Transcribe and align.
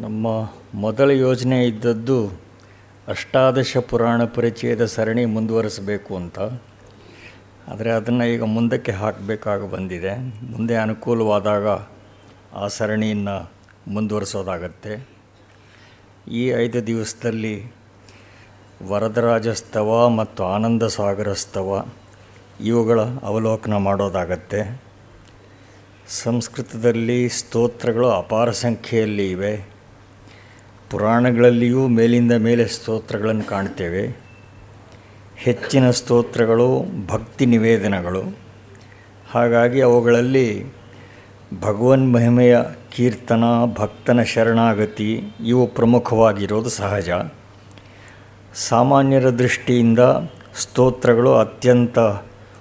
ನಮ್ಮ 0.00 0.26
ಮೊದಲ 0.74 1.10
ಯೋಜನೆ 1.10 1.66
ಇದ್ದದ್ದು 1.66 2.28
ಅಷ್ಟಾದಶ 3.08 3.76
ಪುರಾಣ 3.76 4.24
ಪರಿಚಯದ 4.24 4.84
ಸರಣಿ 4.84 5.24
ಮುಂದುವರಿಸಬೇಕು 5.24 6.16
ಅಂತ. 6.16 6.38
ಆದರೆ 7.68 7.90
ಅದನ್ನು 7.90 8.24
ಈಗ 8.24 8.42
ಮುಂದಕ್ಕೆ 8.42 8.92
ಹಾಕಬೇಕಾಗಿ 8.92 9.70
ಬಂದಿದೆ. 9.70 10.16
ಮುಂದೆ 10.50 10.76
ಅನುಕೂಲವಾದಾಗ 10.76 11.66
ಆ 12.54 12.66
ಸರಣಿಯನ್ನು 12.66 13.52
ಮುಂದುವರಿಸೋದಾಗತ್ತೆ. 13.88 15.08
ಈ 16.30 16.48
ಐದು 16.48 16.86
ದಿವಸದಲ್ಲಿ 16.86 17.72
ವರದರಾಜಸ್ತವ 18.82 20.08
ಮತ್ತು 20.08 20.44
ಆನಂದ 20.44 20.82
ಸಾಗರಸ್ತವ 20.82 21.86
ಇವುಗಳ 22.60 23.00
ಅವಲೋಕನ 23.00 23.76
ಮಾಡೋದಾಗತ್ತೆ. 23.76 24.82
ಸಂಸ್ಕೃತದಲ್ಲಿ 26.08 27.28
ಸ್ತೋತ್ರಗಳು 27.28 28.10
ಅಪಾರ 28.10 28.50
ಸಂಖ್ಯೆಯಲ್ಲಿ 28.50 29.30
ಇವೆ. 29.30 29.73
ಪುರಾಣಗಳಲ್ಲಿಯೂ 30.90 31.88
ಮೇಲಿಂದ 31.88 32.32
ಮೇಲೆ 32.32 32.66
ಸ್ತೋತ್ರಗಳನ್ನು 32.66 33.44
ಕಾಣ್ತೇವೆ 33.44 34.24
ಹೆಚ್ಚಿನ 35.36 35.90
ಸ್ತೋತ್ರಗಳು, 35.90 36.84
ಭಕ್ತಿ 37.06 37.46
ನಿವೇದನಗಳು. 37.46 38.22
ಹಾಗಾಗಿ 39.30 39.80
ಅವುಗಳಲ್ಲಿ 39.80 40.66
ಭಗವನ್ 41.60 42.12
ಮಹಿಮೆಯ 42.12 42.58
ಕೀರ್ತನ, 42.96 43.44
ಭಕ್ತನ 43.74 44.22
ಶರಣಾಗತಿ 44.22 45.22
ಇವು 45.46 45.66
ಪ್ರಮುಖವಾಗಿರೋದು 45.66 46.68
ಸಹಜ. 46.68 47.10
ಸಾಮಾನ್ಯರ 48.54 49.30
ದೃಷ್ಟಿಯಿಂದ 49.30 49.98
ಸ್ತೋತ್ರಗಳು 50.60 51.34
ಅತ್ಯಂತ 51.34 51.98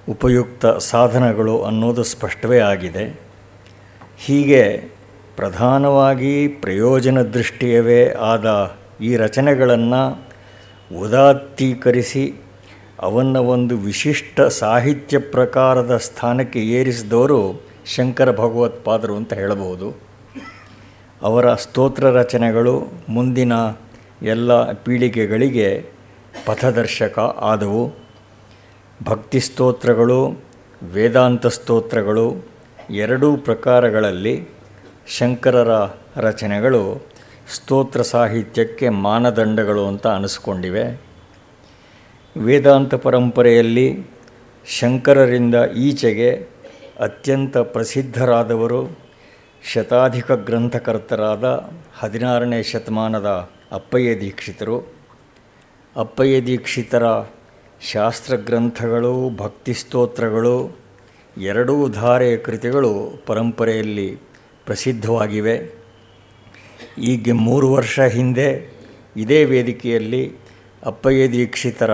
ಉಪಯುಕ್ತ 0.09 0.65
ಸಾಧನಗಳು 0.65 1.63
ಅನ್ನೋದು 1.63 2.03
ಸ್ಪಷ್ಟವೇ 2.03 2.59
ಆಗಿದೆ. 2.59 3.21
ಹೀಗೆ 4.17 4.89
ಪ್ರಧಾನವಾಗಿ 5.35 6.47
ಪ್ರಯೋಜನ 6.47 7.21
ದೃಷ್ಟಿಯವೇ 7.21 8.09
ಆದ 8.09 8.75
ಈ 9.01 9.15
ರಚನೆಗಳನ್ನು 9.15 10.27
ಉದಾತ್ತೀಕರಿಸಿ 10.99 12.33
ಅವನ್ನು 13.01 13.43
ಒಂದು 13.43 13.77
ವಿಶಿಷ್ಟ 13.77 14.41
ಸಾಹಿತ್ಯ 14.41 15.19
ಪ್ರಕಾರದ 15.19 15.97
ಸ್ಥಾನಕ್ಕೆ 15.97 16.59
ಏರಿಸಿದವರು 16.59 17.61
ಶಂಕರ 17.85 18.31
ಭಗವತ್ಪಾದರು 18.31 19.15
ಅಂತ 19.15 19.33
ಹೇಳಬಹುದು. 19.33 20.01
ಅವರ 21.21 21.53
ಸ್ತೋತ್ರ 21.53 22.05
ರಚನೆಗಳು 22.05 22.83
ಮುಂದಿನ 23.09 23.53
ಎಲ್ಲ 24.21 24.71
ಪೀಳಿಗೆಗಳಿಗೆ 24.71 25.85
ಪಥದರ್ಶಕ 26.45 27.19
ಆದವು. 27.19 27.93
ಭಕ್ತಿ 29.03 29.39
ಸ್ತೋತ್ರಗಳು, 29.39 30.43
ವೇದಾಂತ 30.93 31.47
ಸ್ತೋತ್ರಗಳು 31.47 32.33
ಎರಡೂ 32.89 33.37
ಪ್ರಕಾರಗಳಲ್ಲಿ 33.37 34.49
ಶಂಕರರ 35.07 35.89
ರಚನೆಗಳು 36.15 37.07
ಸ್ತೋತ್ರ 37.53 38.01
ಸಾಹಿತ್ಯಕ್ಕೆ 38.01 38.89
ಮಾನದಂಡಗಳು 38.89 39.87
ಅಂತ 39.87 40.07
ಅನಿಸ್ಕೊಂಡಿವೆ. 40.07 41.01
ವೇದಾಂತ 42.37 42.95
ಪರಂಪರೆಯಲ್ಲಿ 42.95 44.05
ಶಂಕರರಿಂದ 44.79 45.55
ಈಚೆಗೆ 45.77 46.47
ಅತ್ಯಂತ 46.99 47.57
ಪ್ರಸಿದ್ಧರಾದವರು 47.57 48.97
ಶತಾಧಿಕ 49.73 50.31
ಗ್ರಂಥಕರ್ತರಾದ 50.31 51.69
ಹದಿನಾರನೇ 51.99 52.63
ಶತಮಾನದ 52.63 53.49
ಅಪ್ಪಯ್ಯ 53.71 54.19
ದೀಕ್ಷಿತರು. 54.19 54.93
ಅಪ್ಪಯ್ಯ 55.95 56.41
ದೀಕ್ಷಿತರ 56.41 57.03
ಶಾಸ್ತ್ರಗ್ರಂಥಗಳು, 57.91 59.37
ಭಕ್ತಿ 59.37 59.73
ಸ್ತೋತ್ರಗಳು 59.73 60.71
ಎರಡೂ 61.37 61.89
ಧಾರೆಯ 61.89 62.37
ಕೃತಿಗಳು 62.37 63.23
ಪರಂಪರೆಯಲ್ಲಿ 63.25 64.32
ಪ್ರಸಿದ್ಧವಾಗಿವೆ. 64.65 65.75
ಈಗ 66.97 67.29
ಮೂರು 67.33 67.73
ವರ್ಷ 67.73 67.99
ಹಿಂದೆ 67.99 68.73
ಇದೇ 69.17 69.43
ವೇದಿಕೆಯಲ್ಲಿ 69.43 70.35
ಅಪ್ಪಯ್ಯ 70.83 71.31
ದೀಕ್ಷಿತರ 71.31 71.93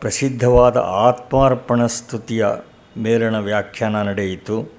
ಪ್ರಸಿದ್ಧವಾದ 0.00 0.76
ಆತ್ಮಾರ್ಪಣ 0.76 1.86
ಸ್ತುತಿಯ 1.86 2.46
ಮೇಲಣ 2.96 3.38
ವ್ಯಾಖ್ಯಾನ 3.38 4.02
ನಡೆಯಿತು. 4.02 4.72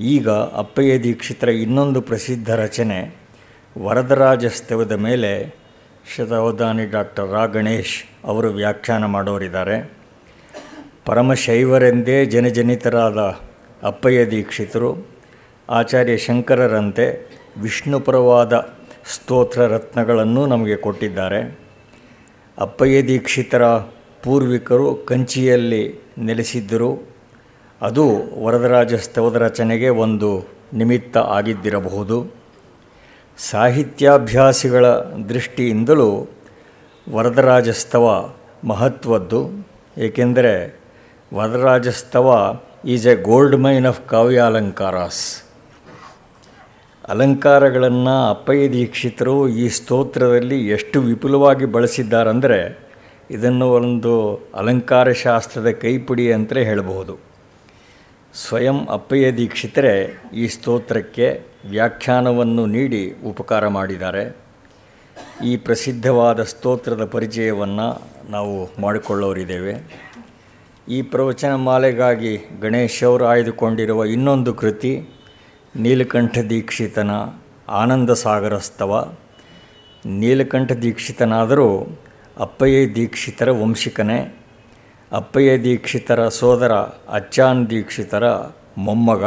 ಈಗ 0.00 0.28
ಅಪ್ಪಯ್ಯ 0.28 0.98
ದೀಕ್ಷಿತರ 0.98 1.48
ಇನ್ನೊಂದು 1.48 2.00
ಪ್ರಸಿದ್ಧ 2.00 2.50
ರಚನೆ 2.50 3.16
ವರದರಾಜಸ್ತವದ 3.78 4.92
ಮೇಲೆ 4.92 5.60
ಶತಾವಧಾನಿ 6.16 6.86
ಡಾಕ್ಟರ್ 6.86 7.30
ರಾ 7.30 7.46
ಗಣೇಶ್ 7.46 8.04
ಅವರು 8.24 8.48
ವ್ಯಾಖ್ಯಾನ 8.48 9.04
ಮಾಡೋರಿದ್ದಾರೆ. 9.04 9.92
ಪರಮಶೈವರೆಂದೇ 11.04 12.24
ಜನಜನಿತರಾದ 12.24 13.18
ಅಪ್ಪಯ್ಯ 13.82 14.30
ದೀಕ್ಷಿತರು 14.30 15.09
ಆಚಾರ್ಯ 15.70 16.16
ಶಂಕರರಂತೆ 16.16 17.30
ವಿಷ್ಣುಪರವಾದ 17.60 18.68
ಸ್ತೋತ್ರ 19.12 19.60
ರತ್ನಗಳನ್ನು 19.60 20.46
ನಮಗೆ 20.46 20.76
ಕೊಟ್ಟಿದ್ದಾರೆ. 20.76 21.60
ಅಪ್ಪಯ್ಯ 22.58 23.02
ದೀಕ್ಷಿತರ 23.02 23.64
ಪೂರ್ವಿಕರು 24.22 24.94
ಕಂಚಿಯಲ್ಲಿ 24.94 26.00
ನೆಲೆಸಿದ್ದರು. 26.18 27.08
ಅದು 27.82 28.04
ವರದರಾಜ 28.44 28.94
ಸ್ತವದ 28.94 29.36
ರಚನೆಗೆ 29.36 29.88
ಒಂದು 29.88 30.44
ನಿಮಿತ್ತ 30.74 31.16
ಆಗಿದ್ದಿರಬಹುದು. 31.16 32.26
ಸಾಹಿತ್ಯಾಭ್ಯಾಸಿಗಳ 33.38 34.86
ದೃಷ್ಟಿಯಿಂದಲೂ 35.28 36.28
ವರದರಾಜಸ್ತವ 37.10 38.32
ಮಹತ್ವದ್ದು. 38.64 39.68
ಏಕೆಂದರೆ 39.98 40.80
Varadarajastava 41.34 42.60
is 42.84 43.06
a 43.06 43.22
gold 43.22 43.56
mine 43.56 43.86
of 43.86 44.08
ಕಾವ್ಯ 44.08 44.40
ಅಲಂಕಾರಾಸ್ 44.40 45.49
ಅಲಂಕಾರಗಳನ್ನು 47.08 48.30
ಅಪ್ಪಯ್ಯ 48.30 48.70
ದೀಕ್ಷಿತರು 48.70 49.48
ಈ 49.48 49.68
ಸ್ತೋತ್ರದಲ್ಲಿ 49.68 50.68
ಎಷ್ಟು 50.68 51.00
ವಿಪುಲವಾಗಿ 51.00 51.64
ಬಳಸಿದ್ದಾರೆಂದರೆ 51.64 52.90
ಇದನ್ನು 53.30 53.70
ಒಂದು 53.70 54.40
ಅಲಂಕಾರ 54.54 55.12
ಶಾಸ್ತ್ರದ 55.12 55.70
ಕೈಪಿಡಿ 55.70 56.32
ಅಂತಲೇ 56.32 56.64
ಹೇಳಬಹುದು. 56.64 57.18
ಸ್ವಯಂ 58.34 58.86
ಅಪ್ಪಯ್ಯ 58.86 59.32
ದೀಕ್ಷಿತರೇ 59.32 60.22
ಈ 60.34 60.48
ಸ್ತೋತ್ರಕ್ಕೆ 60.48 61.42
ವ್ಯಾಖ್ಯಾನವನ್ನು 61.70 62.66
ನೀಡಿ 62.66 63.14
ಉಪಕಾರ 63.26 63.68
ಮಾಡಿದ್ದಾರೆ. 63.68 64.36
ಈ 65.44 65.56
ಪ್ರಸಿದ್ಧವಾದ 65.56 66.42
ಸ್ತೋತ್ರದ 66.42 67.04
ಪರಿಚಯವನ್ನು 67.04 68.02
ನಾವು 68.30 68.82
ಮಾಡಿಕೊಳ್ಳೋರಿದ್ದೇವೆ. 68.82 70.00
ಈ 70.88 71.02
ಪ್ರವಚನ 71.02 71.54
ಮಾಲೆಗಾಗಿ 71.54 72.48
ಗಣೇಶ್ 72.60 73.04
ಅವರು 73.04 73.26
ಆಯ್ದುಕೊಂಡಿರುವ 73.26 74.04
ಇನ್ನೊಂದು 74.04 74.54
ಕೃತಿ 74.54 75.08
ನೀಲಕಂಠ 75.76 76.38
ದೀಕ್ಷಿತನ 76.38 77.10
ಆನಂದ 77.68 78.10
ಸಾಗರಸ್ತವ. 78.10 79.12
ನೀಲಕಂಠ 80.06 80.72
ದೀಕ್ಷಿತನಾದರೂ 80.72 81.98
ಅಪ್ಪಯ್ಯ 82.38 82.88
ದೀಕ್ಷಿತರ 82.88 83.50
ವಂಶಿಕನೇ. 83.50 84.36
ಅಪ್ಪಯ್ಯ 85.12 85.58
ದೀಕ್ಷಿತರ 85.58 86.28
ಸೋದರ 86.28 86.72
ಅಚ್ಚಾನ್ 87.08 87.70
ದೀಕ್ಷಿತರ 87.70 88.24
ಮೊಮ್ಮಗ, 88.78 89.24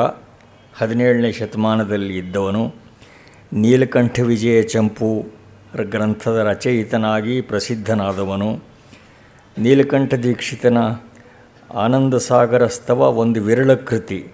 ಹದಿನೇಳನೇ 0.78 1.32
ಶತಮಾನದಲ್ಲಿ 1.32 2.18
ಇದ್ದವನು. 2.18 2.76
ನೀಲಕಂಠ 3.54 4.20
ವಿಜಯ 4.20 4.64
ಚಂಪು 4.64 5.26
ಗ್ರಂಥದ 5.84 6.38
ರಚಯಿತನಾಗಿ 6.38 7.42
ಪ್ರಸಿದ್ಧನಾದವನು. 7.42 8.64
ನೀಲಕಂಠ 9.58 10.14
ದೀಕ್ಷಿತನ 10.14 10.78
ಆನಂದ 11.74 12.14
ಸಾಗರಸ್ತವ 12.14 13.00
ಒಂದು 13.00 13.42
ವಿರಳ 13.42 13.74
ಕೃತಿ. 13.74 14.32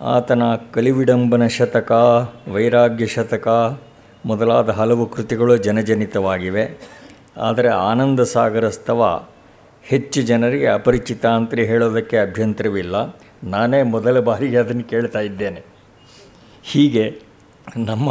ಆತನ 0.00 0.42
ಕಲಿವಿಡಂಬನ 0.72 1.46
ಶತಕ, 1.46 1.92
ವೈರಾಗ್ಯ 2.52 3.06
ಶತಕ 3.06 3.48
ಮೊದಲಾದ 4.26 4.68
ಹಲವು 4.68 5.06
ಕೃತಿಗಳು 5.06 5.56
ಜನಜನಿತವಾಗಿವೆ. 5.56 6.78
ಆದರೆ 7.36 7.68
ಆನಂದ 7.68 8.20
ಸಾಗರಸ್ತವ 8.20 9.26
ಹೆಚ್ಚು 9.82 10.22
ಜನರಿಗೆ 10.22 10.66
ಅಪರಿಚಿತ 10.66 11.26
ಅಂತ 11.26 11.54
ಹೇಳೋದಕ್ಕೆ 11.54 12.18
ಅಭ್ಯಂತರವಿಲ್ಲ. 12.18 13.16
ನಾನೇ 13.44 13.82
ಮೊದಲ 13.82 14.20
ಬಾರಿಗೆ 14.20 14.56
ಅದನ್ನು 14.56 14.84
ಕೇಳ್ತಾ 14.84 15.20
ಇದ್ದೇನೆ. 15.20 15.62
ಹೀಗೆ 16.62 17.20
ನಮ್ಮ 17.76 18.08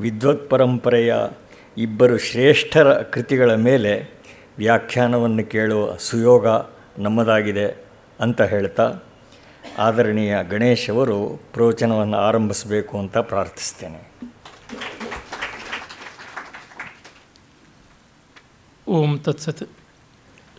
ವಿದ್ವತ್ 0.00 0.50
ಪರಂಪರೆಯ 0.50 1.14
ಇಬ್ಬರು 1.78 2.18
ಶ್ರೇಷ್ಠರ 2.18 2.92
ಕೃತಿಗಳ 2.92 3.54
ಮೇಲೆ 3.54 4.22
ವ್ಯಾಖ್ಯಾನವನ್ನು 4.58 5.44
ಕೇಳುವ 5.44 5.96
ಸುಯೋಗ 5.96 6.46
ನಮ್ಮದಾಗಿದೆ 6.98 7.84
ಅಂತ 8.20 8.42
ಹೇಳ್ತಾ 8.42 8.94
ಆದರಣೀಯ 9.78 10.36
ಗಣೇಶ್ 10.48 10.90
ಅವರು 10.90 11.40
ಪ್ರವಚನವನ್ನು 11.52 12.16
ಆರಂಭಿಸಬೇಕು 12.16 12.98
ಅಂತ 12.98 13.18
ಪ್ರಾರ್ಥಿಸ್ತೇನೆ. 13.18 14.10
ಓಂ 18.88 19.18
ತತ್ಸತ್. 19.18 19.70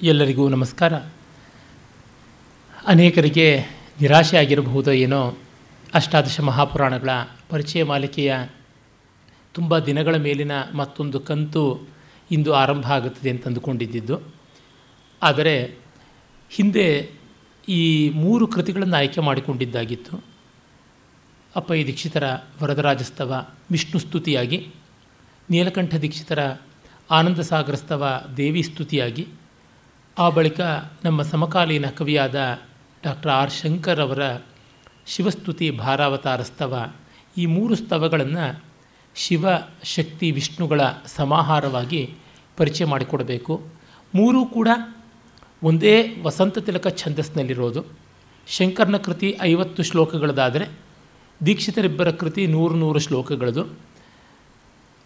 ಎಲ್ಲರಿಗೂ 0.01 0.50
ನಮಸ್ಕಾರ. 0.50 0.94
ಅನೇಕರಿಗೆ 2.88 3.63
ನಿರಾಶೆ 4.01 4.38
ಆಗಿರಬಹುದೋ 4.38 4.92
ಏನೋ 4.92 5.38
ಅಷ್ಟಾದಶ 5.94 6.39
ಮಹಾಪುರಾಣಗಳ 6.39 7.09
ಪರಿಚಯ 7.50 7.83
ಮಾಲಿಕೆಯ 7.83 8.36
ತುಂಬ 9.54 9.80
ದಿನಗಳ 9.80 10.15
ಮೇಲಿನ 10.15 10.51
ಮತ್ತೊಂದು 10.74 11.19
ಕಂತು 11.19 11.88
ಇಂದು 12.31 12.54
ಆರಂಭ 12.54 12.92
ಆಗುತ್ತದೆ 12.92 13.30
ಅಂತ 13.30 13.48
ಅಂದುಕೊಂಡಿದ್ದಿದ್ದು 13.48 14.21
ಆದರೆ 15.24 15.77
ಹಿಂದೆ 16.50 17.17
ಈ 17.69 18.10
ಮೂರು 18.10 18.48
ಕೃತಿಗಳನ್ನು 18.48 18.98
ಆಯ್ಕೆ 18.98 19.22
ಮಾಡಿಕೊಂಡಿದ್ದಾಗಿತ್ತು. 19.22 20.24
ಅಪ್ಪಯ್ಯ 21.56 21.86
ದೀಕ್ಷಿತರ 21.86 22.38
ವರದರಾಜಸ್ತವ 22.64 23.46
ವಿಷ್ಣು 23.72 24.00
ಸ್ತುತಿಯಾಗಿ, 24.00 24.69
ನೀಲಕಂಠ 25.50 25.96
ದೀಕ್ಷಿತರ 25.96 26.58
ಆನಂದ 27.12 27.40
ಸಾಗರಸ್ತವ 27.40 28.22
ದೇವಿ 28.38 28.64
ಸ್ತುತಿಯಾಗಿ, 28.64 29.28
ಆ 30.18 30.30
ಬಳಿಕ 30.30 30.60
ನಮ್ಮ 31.06 31.22
ಸಮಕಾಲೀನ 31.22 31.90
ಕವಿಯಾದ 31.90 32.60
ಡಾಕ್ಟರ್ 33.04 33.31
ಆರ್ 33.31 33.52
ಶಂಕರ್ 33.52 34.00
ಅವರ 34.00 34.42
ಶಿವಸ್ತುತಿ 35.06 35.72
ಭಾರಾವತಾರ 35.72 36.42
ಸ್ತವ 36.42 36.92
ಈ 37.38 37.46
ಮೂರು 37.46 37.75
ಸ್ತವಗಳನ್ನು 37.75 38.64
ಶಿವ 39.16 39.46
ಶಕ್ತಿ 39.84 40.31
ವಿಷ್ಣುಗಳ 40.31 40.81
ಸಮಾಹಾರವಾಗಿ 41.06 42.16
ಪರಿಚಯ 42.58 42.86
ಮಾಡಿಕೊಡಬೇಕು. 42.86 43.66
ಮೂರೂ 44.16 44.46
ಕೂಡ 44.46 44.68
ಒಂದೇ 45.63 46.15
ವಸಂತ 46.24 46.57
ತಿಲಕ 46.57 46.88
ಛಂದಸ್ನಲ್ಲಿರೋದು 46.88 47.86
ಶಂಕರನ 48.48 48.98
ಕೃತಿ 48.98 49.38
ಐವತ್ತು 49.42 49.83
ಶ್ಲೋಕಗಳದಾದರೆ 49.83 50.68
ದೀಕ್ಷಿತರಿಬ್ಬರ 51.45 52.12
ಕೃತಿ 52.12 52.48
ನೂರು 52.48 52.75
ನೂರು 52.75 53.00
ಶ್ಲೋಕಗಳದು. 53.00 53.65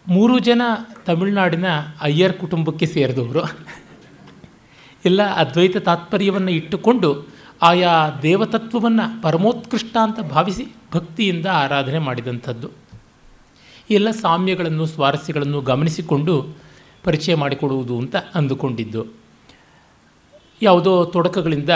ಮೂರು 0.08 0.38
ಜನ 0.38 0.62
ತಮಿಳುನಾಡಿನ 1.06 1.64
ಅಯ್ಯರ್ 2.00 2.32
ಕುಟುಂಬಕ್ಕೆ 2.32 2.86
ಸೇರಿದವರು. 2.86 3.58
ಎಲ್ಲ 5.04 5.34
ಅದ್ವೈತ 5.34 5.76
ತಾತ್ಪರ್ಯವನ್ನು 5.76 6.50
ಇಟ್ಟುಕೊಂಡು 6.50 7.26
ಆಯಾ 7.62 8.10
ದೇವತತ್ವವನ್ನು 8.22 9.22
ಪರಮೋತ್ಕೃಷ್ಟ 9.22 9.96
ಅಂತ 10.02 10.20
ಭಾವಿಸಿ 10.20 10.66
ಭಕ್ತಿಯಿಂದ 10.94 11.46
ಆರಾಧನೆ 11.46 11.98
ಮಾಡಿದಂಥದ್ದು. 11.98 12.70
ಎಲ್ಲ 13.90 14.10
ಸಾಮ್ಯಗಳನ್ನು, 14.10 14.86
ಸ್ವಾರಸ್ಯಗಳನ್ನು 14.86 15.60
ಗಮನಿಸಿಕೊಂಡು 15.60 16.54
ಪರಿಚಯ 17.04 17.34
ಮಾಡಿಕೊಡುವುದು 17.34 17.98
ಅಂತ 17.98 18.16
ಅಂದುಕೊಂಡಿದ್ದು. 18.34 19.21
ಯಾವುದೋ 20.62 21.04
ತೊಡಕಗಳಿಂದ 21.04 21.70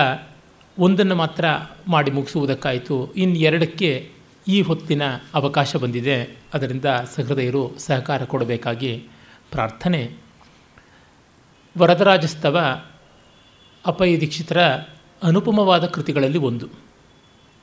ಒಂದನ್ನು 0.79 1.15
ಮಾತ್ರ 1.15 1.45
ಮಾಡಿ 1.89 2.11
ಮುಗಿಸುವುದಕ್ಕಾಯಿತು. 2.11 3.13
ಇನ್ನು 3.13 3.37
ಎರಡಕ್ಕೆ 3.37 4.11
ಈ 4.49 4.63
ಹೊತ್ತಿನ 4.63 5.03
ಅವಕಾಶ 5.35 5.77
ಬಂದಿದೆ. 5.77 6.39
ಅದರಿಂದ 6.55 6.85
ಸಹೃದಯರು 7.15 7.75
ಸಹಕಾರ 7.79 8.25
ಕೊಡಬೇಕಾಗಿ 8.25 9.05
ಪ್ರಾರ್ಥನೆ. 9.51 10.11
ವರದರಾಜಸ್ತವ 11.79 12.81
ಅಪೈ 13.87 14.21
ದೀಕ್ಷಿತರ 14.21 14.63
ಅನುಪಮವಾದ 15.23 15.85
ಕೃತಿಗಳಲ್ಲಿ 15.85 16.39
ಒಂದು. 16.39 16.67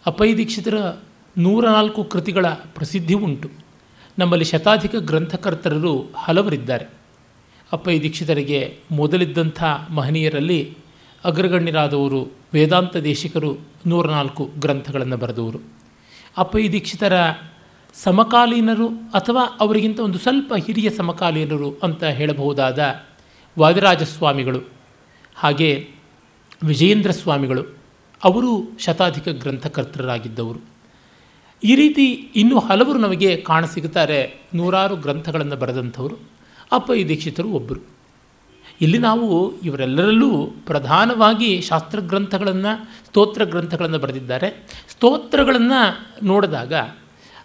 ಅಪೈ 0.06 0.38
ದೀಕ್ಷಿತರ 0.38 0.94
ನೂರ 1.38 1.68
ನಾಲ್ಕು 1.68 2.04
ಕೃತಿಗಳ 2.04 2.48
ಪ್ರಸಿದ್ಧಿ 2.48 3.14
ಉಂಟು. 3.14 3.50
ನಮ್ಮಲ್ಲಿ 4.20 4.46
ಶತಾಧಿಕ 4.46 4.96
ಗ್ರಂಥಕರ್ತರರು 4.96 6.14
ಹಲವರಿದ್ದಾರೆ. 6.16 6.86
ಅಪ್ಪಯ್ಯ 7.74 8.02
ದೀಕ್ಷಿತರಿಗೆ 8.02 8.78
ಮೊದಲಿದ್ದಂಥ 8.92 9.64
ಮಹನೀಯರಲ್ಲಿ 9.90 10.78
ಅಗ್ರಗಣ್ಯರಾದವರು 11.24 12.32
ವೇದಾಂತ 12.54 12.96
ದೇಶಿಕರು 12.98 13.58
ನೂರ 13.86 14.10
ನಾಲ್ಕು 14.10 14.50
ಗ್ರಂಥಗಳನ್ನು 14.60 15.18
ಬರೆದವರು. 15.18 15.60
ಅಪ್ಪಯ್ಯ 16.38 16.72
ದೀಕ್ಷಿತರ 16.72 17.14
ಸಮಕಾಲೀನರು 17.94 18.88
ಅಥವಾ 18.88 19.44
ಅವರಿಗಿಂತ 19.60 20.00
ಒಂದು 20.00 20.18
ಸ್ವಲ್ಪ 20.18 20.54
ಹಿರಿಯ 20.66 20.90
ಸಮಕಾಲೀನರು 20.90 21.70
ಅಂತ 21.84 22.04
ಹೇಳಬಹುದಾದ 22.04 23.04
ವಾದಿರಾಜಸ್ವಾಮಿಗಳು, 23.60 24.62
ಹಾಗೆ 25.36 25.90
ವಿಜಯೇಂದ್ರ 26.64 27.12
ಸ್ವಾಮಿಗಳು 27.12 27.64
ಅವರು 28.24 28.78
ಶತಾಧಿಕ 28.80 29.30
ಗ್ರಂಥಕರ್ತರಾಗಿದ್ದವರು. 29.30 30.62
ಈ 31.64 31.76
ರೀತಿ 31.76 32.06
ಇನ್ನೂ 32.12 32.60
ಹಲವರು 32.60 33.00
ನಮಗೆ 33.00 33.38
ಕಾಣಸಿಗುತ್ತಾರೆ 33.38 34.42
ನೂರಾರು 34.54 34.96
ಗ್ರಂಥಗಳನ್ನು 34.96 35.56
ಬರೆದಂಥವರು. 35.56 36.18
ದೀಕ್ಷಿತರು 37.08 37.50
ಒಬ್ಬರು. 37.50 37.93
ಇಲ್ಲಿ 38.84 38.98
ನಾವು 38.98 39.28
ಇವರೆಲ್ಲರಲ್ಲೂ 39.62 40.30
ಪ್ರಧಾನವಾಗಿ 40.66 41.62
ಶಾಸ್ತ್ರ 41.62 42.00
ಗ್ರಂಥಗಳನ್ನು 42.00 42.72
ಸ್ತೋತ್ರ 43.08 43.44
ಗ್ರಂಥಗಳನ್ನು 43.44 44.00
ಬರೆದಿದ್ದಾರೆ. 44.00 44.50
ಸ್ತೋತ್ರಗಳನ್ನು 44.90 45.82
ನೋಡಿದಾಗ 46.26 46.74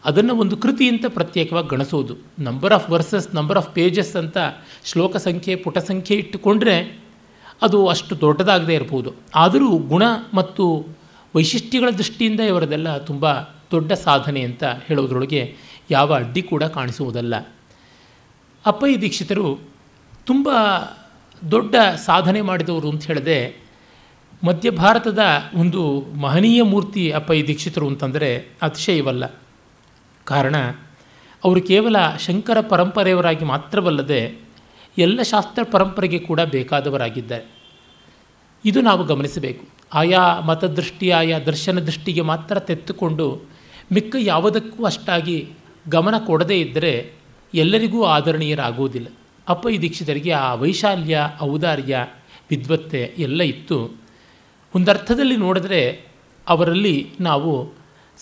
ಅದನ್ನು 0.05 0.35
ಒಂದು 0.35 0.57
ಕೃತಿ 0.57 0.89
ಅಂತ 0.89 1.05
ಪ್ರತ್ಯೇಕವಾಗಿ 1.09 1.69
ಗಣಿಸೋದು. 1.69 2.15
Number 2.39 2.73
of 2.73 2.91
verses 2.91 3.35
number 3.35 3.59
of 3.59 3.75
pages 3.75 4.17
ಅಂತ 4.17 4.39
ಶ್ಲೋಕ 4.85 5.17
ಸಂಖ್ಯೆ, 5.17 5.55
ಪುಟ 5.57 5.79
ಸಂಖ್ಯೆ 5.79 6.17
ಇಟ್ಟುಕೊಂಡ್ರೆ 6.17 6.77
ಅದು 7.63 7.87
ಅಷ್ಟು 7.87 8.21
ದೊಡ್ಡದಾಗದೇ 8.21 8.75
ಇರ್ಬೋದು. 8.75 9.13
ಆದರೂ 9.35 9.69
ಗುಣ 9.79 10.03
ಮತ್ತು 10.35 10.65
ವೈಶಿಷ್ಟ್ಯಗಳ 11.37 11.91
ದೃಷ್ಟಿಯಿಂದ 11.91 12.41
ಇವರದೆಲ್ಲ 12.41 12.99
ತುಂಬ 12.99 13.33
ದೊಡ್ಡ 13.71 13.93
ಸಾಧನೆ 13.93 14.41
ಅಂತ 14.41 14.65
ಹೇಳೋದ್ರೊಳಗೆ 14.65 15.57
ಯಾವ 15.91 16.15
ಅಡ್ಡಿ 16.15 16.43
ಕೂಡ 16.43 16.63
ಕಾಣಿಸುವುದಲ್ಲ. 16.63 17.35
ಅಪ್ಪಯ್ಯ 18.67 18.97
ದೀಕ್ಷಿತರು 18.97 19.59
ತುಂಬ 20.27 20.49
ದೊಡ್ಡ 21.51 21.75
ಸಾಧನೆ 22.07 22.41
ಮಾಡಿದವರು 22.41 22.91
ಅಂತ 22.91 23.05
ಹೇಳಿದೆ, 23.05 23.57
ಮಧ್ಯ 24.45 24.71
ಭಾರತದ 24.71 25.19
ಒಂದು 25.55 26.01
ಮಹನೀಯ 26.01 26.63
ಮೂರ್ತಿ 26.63 27.11
ಅಪ್ಪಯ್ಯ 27.11 27.47
ದೀಕ್ಷಿತರು 27.47 27.87
ಅಂತಂದರೆ 27.87 28.49
ಅತಿಶಯವಲ್ಲ. 28.63 29.27
ಕಾರಣ, 30.25 30.57
ಅವರು 31.45 31.61
ಕೇವಲ 31.63 31.97
ಶಂಕರ 32.19 32.61
ಪರಂಪರೆಯವರಾಗಿ 32.61 33.45
ಮಾತ್ರವಲ್ಲದೆ 33.45 34.41
ಎಲ್ಲ 34.99 35.23
ಶಾಸ್ತ್ರ 35.23 35.63
ಪರಂಪರೆಗೆ 35.63 36.19
ಕೂಡ 36.19 36.41
ಬೇಕಾದವರಾಗಿದ್ದಾರೆ. 36.41 37.45
ಇದು 38.65 38.81
ನಾವು 38.81 39.05
ಗಮನಿಸಬೇಕು. 39.05 39.65
ಆಯಾ 39.95 40.41
ಮತದೃಷ್ಟಿ, 40.41 41.11
ಆಯಾ 41.11 41.39
ದರ್ಶನ 41.39 41.79
ದೃಷ್ಟಿಗೆ 41.79 42.21
ಮಾತ್ರ 42.21 42.59
ತೆತ್ತುಕೊಂಡು 42.59 43.43
ಮಿಕ್ಕ 43.93 44.17
ಯಾವುದಕ್ಕೂ 44.19 44.85
ಅಷ್ಟಾಗಿ 44.85 45.49
ಗಮನ 45.89 46.15
ಕೊಡದೇ 46.19 46.61
ಇದ್ದರೆ 46.61 47.13
ಎಲ್ಲರಿಗೂ 47.55 48.05
ಆದರಣೀಯರಾಗುವುದಿಲ್ಲ. 48.05 49.07
ಅಪ್ಪಯ್ಯ 49.49 49.79
ದೀಕ್ಷಿತರಿಗೆ 49.79 50.33
ಆ 50.33 50.55
ವೈಶಾಲ್ಯ, 50.55 51.21
ಔದಾರ್ಯ, 51.41 52.07
ವಿದ್ವತ್ತೆ 52.51 53.15
ಎಲ್ಲ 53.19 53.43
ಇತ್ತು. 53.43 53.95
ಒಂದರ್ಥದಲ್ಲಿ 54.75 55.37
ನೋಡಿದ್ರೆ 55.37 56.07
ಅವರಲ್ಲಿ 56.49 57.11
ನಾವು 57.21 57.73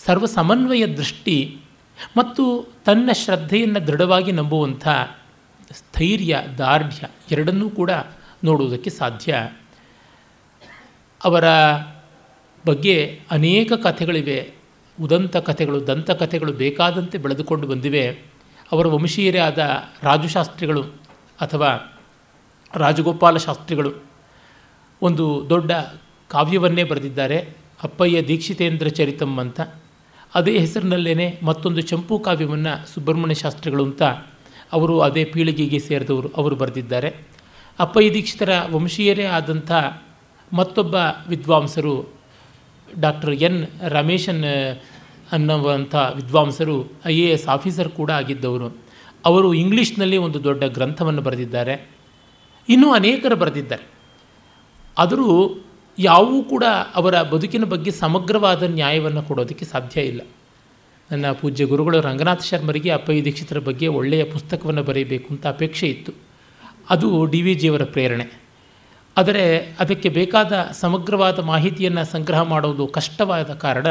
ಸರ್ವ 0.05 0.25
ಸಮನ್ವಯ 0.25 0.85
ದೃಷ್ಟಿ 0.85 1.57
ಮತ್ತು 2.17 2.73
ತನ್ನ 2.85 3.09
ಶ್ರದ್ಧೆಯನ್ನು 3.13 3.87
ದೃಢವಾಗಿ 3.87 4.31
ನಂಬುವಂಥ 4.31 4.87
ಸ್ಥೈರ್ಯ, 5.71 6.41
ದಾರ್ಢ್ಯ 6.57 7.07
ಎರಡನ್ನೂ 7.31 7.69
ಕೂಡ 7.69 7.91
ನೋಡುವುದಕ್ಕೆ 8.43 8.89
ಸಾಧ್ಯ. 8.89 9.49
ಅವರ 11.23 11.43
ಬಗ್ಗೆ 12.65 13.21
ಅನೇಕ 13.31 13.73
ಕಥೆಗಳಿವೆ. 13.73 14.51
ಉದಂತ 15.01 15.37
ಕಥೆಗಳು, 15.37 15.87
ದಂತ 15.87 16.11
ಕಥೆಗಳು 16.11 16.51
ಬೇಕಾದಂತೆ 16.51 17.17
ಬೆಳೆದುಕೊಂಡು 17.17 17.67
ಬಂದಿವೆ. 17.67 18.19
ಅವರ 18.71 18.87
ವಂಶೀಯರೇ 18.87 19.39
ಆದ 19.39 19.83
ರಾಜುಶಾಸ್ತ್ರಿಗಳು 20.03 21.06
ಅಥವಾ 21.41 21.99
ರಾಜಗೋಪಾಲ 22.75 23.37
ಶಾಸ್ತ್ರಿಗಳು 23.37 23.93
ಒಂದು 25.01 25.45
ದೊಡ್ಡ 25.49 25.71
ಕಾವ್ಯವನ್ನೇ 26.29 26.83
ಬರೆದಿದ್ದಾರೆ, 26.83 27.55
ಅಪ್ಪಯ್ಯ 27.83 28.27
ದೀಕ್ಷಿತೇಂದ್ರ 28.27 28.87
ಚರಿತಂ 28.87 29.37
ಅಂತ. 29.37 29.61
ಅದೇ 30.35 30.59
ಹೆಸರಿನಲ್ಲೇ 30.59 31.39
ಮತ್ತೊಂದು 31.43 31.81
ಚಂಪು 31.81 32.19
ಕಾವ್ಯವನ್ನು 32.19 32.87
ಸುಬ್ರಹ್ಮಣ್ಯ 32.87 33.35
ಶಾಸ್ತ್ರಿಗಳು 33.35 33.83
ಅಂತ 33.83 34.03
ಅವರು 34.71 34.99
ಅದೇ 34.99 35.23
ಪೀಳಿಗೆಗೆ 35.23 35.79
ಸೇರಿದವರು, 35.79 36.29
ಅವರು 36.29 36.55
ಬರೆದಿದ್ದಾರೆ. 36.55 37.15
ಅಪ್ಪಯ್ಯ 37.79 38.13
ದೀಕ್ಷಿತರ 38.13 38.61
ವಂಶೀಯರೇ 38.71 39.23
ಆದಂಥ 39.23 39.71
ಮತ್ತೊಬ್ಬ 40.53 40.95
ವಿದ್ವಾಂಸರು 41.27 42.13
ಡಾಕ್ಟರ್ 42.99 43.33
ಎನ್ 43.33 43.67
ರಮೇಶನ್ 43.81 44.43
ಅನ್ನುವಂಥ 45.31 45.95
ವಿದ್ವಾಂಸರು 45.95 46.91
ಐ 47.05 47.19
ಎ 47.19 47.31
ಎಸ್ 47.31 47.47
ಆಫೀಸರ್ 47.47 47.89
ಕೂಡ 47.89 48.11
ಆಗಿದ್ದವರು. 48.11 48.86
ಅವರು 49.27 49.53
ಇಂಗ್ಲೀಷ್ನಲ್ಲಿ 49.53 50.17
ಒಂದು 50.17 50.43
ದೊಡ್ಡ 50.43 50.63
ಗ್ರಂಥವನ್ನು 50.63 51.21
ಬರೆದಿದ್ದಾರೆ. 51.21 51.89
ಇನ್ನೂ 52.69 52.91
ಅನೇಕರು 52.91 53.35
ಬರೆದಿದ್ದಾರೆ. 53.35 53.83
ಆದರೂ 54.97 55.57
ಯಾವೂ 55.99 56.43
ಕೂಡ 56.43 56.63
ಅವರ 56.95 57.21
ಬದುಕಿನ 57.21 57.63
ಬಗ್ಗೆ 57.63 57.91
ಸಮಗ್ರವಾದ 57.91 58.63
ನ್ಯಾಯವನ್ನು 58.63 59.21
ಕೊಡೋದಕ್ಕೆ 59.23 59.65
ಸಾಧ್ಯ 59.65 60.01
ಇಲ್ಲ. 60.01 60.21
ನನ್ನ 61.11 61.31
ಪೂಜ್ಯ 61.31 61.65
ಗುರುಗಳು 61.65 62.01
ರಂಗನಾಥ 62.01 62.41
ಶರ್ಮರಿಗೆ 62.41 62.89
ಅಪ್ಪಯ್ಯ 62.89 63.23
ದೀಕ್ಷಿತರ 63.23 63.59
ಬಗ್ಗೆ 63.59 63.87
ಒಳ್ಳೆಯ 63.87 64.23
ಪುಸ್ತಕವನ್ನು 64.23 64.83
ಬರೆಯಬೇಕು 64.83 65.27
ಅಂತ 65.29 65.47
ಅಪೇಕ್ಷೆ 65.47 65.87
ಇತ್ತು. 65.87 66.11
ಅದು 66.89 67.25
ಡಿ 67.25 67.41
ವಿ 67.41 67.53
ಜಿಯವರ 67.53 67.83
ಪ್ರೇರಣೆ. 67.83 68.41
ಆದರೆ 69.17 69.57
ಅದಕ್ಕೆ 69.79 70.09
ಬೇಕಾದ 70.09 70.69
ಸಮಗ್ರವಾದ 70.71 71.39
ಮಾಹಿತಿಯನ್ನು 71.39 72.11
ಸಂಗ್ರಹ 72.11 72.41
ಮಾಡೋದು 72.41 72.87
ಕಷ್ಟವಾದ 72.87 73.53
ಕಾರಣ 73.53 73.87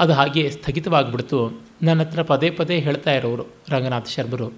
ಅದು 0.00 0.12
ಹಾಗೆ 0.12 0.50
ಸ್ಥಗಿತವಾಗಿಬಿಡ್ತು. 0.50 1.60
ನನ್ನ 1.84 2.00
ಹತ್ರ 2.00 2.22
ಪದೇ 2.22 2.50
ಪದೇ 2.50 2.78
ಹೇಳ್ತಾ 2.78 3.12
ಇರೋರು 3.12 3.46
ರಂಗನಾಥ 3.70 4.08
ಶರ್ಮರು. 4.08 4.52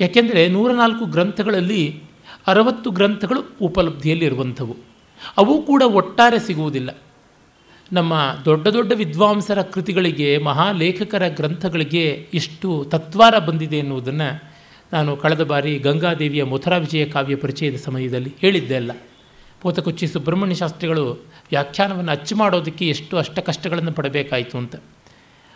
ಯಾಕೆಂದರೆ 0.00 0.48
ನೂರ 0.48 0.72
ನಾಲ್ಕು 0.72 1.04
ಗ್ರಂಥಗಳಲ್ಲಿ 1.04 2.02
ಅರವತ್ತು 2.46 2.90
ಗ್ರಂಥಗಳು 2.90 3.40
ಉಪಲಬ್ಧಿಯಲ್ಲಿರುವಂಥವು. 3.62 4.76
ಅವು 5.36 5.62
ಕೂಡ 5.62 5.82
ಒಟ್ಟಾರೆ 5.82 6.38
ಸಿಗುವುದಿಲ್ಲ. 6.38 6.98
ನಮ್ಮ 7.92 8.14
ದೊಡ್ಡ 8.44 8.68
ದೊಡ್ಡ 8.68 8.92
ವಿದ್ವಾಂಸರ 8.92 9.62
ಕೃತಿಗಳಿಗೆ, 9.62 10.38
ಮಹಾಲೇಖಕರ 10.38 11.28
ಗ್ರಂಥಗಳಿಗೆ 11.28 12.28
ಇಷ್ಟು 12.34 12.86
ತತ್ವಾರ 12.88 13.38
ಬಂದಿದೆ 13.38 13.76
ಎನ್ನುವುದನ್ನು 13.76 14.52
ನಾನು 14.92 15.16
ಕಳೆದ 15.16 15.44
ಬಾರಿ 15.44 15.78
ಗಂಗಾದೇವಿಯ 15.78 16.44
ಮಥುರಾ 16.44 16.76
ವಿಜಯ 16.76 17.04
ಕಾವ್ಯ 17.04 17.36
ಪರಿಚಯದ 17.36 17.76
ಸಮಯದಲ್ಲಿ 17.76 18.34
ಹೇಳಿದ್ದೆ 18.40 18.76
ಅಲ್ಲ. 18.76 18.90
ಪೋತಕುಚ್ಚಿ 19.60 20.06
ಸುಬ್ರಹ್ಮಣ್ಯ 20.06 20.54
ಶಾಸ್ತ್ರಿಗಳು 20.54 21.10
ವ್ಯಾಖ್ಯಾನವನ್ನು 21.50 22.12
ಅಚ್ಚು 22.12 22.36
ಮಾಡೋದಕ್ಕೆ 22.36 22.88
ಎಷ್ಟು 22.88 23.16
ಅಷ್ಟ 23.16 23.38
ಕಷ್ಟಗಳನ್ನು 23.38 23.92
ಪಡಬೇಕಾಯಿತು 23.92 24.58
ಅಂತ. 24.58 24.76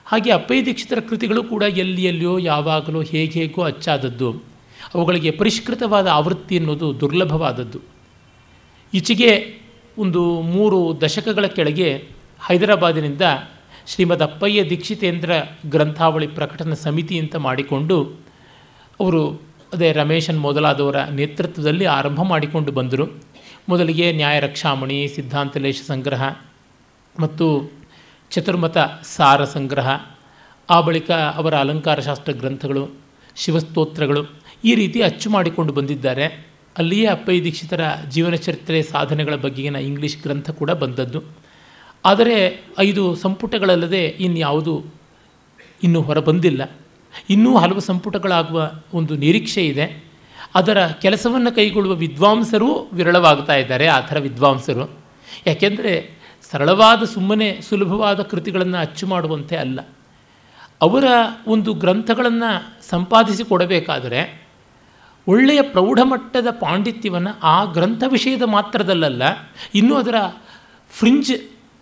ಹಾಗೆ 0.06 0.30
ಅಪ್ಪಯ್ಯ 0.30 0.64
ದೀಕ್ಷಿತರ 0.64 0.98
ಕೃತಿಗಳು 1.00 1.44
ಕೂಡ 1.44 1.62
ಎಲ್ಲಿ 1.62 2.04
ಎಲ್ಲಿಯೋ, 2.04 2.38
ಯಾವಾಗಲೋ 2.38 3.02
ಹೇಗೆ 3.02 3.40
ಹೇಗೋ 3.40 3.62
ಅಚ್ಚಾದದ್ದು. 3.62 4.30
ಅವುಗಳಿಗೆ 4.94 5.30
ಪರಿಷ್ಕೃತವಾದ 5.30 6.06
ಆವೃತ್ತಿ 6.06 6.58
ಅನ್ನೋದು 6.58 7.00
ದುರ್ಲಭವಾದದ್ದು. 7.00 7.80
ಈಚೆಗೆ 8.94 9.58
ಒಂದು 9.98 10.40
ಮೂರು 10.40 11.00
ದಶಕಗಳ 11.00 11.46
ಕೆಳಗೆ 11.46 12.04
ಹೈದರಾಬಾದಿನಿಂದ 12.46 13.22
ಶ್ರೀಮದ್ 13.86 14.22
ಅಪ್ಪಯ್ಯ 14.22 14.70
ದೀಕ್ಷಿತೇಂದ್ರ 14.70 15.32
ಗ್ರಂಥಾವಳಿ 15.66 16.26
ಪ್ರಕಟನ 16.26 16.74
ಸಮಿತಿ 16.74 17.18
ಅಂತ 17.18 17.36
ಮಾಡಿಕೊಂಡು 17.36 18.04
ಅವರು 19.00 19.42
ಅದೇ 19.72 19.92
ರಮೇಶನ್ 19.92 20.40
ಮೊದಲಾದವರ 20.40 21.02
ನೇತೃತ್ವದಲ್ಲಿ 21.04 21.84
ಆರಂಭ 21.84 22.22
ಮಾಡಿಕೊಂಡು 22.22 22.72
ಬಂದರು. 22.72 23.06
ಮೊದಲಿಗೆ 23.68 24.12
ನ್ಯಾಯ 24.12 24.40
ರಕ್ಷಾಮಣಿ 24.40 25.08
ಸಿದ್ಧಾಂತಲೇಶ 25.08 25.82
ಸಂಗ್ರಹ 25.86 26.34
ಮತ್ತು 27.20 27.75
ಚತುರ್ಮತ 28.30 28.78
ಸಾರ 29.04 29.44
ಸಂಗ್ರಹ, 29.44 30.06
ಆ 30.70 30.80
ಬಳಿಕ 30.80 31.10
ಅವರ 31.10 31.54
ಅಲಂಕಾರಶಾಸ್ತ್ರ 31.54 32.32
ಗ್ರಂಥಗಳು, 32.32 32.88
ಶಿವಸ್ತೋತ್ರಗಳು 33.36 34.26
ಈ 34.64 34.74
ರೀತಿ 34.74 35.02
ಅಚ್ಚು 35.02 35.30
ಮಾಡಿಕೊಂಡು 35.30 35.72
ಬಂದಿದ್ದಾರೆ. 35.72 36.46
ಅಲ್ಲಿಯೇ 36.78 37.06
ಅಪ್ಪಯ್ಯ 37.06 37.42
ದೀಕ್ಷಿತರ 37.42 37.80
ಜೀವನ 38.10 38.34
ಚರಿತ್ರೆ 38.34 38.82
ಸಾಧನೆಗಳ 38.82 39.34
ಬಗೆಗಿನ 39.34 39.76
ಇಂಗ್ಲೀಷ್ 39.76 40.22
ಗ್ರಂಥ 40.22 40.50
ಕೂಡ 40.50 40.70
ಬಂದದ್ದು. 40.70 41.22
ಆದರೆ 42.04 42.64
ಐದು 42.78 43.14
ಸಂಪುಟಗಳಲ್ಲದೆ 43.14 44.06
ಇನ್ಯಾವುದು 44.06 44.84
ಇನ್ನೂ 45.82 46.02
ಹೊರಬಂದಿಲ್ಲ. 46.02 46.70
ಇನ್ನೂ 47.30 47.56
ಹಲವು 47.56 47.80
ಸಂಪುಟಗಳಾಗುವ 47.80 48.72
ಒಂದು 48.94 49.16
ನಿರೀಕ್ಷೆ 49.16 49.66
ಇದೆ. 49.66 50.04
ಅದರ 50.54 50.86
ಕೆಲಸವನ್ನು 50.86 51.54
ಕೈಗೊಳ್ಳುವ 51.54 51.94
ವಿದ್ವಾಂಸರು 51.94 52.90
ವಿರಳವಾಗ್ತಾ 52.92 53.54
ಇದ್ದಾರೆ, 53.54 53.86
ಆ 53.86 54.00
ಥರ 54.00 54.18
ವಿದ್ವಾಂಸರು. 54.18 54.98
ಯಾಕೆಂದರೆ 55.46 56.15
ಸರಳವಾದ 56.50 57.04
ಸುಮ್ಮನೆ 57.04 57.60
ಸುಲಭವಾದ 57.60 58.22
ಕೃತಿಗಳನ್ನು 58.22 58.78
ಅಚ್ಚು 58.78 59.06
ಮಾಡುವಂತೆ 59.06 59.56
ಅಲ್ಲ. 59.56 59.80
ಅವರ 60.80 61.04
ಒಂದು 61.46 61.74
ಗ್ರಂಥಗಳನ್ನು 61.74 62.50
ಸಂಪಾದಿಸಿ 62.88 63.44
ಕೊಡಬೇಕಾದರೆ 63.44 64.46
ಒಳ್ಳೆಯ 65.28 65.62
ಪ್ರೌಢಮಟ್ಟದ 65.62 66.46
ಪಾಂಡಿತ್ಯವನ್ನು 66.50 67.40
ಆ 67.42 67.64
ಗ್ರಂಥ 67.64 68.02
ವಿಷಯದ 68.08 68.42
ಮಾತ್ರದಲ್ಲಲ್ಲ, 68.42 69.22
ಇನ್ನೂ 69.74 69.94
ಅದರ 69.94 70.14
ಫ್ರಿಂಜ್ 70.90 71.32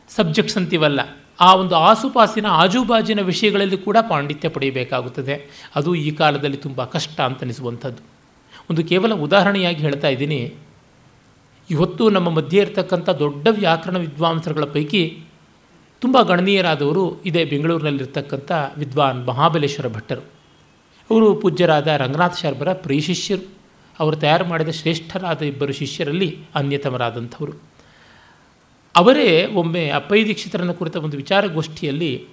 ಸಬ್ಜೆಕ್ಟ್ಸ್ 0.08 0.56
ಅಂತೀವಲ್ಲ, 0.56 1.00
ಆ 1.40 1.54
ಒಂದು 1.54 1.74
ಆಸುಪಾಸಿನ 1.76 2.46
ಆಜುಬಾಜಿನ 2.46 3.20
ವಿಷಯಗಳಲ್ಲಿ 3.20 3.76
ಕೂಡ 3.76 3.96
ಪಾಂಡಿತ್ಯ 4.08 4.48
ಪಡೆಯಬೇಕಾಗುತ್ತದೆ. 4.48 5.66
ಅದು 5.74 5.94
ಈ 5.94 6.10
ಕಾಲದಲ್ಲಿ 6.10 6.56
ತುಂಬ 6.56 6.84
ಕಷ್ಟ 6.84 7.20
ಅಂತನಿಸುವಂಥದ್ದು 7.20 8.02
ಒಂದು 8.70 8.84
ಕೇವಲ 8.84 9.14
ಉದಾಹರಣೆಯಾಗಿ 9.14 9.76
ಹೇಳ್ತಾ 9.76 10.08
ಇದ್ದೀನಿ. 10.08 10.54
ಇವತ್ತು 11.70 12.10
ನಮ್ಮ 12.10 12.30
ಮಧ್ಯೆ 12.30 12.60
ಇರತಕ್ಕಂಥ 12.60 13.10
ದೊಡ್ಡ 13.10 13.48
ವ್ಯಾಕರಣ 13.50 13.96
ವಿದ್ವಾಂಸರುಗಳ 13.96 14.64
ಪೈಕಿ 14.64 15.20
ತುಂಬ 16.00 16.22
ಗಣನೀಯರಾದವರು 16.22 17.22
ಇದೇ 17.22 17.44
ಬೆಂಗಳೂರಿನಲ್ಲಿರ್ತಕ್ಕಂಥ 17.44 18.52
ವಿದ್ವಾನ್ 18.76 19.26
ಮಹಾಬಲೇಶ್ವರ 19.26 19.88
ಭಟ್ಟರು. 19.92 20.20
ಅವರು 21.10 21.34
ಪೂಜ್ಯರಾದ 21.34 21.86
ರಂಗನಾಥ 21.86 22.36
ಶರ್ಮರ 22.36 22.72
ಪ್ರಿಯ 22.72 23.00
ಶಿಷ್ಯರು. 23.00 23.48
ಅವರು 24.00 24.16
ತಯಾರು 24.16 24.44
ಮಾಡಿದ 24.44 24.68
ಶ್ರೇಷ್ಠರಾದ 24.68 25.42
ಇಬ್ಬರು 25.42 25.72
ಶಿಷ್ಯರಲ್ಲಿ 25.72 26.38
ಅನ್ಯತಮರಾದಂಥವರು. 26.54 27.52
ಅವರೇ 28.96 29.46
ಒಮ್ಮೆ 29.46 29.88
ಅಪ್ಪಯ್ಯ 29.88 30.24
ದೀಕ್ಷಿತರನ್ನು 30.24 30.74
ಕುರಿತ 30.74 30.96
ಒಂದು 30.96 31.16
ವಿಚಾರಗೋಷ್ಠಿಯಲ್ಲಿ 31.16 32.26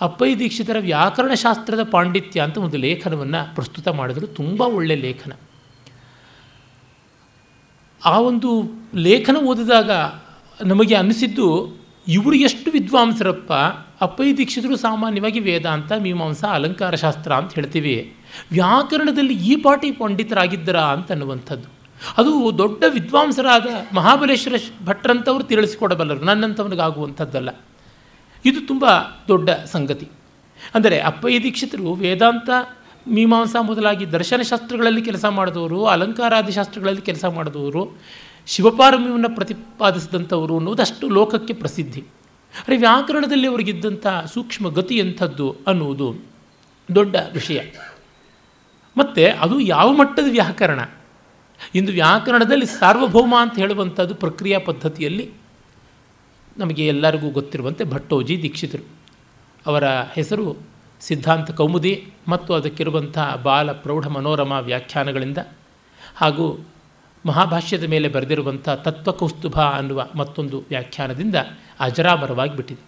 ಅಪ್ಪಯ್ಯ 0.00 0.36
ದೀಕ್ಷಿತರ 0.36 0.76
ವ್ಯಾಕರಣಶಾಸ್ತ್ರದ 0.80 1.80
ಪಾಂಡಿತ್ಯ 1.90 2.40
ಅಂತ 2.40 2.58
ಒಂದು 2.58 2.76
ಲೇಖನವನ್ನು 2.76 3.54
ಪ್ರಸ್ತುತ 3.54 3.88
ಮಾಡಿದರು. 3.88 4.26
ತುಂಬ 4.26 4.60
ಒಳ್ಳೆಯ 4.60 4.96
ಲೇಖನ. 4.96 5.32
ಆ 8.04 8.20
ಒಂದು 8.20 8.62
ಲೇಖನ 8.94 9.36
ಓದಿದಾಗ 9.36 9.90
ನಮಗೆ 10.64 10.94
ಅನ್ನಿಸಿದ್ದು 10.94 11.76
ಇವರು 12.08 12.36
ಎಷ್ಟು 12.36 12.70
ವಿದ್ವಾಂಸರಪ್ಪ, 12.70 13.52
ಅಪ್ಪಯ್ಯ 14.00 14.36
ದೀಕ್ಷಿತರು 14.36 14.76
ಸಾಮಾನ್ಯವಾಗಿ 14.76 15.40
ವೇದಾಂತ 15.40 15.92
ಮೀಮಾಂಸಾ 15.92 16.48
ಅಲಂಕಾರಶಾಸ್ತ್ರ 16.48 17.32
ಅಂತ 17.32 17.54
ಹೇಳ್ತೀವಿ. 17.54 18.14
ವ್ಯಾಕರಣದಲ್ಲಿ 18.52 19.34
ಈ 19.34 19.56
ಪಾಟಿ 19.56 19.90
ಪಂಡಿತರಾಗಿದ್ದರಾ 19.90 20.82
ಅಂತ 20.82 21.12
ಅನ್ನುವಂಥದ್ದು. 21.12 21.68
ಅದು 22.18 22.58
ದೊಡ್ಡ 22.58 22.84
ವಿದ್ವಾಂಸರಾದ 22.88 23.66
ಮಹಾಬಲೇಶ್ವರ 23.94 24.86
ಭಟ್ರಂಥವ್ರು 24.86 25.44
ತಿಳಿಸಿಕೊಡಬಲ್ಲರು, 25.44 26.20
ನನ್ನಂಥವನಿಗಾಗುವಂಥದ್ದಲ್ಲ. 26.20 27.50
ಇದು 28.44 28.66
ತುಂಬ 28.66 28.86
ದೊಡ್ಡ 29.28 29.50
ಸಂಗತಿ. 29.50 30.08
ಅಂದರೆ 30.74 31.00
ಅಪ್ಪಯ್ಯ 31.00 31.40
ದೀಕ್ಷಿತರು 31.40 31.92
ವೇದಾಂತ 31.92 32.50
ಮೀಮಾಂಸಾ 33.08 33.62
ಮೊದಲಾಗಿ 33.62 34.12
ದರ್ಶನಶಾಸ್ತ್ರಗಳಲ್ಲಿ 34.12 35.02
ಕೆಲಸ 35.02 35.24
ಮಾಡಿದವರು, 35.24 35.84
ಅಲಂಕಾರಾದಿ 35.84 36.52
ಶಾಸ್ತ್ರಗಳಲ್ಲಿ 36.52 37.02
ಕೆಲಸ 37.02 37.24
ಮಾಡಿದವರು, 37.24 37.98
ಶಿವಪಾರಮ್ಯವನ್ನು 38.46 39.30
ಪ್ರತಿಪಾದಿಸಿದಂಥವರು 39.30 40.56
ಅನ್ನೋದಷ್ಟು 40.56 41.08
ಲೋಕಕ್ಕೆ 41.08 41.54
ಪ್ರಸಿದ್ಧಿ. 41.54 42.00
ಅರೆ, 42.68 42.76
ವ್ಯಾಕರಣದಲ್ಲಿ 42.76 43.46
ಅವರಿಗಿದ್ದಂಥ 43.46 44.06
ಸೂಕ್ಷ್ಮ 44.34 44.68
ಗತಿ 44.68 44.96
ಎಂಥದ್ದು 44.96 45.56
ಅನ್ನುವುದು 45.66 46.14
ದೊಡ್ಡ 46.94 47.16
ವಿಷಯ. 47.32 47.60
ಮತ್ತು 48.96 49.40
ಅದು 49.40 49.60
ಯಾವ 49.60 49.92
ಮಟ್ಟದ 49.92 50.24
ವ್ಯಾಕರಣ? 50.30 50.80
ಇಂದು 51.74 51.92
ವ್ಯಾಕರಣದಲ್ಲಿ 51.92 52.66
ಸಾರ್ವಭೌಮ 52.66 53.34
ಅಂತ 53.40 53.58
ಹೇಳುವಂಥದ್ದು 53.58 54.14
ಪ್ರಕ್ರಿಯಾ 54.14 54.58
ಪದ್ಧತಿಯಲ್ಲಿ 54.58 55.30
ನಮಗೆ 56.58 56.86
ಎಲ್ಲರಿಗೂ 56.86 57.30
ಗೊತ್ತಿರುವಂತೆ 57.30 57.84
ಭಟ್ಟೋಜಿ 57.84 58.42
ದೀಕ್ಷಿತರು. 58.42 58.86
ಅವರ 59.66 59.84
ಹೆಸರು 59.88 60.56
ಸಿದ್ಧಾಂತ 61.00 61.50
ಕೌಮುದಿ 61.50 62.12
ಮತ್ತು 62.28 62.54
ಅದಕ್ಕಿರುವಂಥ 62.54 63.18
ಬಾಲ 63.42 63.72
ಪ್ರೌಢ 63.72 64.06
ಮನೋರಮ 64.06 64.52
ವ್ಯಾಖ್ಯಾನಗಳಿಂದ 64.52 65.38
ಹಾಗೂ 66.16 66.66
ಮಹಾಭಾಷ್ಯದ 67.26 67.84
ಮೇಲೆ 67.84 68.08
ಬರೆದಿರುವಂಥ 68.08 68.68
ತತ್ವಕೌಸ್ತುಭ 68.68 69.60
ಅನ್ನುವ 69.60 70.06
ಮತ್ತೊಂದು 70.14 70.64
ವ್ಯಾಖ್ಯಾನದಿಂದ 70.68 71.34
ಅಜರಾಮರವಾಗಿ 71.80 72.56
ಬಿಟ್ಟಿದೆ 72.56 72.84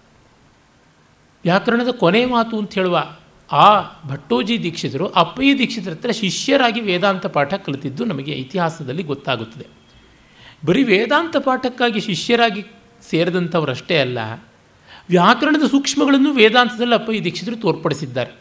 ವ್ಯಾಕರಣದ 1.44 1.88
ಕೊನೆ 1.88 2.24
ಮಾತು 2.24 2.58
ಅಂತ 2.58 2.74
ಹೇಳುವ 2.74 3.04
ಆ 3.52 3.80
ಭಟ್ಟೋಜಿ 4.08 4.62
ದೀಕ್ಷಿತರು 4.62 5.06
ಅಪ್ಪಯ್ಯ 5.08 5.58
ದೀಕ್ಷಿತರ 5.58 5.90
ಹತ್ರ 5.90 6.10
ಶಿಷ್ಯರಾಗಿ 6.10 6.80
ವೇದಾಂತ 6.80 7.26
ಪಾಠ 7.26 7.54
ಕಲಿತಿದ್ದು 7.54 8.04
ನಮಗೆ 8.04 8.32
ಇತಿಹಾಸದಲ್ಲಿ 8.32 9.02
ಗೊತ್ತಾಗುತ್ತದೆ. 9.02 9.66
ಬರೀ 10.66 10.82
ವೇದಾಂತ 10.82 11.36
ಪಾಠಕ್ಕಾಗಿ 11.36 12.00
ಶಿಷ್ಯರಾಗಿ 12.00 12.64
ಸೇರಿದಂಥವರಷ್ಟೇ 13.10 13.98
ಅಲ್ಲ 13.98 14.18
ವ್ಯಾಕರಣದ 15.08 15.66
ಸೂಕ್ಷ್ಮಗಳನ್ನು 15.70 16.32
ವೇದಾಂತದಲ್ಲಿ 16.32 16.94
ಅಪ್ಪಯ್ಯ 16.94 17.20
ದೀಕ್ಷಿತರು 17.20 17.56
ತೋರ್ಪಡಿಸಿದ್ದಾರೆ. 17.56 18.32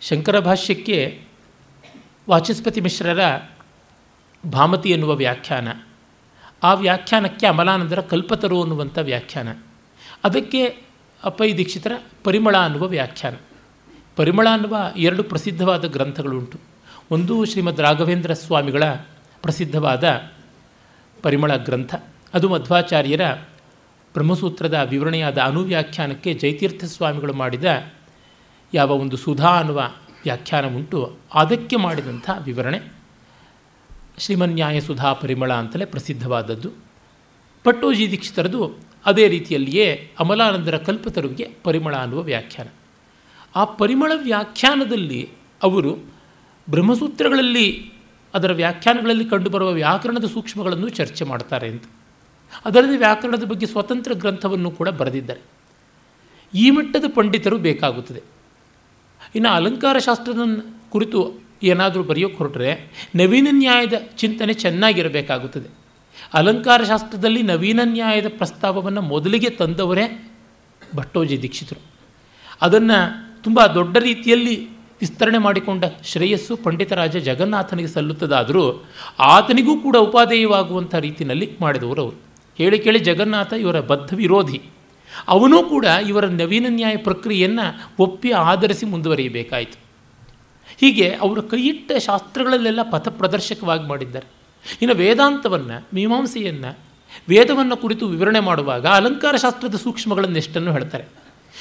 ಶಂಕರ 0.00 0.38
ಭಾಷ್ಯಕ್ಕೆ 0.38 1.24
ವಾಚಸ್ಪತಿ 2.30 2.80
ಮಿಶ್ರರ 2.80 3.18
ಭಾಮತಿ 4.52 4.90
ಎನ್ನುವ 4.90 5.14
ವ್ಯಾಖ್ಯಾನ. 5.14 5.68
ಆ 6.62 6.74
ವ್ಯಾಖ್ಯಾನಕ್ಕೆ 6.74 7.46
ಅಮಲಾನಂದರ 7.46 8.00
ಕಲ್ಪತರು 8.00 8.60
ಅನ್ನುವಂಥ 8.60 8.98
ವ್ಯಾಖ್ಯಾನ. 8.98 9.48
ಅದಕ್ಕೆ 10.24 10.76
ಅಪ್ಪಯ್ಯ 11.24 11.56
ದೀಕ್ಷಿತರ 11.56 11.92
ಪರಿಮಳ 12.24 12.56
ಅನ್ನುವ 12.56 12.86
ವ್ಯಾಖ್ಯಾನ. 12.86 13.34
ಪರಿಮಳ 14.16 14.48
ಅನ್ನುವ 14.52 14.76
ಎರಡು 14.96 15.22
ಪ್ರಸಿದ್ಧವಾದ 15.22 15.84
ಗ್ರಂಥಗಳುಂಟು. 15.84 16.60
ಒಂದು 17.10 17.44
ಶ್ರೀಮದ್ 17.44 17.80
ರಾಘವೇಂದ್ರ 17.80 18.34
ಸ್ವಾಮಿಗಳ 18.34 18.84
ಪ್ರಸಿದ್ಧವಾದ 19.42 20.30
ಪರಿಮಳ 21.22 21.56
ಗ್ರಂಥ. 21.56 21.94
ಅದು 22.34 22.48
ಮಧ್ವಾಚಾರ್ಯರ 22.48 23.20
ಬ್ರಹ್ಮಸೂತ್ರದ 24.14 24.86
ವಿವರಣೆಯಾದ 24.90 25.38
ಅನುವ್ಯಾಖ್ಯಾನಕ್ಕೆ 25.38 26.34
ಜೈತೀರ್ಥ 26.34 26.84
ಸ್ವಾಮಿಗಳು 26.84 27.32
ಮಾಡಿದ 27.32 27.64
ಯಾವ 28.74 28.90
ಒಂದು 28.90 29.16
ಸುಧಾ 29.16 29.48
ಅನ್ನುವ 29.48 29.82
ವ್ಯಾಖ್ಯಾನ 30.24 30.66
ಉಂಟು, 30.66 31.16
ಅದಕ್ಕೆ 31.34 31.76
ಮಾಡಿದಂಥ 31.76 32.30
ವಿವರಣೆ. 32.44 32.80
ಶ್ರೀಮನ್ಯಾಯ 34.18 34.80
ಸುಧಾ 34.80 35.12
ಪರಿಮಳ 35.12 35.52
ಅಂತಲೇ 35.52 35.84
ಪ್ರಸಿದ್ಧವಾದದ್ದು. 35.84 36.70
ಪಟ್ಟೋಜಿ 37.64 38.10
ದೀಕ್ಷಿತರದು 38.10 38.74
ಅದೇ 39.06 39.28
ರೀತಿಯಲ್ಲಿಯೇ 39.28 40.10
ಅಮಲಾನಂದರ 40.18 40.76
ಕಲ್ಪತರುವಿಗೆ 40.76 41.50
ಪರಿಮಳ 41.64 41.96
ಅನ್ನುವ 41.96 42.22
ವ್ಯಾಖ್ಯಾನ. 42.22 42.68
ಆ 43.56 43.64
ಪರಿಮಳ 43.64 44.12
ವ್ಯಾಖ್ಯಾನದಲ್ಲಿ 44.14 45.30
ಅವರು 45.62 45.96
ಬ್ರಹ್ಮಸೂತ್ರಗಳಲ್ಲಿ, 46.70 47.92
ಅದರ 48.34 48.52
ವ್ಯಾಖ್ಯಾನಗಳಲ್ಲಿ 48.52 49.24
ಕಂಡುಬರುವ 49.24 49.70
ವ್ಯಾಕರಣದ 49.72 50.24
ಸೂಕ್ಷ್ಮಗಳನ್ನು 50.24 50.88
ಚರ್ಚೆ 50.88 51.24
ಮಾಡ್ತಾರೆ 51.24 51.68
ಅಂತ. 51.68 51.84
ಅದಲ್ಲದೆ 52.64 52.96
ವ್ಯಾಕರಣದ 52.96 53.44
ಬಗ್ಗೆ 53.44 53.66
ಸ್ವತಂತ್ರ 53.66 54.12
ಗ್ರಂಥವನ್ನು 54.12 54.70
ಕೂಡ 54.70 54.88
ಬರೆದಿದ್ದಾರೆ. 54.88 55.40
ಈ 56.54 56.70
ಮಟ್ಟದ 56.70 57.04
ಪಂಡಿತರು 57.14 57.58
ಬೇಕಾಗುತ್ತದೆ. 57.58 58.22
ಇನ್ನು 59.34 59.50
ಅಲಂಕಾರ 59.50 59.98
ಶಾಸ್ತ್ರದ 59.98 60.38
ಕುರಿತು 60.90 61.44
ಏನಾದರೂ 61.62 62.02
ಬರೆಯೋಕ್ಕೆ 62.02 62.38
ಹೊರಟರೆ 62.38 62.72
ನವೀನ 63.14 63.48
ನ್ಯಾಯದ 63.50 63.92
ಚಿಂತನೆ 64.16 64.52
ಚೆನ್ನಾಗಿರಬೇಕಾಗುತ್ತದೆ. 64.52 65.68
ಅಲಂಕಾರ 66.34 66.84
ಶಾಸ್ತ್ರದಲ್ಲಿ 66.84 67.42
ನವೀನ 67.42 67.80
ನ್ಯಾಯದ 67.84 68.26
ಪ್ರಸ್ತಾವವನ್ನು 68.28 69.02
ಮೊದಲಿಗೆ 69.02 69.50
ತಂದವರೇ 69.50 70.32
ಭಟ್ಟೋಜಿ 70.96 71.42
ದೀಕ್ಷಿತರು. 71.42 71.80
ಅದನ್ನು 72.62 72.98
ತುಂಬ 73.42 73.66
ದೊಡ್ಡ 73.66 73.96
ರೀತಿಯಲ್ಲಿ 73.96 74.68
ವಿಸ್ತರಣೆ 75.00 75.38
ಮಾಡಿಕೊಂಡ 75.38 75.84
ಶ್ರೇಯಸ್ಸು 76.04 76.56
ಪಂಡಿತರಾಜ 76.56 77.16
ಜಗನ್ನಾಥನಿಗೆ 77.16 77.88
ಸಲ್ಲುತ್ತದಾದರೂ 77.88 78.84
ಆತನಿಗೂ 79.18 79.80
ಕೂಡ 79.80 79.96
ಉಪಾದೇಯವಾಗುವಂಥ 79.96 80.94
ರೀತಿಯಲ್ಲಿ 80.94 81.56
ಮಾಡಿದವರು 81.60 82.02
ಅವರು. 82.02 82.23
ಹೇಳಿ 82.58 82.78
ಕೇಳಿ 82.78 82.98
ಜಗನ್ನಾಥ 82.98 83.52
ಇವರ 83.52 83.80
ಬದ್ಧ 83.80 84.14
ವಿರೋಧಿ. 84.14 84.62
ಅವನೂ 85.28 85.62
ಕೂಡ 85.62 85.84
ಇವರ 85.84 86.26
ನವೀನ 86.26 86.66
ನ್ಯಾಯ 86.68 86.96
ಪ್ರಕ್ರಿಯೆಯನ್ನು 86.96 87.92
ಒಪ್ಪಿ 87.98 88.30
ಆಧರಿಸಿ 88.30 88.86
ಮುಂದುವರಿಯಬೇಕಾಯಿತು. 88.86 89.78
ಹೀಗೆ 90.80 91.08
ಅವರು 91.08 91.42
ಕೈಯಿಟ್ಟ 91.42 91.92
ಶಾಸ್ತ್ರಗಳಲ್ಲೆಲ್ಲ 91.98 92.80
ಪಥ 92.90 93.08
ಪ್ರದರ್ಶಕವಾಗಿ 93.08 93.84
ಮಾಡಿದ್ದಾರೆ. 93.88 94.26
ಇನ್ನು 94.82 94.96
ವೇದಾಂತವನ್ನು, 94.96 95.86
ಮೀಮಾಂಸೆಯನ್ನು, 95.94 96.78
ವೇದವನ್ನು 97.28 97.76
ಕುರಿತು 97.76 98.06
ವಿವರಣೆ 98.06 98.40
ಮಾಡುವಾಗ 98.40 98.86
ಅಲಂಕಾರ 98.86 99.36
ಶಾಸ್ತ್ರದ 99.36 99.74
ಸೂಕ್ಷ್ಮಗಳನ್ನು 99.74 100.36
ಎಷ್ಟನ್ನು 100.36 100.72
ಹೇಳ್ತಾರೆ. 100.72 101.04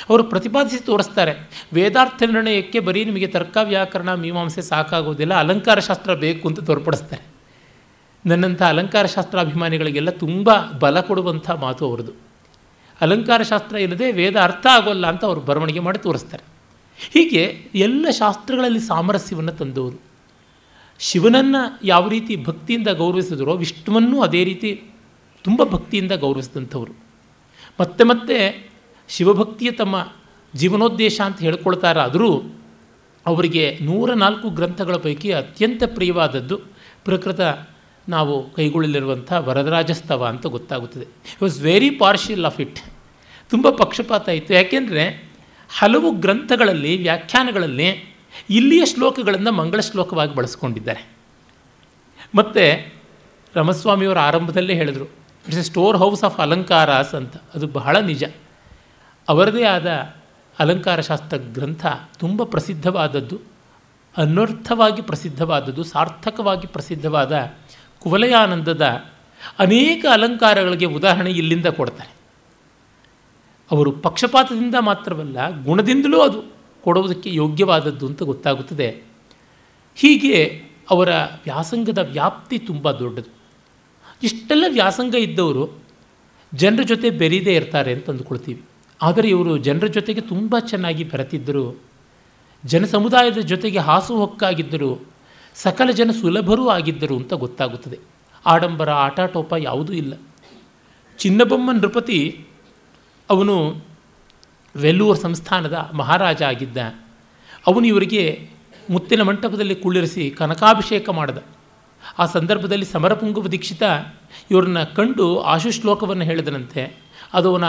ಅವರು 0.09 0.23
ಪ್ರತಿಪಾದಿಸಿ 0.23 0.83
ತೋರಿಸ್ತಾರೆ, 0.83 1.33
ವೇದಾರ್ಥ 1.73 2.23
ನಿರ್ಣಯಕ್ಕೆ 2.23 2.79
ಬರೀ 2.79 3.05
ನಿಮಗೆ 3.05 3.27
ತರ್ಕ 3.27 3.57
ವ್ಯಾಕರಣ 3.63 4.13
ಮೀಮಾಂಸೆ 4.13 4.62
ಸಾಕಾಗೋದಿಲ್ಲ, 4.62 5.33
ಅಲಂಕಾರ 5.33 5.79
ಶಾಸ್ತ್ರ 5.79 6.13
ಬೇಕು 6.13 6.47
ಅಂತ 6.47 6.59
ತೋರ್ಪಡಿಸ್ತಾರೆ. 6.59 7.32
ನನ್ನಂಥ 8.25 8.62
ಅಲಂಕಾರ 8.62 9.06
ಶಾಸ್ತ್ರ 9.06 9.39
ಅಭಿಮಾನಿಗಳಿಗೆಲ್ಲ 9.39 10.10
ತುಂಬ 10.10 10.50
ಬಲ 10.80 11.01
ಕೊಡುವಂಥ 11.01 11.50
ಮಾತು 11.50 11.89
ಅವರದು 11.89 12.12
ಅಲಂಕಾರ 13.01 13.44
ಶಾಸ್ತ್ರ 13.44 13.77
ಇಲ್ಲದೆ 13.77 14.12
ವೇದ 14.12 14.36
ಅರ್ಥ 14.36 14.68
ಆಗೋಲ್ಲ 14.72 15.08
ಅಂತ 15.08 15.25
ಅವರು 15.25 15.42
ಬರವಣಿಗೆ 15.42 15.80
ಮಾಡಿ 15.80 16.00
ತೋರಿಸ್ತಾರೆ. 16.00 16.44
ಹೀಗೆ 17.13 17.72
ಎಲ್ಲ 17.75 18.10
ಶಾಸ್ತ್ರಗಳಲ್ಲಿ 18.10 18.80
ಸಾಮರಸ್ಯವನ್ನು 18.80 19.51
ತಂದವರು. 19.51 20.01
ಶಿವನನ್ನು 21.00 21.80
ಯಾವ 21.84 22.08
ರೀತಿ 22.08 22.36
ಭಕ್ತಿಯಿಂದ 22.36 22.88
ಗೌರವಿಸಿದ್ರೋ 22.88 23.56
ವಿಷ್ಣುವನ್ನು 23.56 24.22
ಅದೇ 24.22 24.44
ರೀತಿ 24.44 24.84
ತುಂಬ 25.44 25.63
ಭಕ್ತಿಯಿಂದ 25.63 26.12
ಗೌರವಿಸಿದಂಥವರು. 26.12 26.94
ಮತ್ತೆ 27.80 28.03
ಮತ್ತೆ 28.03 28.70
ಶಿವಭಕ್ತಿಯ 29.10 29.72
ತಮ್ಮ 29.72 30.08
ಜೀವನೋದ್ದೇಶ 30.56 31.22
ಅಂತ 31.22 31.39
ಹೇಳ್ಕೊಳ್ತಾರಾದರೂ 31.39 32.44
ಅವರಿಗೆ 33.25 33.80
ನೂರ 33.82 34.13
ನಾಲ್ಕು 34.13 34.50
ಗ್ರಂಥಗಳ 34.50 34.96
ಪೈಕಿ 34.96 35.32
ಅತ್ಯಂತ 35.32 35.84
ಪ್ರಿಯವಾದದ್ದು 35.86 36.58
ಪ್ರಕೃತ 37.06 37.39
ನಾವು 38.10 38.53
ಕೈಗೊಳ್ಳಲಿರುವಂಥ 38.53 39.33
ವರದರಾಜಸ್ತವ 39.33 40.25
ಅಂತ 40.25 40.45
ಗೊತ್ತಾಗುತ್ತದೆ. 40.45 41.05
It 41.05 41.41
was 41.41 41.62
very 41.62 41.89
partial 41.89 42.45
of 42.45 42.62
it 42.62 42.79
ತುಂಬ 43.50 43.69
ಪಕ್ಷಪಾತ 43.69 44.29
ಇತ್ತು. 44.29 44.53
ಯಾಕೆಂದರೆ 44.53 45.33
ಹಲವು 45.79 46.12
ಗ್ರಂಥಗಳಲ್ಲಿ, 46.12 47.01
ವ್ಯಾಖ್ಯಾನಗಳಲ್ಲಿ 47.01 48.15
ಇಲ್ಲಿಯ 48.50 48.86
ಶ್ಲೋಕಗಳನ್ನು 48.86 49.51
ಮಂಗಳ 49.51 49.79
ಶ್ಲೋಕವಾಗಿ 49.79 50.36
ಬಳಸ್ಕೊಂಡಿದ್ದಾರೆ. 50.36 51.10
ಮತ್ತು 52.36 52.93
ರಮಸ್ವಾಮಿಯವರು 53.55 54.19
ಆರಂಭದಲ್ಲೇ 54.19 54.74
ಹೇಳಿದರು 54.74 55.03
it's 55.03 55.60
a 55.60 55.62
store 55.62 55.98
house 55.98 56.24
of 56.24 56.39
ಅಲಂಕಾರಾಸ್ 56.39 57.15
ಅಂತ. 57.15 57.36
ಅದು 57.55 57.67
ಬಹಳ 57.67 57.98
ನಿಜ. 57.98 58.24
ಅವರದೇ 59.29 59.63
ಆದ 59.63 60.15
ಅಲಂಕಾರ 60.60 61.01
ಶಾಸ್ತ್ರ 61.01 61.38
ಗ್ರಂಥ 61.38 61.86
ತುಂಬ 62.19 62.43
ಪ್ರಸಿದ್ಧವಾದದ್ದು, 62.43 63.39
ಅನರ್ಥವಾಗಿ 64.17 65.01
ಪ್ರಸಿದ್ಧವಾದದ್ದು, 65.01 65.83
ಸಾರ್ಥಕವಾಗಿ 65.83 66.67
ಪ್ರಸಿದ್ಧವಾದ 66.67 67.31
ಕುವಲಯಾನಂದದ 68.03 68.81
ಅನೇಕ 69.60 70.05
ಅಲಂಕಾರಗಳಿಗೆ 70.12 70.86
ಉದಾಹರಣೆ 70.86 71.31
ಇಲ್ಲಿಂದ 71.31 71.65
ಕೊಡ್ತಾರೆ. 71.65 72.13
ಅವರು 73.72 73.91
ಪಕ್ಷಪಾತದಿಂದ 73.91 74.75
ಮಾತ್ರವಲ್ಲ, 74.79 75.63
ಗುಣದಿಂದಲೂ 75.63 76.19
ಅದು 76.19 76.43
ಕೊಡುವುದಕ್ಕೆ 76.83 77.33
ಯೋಗ್ಯವಾದದ್ದು 77.33 78.07
ಅಂತ 78.07 78.24
ಗೊತ್ತಾಗುತ್ತದೆ. 78.24 79.03
ಹೀಗೆ 79.95 80.63
ಅವರ 80.89 81.10
ವ್ಯಾಸಂಗದ 81.15 81.98
ವ್ಯಾಪ್ತಿ 81.98 82.57
ತುಂಬ 82.60 82.91
ದೊಡ್ಡದು. 82.91 83.33
ಇಷ್ಟೆಲ್ಲ 84.24 84.65
ವ್ಯಾಸಂಗ 84.67 85.15
ಇದ್ದವರು 85.15 85.83
ಜನರ 86.53 86.81
ಜೊತೆ 86.81 87.10
ಬೆರೀದೇ 87.10 87.55
ಇರ್ತಾರೆ 87.55 87.93
ಅಂತ 87.93 88.10
ಅಂದುಕೊಳ್ತೀವಿ. 88.10 88.62
ಆದರೆ 89.01 89.29
ಇವರು 89.29 89.57
ಜನರ 89.57 89.88
ಜೊತೆಗೆ 89.88 90.22
ತುಂಬ 90.22 90.55
ಚೆನ್ನಾಗಿ 90.60 91.03
ಬೆರೆತಿದ್ದರು. 91.03 91.81
ಜನ 92.65 92.86
ಸಮುದಾಯದ 92.86 93.38
ಜೊತೆಗೆ 93.38 93.77
ಹಾಸುಹೊಕ್ಕಾಗಿದ್ದರು 93.77 95.12
ಸಕಲ 95.55 95.91
ಜನ 95.91 96.12
ಸುಲಭರೂ 96.22 96.67
ಆಗಿದ್ದರು 96.67 97.17
ಅಂತ 97.17 97.33
ಗೊತ್ತಾಗುತ್ತದೆ. 97.33 98.00
ಆಡಂಬರ, 98.45 98.89
ಆಟಾಟೋಪ 98.89 99.53
ಯಾವುದೂ 99.57 99.93
ಇಲ್ಲ. 99.93 100.13
ಚಿನ್ನಬೊಮ್ಮ 101.17 101.72
ನೃಪತಿ 101.72 102.45
ಅವನು 103.29 103.81
ವೆಲ್ಲೂರು 104.77 105.19
ಸಂಸ್ಥಾನದ 105.19 105.91
ಮಹಾರಾಜ 105.93 106.41
ಆಗಿದ್ದ. 106.41 106.77
ಅವನು 107.67 107.88
ಇವರಿಗೆ 107.88 108.50
ಮುತ್ತಿನ 108.89 109.22
ಮಂಟಪದಲ್ಲಿ 109.22 109.75
ಕುಳ್ಳಿರಿಸಿ 109.75 110.29
ಕನಕಾಭಿಷೇಕ 110.29 111.10
ಮಾಡಿದ. 111.10 111.38
ಆ 112.19 112.25
ಸಂದರ್ಭದಲ್ಲಿ 112.25 112.86
ಸಮರಪುಂಗುವ 112.86 113.48
ದೀಕ್ಷಿತ 113.48 113.83
ಇವ್ರನ್ನ 114.51 114.83
ಕಂಡು 114.83 115.41
ಆಶುಶ್ಲೋಕವನ್ನು 115.41 116.24
ಹೇಳಿದನಂತೆ, 116.24 116.98
ಅದು 117.33 117.51
ಅವನ 117.51 117.63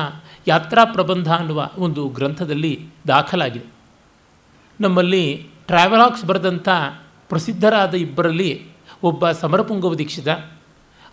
ಯಾತ್ರಾ 0.46 0.84
ಪ್ರಬಂಧ 0.84 1.32
ಅನ್ನುವ 1.32 1.70
ಒಂದು 1.78 2.08
ಗ್ರಂಥದಲ್ಲಿ 2.08 2.86
ದಾಖಲಾಗಿದೆ. 3.08 3.64
ನಮ್ಮಲ್ಲಿ 4.80 5.46
ಟ್ರಾವೆಲಾಕ್ಸ್ 5.66 6.24
ಬರೆದಂಥ 6.24 6.68
ಪ್ರಸಿದ್ಧರಾದ 7.30 7.94
ಇಬ್ಬರಲ್ಲಿ 7.94 8.50
ಒಬ್ಬ 9.02 9.30
ಸಮರಪುಂಗವ 9.30 9.94
ದೀಕ್ಷಿತ 9.94 10.28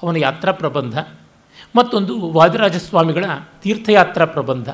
ಅವನ 0.04 0.18
ಯಾತ್ರಾ 0.18 0.52
ಪ್ರಬಂಧ, 0.52 0.96
ಮತ್ತೊಂದು 1.76 2.14
ವಾದಿರಾಜಸ್ವಾಮಿಗಳ 2.32 3.26
ತೀರ್ಥಯಾತ್ರಾ 3.64 4.26
ಪ್ರಬಂಧ. 4.26 4.70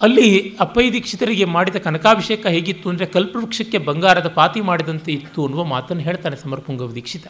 ಅಲ್ಲಿ 0.00 0.28
ಅಪ್ಪಯ್ಯ 0.60 0.92
ದೀಕ್ಷಿತರಿಗೆ 0.92 1.44
ಮಾಡಿದ 1.44 1.76
ಕನಕಾಭಿಷೇಕ 1.76 2.46
ಹೇಗಿತ್ತು 2.46 2.86
ಅಂದರೆ 2.90 3.06
ಕಲ್ಪವೃಕ್ಷಕ್ಕೆ 3.06 3.78
ಬಂಗಾರದ 3.78 4.28
ಪಾತಿ 4.28 4.60
ಮಾಡಿದಂತೆ 4.60 5.12
ಇತ್ತು 5.12 5.44
ಅನ್ನುವ 5.46 5.64
ಮಾತನ್ನು 5.64 6.02
ಹೇಳ್ತಾನೆ 6.02 6.36
ಸಮರ್ಪುಂಗವ 6.36 6.92
ದೀಕ್ಷಿತ 6.92 7.26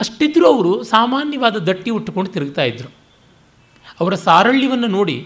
ಅಷ್ಟಿದ್ದರೂ 0.00 0.46
ಅವರು 0.54 0.72
ಸಾಮಾನ್ಯವಾದ 0.84 1.56
ದಟ್ಟಿ 1.56 1.90
ಉಟ್ಟುಕೊಂಡು 1.90 2.30
ತಿರುಗ್ತಾ 2.30 2.62
ಇದ್ದರು 2.62 2.90
ಅವರ 4.00 4.14
ಸಾರಳ್ಯವನ್ನು 4.14 4.86
ನೋಡಿ 4.86 5.16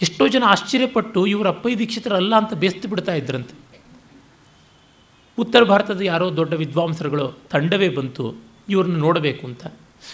ಎಷ್ಟೋ 0.00 0.28
ಜನ 0.28 0.44
ಆಶ್ಚರ್ಯಪಟ್ಟು 0.46 1.20
ಇವರು 1.26 1.48
ಅಪ್ಪಯ್ಯ 1.48 1.76
ದೀಕ್ಷಿತರಲ್ಲ 1.76 2.34
ಅಂತ 2.36 2.54
ಬೇಸ್ತು 2.54 2.88
ಬಿಡ್ತಾ 2.88 3.14
ಇದ್ರಂತೆ. 3.14 3.54
ಉತ್ತರ 5.38 5.62
ಭಾರತದ 5.62 6.00
ಯಾರೋ 6.00 6.36
ದೊಡ್ಡ 6.36 6.54
ವಿದ್ವಾಂಸರುಗಳು 6.54 7.38
ತಂಡವೇ 7.50 7.88
ಬಂತು, 7.88 8.34
ಇವ್ರನ್ನ 8.68 8.96
ನೋಡಬೇಕು 8.96 9.46
ಅಂತ. 9.46 9.66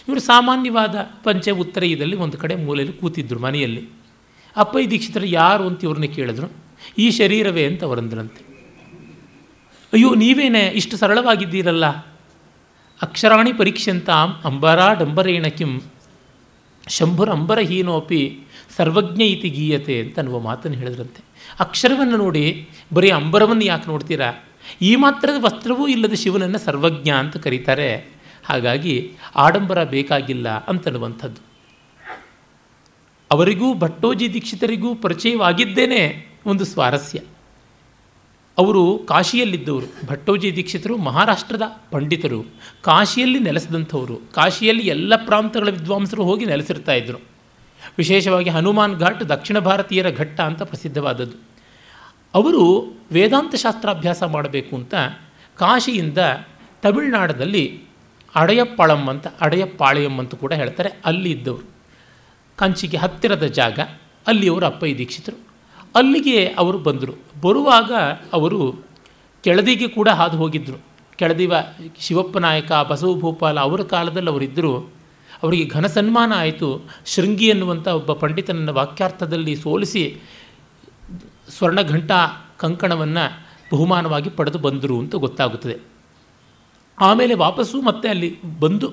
ಇವರು 0.09 0.21
ಸಾಮಾನ್ಯವಾದ 0.21 0.95
ಪಂಚೆ 1.25 1.51
ಉತ್ತರೀಯದಲ್ಲಿ 1.51 2.17
ಒಂದು 2.17 2.37
ಕಡೆ 2.39 2.55
ಮೂಲೆಯಲ್ಲಿ 2.55 2.97
ಕೂತಿದ್ದರು 2.97 3.39
ಮನೆಯಲ್ಲಿ. 3.39 3.89
ಅಪ್ಪಯ್ಯ 4.57 4.87
ದೀಕ್ಷಿತರು 4.87 5.27
ಯಾರು 5.27 5.67
ಅಂತ 5.67 5.85
ಇವ್ರನ್ನ 5.85 6.05
ಕೇಳಿದ್ರು, 6.05 6.47
ಈ 6.99 7.11
ಶರೀರವೇ 7.11 7.65
ಅಂತ 7.65 7.85
ಅವರಂದ್ರಂತೆ. 7.85 8.43
ಅಯ್ಯೋ, 9.93 10.15
ನೀವೇನೇ 10.15 10.69
ಇಷ್ಟು 10.69 10.97
ಸರಳವಾಗಿದ್ದೀರಲ್ಲ. 10.97 11.87
ಅಕ್ಷರಾಣಿ 13.03 13.53
ಪರೀಕ್ಷಂತಾಂ 13.53 14.41
ಅಂಬರ 14.45 14.81
ಡಂಬರೇಣ 14.99 15.47
ಕಿಂ, 15.47 15.81
ಶಂಭುರ 16.89 17.31
ಅಂಬರಹೀನೋಪಿ 17.31 18.41
ಸರ್ವಜ್ಞ 18.77 19.23
ಇತಿ 19.23 19.49
ಗೀಯತೆ 19.49 20.01
ಅಂತ 20.01 20.19
ಅನ್ನುವ 20.19 20.39
ಮಾತನ್ನು 20.41 20.79
ಹೇಳಿದ್ರಂತೆ. 20.79 21.25
ಅಕ್ಷರವನ್ನು 21.61 22.17
ನೋಡಿ 22.17 22.69
ಬರೀ 22.95 23.11
ಅಂಬರವನ್ನು 23.11 23.65
ಯಾಕೆ 23.65 23.91
ನೋಡ್ತೀರಾ? 23.91 24.33
ಈ 24.83 24.97
ಮಾತ್ರದ 24.97 25.45
ವಸ್ತ್ರವೂ 25.45 25.89
ಇಲ್ಲದ 25.89 26.13
ಶಿವನನ್ನು 26.13 26.59
ಸರ್ವಜ್ಞ 26.59 27.11
ಅಂತ 27.11 27.37
ಕರೀತಾರೆ. 27.37 28.19
ಹಾಗಾಗಿ 28.45 29.13
ಆಡಂಬರ 29.37 29.85
ಬೇಕಾಗಿಲ್ಲ 29.85 30.49
ಅಂತನ್ನುವಂಥದ್ದು. 30.49 31.49
ಅವರಿಗೂ 33.31 33.75
ಭಟ್ಟೋಜಿ 33.75 34.33
ದೀಕ್ಷಿತರಿಗೂ 34.33 34.95
ಪರಿಚಯವಾಗಿದ್ದೇನೆ 34.95 36.29
ಒಂದು 36.47 36.65
ಸ್ವಾರಸ್ಯ. 36.65 37.21
ಅವರು 38.59 38.99
ಕಾಶಿಯಲ್ಲಿದ್ದವರು. 38.99 40.07
ಭಟ್ಟೋಜಿ 40.07 40.57
ದೀಕ್ಷಿತರು 40.57 40.97
ಮಹಾರಾಷ್ಟ್ರದ 40.97 41.63
ಪಂಡಿತರು. 41.91 42.45
ಕಾಶಿಯಲ್ಲಿ 42.83 43.39
ನೆಲೆಸಿದಂಥವರು. 43.39 44.17
ಕಾಶಿಯಲ್ಲಿ 44.17 44.87
ಎಲ್ಲ 44.87 45.27
ಪ್ರಾಂತಗಳ 45.27 45.69
ವಿದ್ವಾಂಸರು 45.71 46.25
ಹೋಗಿ 46.25 46.45
ನೆಲೆಸಿರ್ತಾ 46.45 46.93
ಇದ್ದರು 46.93 47.19
ವಿಶೇಷವಾಗಿ 47.99 48.51
ಹನುಮಾನ್ 48.51 48.95
ಘಾಟ್ 48.95 49.29
ದಕ್ಷಿಣ 49.29 49.59
ಭಾರತೀಯರ 49.59 50.11
ಘಟ್ಟ 50.11 50.41
ಅಂತ 50.41 50.63
ಪ್ರಸಿದ್ಧವಾದದ್ದು. 50.63 51.48
ಅವರು 52.35 52.93
ವೇದಾಂತ 53.13 53.55
ಶಾಸ್ತ್ರಾಭ್ಯಾಸ 53.55 54.23
ಮಾಡಬೇಕು 54.23 54.77
ಅಂತ 54.77 54.95
ಕಾಶಿಯಿಂದ 55.57 56.19
ತಮಿಳುನಾಡದಲ್ಲಿ 56.83 57.83
ಅಡೆಯಪ್ಪಾಳಂ 58.35 59.09
ಅಂತ, 59.09 59.27
ಅಡೆಯಪ್ಪಾಳೆಯಂ 59.41 60.19
ಅಂತ 60.19 60.35
ಕೂಡ 60.35 60.53
ಹೇಳ್ತಾರೆ. 60.53 60.91
ಅಲ್ಲಿ 61.05 61.31
ಇದ್ದವರು. 61.31 61.67
ಕಂಚಿಗೆ 62.57 62.97
ಹತ್ತಿರದ 62.97 63.43
ಜಾಗ, 63.43 63.81
ಅಲ್ಲಿ 64.27 64.49
ಅವರು 64.49 64.67
ಅಪ್ಪಯ್ಯ 64.67 64.97
ದೀಕ್ಷಿತರು. 64.97 65.49
ಅಲ್ಲಿಗೆ 65.95 66.47
ಅವರು 66.47 66.79
ಬಂದರು. 66.79 67.15
ಬರುವಾಗ 67.41 67.93
ಅವರು 68.33 68.77
ಕೆಳದಿಗೆ 69.45 69.89
ಕೂಡ 69.89 70.09
ಹಾದು 70.09 70.37
ಹೋಗಿದ್ದರು 70.37 70.81
ಕೆಳದಿವ 71.17 71.53
ಶಿವಪ್ಪ 71.99 72.39
ನಾಯಕ 72.39 72.73
ಬಸವ 72.73 73.15
ಭೂಪಾಲ 73.15 73.61
ಅವರ 73.61 73.83
ಕಾಲದಲ್ಲಿ 73.83 74.31
ಅವರಿದ್ದರು 74.31 74.79
ಅವರಿಗೆ 75.43 75.65
ಘನ 75.65 75.87
ಸನ್ಮಾನ 75.87 76.33
ಆಯಿತು. 76.37 76.91
ಶೃಂಗಿ 77.07 77.49
ಎನ್ನುವಂಥ 77.49 77.89
ಒಬ್ಬ 77.89 78.13
ಪಂಡಿತನನ್ನು 78.13 78.75
ವಾಕ್ಯಾರ್ಥದಲ್ಲಿ 78.75 79.57
ಸೋಲಿಸಿ 79.57 80.21
ಸ್ವರ್ಣಘಂಟಾ 81.49 82.19
ಕಂಕಣವನ್ನು 82.57 83.25
ಬಹುಮಾನವಾಗಿ 83.73 84.31
ಪಡೆದು 84.31 84.59
ಬಂದರು 84.59 84.99
ಅಂತ 84.99 85.15
ಗೊತ್ತಾಗುತ್ತದೆ. 85.15 85.77
ಆಮೇಲೆ 87.01 87.35
ವಾಪಸ್ಸು 87.35 87.83
ಮತ್ತೆ 87.83 88.09
ಅಲ್ಲಿ 88.09 88.31
ಬಂದು 88.61 88.89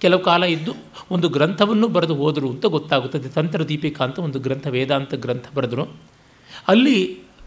ಕೆಲವು 0.00 0.20
ಕಾಲ 0.22 0.44
ಇದ್ದು 0.44 0.72
ಒಂದು 1.10 1.28
ಗ್ರಂಥವನ್ನು 1.28 1.88
ಬರೆದು 1.88 2.14
ಹೋದರು 2.14 2.50
ಅಂತ 2.50 2.66
ಗೊತ್ತಾಗುತ್ತದೆ. 2.66 3.28
ತಂತ್ರ 3.28 3.68
ದೀಪಿಕಾ 3.68 4.04
ಅಂತ 4.04 4.18
ಒಂದು 4.18 4.38
ಗ್ರಂಥ, 4.38 4.66
ವೇದಾಂತ 4.66 5.14
ಗ್ರಂಥ 5.14 5.44
ಬರೆದರು. 5.54 5.84
ಅಲ್ಲಿ 6.68 6.98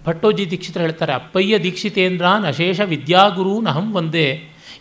ಭಟ್ಟೋಜಿ 0.06 0.52
ದೀಕ್ಷಿತರು 0.52 0.84
ಹೇಳ್ತಾರೆ, 0.84 1.14
ಅಪ್ಪಯ್ಯ 1.14 1.60
ದೀಕ್ಷಿತೇಂದ್ರಾನ್ 1.60 2.46
ಅಶೇಷ 2.46 2.80
ವಿದ್ಯಾಗುರು 2.82 3.62
ನಹಂ 3.62 3.94
ಒಂದೇ 3.94 4.28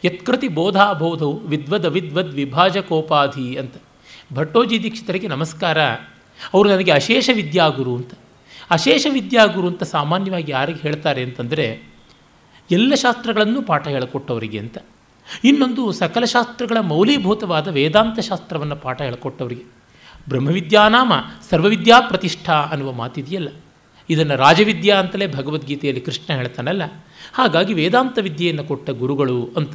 ಯತ್ಕೃತಿ 0.05 0.49
ಬೋಧಾಬೋಧವು 0.49 1.37
ವಿದ್ವದ್ 1.39 1.87
ಅವಿದ್ವದ್ 1.87 2.33
ವಿಭಾಜಕೋಪಾಧಿ 2.35 3.57
ಅಂತ. 3.57 3.75
ಭಟ್ಟೋಜಿ 4.35 4.83
ದೀಕ್ಷಿತರಿಗೆ 4.83 5.29
ನಮಸ್ಕಾರ, 5.29 5.79
ಅವರು 6.55 6.69
ನನಗೆ 6.69 6.91
ಅಶೇಷ 6.91 7.31
ವಿದ್ಯಾಗುರು 7.33 7.97
ಅಂತ. 7.97 8.13
ಅಶೇಷ 8.73 9.07
ವಿದ್ಯಾಗುರು 9.11 9.67
ಅಂತ 9.69 9.83
ಸಾಮಾನ್ಯವಾಗಿ 9.83 10.53
ಯಾರಿಗೆ 10.53 10.81
ಹೇಳ್ತಾರೆ 10.81 11.23
ಅಂತಂದರೆ, 11.23 11.93
ಎಲ್ಲ 12.71 12.95
ಶಾಸ್ತ್ರಗಳನ್ನು 12.95 13.63
ಪಾಠ 13.63 13.89
ಹೇಳಿಕೊಟ್ಟವರಿಗೆ 13.89 14.59
ಅಂತ. 14.59 14.79
ಇನ್ನೊಂದು 15.45 15.93
ಸಕಲ 15.93 16.25
ಶಾಸ್ತ್ರಗಳ 16.25 16.77
ಮೌಲೀಭೂತವಾದ 16.81 17.69
ವೇದಾಂತ 17.69 18.21
ಶಾಸ್ತ್ರವನ್ನು 18.21 18.77
ಪಾಠ 18.77 19.03
ಹೇಳಿಕೊಟ್ಟವರಿಗೆ. 19.03 19.65
ಬ್ರಹ್ಮವಿದ್ಯಾನಾಮ 20.29 21.13
ಸರ್ವವಿದ್ಯಾ 21.51 22.01
ಪ್ರತಿಷ್ಠಾ 22.01 22.53
ಅನ್ನುವ 22.53 22.93
ಮಾತಿದೆಯಲ್ಲ. 22.93 23.49
ಇದನ್ನು 24.11 24.37
ರಾಜವಿದ್ಯಾ 24.37 24.97
ಅಂತಲೇ 24.97 25.27
ಭಗವದ್ಗೀತೆಯಲ್ಲಿ 25.27 26.01
ಕೃಷ್ಣ 26.01 26.35
ಹೇಳ್ತಾನಲ್ಲ. 26.35 26.83
ಹಾಗಾಗಿ 27.33 27.75
ವೇದಾಂತ 27.75 28.19
ವಿದ್ಯೆಯನ್ನು 28.19 28.65
ಕೊಟ್ಟ 28.65 28.91
ಗುರುಗಳು 28.91 29.51
ಅಂತ. 29.57 29.73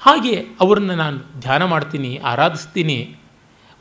ಹಾಗೆ 0.00 0.44
ಅವರನ್ನು 0.60 0.94
ನಾನು 0.94 1.40
ಧ್ಯಾನ 1.40 1.64
ಮಾಡ್ತೀನಿ, 1.64 2.20
ಆರಾಧಿಸ್ತೀನಿ 2.24 3.16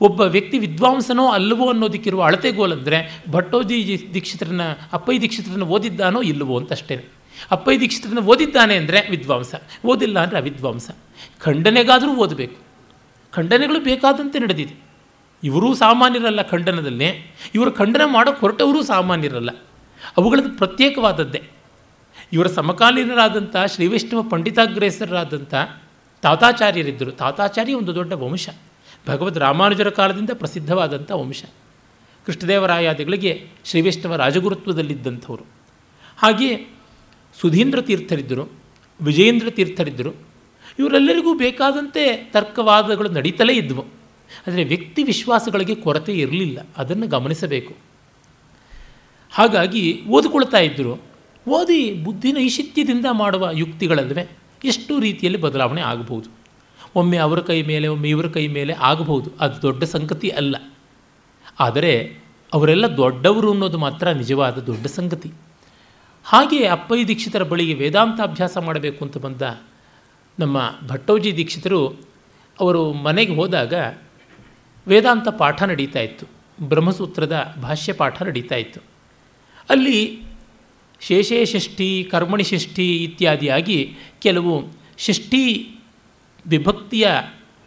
ಒಬ್ಬ 0.01 0.21
ವ್ಯಕ್ತಿ 0.21 0.59
ವಿದ್ವಾಂಸನೋ 0.59 1.27
ಅಲ್ಲವೋ 1.27 1.69
ಅನ್ನೋದಕ್ಕಿರುವ 1.69 2.23
ಅಳತೆಗೋಲಂದರೆ 2.23 3.23
ಭಟ್ಟೋಜಿ 3.31 4.07
ದೀಕ್ಷಿತರನ್ನ 4.13 4.61
ಅಪ್ಪೈ 4.93 5.19
ದೀಕ್ಷಿತರನ್ನ 5.19 5.63
ಓದಿದ್ದಾನೋ 5.63 6.21
ಇಲ್ಲವೋ 6.21 6.59
ಅಂತ 6.59 6.71
ಅಷ್ಟೇ 6.71 7.05
ದೀಕ್ಷಿತರನ್ನ 7.79 8.19
ಓದಿದ್ದಾನೆ 8.19 8.75
ಅಂದರೆ 8.75 9.09
ವಿದ್ವಾಂಸ, 9.09 9.55
ಓದಿಲ್ಲ 9.85 10.19
ಅಂದರೆ 10.19 10.39
ಅವಿದ್ವಾಂಸ. 10.39 10.89
ಖಂಡನೆಗಾದರೂ 11.39 12.15
ಓದಬೇಕು. 12.15 12.55
ಖಂಡನೆಗಳು 13.31 13.79
ಬೇಕಾದಂತೆ 13.79 14.39
ನಡೆದಿದೆ. 14.39 14.73
ಇವರೂ 15.43 15.73
ಸಾಮಾನ್ಯರಲ್ಲ 15.73 16.41
ಖಂಡನದಲ್ಲಿ. 16.41 17.35
ಇವರು 17.55 17.71
ಖಂಡನೆ 17.71 18.11
ಮಾಡೋ 18.11 18.31
ಹೊರಟವರೂ 18.31 18.83
ಸಾಮಾನ್ಯರಲ್ಲ. 18.83 19.49
ಅವುಗಳದ್ದು 20.17 20.57
ಪ್ರತ್ಯೇಕವಾದದ್ದೇ. 20.57 21.43
ಇವರ 22.33 22.47
ಸಮಕಾಲೀನರಾದಂಥ 22.47 23.55
ಶ್ರೀವೈಷ್ಣವ 23.67 24.21
ಪಂಡಿತಾಗ್ರೇಸರಾದಂಥ 24.21 25.53
ತಾತಾಚಾರ್ಯರಿದ್ದರು. 26.21 27.11
ತಾತಾಚಾರ್ಯ 27.11 27.73
ಒಂದು 27.73 27.95
ದೊಡ್ಡ 27.95 28.13
ವಂಶ. 28.13 28.49
ಭಗವದ್ 29.07 29.37
ರಾಮಾನುಜರ 29.37 29.89
ಕಾಲದಿಂದ 29.89 30.29
ಪ್ರಸಿದ್ಧವಾದಂಥ 30.33 31.11
ವಂಶ. 31.11 31.43
ಕೃಷ್ಣದೇವರಾಯಾದಿಗಳಿಗೆ 32.25 33.47
ಶ್ರೀವೈಷ್ಣವ 33.65 34.15
ರಾಜಗುರುತ್ವದಲ್ಲಿದ್ದಂಥವರು. 34.15 35.45
ಹಾಗೆಯೇ 36.17 36.71
ಸುಧೀಂದ್ರ 37.41 37.81
ತೀರ್ಥರಿದ್ದರು, 37.81 38.51
ವಿಜಯೇಂದ್ರ 39.01 39.49
ತೀರ್ಥರಿದ್ದರು, 39.49 40.15
ಇವರೆಲ್ಲರಿಗೂ 40.79 41.37
ಬೇಕಾದಂತೆ 41.37 42.29
ತರ್ಕವಾದಗಳು 42.33 43.09
ನಡೀತಲೇ 43.09 43.53
ಇದ್ವು. 43.53 43.85
ಆದರೆ 44.47 44.63
ವ್ಯಕ್ತಿ 44.63 45.03
ವಿಶ್ವಾಸಗಳಿಗೆ 45.03 45.75
ಕೊರತೆ 45.75 46.13
ಇರಲಿಲ್ಲ, 46.13 46.67
ಅದನ್ನು 46.77 47.07
ಗಮನಿಸಬೇಕು. 47.07 47.75
ಹಾಗಾಗಿ 49.31 50.01
ಓದಿಕೊಳ್ತಾ 50.07 50.57
ಇದ್ದರು. 50.57 51.01
ಓದಿ 51.49 51.93
ಬುದ್ಧಿ 51.93 52.31
ನೈಶಿತ್ಯದಿಂದ 52.31 53.05
ಮಾಡುವ 53.11 53.49
ಯುಕ್ತಿಗಳಲ್ಲವೇ, 53.53 54.27
ಎಷ್ಟು 54.65 54.99
ರೀತಿಯಲ್ಲಿ 54.99 55.41
ಬದಲಾವಣೆ 55.41 55.81
ಆಗಬಹುದು 55.81 56.44
ಒಮ್ಮೆ 56.95 57.17
ಅವರ 57.17 57.39
ಕೈ 57.39 57.61
ಮೇಲೆ, 57.61 57.87
ಒಮ್ಮೆ 57.87 58.09
ಇವರ 58.09 58.27
ಕೈ 58.27 58.47
ಮೇಲೆ 58.47 58.73
ಆಗಬಹುದು. 58.73 59.31
ಅದು 59.39 59.61
ದೊಡ್ಡ 59.61 59.83
ಸಂಗತಿ 59.83 60.29
ಅಲ್ಲ. 60.29 60.55
ಆದರೆ 61.59 62.17
ಅವರೆಲ್ಲ 62.53 62.97
ದೊಡ್ಡವರು 62.97 63.51
ಅನ್ನೋದು 63.51 63.77
ಮಾತ್ರ 63.77 64.09
ನಿಜವಾದ 64.09 64.57
ದೊಡ್ಡ 64.57 64.85
ಸಂಗತಿ. 64.85 65.31
ಹಾಗೆ 66.23 66.67
ಅಪ್ಪಯ್ಯ 66.67 67.05
ದೀಕ್ಷಿತರ 67.05 67.43
ಬಳಿಗೆ 67.43 67.73
ವೇದಾಂತ 67.73 68.21
ಅಭ್ಯಾಸ 68.21 68.57
ಮಾಡಬೇಕು 68.57 69.05
ಅಂತ 69.05 69.17
ಬಂದ 69.17 69.41
ನಮ್ಮ 70.39 70.75
ಭಟ್ಟೋಜಿ 70.87 71.37
ದೀಕ್ಷಿತರು, 71.37 71.87
ಅವರು 72.59 72.93
ಮನೆಗೆ 72.93 73.35
ಹೋದಾಗ 73.35 73.73
ವೇದಾಂತ 74.87 75.27
ಪಾಠ 75.27 75.63
ನಡೀತಾ 75.63 75.99
ಇತ್ತು. 75.99 76.25
ಬ್ರಹ್ಮಸೂತ್ರದ 76.67 77.55
ಭಾಷ್ಯ 77.61 77.93
ಪಾಠ 77.93 78.21
ನಡೀತಾ 78.21 78.55
ಇತ್ತು. 78.55 78.79
ಅಲ್ಲಿ 79.69 80.21
ಶೇಷೇ 81.01 81.45
ಷಷ್ಠಿ, 81.45 82.07
ಕರ್ಮಣಿ 82.11 82.43
ಷಷ್ಠಿ 82.43 83.03
ಇತ್ಯಾದಿಯಾಗಿ 83.03 83.95
ಕೆಲವು 84.21 84.63
ಷಷ್ಠಿ 84.97 85.74
ವಿಭಕ್ತಿಯ 86.47 87.07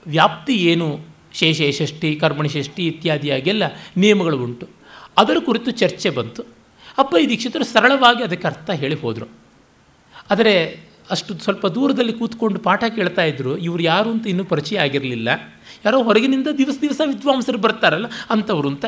ವ್ಯಾಪ್ತಿ 0.06 0.54
ಏನು? 0.54 1.00
ಶೇಷ 1.32 1.60
ಷಷ್ಠಿ, 1.70 2.16
ಕರ್ಮಣಿ 2.16 2.48
ಷಷ್ಠಿ 2.48 2.86
ಇತ್ಯಾದಿಯಾಗೆಲ್ಲ 2.86 3.62
ನಿಯಮಗಳು 3.96 4.38
ಉಂಟು. 4.38 4.68
ಅದರ 5.18 5.36
ಕುರಿತು 5.44 5.70
ಚರ್ಚೆ 5.70 6.10
ಬಂತು. 6.10 6.42
ಅಪ್ಪ 6.98 7.16
ಈ 7.16 7.28
ದೀಕ್ಷಿತರು 7.28 7.64
ಸರಳವಾಗಿ 7.64 8.22
ಅದಕ್ಕೆ 8.22 8.46
ಅರ್ಥ 8.48 8.70
ಹೇಳಿ 8.70 8.94
ಹೋದರು. 8.94 9.26
ಆದರೆ 10.30 10.80
ಅಷ್ಟು 11.10 11.38
ಸ್ವಲ್ಪ 11.38 11.66
ದೂರದಲ್ಲಿ 11.66 12.12
ಕೂತ್ಕೊಂಡು 12.12 12.60
ಪಾಠ 12.60 12.84
ಕೇಳ್ತಾ 12.84 13.22
ಇದ್ದರು 13.22 13.58
ಇವರು 13.58 13.82
ಯಾರು 13.82 14.10
ಅಂತ 14.10 14.26
ಇನ್ನೂ 14.26 14.44
ಪರಿಚಯ 14.44 14.78
ಆಗಿರಲಿಲ್ಲ. 14.78 15.28
ಯಾರೋ 15.84 16.02
ಹೊರಗಿನಿಂದ 16.02 16.48
ದಿವಸ 16.58 16.76
ದಿವಸ 16.80 17.00
ವಿದ್ವಾಂಸರು 17.04 17.58
ಬರ್ತಾರಲ್ಲ 17.58 18.06
ಅಂಥವ್ರು 18.30 18.68
ಅಂತ 18.68 18.84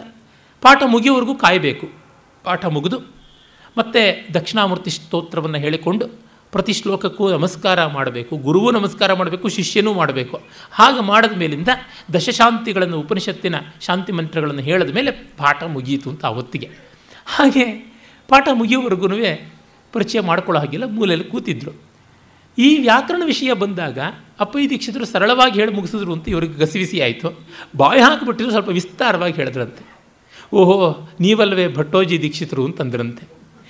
ಪಾಠ 0.61 0.83
ಮುಗಿಯೋವರೆಗೂ 0.87 1.35
ಕಾಯಬೇಕು. 1.35 1.91
ಪಾಠ 2.45 2.67
ಮುಗಿದು 2.67 2.99
ಮತ್ತು 3.79 4.35
ದಕ್ಷಿಣಾಮೂರ್ತಿ 4.35 4.91
ಸ್ತೋತ್ರವನ್ನು 4.91 5.59
ಹೇಳಿಕೊಂಡು 5.59 6.30
ಪ್ರತಿ 6.53 6.73
ಶ್ಲೋಕಕ್ಕೂ 6.73 7.31
ನಮಸ್ಕಾರ 7.31 7.87
ಮಾಡಬೇಕು, 7.87 8.37
ಗುರುವೂ 8.37 8.71
ನಮಸ್ಕಾರ 8.71 9.13
ಮಾಡಬೇಕು, 9.13 9.49
ಶಿಷ್ಯನೂ 9.49 9.93
ಮಾಡಬೇಕು. 9.93 10.37
ಹಾಗೆ 10.71 11.01
ಮಾಡಿದ 11.01 11.33
ಮೇಲಿಂದ 11.33 11.69
ದಶಶಾಂತಿಗಳನ್ನು, 12.15 12.97
ಉಪನಿಷತ್ತಿನ 13.01 13.55
ಶಾಂತಿ 13.81 14.13
ಮಂತ್ರಗಳನ್ನು 14.13 14.63
ಹೇಳಿದ 14.63 14.95
ಮೇಲೆ 14.95 15.11
ಪಾಠ 15.11 15.63
ಮುಗಿಯಿತು 15.65 16.11
ಅಂತ 16.11 16.25
ಅವತ್ತಿಗೆ. 16.27 16.71
ಹಾಗೆ 17.27 17.67
ಪಾಠ 18.29 18.49
ಮುಗಿಯೋವರೆಗೂ 18.53 19.09
ಪರಿಚಯ 19.93 20.21
ಮಾಡ್ಕೊಳ್ಳೋ 20.21 20.61
ಹಾಗಿಲ್ಲ, 20.61 20.85
ಮೂಲೆಯಲ್ಲಿ 20.87 21.29
ಕೂತಿದ್ರು. 21.29 21.73
ಈ 22.59 22.79
ವ್ಯಾಕರಣ 22.79 23.23
ವಿಷಯ 23.25 23.53
ಬಂದಾಗ 23.53 23.99
ಅಪ್ಪಯ್ಯ 24.41 24.69
ದೀಕ್ಷಿತರು 24.69 25.05
ಸರಳವಾಗಿ 25.05 25.61
ಹೇಳಿ 25.61 25.73
ಮುಗಿಸಿದ್ರು 25.73 26.13
ಅಂತ 26.13 26.29
ಇವರಿಗೆ 26.29 26.55
ಗಸಿವಿಸಿ 26.55 27.01
ಆಯಿತು. 27.01 27.29
ಬಾಯಿ 27.77 28.01
ಹಾಕಿಬಿಟ್ಟಿದ್ರು, 28.01 28.53
ಸ್ವಲ್ಪ 28.53 28.69
ವಿಸ್ತಾರವಾಗಿ 28.69 29.35
ಹೇಳಿದ್ರಂತೆ. 29.35 29.83
ಓಹೋ, 30.53 30.77
ನೀವಲ್ವೇ 31.21 31.67
ಭಟ್ಟೋಜಿ 31.75 32.23
ದೀಕ್ಷಿತರು 32.23 32.65
ಅಂತಂದ್ರಂತೆ. 32.65 33.25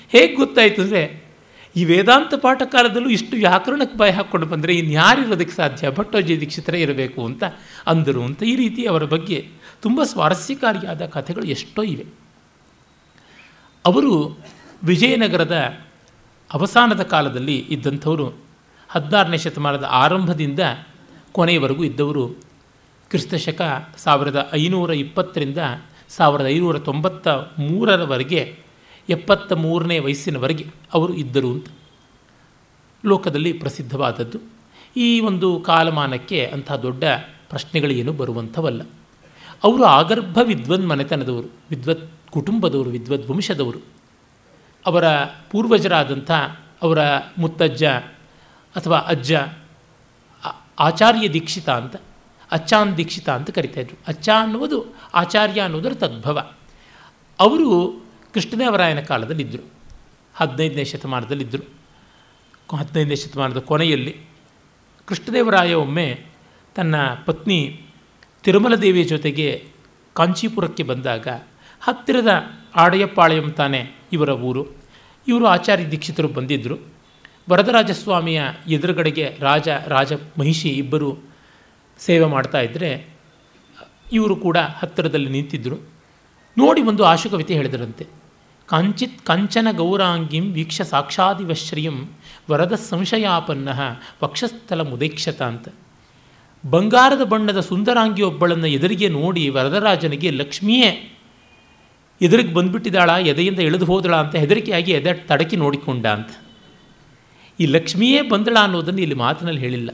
ಹೇಗೆ 0.08 0.34
ಗೊತ್ತಾಯಿತು 0.34 0.82
ಅಂದರೆ 0.82 1.29
ಈ 1.76 1.84
ವೇದಾಂತ 1.84 2.34
ಪಾಠ 2.34 2.62
ಕಾಲದಲ್ಲೂ 2.62 3.08
ಇಷ್ಟು 3.08 3.36
ವ್ಯಾಕರಣಕ್ಕೆ 3.36 3.98
ಭಯ 3.98 4.10
ಹಾಕ್ಕೊಂಡು 4.10 4.46
ಬಂದರೆ 4.46 4.74
ಇನ್ಯಾರಿರೋದಕ್ಕೆ 4.74 5.52
ಸಾಧ್ಯ? 5.52 5.90
ಭಟ್ಟೋಜಿ 5.90 6.40
ದೀಕ್ಷಿತರೇ 6.40 6.80
ಇರಬೇಕು 6.80 7.24
ಅಂತ 7.24 7.42
ಅಂದರು 7.86 8.22
ಅಂತ 8.22 8.42
ಈ 8.42 8.56
ರೀತಿ 8.56 8.86
ಅವರ 8.86 9.04
ಬಗ್ಗೆ 9.04 9.48
ತುಂಬ 9.82 10.02
ಸ್ವಾರಸ್ಯಕಾರಿಯಾದ 10.02 11.06
ಕಥೆಗಳು 11.06 11.44
ಎಷ್ಟೋ 11.44 11.82
ಇವೆ. 11.82 12.06
ಅವರು 13.86 14.38
ವಿಜಯನಗರದ 14.84 15.56
ಅವಸಾನದ 16.52 17.02
ಕಾಲದಲ್ಲಿ 17.02 17.56
ಇದ್ದಂಥವರು 17.56 18.26
ಹದಿನಾರನೇ 18.88 19.36
ಶತಮಾನದ 19.36 19.84
ಆರಂಭದಿಂದ 19.90 20.60
ಕೊನೆಯವರೆಗೂ 21.32 21.84
ಇದ್ದವರು 21.84 22.28
ಕ್ರಿಸ್ತಶಕ 23.10 23.88
ಸಾವಿರದ 23.96 24.50
ಐನೂರ 24.54 24.90
ಇಪ್ಪತ್ತರಿಂದ 24.90 25.58
ಸಾವಿರದ 26.08 26.46
ಐನೂರ 26.46 26.78
ತೊಂಬತ್ತ 26.78 27.28
ಮೂರರವರೆಗೆ 27.58 28.58
ಎಪ್ಪತ್ತ 29.10 29.52
ಮೂರನೇ 29.52 29.98
ವಯಸ್ಸಿನವರೆಗೆ 29.98 30.66
ಅವರು 30.94 31.14
ಇದ್ದರು 31.14 31.50
ಅಂತ. 31.50 31.66
ಲೋಕದಲ್ಲಿ 33.06 33.52
ಪ್ರಸಿದ್ಧವಾದದ್ದು. 33.52 34.38
ಈ 34.96 35.20
ಒಂದು 35.20 35.60
ಕಾಲಮಾನಕ್ಕೆ 35.60 36.46
ಅಂಥ 36.46 36.72
ದೊಡ್ಡ 36.72 37.04
ಪ್ರಶ್ನೆಗಳೇನು 37.48 38.12
ಬರುವಂಥವಲ್ಲ. 38.12 38.82
ಅವರು 39.64 39.84
ಆಗರ್ಭ 39.84 40.38
ವಿದ್ವನ್ 40.42 40.88
ಮನೆತನದವರು, 40.88 41.50
ವಿದ್ವತ್ 41.70 42.12
ಕುಟುಂಬದವರು 42.30 42.90
ವಿದ್ವದ್ 42.90 43.30
ವಂಶದವರು. 43.30 43.78
ಅವರ 44.86 45.04
ಪೂರ್ವಜರಾದಂಥ 45.24 46.30
ಅವರ 46.82 46.98
ಮುತ್ತಜ್ಜ 47.38 47.84
ಅಥವಾ 48.76 48.98
ಅಜ್ಜ 48.98 49.32
ಆಚಾರ್ಯ 50.78 51.28
ದೀಕ್ಷಿತ 51.28 51.68
ಅಂತ, 51.68 51.96
ಅಚ್ಚಾನ್ 52.52 52.96
ದೀಕ್ಷಿತ 52.96 53.30
ಅಂತ 53.30 53.50
ಕರಿತಾಯಿದ್ರು 53.50 53.98
ಅಚ್ಚ 54.08 54.28
ಅನ್ನುವುದು 54.40 54.84
ಆಚಾರ್ಯ 55.14 55.60
ಅನ್ನೋದರ 55.60 55.94
ತದ್ಭವ. 55.94 56.50
ಅವರು 57.40 57.99
ಕೃಷ್ಣದೇವರಾಯನ 58.34 59.00
ಕಾಲದಲ್ಲಿದ್ದರು. 59.00 59.70
ಹದಿನೈದನೇ 60.34 60.84
ಶತಮಾನದಲ್ಲಿದ್ದರು. 60.84 61.80
ಹದಿನೈದನೇ 62.76 63.16
ಶತಮಾನದ 63.16 63.58
ಕೊನೆಯಲ್ಲಿ 63.58 64.16
ಕೃಷ್ಣದೇವರಾಯ 65.06 65.74
ಒಮ್ಮೆ 65.74 66.26
ತನ್ನ 66.74 66.94
ಪತ್ನಿ 67.26 67.82
ತಿರುಮಲದೇವಿಯ 68.42 69.04
ಜೊತೆಗೆ 69.04 69.64
ಕಾಂಚೀಪುರಕ್ಕೆ 70.12 70.82
ಬಂದಾಗ 70.82 71.28
ಹತ್ತಿರದ 71.80 72.28
ಆಡಯಪಾಳ್ಯಂ 72.76 73.50
ತಾನೆ 73.50 73.90
ಇವರ 74.12 74.28
ಊರು. 74.28 74.66
ಇವರು 75.28 75.46
ಆಚಾರ್ಯ 75.46 75.90
ದೀಕ್ಷಿತರು 75.90 76.28
ಬಂದಿದ್ದರು. 76.28 76.78
ವರದರಾಜಸ್ವಾಮಿಯ 77.50 78.42
ಎದುರುಗಡೆಗೆ 78.68 79.36
ರಾಜ 79.40 79.68
ರಾಜ 79.86 80.12
ಮಹಿಷಿ 80.12 80.68
ಇಬ್ಬರು 80.68 81.18
ಸೇವೆ 81.98 82.24
ಮಾಡ್ತಾ 82.24 82.60
ಇದ್ದರೆ 82.60 83.08
ಇವರು 84.12 84.36
ಕೂಡ 84.36 84.56
ಹತ್ತಿರದಲ್ಲಿ 84.56 85.30
ನಿಂತಿದ್ದರು. 85.30 85.90
ನೋಡಿ 86.58 86.82
ಒಂದು 86.82 87.04
ಆಶುಕವಿತೆ 87.04 87.54
ಹೇಳಿದರಂತೆ. 87.54 88.19
ಕಾಂಚಿತ್ 88.70 89.22
ಕಂಚನ 89.22 89.68
ಗೌರಾಂಗಿಂ 89.70 90.52
ವೀಕ್ಷ 90.52 90.82
ಸಾಕ್ಷಾದಿವಶ್ರಿಯಂ 90.82 92.08
ವರದ 92.50 92.74
ಸಂಶಯಾಪನ್ನ 92.74 93.68
ವಕ್ಷಸ್ಥಲ 94.24 94.80
ಮುದೇಕ್ಷತ 94.80 95.42
ಅಂತ. 95.42 95.68
ಬಂಗಾರದ 96.70 97.24
ಬಣ್ಣದ 97.24 97.60
ಸುಂದರಾಂಗಿ 97.60 98.22
ಒಬ್ಬಳನ್ನು 98.22 98.66
ಎದುರಿಗೆ 98.66 99.08
ನೋಡಿ 99.08 99.48
ವರದರಾಜನಿಗೆ, 99.48 100.30
ಲಕ್ಷ್ಮಿಯೇ, 100.30 101.16
ಎದುರಿಗೆ 102.20 102.54
ಬಂದುಬಿಟ್ಟಿದ್ದಾಳ, 102.54 103.10
ಎದೆಯಿಂದ 103.10 103.58
ಇಳಿದು 103.58 103.84
ಹೋದಳ 103.84 104.16
ಅಂತ 104.16 104.36
ಹೆದರಿಕೆಯಾಗಿ 104.36 104.92
ಎದೆ 104.92 105.14
ತಡಕಿ 105.14 105.56
ನೋಡಿಕೊಂಡ 105.56 106.06
ಅಂತ. 106.06 106.30
ಈ 107.60 107.66
ಲಕ್ಷ್ಮಿಯೇ 107.66 108.22
ಬಂದಳ 108.22 108.56
ಅನ್ನೋದನ್ನು 108.62 109.00
ಇಲ್ಲಿ 109.00 109.14
ಮಾತಿನಲ್ಲಿ 109.14 109.60
ಹೇಳಿಲ್ಲ. 109.60 109.90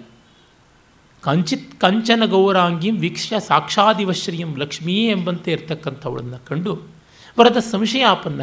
ಕಂಚಿತ್ 1.22 1.80
ಕಂಚನ 1.80 2.22
ಗೌರಾಂಗಿಂ 2.26 3.00
ವೀಕ್ಷ 3.00 3.32
ಸಾಕ್ಷಾದಿವಶ್ರಿಯಂ 3.38 4.56
ಲಕ್ಷ್ಮಿಯೇ 4.56 5.10
ಎಂಬಂತೆ 5.10 5.52
ಇರ್ತಕ್ಕಂಥವಳನ್ನು 5.52 6.46
ಕಂಡು 6.46 6.96
ವರದ 7.38 7.56
ಸಂಶಯಾಪನ್ನ 7.56 8.40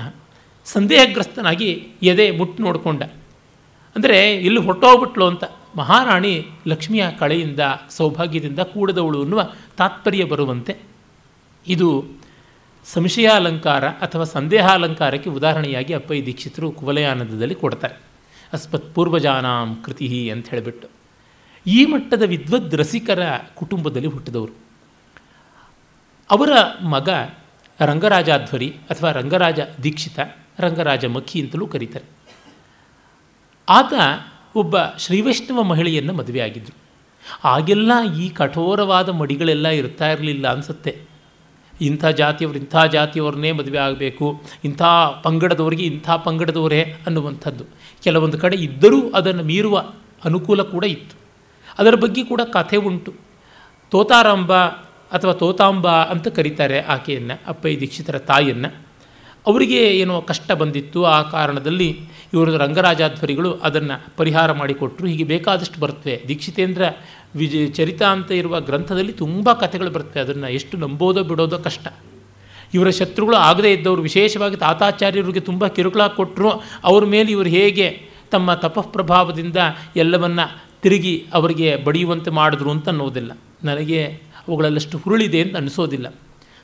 ಸಂದೇಹಗ್ರಸ್ತನಾಗಿ 0.66 1.88
ಎದೆ 2.04 2.32
ಮುಟ್ಟು 2.32 2.64
ನೋಡಿಕೊಂಡ. 2.64 3.04
ಅಂದರೆ 3.96 4.36
ಇಲ್ಲಿ 4.36 4.60
ಹೊಟ್ಟೋಗ್ಬಿಟ್ಲು 4.60 5.28
ಅಂತ 5.28 5.44
ಮಹಾರಾಣಿ 5.76 6.46
ಲಕ್ಷ್ಮಿಯ 6.68 7.06
ಕಳೆಯಿಂದ, 7.20 7.60
ಸೌಭಾಗ್ಯದಿಂದ 7.90 8.60
ಕೂಡದವಳು 8.60 9.22
ಅನ್ನುವ 9.22 9.52
ತಾತ್ಪರ್ಯ 9.78 10.24
ಬರುವಂತೆ. 10.24 10.76
ಇದು 11.68 12.06
ಸಂಶಯಾಲಂಕಾರ 12.86 13.88
ಅಥವಾ 13.88 14.24
ಸಂದೇಹಾಲಂಕಾರಕ್ಕೆ 14.24 15.30
ಉದಾಹರಣೆಯಾಗಿ 15.30 15.94
ಅಪ್ಪಯ್ಯ 15.94 16.26
ದೀಕ್ಷಿತರು 16.26 16.72
ಕುವಲಯಾನಂದದಲ್ಲಿ 16.72 17.56
ಕೊಡ್ತಾರೆ. 17.56 17.96
ಅಸ್ಮತ್ 18.54 18.96
ಪೂರ್ವಜಾನಾಂ 18.96 19.82
ಕೃತಿ 19.86 20.30
ಅಂತ 20.30 20.50
ಹೇಳಿಬಿಟ್ಟು. 20.50 20.88
ಈ 21.68 21.86
ಮಟ್ಟದ 21.86 22.22
ವಿದ್ವದ್ 22.22 22.76
ರಸಿಕರ 22.76 23.20
ಕುಟುಂಬದಲ್ಲಿ 23.56 24.08
ಹುಟ್ಟಿದವರು. 24.08 24.54
ಅವರ 26.32 26.50
ಮಗ 26.84 27.10
ರಂಗರಾಜಾಧ್ವರಿ 27.82 28.70
ಅಥವಾ 28.90 29.12
ರಂಗರಾಜ 29.12 29.60
ದೀಕ್ಷಿತ 29.84 30.20
ರಂಗರಾಜ 30.60 31.06
ಮಖಿ 31.06 31.42
ಅಂತಲೂ 31.42 31.68
ಕರೀತಾರೆ. 31.68 32.06
ಆತ 33.70 33.94
ಒಬ್ಬ 34.56 34.76
ಶ್ರೀವೈಷ್ಣವ 34.98 35.64
ಮಹಿಳೆಯನ್ನು 35.64 36.14
ಮದುವೆಯಾಗಿದ್ದರು 36.14 36.78
ಆಗೆಲ್ಲ 37.44 37.92
ಈ 38.20 38.30
ಕಠೋರವಾದ 38.30 39.10
ಮಡಿಗಳೆಲ್ಲ 39.10 39.68
ಇರ್ತಾ 39.68 40.12
ಇರಲಿಲ್ಲ 40.12 40.48
ಅನಿಸುತ್ತೆ. 40.48 40.98
ಇಂಥ 41.82 42.06
ಜಾತಿಯವರು 42.06 42.58
ಇಂಥ 42.58 42.76
ಜಾತಿಯವ್ರನ್ನೇ 42.92 43.52
ಮದುವೆ 43.52 43.78
ಆಗಬೇಕು, 43.78 44.42
ಇಂಥ 44.66 44.82
ಪಂಗಡದವರಿಗೆ 45.24 45.84
ಇಂಥ 45.84 46.10
ಪಂಗಡದವರೇ 46.10 46.82
ಅನ್ನುವಂಥದ್ದು. 46.82 47.64
ಕೆಲವೊಂದು 48.04 48.38
ಕಡೆ 48.38 48.56
ಇದ್ದರೂ 48.58 49.10
ಅದನ್ನು 49.10 49.44
ಮೀರುವ 49.44 49.78
ಅನುಕೂಲ 50.26 50.62
ಕೂಡ 50.62 50.84
ಇತ್ತು. 50.84 51.16
ಅದರ 51.80 51.96
ಬಗ್ಗೆ 51.96 52.24
ಕೂಡ 52.24 52.42
ಕಥೆ 52.42 52.78
ಉಂಟು. 52.78 53.14
ತೋತಾರಾಂಬ 53.92 54.54
ಅಥವಾ 55.14 55.34
ತೋತಾಂಬ 55.34 55.88
ಅಂತ 55.88 56.28
ಕರೀತಾರೆ 56.28 56.82
ಆಕೆಯನ್ನು, 56.82 57.42
ಅಪ್ಪಯ್ಯ 57.48 57.80
ದೀಕ್ಷಿತರ 57.80 58.18
ತಾಯಿಯನ್ನು. 58.18 58.93
ಅವರಿಗೆ 59.48 59.86
ಏನೋ 59.86 60.22
ಕಷ್ಟ 60.22 60.52
ಬಂದಿತ್ತು, 60.52 61.06
ಆ 61.06 61.22
ಕಾರಣದಲ್ಲಿ 61.22 62.02
ಇವರ 62.34 62.50
ರಂಗರಾಜಾಧ್ವರಿಗಳು 62.50 63.54
ಅದನ್ನು 63.54 64.08
ಪರಿಹಾರ 64.18 64.52
ಮಾಡಿಕೊಟ್ಟರು 64.52 65.08
ಹೀಗೆ 65.08 65.24
ಬೇಕಾದಷ್ಟು 65.24 65.80
ಬರ್ತವೆ. 65.80 66.24
ದೀಕ್ಷಿತೇಂದ್ರ 66.28 66.84
ವಿಜ, 67.36 67.72
ಚರಿತ 67.72 68.02
ಅಂತ 68.02 68.32
ಇರುವ 68.32 68.62
ಗ್ರಂಥದಲ್ಲಿ 68.62 69.14
ತುಂಬ 69.14 69.54
ಕಥೆಗಳು 69.54 69.92
ಬರ್ತವೆ. 69.92 70.24
ಅದನ್ನು 70.24 70.50
ಎಷ್ಟು 70.52 70.78
ನಂಬೋದೋ 70.78 71.24
ಬಿಡೋದೋ 71.24 71.58
ಕಷ್ಟ. 71.58 71.88
ಇವರ 72.74 72.90
ಶತ್ರುಗಳು 72.90 73.36
ಆಗದೇ 73.36 73.72
ಇದ್ದವರು, 73.72 74.02
ವಿಶೇಷವಾಗಿ 74.02 74.56
ತಾತಾಚಾರ್ಯರಿಗೆ 74.56 75.40
ತುಂಬ 75.40 75.68
ಕಿರುಕುಳ 75.68 76.08
ಕೊಟ್ಟರು 76.08 76.64
ಅವ್ರ 76.84 77.06
ಮೇಲೆ 77.06 77.32
ಇವರು 77.32 77.50
ಹೇಗೆ 77.50 78.02
ತಮ್ಮ 78.32 78.54
ತಪಃಪ್ರಭಾವದಿಂದ 78.54 79.58
ಎಲ್ಲವನ್ನು 79.96 80.64
ತಿರುಗಿ 80.82 81.26
ಅವರಿಗೆ 81.34 81.76
ಬಡಿಯುವಂತೆ 81.76 82.32
ಮಾಡಿದ್ರು 82.32 82.72
ಅಂತ 82.72 82.90
ಅನ್ನೋದಿಲ್ಲ. 82.90 83.38
ನನಗೆ 83.64 84.04
ಅವುಗಳಲ್ಲಷ್ಟು 84.48 84.98
ಹುರುಳಿದೆ 84.98 85.42
ಅಂತ 85.42 85.56
ಅನಿಸೋದಿಲ್ಲ. 85.56 86.14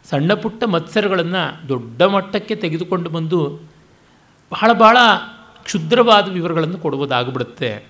ಸಣ್ಣ 0.10 0.34
ಪುಟ್ಟ 0.34 0.64
ಮತ್ಸರಗಳನ್ನು 0.64 1.68
ದೊಡ್ಡ 1.68 2.04
ಮಟ್ಟಕ್ಕೆ 2.04 2.56
ತೆಗೆದುಕೊಂಡು 2.56 3.10
ಬಂದು 3.10 3.60
ಬಹಳ 4.52 4.74
ಬಹಳ 4.74 4.98
ಕ್ಷುದ್ರವಾದ 5.64 6.32
ವಿವರಗಳನ್ನು 6.32 6.78
ಕೊಡುವುದಾಗ್ಬಿಡುತ್ತೆ. 6.78 7.86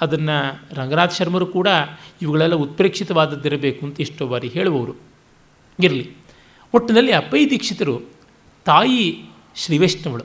ಅದನ್ನು 0.00 0.60
ರಂಗನಾಥ್ 0.74 1.14
ಶರ್ಮರು 1.14 1.46
ಕೂಡ 1.46 1.68
ಇವುಗಳೆಲ್ಲ 2.22 2.54
ಉತ್ಪ್ರೇಕ್ಷಿತವಾದದ್ದಿರಬೇಕು 2.54 3.86
ಅಂತ 3.86 4.00
ಎಷ್ಟೋ 4.00 4.26
ಬಾರಿ 4.26 4.48
ಹೇಳುವವರು. 4.48 4.94
ಇರಲಿ. 5.80 6.16
ಒಟ್ಟಿನಲ್ಲಿ 6.74 7.12
ಅಪ್ಪೈ 7.12 7.50
ದೀಕ್ಷಿತರು 7.50 8.00
ತಾಯಿ 8.64 9.22
ಶ್ರೀವೈಷ್ಣವಳು. 9.56 10.24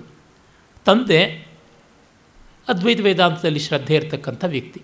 ತಂದೆ 0.86 1.48
ಅದ್ವೈತ 2.68 3.00
ವೇದಾಂತದಲ್ಲಿ 3.00 3.60
ಶ್ರದ್ಧೆ 3.60 3.96
ಇರತಕ್ಕಂಥ 3.96 4.46
ವ್ಯಕ್ತಿ. 4.48 4.82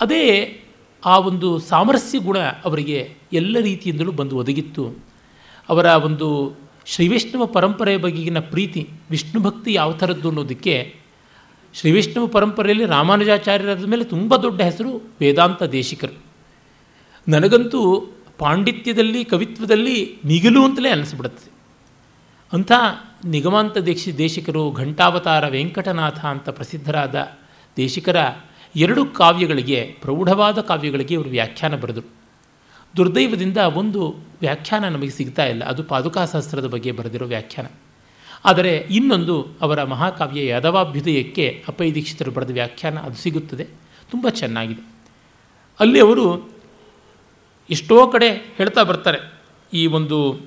ಅದೇ 0.00 0.60
ಆ 1.04 1.18
ಒಂದು 1.18 1.58
ಸಾಮರಸ್ಯ 1.58 2.18
ಗುಣ 2.18 2.38
ಅವರಿಗೆ 2.38 3.16
ಎಲ್ಲ 3.32 3.58
ರೀತಿಯಿಂದಲೂ 3.60 4.12
ಬಂದು 4.12 4.36
ಒದಗಿತ್ತು. 4.36 5.04
ಅವರ 5.68 5.84
ಒಂದು 5.84 6.52
ಶ್ರೀವೈಷ್ಣವ 6.86 7.46
ಪರಂಪರೆಯ 7.46 7.96
ಬಗೆಗಿನ 7.96 8.38
ಪ್ರೀತಿ, 8.38 8.88
ವಿಷ್ಣು 9.10 9.40
ಭಕ್ತಿ 9.40 9.72
ಯಾವ 9.72 9.92
ಥರದ್ದು 9.92 10.28
ಅನ್ನೋದಕ್ಕೆ 10.28 10.96
ಶ್ರೀವೈಷ್ಣವ 11.74 12.26
ಪರಂಪರೆಯಲ್ಲಿ 12.26 12.86
ರಾಮಾನುಜಾಚಾರ್ಯರಾದ 12.86 13.84
ಮೇಲೆ 13.84 14.04
ತುಂಬ 14.04 14.36
ದೊಡ್ಡ 14.36 14.62
ಹೆಸರು 14.62 15.10
ವೇದಾಂತ 15.20 15.62
ದೇಶಿಕರು. 15.62 16.18
ನನಗಂತೂ 17.28 18.06
ಪಾಂಡಿತ್ಯದಲ್ಲಿ, 18.38 19.24
ಕವಿತ್ವದಲ್ಲಿ 19.24 20.16
ನಿಗಲು 20.24 20.64
ಅಂತಲೇ 20.64 20.88
ಅನಿಸ್ಬಿಡುತ್ತೆ. 20.88 21.50
ಅಂಥ 22.52 22.72
ನಿಗಮಾಂತ 23.24 23.78
ದೇಶಿ 23.78 24.18
ದೇಶಿಕರು 24.18 24.70
ಘಂಟಾವತಾರ 24.70 25.48
ವೆಂಕಟನಾಥ 25.48 26.24
ಅಂತ 26.24 26.48
ಪ್ರಸಿದ್ಧರಾದ 26.48 27.28
ದೇಶಿಕರ 27.76 28.16
ಎರಡು 28.76 29.06
ಕಾವ್ಯಗಳಿಗೆ, 29.06 29.96
ಪ್ರೌಢವಾದ 30.00 30.60
ಕಾವ್ಯಗಳಿಗೆ 30.60 31.14
ಇವರು 31.14 31.30
ವ್ಯಾಖ್ಯಾನ 31.30 31.76
ಬರೆದರು. 31.76 32.25
ದುರ್ದೈವದಿಂದ 32.96 33.56
ಒಂದು 33.56 34.16
ವ್ಯಾಖ್ಯಾನ 34.40 34.88
ನಮಗೆ 34.88 35.10
ಸಿಗ್ತಾ 35.10 35.46
ಇಲ್ಲ. 35.46 35.64
ಅದು 35.64 35.82
ಪಾದುಕಾಶಾಸ್ತ್ರದ 35.82 36.66
ಬಗ್ಗೆ 36.66 36.92
ಬರೆದಿರೋ 36.92 37.26
ವ್ಯಾಖ್ಯಾನ. 37.26 37.66
ಆದರೆ 38.44 38.76
ಇನ್ನೊಂದು 38.76 39.48
ಅವರ 39.60 39.82
ಮಹಾಕಾವ್ಯ 39.82 40.46
ಯಾದವಾಭ್ಯುದಯಕ್ಕೆ 40.46 41.64
ಅಪ್ಪೈ 41.68 41.92
ದೀಕ್ಷಿತರು 41.92 42.30
ಬರೆದ 42.30 42.50
ವ್ಯಾಖ್ಯಾನ 42.50 42.98
ಅದು 42.98 43.14
ಸಿಗುತ್ತದೆ. 43.14 43.66
ತುಂಬ 44.10 44.28
ಚೆನ್ನಾಗಿದೆ. 44.28 44.86
ಅಲ್ಲಿ 45.80 46.00
ಅವರು 46.00 46.50
ಎಷ್ಟೋ 47.70 48.06
ಕಡೆ 48.06 48.30
ಹೇಳ್ತಾ 48.56 48.82
ಬರ್ತಾರೆ. 48.82 49.32
ಈ 49.72 49.86
ಒಂದು 49.86 50.40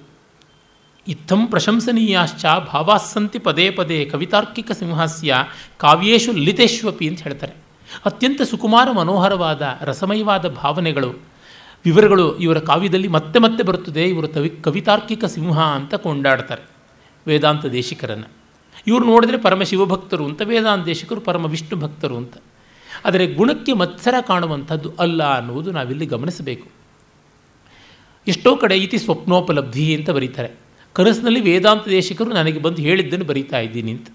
ಇತ್ತಂ 1.07 1.47
ಪ್ರಶಂಸನೀಯಾಶ್ಚ 1.47 2.45
ಭಾವಾಸ್ಸಂತಿ 2.45 3.39
ಪದೇ 3.39 3.69
ಪದೇ 3.71 4.05
ಕವಿತಾರ್ಕಿಕ 4.05 4.71
ಸಿಂಹಾಸ್ಯ 4.71 5.35
ಕಾವ್ಯೇಶು 5.77 6.31
ಲಿತೇಶ್ವಪಿ 6.31 7.07
ಅಂತ 7.07 7.23
ಹೇಳ್ತಾರೆ. 7.23 7.53
ಅತ್ಯಂತ 8.05 8.41
ಸುಕುಮಾರ 8.41 8.91
ಮನೋಹರವಾದ 8.91 9.77
ರಸಮಯವಾದ 9.81 10.47
ಭಾವನೆಗಳು 10.47 11.28
ವಿವರಗಳು 11.85 12.37
ಇವರ 12.37 12.59
ಕಾವ್ಯದಲ್ಲಿ 12.59 13.07
ಮತ್ತೆ 13.07 13.39
ಮತ್ತೆ 13.39 13.63
ಬರುತ್ತದೆ. 13.63 14.03
ಇವರು 14.03 14.27
ಕವಿ 14.27 14.49
ಕವಿತಾರ್ಕಿಕ 14.49 15.25
ಸಿಂಹ 15.25 15.61
ಅಂತ 15.61 15.95
ಕೊಂಡಾಡ್ತಾರೆ. 15.95 16.61
ವೇದಾಂತ 17.27 17.65
ದೇಶಿಕರನ್ನು. 17.65 18.31
ಇವರು 18.87 19.05
ನೋಡಿದ್ರೆ 19.05 19.37
ಪರಮ 19.37 19.63
ಶಿವಭಕ್ತರು 19.63 20.25
ಅಂತ, 20.25 20.41
ವೇದಾಂತ 20.41 20.85
ದೇಶಿಕರು 20.85 21.21
ಪರಮ 21.21 21.45
ವಿಷ್ಣು 21.45 21.79
ಭಕ್ತರು 21.79 22.17
ಅಂತ. 22.17 22.33
ಆದರೆ 23.05 23.33
ಗುಣಕ್ಕೆ 23.33 23.73
ಮತ್ಸರ 23.73 24.13
ಕಾಣುವಂಥದ್ದು 24.27 24.93
ಅಲ್ಲ 24.99 25.37
ಅನ್ನುವುದು 25.37 25.71
ನಾವಿಲ್ಲಿ 25.71 26.05
ಗಮನಿಸಬೇಕು. 26.05 26.67
ಎಷ್ಟೋ 28.27 28.55
ಕಡೆ 28.55 28.77
ಇತಿ 28.77 28.97
ಸ್ವಪ್ನೋಪಲಬ್ಧಿ 28.97 29.95
ಅಂತ 29.95 30.09
ಬರೀತಾರೆ. 30.09 30.51
ಕನಸಿನಲ್ಲಿ 30.93 31.41
ವೇದಾಂತ 31.41 31.87
ದೇಶಿಕರು 31.87 32.33
ನನಗೆ 32.33 32.59
ಬಂದು 32.59 32.81
ಹೇಳಿದ್ದನ್ನು 32.81 33.25
ಬರೀತಾ 33.25 33.59
ಇದ್ದೀನಿ 33.59 33.91
ಅಂತ. 33.91 34.07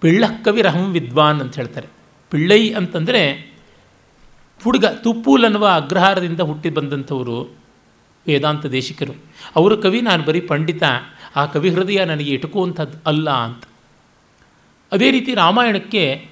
ಪಿಳ್ಳ 0.00 0.24
ಕವಿ 0.44 0.62
ರಹಂ 0.62 0.92
ವಿದ್ವಾನ್ 0.92 1.40
ಅಂತ 1.40 1.54
ಹೇಳ್ತಾರೆ. 1.54 1.86
ಪಿಳ್ಳೈ 2.30 2.70
ಅಂತಂದರೆ 2.70 3.51
ಹುಡುಗ 4.64 4.84
ತುಪ್ಪೂಲ್ 4.84 5.44
ಅನ್ನುವ 5.44 5.66
ಅಗ್ರಹಾರದಿಂದ 5.66 6.40
ಹುಟ್ಟಿ 6.40 6.70
ಬಂದಂಥವರು 6.70 7.62
ವೇದಾಂತ 8.26 8.66
ದೇಶಿಕರು. 8.66 9.12
ಅವರ 9.56 9.74
ಕವಿ, 9.74 10.00
ನಾನು 10.00 10.24
ಬರೀ 10.24 10.40
ಪಂಡಿತ, 10.40 10.82
ಆ 11.36 11.46
ಕವಿ 11.46 11.70
ಹೃದಯ 11.70 12.04
ನನಗೆ 12.04 12.30
ಇಟುಕುವಂಥದ್ದು 12.30 12.98
ಅಲ್ಲ 13.06 13.30
ಅಂತ. 13.30 13.64
ಅದೇ 14.92 15.10
ರೀತಿ 15.10 15.34
ರಾಮಾಯಣಕ್ಕೆ 15.34 16.28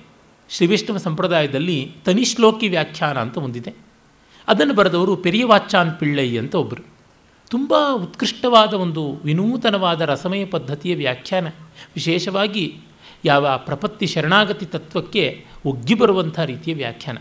ಶ್ರೀವಿಷ್ಣವ 0.50 0.96
ಸಂಪ್ರದಾಯದಲ್ಲಿ 0.96 1.92
ತನಿಶ್ಲೋಕಿ 2.04 2.68
ವ್ಯಾಖ್ಯಾನ 2.68 3.18
ಅಂತ 3.18 3.38
ಹೊಂದಿದೆ 3.38 3.74
ಅದನ್ನು 4.48 4.74
ಬರೆದವರು 4.74 5.16
ಪೆರಿಯವಾಚಾನ್ 5.16 5.94
ಪಿಳ್ಳೈ 5.98 6.36
ಅಂತ 6.36 6.54
ಒಬ್ಬರು 6.54 6.82
ತುಂಬ 7.48 7.74
ಉತ್ಕೃಷ್ಟವಾದ 7.94 8.74
ಒಂದು 8.74 9.12
ವಿನೂತನವಾದ 9.12 10.00
ರಸಮಯ 10.00 10.44
ಪದ್ಧತಿಯ 10.44 10.94
ವ್ಯಾಖ್ಯಾನ. 10.94 11.46
ವಿಶೇಷವಾಗಿ 11.94 12.78
ಯಾವ 13.24 13.48
ಪ್ರಪತ್ತಿ 13.56 14.06
ಶರಣಾಗತಿ 14.06 14.66
ತತ್ವಕ್ಕೆ 14.66 15.44
ಒಗ್ಗಿ 15.66 15.94
ಬರುವಂಥ 15.94 16.40
ರೀತಿಯ 16.40 16.74
ವ್ಯಾಖ್ಯಾನ. 16.74 17.18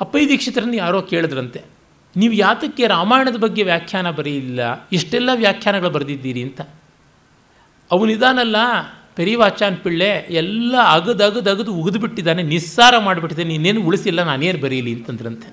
ಅಪ್ಪೈ 0.00 0.28
ದೀಕ್ಷಿತರನ್ನು 0.28 0.76
ಯಾರೋ 0.76 1.02
ಕೇಳಿದ್ರಂತೆ. 1.02 1.62
ನೀವು 2.16 2.34
ಯಾತಕ್ಕೆ 2.34 2.86
ರಾಮಾಯಣದ 2.86 3.36
ಬಗ್ಗೆ 3.36 3.62
ವ್ಯಾಖ್ಯಾನ 3.62 4.10
ಬರೆಯಿಲ್ಲ, 4.10 4.88
ಇಷ್ಟೆಲ್ಲ 4.92 5.30
ವ್ಯಾಖ್ಯಾನಗಳು 5.34 5.90
ಬರೆದಿದ್ದೀರಿ 5.90 6.42
ಅಂತ. 6.42 6.60
ಅವನಿದಾನಲ್ಲ, 7.90 8.56
ಪೆರಿವಾಚಾನ್ 9.16 9.76
ಪಿಳ್ಳೆ 9.76 10.26
ಎಲ್ಲ 10.30 10.74
ಅಗದು 10.92 11.24
ಅಗದು 11.24 11.50
ಅಗದು 11.50 11.74
ಉಗಿದು 11.74 11.98
ಬಿಟ್ಟಿದ್ದಾನೆ 11.98 12.42
ನಿಸ್ಸಾರ 12.42 12.98
ಮಾಡಿಬಿಟ್ಟಿದ್ದಾನೆ, 12.98 13.54
ಇನ್ನೇನು 13.54 13.80
ಉಳಿಸಿಲ್ಲ, 13.82 14.22
ನಾನೇನು 14.22 14.60
ಬರೀಲಿ 14.60 14.94
ಅಂತಂದ್ರಂತೆ. 14.94 15.48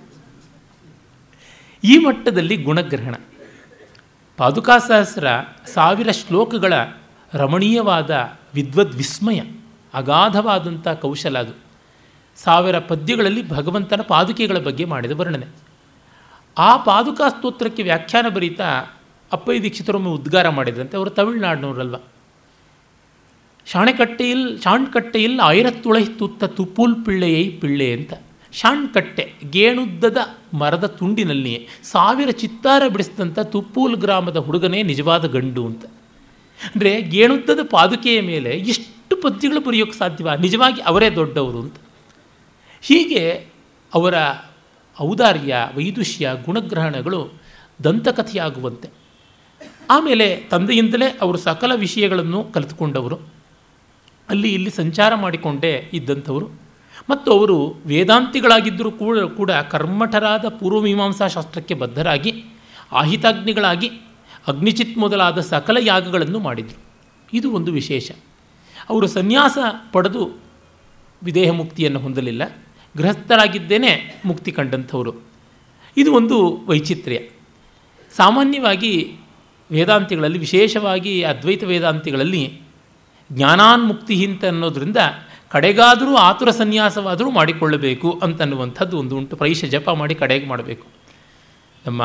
ಈ 1.84 1.98
ಮಟ್ಟದಲ್ಲಿ 1.98 2.58
ಗುಣಗ್ರಹಣ. 2.58 3.16
ಪಾದುಕಾ 4.38 4.78
ಸಹಸ್ರ 4.78 5.28
ಸಾವಿರ 5.74 6.12
ಶ್ಲೋಕಗಳ 6.12 6.74
ರಮಣೀಯವಾದ 7.34 8.12
ವಿದ್ವದ್ವಿಸ್ಮಯ, 8.54 9.42
ಅಗಾಧವಾದಂಥ 9.94 10.88
ಕೌಶಲ 10.88 11.40
ಅದು. 11.40 11.54
ಸಾವಿರ 12.38 12.80
ಪದ್ಯಗಳಲ್ಲಿ 12.80 13.50
ಭಗವಂತನ 13.50 14.02
ಪಾದುಕೆಗಳ 14.08 14.58
ಬಗ್ಗೆ 14.58 14.86
ಮಾಡಿದ 14.86 15.12
ವರ್ಣನೆ. 15.12 15.48
ಆ 16.58 16.72
ಪಾದುಕಾ 16.78 17.30
ಸ್ತೋತ್ರಕ್ಕೆ 17.30 17.84
ವ್ಯಾಖ್ಯಾನ 17.84 18.28
ಬರೀತಾ 18.30 18.70
ಅಪ್ಪಯ್ಯ 19.32 19.62
ದೀಕ್ಷಿತರೊಮ್ಮೆ 19.62 20.10
ಉದ್ಗಾರ 20.10 20.50
ಮಾಡಿದ್ರಂತೆ. 20.50 20.98
ಅವರು 20.98 21.10
ತಮಿಳುನಾಡಿನವರಲ್ವ. 21.10 22.00
ಶಾಣೆಕಟ್ಟೆಯಿಲ್, 23.66 24.46
ಶಾಣ್ಕಟ್ಟೆಯಿಲ್ 24.62 25.40
ಆಯಿರತ್ತುಳೈ 25.40 26.04
ತುತ್ತ 26.20 26.44
ತುಪ್ಪುಲ್ 26.44 26.96
ಪಿಳ್ಳೆಯೈ 27.06 27.44
ಪಿಳ್ಳೆ 27.50 27.88
ಅಂತ. 27.94 28.14
ಶಾಣ್ಕಟ್ಟೆ, 28.52 29.24
ಗೇಣುದ್ದದ 29.50 30.18
ಮರದ 30.54 30.86
ತುಂಡಿನಲ್ಲಿಯೇ 30.86 31.60
ಸಾವಿರ 31.84 32.30
ಚಿತ್ತಾರ 32.32 32.84
ಬಿಡಿಸಿದಂಥ 32.88 33.40
ತುಪ್ಪೂಲ್ 33.40 33.96
ಗ್ರಾಮದ 33.96 34.38
ಹುಡುಗನೇ 34.38 34.84
ನಿಜವಾದ 34.84 35.28
ಗಂಡು 35.28 35.64
ಅಂತ. 35.66 35.86
ಅಂದರೆ 36.60 36.92
ಗೇಣುದ್ದದ 37.02 37.62
ಪಾದುಕೆಯ 37.72 38.20
ಮೇಲೆ 38.22 38.52
ಇಷ್ಟು 38.72 39.16
ಪದ್ಯಗಳು 39.22 39.62
ಬರೆಯೋಕ್ಕೆ 39.62 39.98
ಸಾಧ್ಯವ, 39.98 40.34
ನಿಜವಾಗಿ 40.34 40.82
ಅವರೇ 40.82 41.10
ದೊಡ್ಡವರು 41.10 41.60
ಅಂತ. 41.60 41.78
ಹೀಗೆ 42.84 43.48
ಅವರ 43.94 44.14
ಔದಾರ್ಯ, 45.02 45.56
ವೈದುಷ್ಯ 45.76 46.32
ಗುಣಗ್ರಹಣಗಳು 46.46 47.32
ದಂತಕಥೆಯಾಗುವಂತೆ. 47.84 48.90
ಆಮೇಲೆ 49.90 50.36
ತಂದೆಯಿಂದಲೇ 50.36 51.18
ಅವರು 51.22 51.38
ಸಕಲ 51.38 51.72
ವಿಷಯಗಳನ್ನು 51.76 52.44
ಕಲಿತುಕೊಂಡವರು. 52.44 53.20
ಅಲ್ಲಿ 54.30 54.54
ಇಲ್ಲಿ 54.54 54.70
ಸಂಚಾರ 54.70 55.16
ಮಾಡಿಕೊಂಡೇ 55.16 55.90
ಇದ್ದಂಥವರು. 55.94 56.50
ಮತ್ತು 57.10 57.32
ಅವರು 57.32 57.76
ವೇದಾಂತಿಗಳಾಗಿದ್ದರೂ 57.86 58.92
ಕೂಡ 58.92 59.20
ಕೂಡ 59.20 59.52
ಕರ್ಮಠರಾದ 59.52 60.46
ಪೂರ್ವಮೀಮಾಂಸಾ 60.48 61.28
ಶಾಸ್ತ್ರಕ್ಕೆ 61.28 61.74
ಬದ್ಧರಾಗಿ, 61.74 62.46
ಆಹಿತಾಗ್ನಿಗಳಾಗಿ, 62.92 63.88
ಅಗ್ನಿಚಿತ್ 64.48 64.98
ಮೊದಲಾದ 64.98 65.40
ಸಕಲ 65.40 65.78
ಯಾಗಗಳನ್ನು 65.80 66.40
ಮಾಡಿದರು. 66.40 66.82
ಇದು 67.34 67.52
ಒಂದು 67.52 67.72
ವಿಶೇಷ. 67.72 68.12
ಅವರು 68.90 69.08
ಸನ್ಯಾಸ 69.08 69.58
ಪಡೆದು 69.92 70.32
ವಿದೇಹ 71.24 71.52
ಮುಕ್ತಿಯನ್ನು 71.52 72.00
ಹೊಂದಲಿಲ್ಲ. 72.00 72.58
ಗೃಹಸ್ಥರಾಗಿದ್ದೇನೆ 72.98 74.22
ಮುಕ್ತಿ 74.26 74.52
ಕಂಡಂಥವರು. 74.52 75.14
ಇದು 75.98 76.14
ಒಂದು 76.14 76.62
ವೈಚಿತ್ರ್ಯ. 76.66 77.20
ಸಾಮಾನ್ಯವಾಗಿ 78.16 79.16
ವೇದಾಂತಿಗಳಲ್ಲಿ 79.72 80.38
ವಿಶೇಷವಾಗಿ 80.38 81.24
ಅದ್ವೈತ 81.24 81.64
ವೇದಾಂತಿಗಳಲ್ಲಿ 81.64 82.62
ಜ್ಞಾನಾನ್ಮುಕ್ತಿ 83.32 84.16
ಹಿಂತ 84.16 84.46
ಅನ್ನೋದರಿಂದ 84.46 84.98
ಕಡೆಗಾದರೂ 85.50 86.16
ಆತುರ 86.16 86.52
ಸನ್ಯಾಸವಾದರೂ 86.52 87.32
ಮಾಡಿಕೊಳ್ಳಬೇಕು 87.32 88.20
ಅಂತನ್ನುವಂಥದ್ದು 88.24 88.98
ಒಂದು 88.98 89.18
ಉಂಟು. 89.18 89.36
ಪ್ರೈಷ 89.36 89.66
ಜಪ 89.66 89.90
ಮಾಡಿ 89.90 90.16
ಕಡೆಗೆ 90.16 90.48
ಮಾಡಬೇಕು. 90.48 90.88
ನಮ್ಮ 91.86 92.04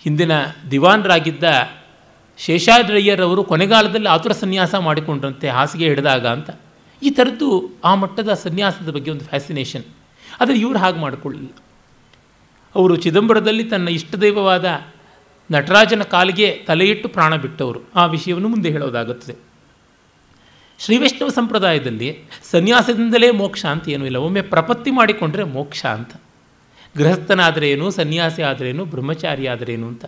ಹಿಂದಿನ 0.00 0.32
ದಿವಾನ್ರಾಗಿದ್ದ 0.70 1.44
ಶೇಷಾದ್ರಯ್ಯರವರು 2.38 3.44
ಕೊನೆಗಾಲದಲ್ಲಿ 3.44 4.08
ಆತುರ 4.08 4.32
ಸನ್ಯಾಸ 4.32 4.74
ಮಾಡಿಕೊಂಡ್ರಂತೆ 4.74 5.48
ಹಾಸಿಗೆ 5.48 5.84
ಹಿಡಿದಾಗ 5.84 6.26
ಅಂತ. 6.26 6.50
ಈ 7.04 7.10
ಥರದ್ದು 7.10 7.70
ಆ 7.84 7.94
ಮಟ್ಟದ 7.94 8.34
ಸನ್ಯಾಸದ 8.34 8.90
ಬಗ್ಗೆ 8.90 9.10
ಒಂದು 9.10 9.24
ಫ್ಯಾಸಿನೇಷನ್ 9.24 9.84
ಆದರೆ 10.40 10.58
ಇವರು 10.58 10.78
ಹಾಗೆ 10.78 10.98
ಮಾಡಿಕೊಳ್ಳಿಲ್ಲ 10.98 11.48
ಅವರು 12.74 12.96
ಚಿದಂಬರದಲ್ಲಿ 12.96 13.64
ತನ್ನ 13.64 13.88
ಇಷ್ಟದೈವವಾದ 13.88 14.80
ನಟರಾಜನ 15.52 16.02
ಕಾಲಿಗೆ 16.02 16.64
ತಲೆಯಿಟ್ಟು 16.66 17.08
ಪ್ರಾಣ 17.08 17.36
ಬಿಟ್ಟವರು. 17.36 17.80
ಆ 17.94 18.06
ವಿಷಯವನ್ನು 18.06 18.48
ಮುಂದೆ 18.48 18.70
ಹೇಳೋದಾಗುತ್ತದೆ. 18.70 19.36
ಶ್ರೀ 20.78 20.98
ವೈಷ್ಣವ 20.98 21.28
ಸಂಪ್ರದಾಯದಲ್ಲಿ 21.28 22.18
ಸನ್ಯಾಸದಿಂದಲೇ 22.50 23.30
ಮೋಕ್ಷ 23.30 23.66
ಅಂತ 23.66 23.88
ಏನೂ 23.88 24.04
ಇಲ್ಲ. 24.04 24.16
ಒಮ್ಮೆ 24.16 24.42
ಪ್ರಪತ್ತಿ 24.42 24.90
ಮಾಡಿಕೊಂಡ್ರೆ 24.90 25.44
ಮೋಕ್ಷ 25.44 25.86
ಅಂತ. 25.86 26.10
ಗೃಹಸ್ಥನಾದರೇನು, 26.96 27.90
ಸನ್ಯಾಸಿ 27.90 28.42
ಆದರೇನು, 28.42 28.84
ಬ್ರಹ್ಮಚಾರಿ 28.84 29.46
ಆದರೇನು 29.46 29.86
ಅಂತ. 29.86 30.04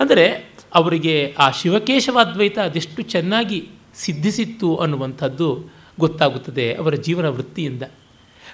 ಅಂದರೆ 0.00 0.54
ಅವರಿಗೆ 0.74 1.34
ಆ 1.38 1.50
ಶಿವಕೇಶವಾದ್ವೈತ 1.50 2.58
ಅದೆಷ್ಟು 2.58 3.02
ಚೆನ್ನಾಗಿ 3.02 3.68
ಸಿದ್ಧಿಸಿತ್ತು 3.94 4.76
ಅನ್ನುವಂಥದ್ದು 4.76 5.79
ಗೊತ್ತಾಗುತ್ತದೆ 6.00 6.66
ಅವರ 6.74 6.94
ಜೀವನ 7.06 7.26
ವೃತ್ತಿಯಿಂದ. 7.28 7.84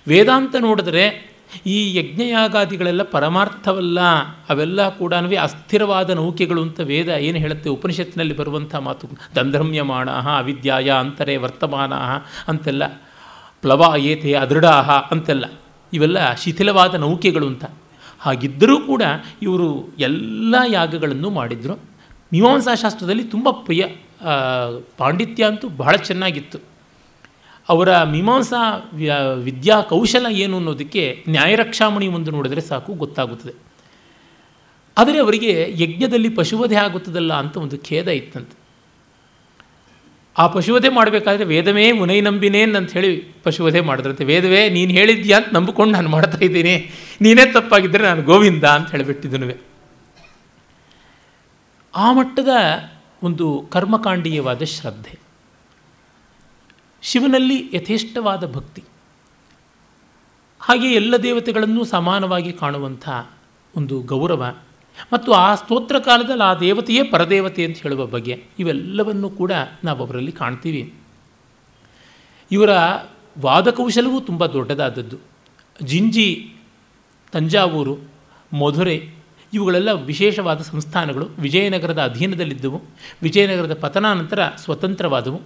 ವೇದಾಂತ 0.09 0.55
ನೋಡಿದರೆ 0.59 1.05
ಈ 1.67 1.77
ಯಜ್ಞಯಾಗಾದಿಗಳೆಲ್ಲ 1.97 3.03
ಪರಮಾರ್ಥವಲ್ಲ, 3.03 4.01
ಅವೆಲ್ಲ 4.49 4.89
ಕೂಡ 4.89 5.15
ಅಸ್ಥಿರವಾದ 5.43 6.11
ನೌಕೆಗಳು 6.11 6.61
ಅಂತ 6.63 6.81
ವೇದ 6.81 7.09
ಏನು 7.09 7.39
ಹೇಳುತ್ತೆ 7.39 7.69
ಉಪನಿಷತ್ತಿನಲ್ಲಿ 7.71 8.37
ಬರುವಂಥ 8.37 8.75
ಮಾತು. 8.87 9.07
ದಂಧ್ರಮ್ಯಮಾಣ 9.37 10.11
ಅವಿದ್ಯಾಯ 10.11 10.91
ಅಂತರೆ 10.91 11.37
ವರ್ತಮಾನ 11.37 11.95
ಅಂತೆಲ್ಲ 12.49 12.85
ಪ್ಲವ 13.63 13.83
ಏತೆ 13.99 14.33
ಅದೃಢಾಹ 14.35 14.91
ಅಂತೆಲ್ಲ. 15.11 15.47
ಇವೆಲ್ಲ 15.93 16.19
ಶಿಥಿಲವಾದ 16.35 16.95
ನೌಕೆಗಳು 16.95 17.47
ಅಂತ. 17.47 17.65
ಹಾಗಿದ್ದರೂ 18.19 18.77
ಕೂಡ 18.81 19.03
ಇವರು 19.43 19.69
ಎಲ್ಲ 19.99 20.55
ಯಾಗಗಳನ್ನು 20.71 21.31
ಮಾಡಿದರು. 21.31 21.75
ಮೀಮಾಂಸಾಶಾಸ್ತ್ರದಲ್ಲಿ 22.33 23.25
ತುಂಬ 23.25 23.49
ಪ್ರಿಯ 23.51 23.83
ಪಾಂಡಿತ್ಯ 24.99 25.45
ಅಂತೂ 25.45 25.69
ಬಹಳ 25.69 25.95
ಚೆನ್ನಾಗಿತ್ತು. 26.09 26.59
ಅವರ 27.69 28.03
ಮೀಮಾಂಸಾ 28.03 28.91
ವಿದ್ಯಾ 29.35 29.81
ಕೌಶಲ 29.81 30.27
ಏನು 30.31 30.57
ಅನ್ನೋದಕ್ಕೆ 30.57 31.25
ನ್ಯಾಯರಕ್ಷಾಮಣಿ 31.29 32.07
ಒಂದು 32.07 32.31
ನೋಡಿದರೆ 32.31 32.61
ಸಾಕು, 32.61 32.93
ಗೊತ್ತಾಗುತ್ತದೆ. 32.93 33.55
ಆದರೆ 34.99 35.19
ಅವರಿಗೆ 35.19 35.67
ಯಜ್ಞದಲ್ಲಿ 35.71 36.29
ಪಶುವಧೆ 36.29 36.77
ಆಗುತ್ತದಲ್ಲ 36.77 37.35
ಅಂತ 37.35 37.57
ಒಂದು 37.57 37.79
ಖೇದ 37.79 38.09
ಇತ್ತಂತೆ. 38.09 38.57
ಆ 40.39 40.47
ಪಶುವಧೆ 40.47 40.89
ಮಾಡಬೇಕಾದ್ರೆ 40.89 41.45
ವೇದವೇ 41.45 41.93
ಮುನೈ 41.93 42.21
ನಂಬಿನೇನ್ 42.21 42.77
ಅಂತ 42.77 42.93
ಹೇಳಿ 42.93 43.17
ಪಶುವಧೆ 43.45 43.81
ಮಾಡಿದ್ರಂತೆ. 43.81 44.25
ವೇದವೇ, 44.25 44.69
ನೀನು 44.69 44.93
ಹೇಳಿದ್ಯಾ 44.93 45.37
ಅಂತ 45.37 45.47
ನಂಬಿಕೊಂಡು 45.53 45.93
ನಾನು 45.93 46.09
ಮಾಡ್ತಾ 46.09 46.39
ಇದ್ದೀನಿ. 46.45 46.91
ನೀನೇ 47.21 47.53
ತಪ್ಪಾಗಿದ್ದರೆ 47.53 48.03
ನಾನು 48.03 48.23
ಗೋವಿಂದ 48.23 48.65
ಅಂತ 48.65 48.91
ಹೇಳಿಬಿಟ್ಟಿದ್ದನು 48.91 49.63
ಆ 51.97 52.13
ಮಟ್ಟದ 52.13 52.49
ಒಂದು 53.23 53.69
ಕರ್ಮಕಾಂಡೀಯವಾದ 53.73 54.63
ಶ್ರದ್ಧೆ. 54.63 55.26
ಶಿವನಲ್ಲಿ 57.07 57.71
ಯಥೇಷ್ಟವಾದ 57.75 58.53
ಭಕ್ತಿ. 58.53 58.85
ಹಾಗೆ 60.61 60.89
ಎಲ್ಲ 60.89 61.17
ದೇವತೆಗಳನ್ನು 61.17 61.85
ಸಮಾನವಾಗಿ 61.85 62.53
ಕಾಣುವಂಥ 62.53 63.09
ಒಂದು 63.77 64.01
ಗೌರವ 64.01 64.55
ಮತ್ತು 65.13 65.33
ಆ 65.33 65.55
ಸ್ತೋತ್ರ 65.55 65.99
ಕಾಲದಲ್ಲಿ 65.99 66.43
ಆ 66.43 66.55
ದೇವತೆಯೇ 66.55 67.03
ಪರದೇವತೆ 67.03 67.65
ಅಂತ 67.65 67.77
ಹೇಳುವ 67.77 68.07
ಬಗ್ಗೆ 68.07 68.45
ಇವೆಲ್ಲವನ್ನು 68.59 69.31
ಕೂಡ 69.31 69.53
ನಾವು 69.85 70.05
ಅವರಲ್ಲಿ 70.07 70.33
ಕಾಣ್ತೀವಿ. 70.33 70.95
ಇವರ 72.53 72.71
ವಾದಕೌಶಲವೂ 73.41 74.21
ತುಂಬ 74.21 74.47
ದೊಡ್ಡದಾದದ್ದು. 74.47 75.17
ಜಿಂಜಿ, 75.83 76.55
ತಂಜಾವೂರು, 77.33 77.99
ಮಧುರೆ 78.57 79.11
ಇವುಗಳೆಲ್ಲ 79.53 79.93
ವಿಶೇಷವಾದ 79.93 80.61
ಸಂಸ್ಥಾನಗಳು. 80.61 81.29
ವಿಜಯನಗರದ 81.39 82.03
ಅಧೀನದಲ್ಲಿದ್ದವು. 82.03 82.83
ವಿಜಯನಗರದ 83.23 83.81
ಪತನಾನಂತರ 83.81 84.49
ಸ್ವತಂತ್ರವಾದವು. 84.49 85.41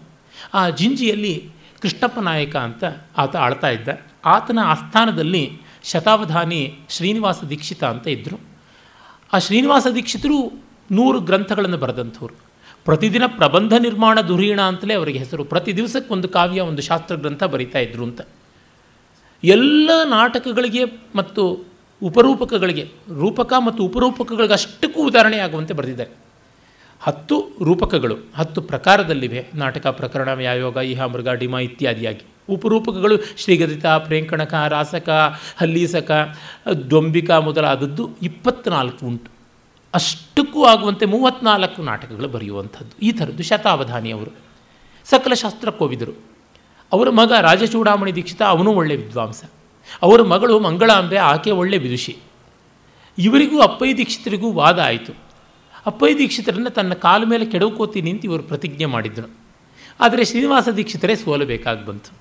ಆ 0.54 0.70
ಜಿಂಜಿಯಲ್ಲಿ 0.70 1.48
ಕೃಷ್ಣಪ್ಪ 1.82 2.18
ನಾಯಕ 2.18 2.56
ಅಂತ 2.56 2.84
ಆತ 3.16 3.36
ಆಳ್ತಾ 3.36 3.68
ಇದ್ದ. 3.68 3.88
ಆತನ 4.24 4.58
ಆಸ್ಥಾನದಲ್ಲಿ 4.64 5.58
ಶತಾವಧಾನಿ 5.84 6.78
ಶ್ರೀನಿವಾಸ 6.88 7.44
ದೀಕ್ಷಿತ 7.44 7.84
ಅಂತ 7.84 8.08
ಇದ್ದರು 8.08 8.40
ಆ 9.32 9.38
ಶ್ರೀನಿವಾಸ 9.38 9.86
ದೀಕ್ಷಿತರು 9.94 10.52
ನೂರು 10.90 11.20
ಗ್ರಂಥಗಳನ್ನು 11.20 11.76
ಬರೆದಂಥವ್ರು. 11.76 12.34
ಪ್ರತಿದಿನ 12.84 13.22
ಪ್ರಬಂಧ 13.26 13.72
ನಿರ್ಮಾಣ 13.72 14.20
ಧುರೀಣ 14.20 14.60
ಅಂತಲೇ 14.60 14.94
ಅವರಿಗೆ 14.94 15.18
ಹೆಸರು. 15.18 15.44
ಪ್ರತಿ 15.44 15.76
ದಿವಸಕ್ಕೆ 15.76 16.14
ಒಂದು 16.14 16.28
ಕಾವ್ಯ, 16.28 16.60
ಒಂದು 16.60 16.82
ಶಾಸ್ತ್ರ 16.82 17.14
ಗ್ರಂಥ 17.14 17.44
ಬರಿತಾ 17.44 17.78
ಇದ್ರು 17.78 18.04
ಅಂತ. 18.04 18.20
ಎಲ್ಲ 19.44 19.90
ನಾಟಕಗಳಿಗೆ 20.04 20.84
ಮತ್ತು 21.14 21.64
ಉಪರೂಪಕಗಳಿಗೆ, 22.02 22.88
ರೂಪಕ 23.18 23.52
ಮತ್ತು 23.66 23.84
ಉಪರೂಪಕಗಳಿಗೆ 23.84 24.52
ಅಷ್ಟಕ್ಕೂ 24.52 25.02
ಉದಾಹರಣೆ 25.02 25.38
ಆಗುವಂತೆ 25.38 25.74
ಬರೆದಿದ್ದಾರೆ. 25.74 26.29
ಹತ್ತು 27.02 27.48
ರೂಪಕಗಳು, 27.64 28.16
ಹತ್ತು 28.36 28.62
ಪ್ರಕಾರದಲ್ಲಿವೆ. 28.62 29.46
ನಾಟಕ 29.54 29.86
ಪ್ರಕರಣ 29.86 30.32
ವ್ಯಾಯೋಗ 30.32 30.76
ಇಹ, 30.76 31.02
ಮೃಗ, 31.02 31.28
ಡಿಮ 31.28 31.54
ಇತ್ಯಾದಿಯಾಗಿ. 31.54 32.20
ಉಪರೂಪಕಗಳು 32.48 33.16
ಶ್ರೀಗದಿತ, 33.36 33.86
ಪ್ರೇಂಕಣಕ, 33.86 34.54
ರಾಸಕ, 34.68 35.08
ಹಲ್ಲೀಸಕ 35.56 36.36
ದೊಂಬಿಕ 36.90 37.30
ಮೊದಲಾದದ್ದು 37.30 38.10
ಇಪ್ಪತ್ತ್ನಾಲ್ಕು 38.22 39.06
ಉಂಟು. 39.06 39.30
ಅಷ್ಟಕ್ಕೂ 39.94 40.64
ಆಗುವಂತೆ 40.64 41.06
ಮೂವತ್ತ್ನಾಲ್ಕು 41.06 41.82
ನಾಟಕಗಳು 41.82 42.28
ಬರೆಯುವಂಥದ್ದು. 42.28 42.98
ಈ 43.02 43.12
ಥರದ್ದು 43.12 43.42
ಶತಾವಧಾನಿಯವರು 43.42 44.30
ಸಕಲ 45.04 45.34
ಶಾಸ್ತ್ರ 45.34 45.70
ಕೋವಿದರು 45.70 46.12
ಅವರ 46.92 47.10
ಮಗ 47.10 47.32
ರಾಜಚೂಡಾಮಣಿ 47.40 48.14
ದೀಕ್ಷಿತ, 48.14 48.42
ಅವನು 48.42 48.72
ಒಳ್ಳೆಯ 48.72 48.96
ವಿದ್ವಾಂಸ. 48.96 49.44
ಅವರ 50.02 50.22
ಮಗಳು 50.22 50.60
ಮಂಗಳಾಂಬೆ, 50.60 51.16
ಆಕೆ 51.16 51.50
ಒಳ್ಳೆ 51.50 51.78
ವಿದುಷಿ. 51.78 52.16
ಇವರಿಗೂ 53.18 53.60
ಅಪ್ಪಯ್ಯ 53.60 53.94
ದೀಕ್ಷಿತರಿಗೂ 53.94 54.52
ವಾದ 54.52 54.78
ಆಯಿತು. 54.78 55.29
ಅಪ್ಪಯ್ಯ 55.86 56.18
ದೀಕ್ಷಿತರನ್ನು 56.18 56.70
ತನ್ನ 56.70 56.92
ಕಾಲು 56.92 57.26
ಮೇಲೆ 57.26 57.44
ಕೆಡವ್ಕೋತೀನಿ 57.44 58.12
ನಿಂತು 58.12 58.24
ಇವರು 58.24 58.42
ಪ್ರತಿಜ್ಞೆ 58.42 58.84
ಮಾಡಿದ್ರು. 58.84 59.30
ಆದರೆ 60.00 60.24
ಶ್ರೀನಿವಾಸ 60.24 60.68
ದೀಕ್ಷಿತರೇ 60.68 61.16
ಸೋಲಬೇಕಾಗಿ 61.16 61.86
ಬಂತು. 61.86 62.12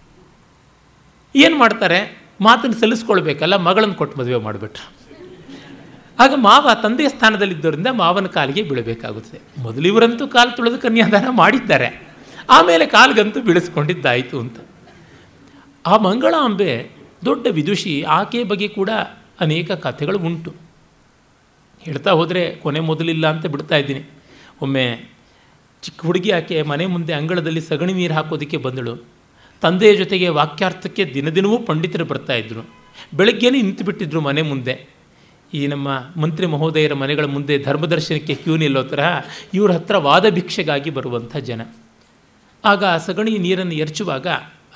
ಏನು 1.35 1.57
ಮಾಡ್ತಾರೆ? 1.57 2.29
ಮಾತನ್ನು 2.41 2.79
ಸಲ್ಲಿಸ್ಕೊಳ್ಬೇಕಲ್ಲ, 2.79 3.55
ಮಗಳನ್ನು 3.55 3.95
ಕೊಟ್ಟು 3.95 4.19
ಮದುವೆ 4.19 4.35
ಮಾಡಿಬಿಟ್ರು. 4.35 4.99
ಆಗ 6.19 6.33
ಮಾವ 6.35 6.69
ತಂದೆಯ 6.83 7.09
ಸ್ಥಾನದಲ್ಲಿದ್ದರಿಂದ 7.09 7.87
ಮಾವನ 7.87 8.27
ಕಾಲಿಗೆ 8.27 8.63
ಬೀಳಬೇಕಾಗುತ್ತದೆ 8.63 9.61
ಮೊದಲು 9.61 9.87
ಇವರಂತೂ 9.87 10.27
ಕಾಲು 10.27 10.55
ತುಳಿದು 10.55 10.77
ಕನ್ಯಾದಾನ 10.77 11.27
ಮಾಡಿದ್ದಾರೆ. 11.29 12.09
ಆಮೇಲೆ 12.49 12.85
ಕಾಲಿಗಂತೂ 12.85 13.41
ಬೀಳಿಸ್ಕೊಂಡಿದ್ದಾಯಿತು 13.41 14.39
ಅಂತ. 14.39 14.57
ಆ 15.87 15.97
ಮಂಗಳಾಂಬೆ 15.97 16.91
ದೊಡ್ಡ 17.25 17.47
ವಿದುಷಿ, 17.49 18.01
ಆಕೆ 18.01 18.43
ಬಗ್ಗೆ 18.43 18.67
ಕೂಡ 18.67 18.89
ಅನೇಕ 19.39 19.71
ಕಥೆಗಳು 19.71 20.19
ಉಂಟು. 20.19 20.68
ಹೇಳ್ತಾ 21.81 22.11
ಹೋದರೆ 22.11 22.55
ಕೊನೆ 22.55 22.79
ಮೊದಲಿಲ್ಲ 22.79 23.25
ಅಂತ 23.27 23.45
ಬಿಡ್ತಾ 23.45 23.77
ಇದ್ದೀನಿ. 23.77 24.01
ಒಮ್ಮೆ 24.61 24.85
ಚಿಕ್ಕ 25.83 26.05
ಹುಡುಗಿ 26.05 26.31
ಆಕೆ 26.31 26.61
ಮನೆ 26.61 26.85
ಮುಂದೆ 26.85 27.13
ಅಂಗಳದಲ್ಲಿ 27.13 27.61
ಸಗಣಿ 27.61 27.93
ನೀರು 27.93 28.13
ಹಾಕೋದಕ್ಕೆ 28.13 28.57
ಬಂದಳು. 28.57 28.93
ತಂದೆಯ 29.61 29.95
ಜೊತೆಗೆ 29.95 30.29
ವಾಕ್ಯಾರ್ಥಕ್ಕೆ 30.29 31.05
ದಿನದಿನವೂ 31.13 31.57
ಪಂಡಿತರು 31.57 32.05
ಬರ್ತಾಯಿದ್ರು 32.05 32.61
ಬೆಳಗ್ಗೆನೇ 33.13 33.61
ನಿಂತು 33.61 33.83
ಬಿಟ್ಟಿದ್ರು 33.83 34.21
ಮನೆ 34.21 34.41
ಮುಂದೆ. 34.41 34.75
ಈ 35.53 35.67
ನಮ್ಮ 35.67 35.87
ಮಂತ್ರಿ 36.21 36.45
ಮಹೋದಯರ 36.45 36.93
ಮನೆಗಳ 36.93 37.25
ಮುಂದೆ 37.25 37.57
ಧರ್ಮದರ್ಶನಕ್ಕೆ 37.63 38.35
ಕ್ಯೂ 38.35 38.55
ನಿಲ್ಲೋ 38.55 38.83
ಥರ 38.83 38.99
ಇವ್ರ 39.53 39.71
ಹತ್ರ 39.71 39.97
ವಾದ 39.97 40.29
ಭಿಕ್ಷೆಗಾಗಿ 40.29 40.89
ಬರುವಂಥ 40.89 41.37
ಜನ. 41.37 41.61
ಆಗ 42.65 42.83
ಸಗಣಿ 43.05 43.37
ನೀರನ್ನು 43.37 43.73
ಎರಚುವಾಗ 43.73 44.27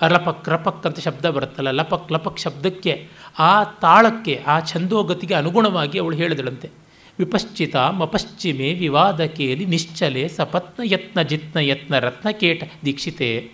ಅರಪಕ್ 0.02 0.50
ರಪಕ್ 0.50 0.86
ಅಂತ 0.86 1.00
ಶಬ್ದ 1.00 1.26
ಬರುತ್ತಲ್ಲ, 1.26 1.72
ಲಪಕ್ 1.72 2.12
ಲಪಕ್ 2.12 2.40
ಶಬ್ದಕ್ಕೆ 2.40 2.94
ಆ 3.40 3.64
ತಾಳಕ್ಕೆ, 3.64 4.44
ಆ 4.48 4.60
ಛಂದೋಗತಿಗೆ 4.60 5.34
ಅನುಗುಣವಾಗಿ 5.34 6.00
ಅವಳು 6.00 6.16
ಹೇಳಿದಳಂತೆ. 6.16 6.83
ವಿಪಶ್ಚಿತ 7.24 7.76
ಮಪಶ್ಚಿಮೆ 7.76 8.74
ವಿವಾದಕೇಲಿ 8.74 9.66
ನಿಶ್ಚಲೆ 9.66 10.28
ಸಪತ್ನ 10.28 10.84
ಯತ್ನ 10.86 11.22
ಜಿತ್ನ 11.22 11.60
ಯತ್ನ 11.60 12.00
ರತ್ನಕೇಟ 12.00 12.72
ದೀಕ್ಷಿತೆ. 12.86 13.52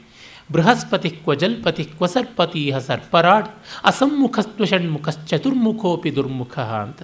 ಬೃಹಸ್ಪತಿ 0.51 1.09
ಕ್ವಜಲ್ಪತಿ 1.09 1.83
ಕ್ವಸರ್ಪತಿ 1.83 2.71
ಹ 2.71 2.77
ಸರ್ಪರಾಡ್ 2.77 3.47
ಅಸಮ್ಮುಖಸ್ತ್ವ 3.83 4.65
ಷಣ್ಮುಖಶ್ಚತುರ್ಮುಖೋಪಿ 4.65 6.15
ದುರ್ಮುಖ 6.15 6.59
ಅಂತ. 6.59 7.01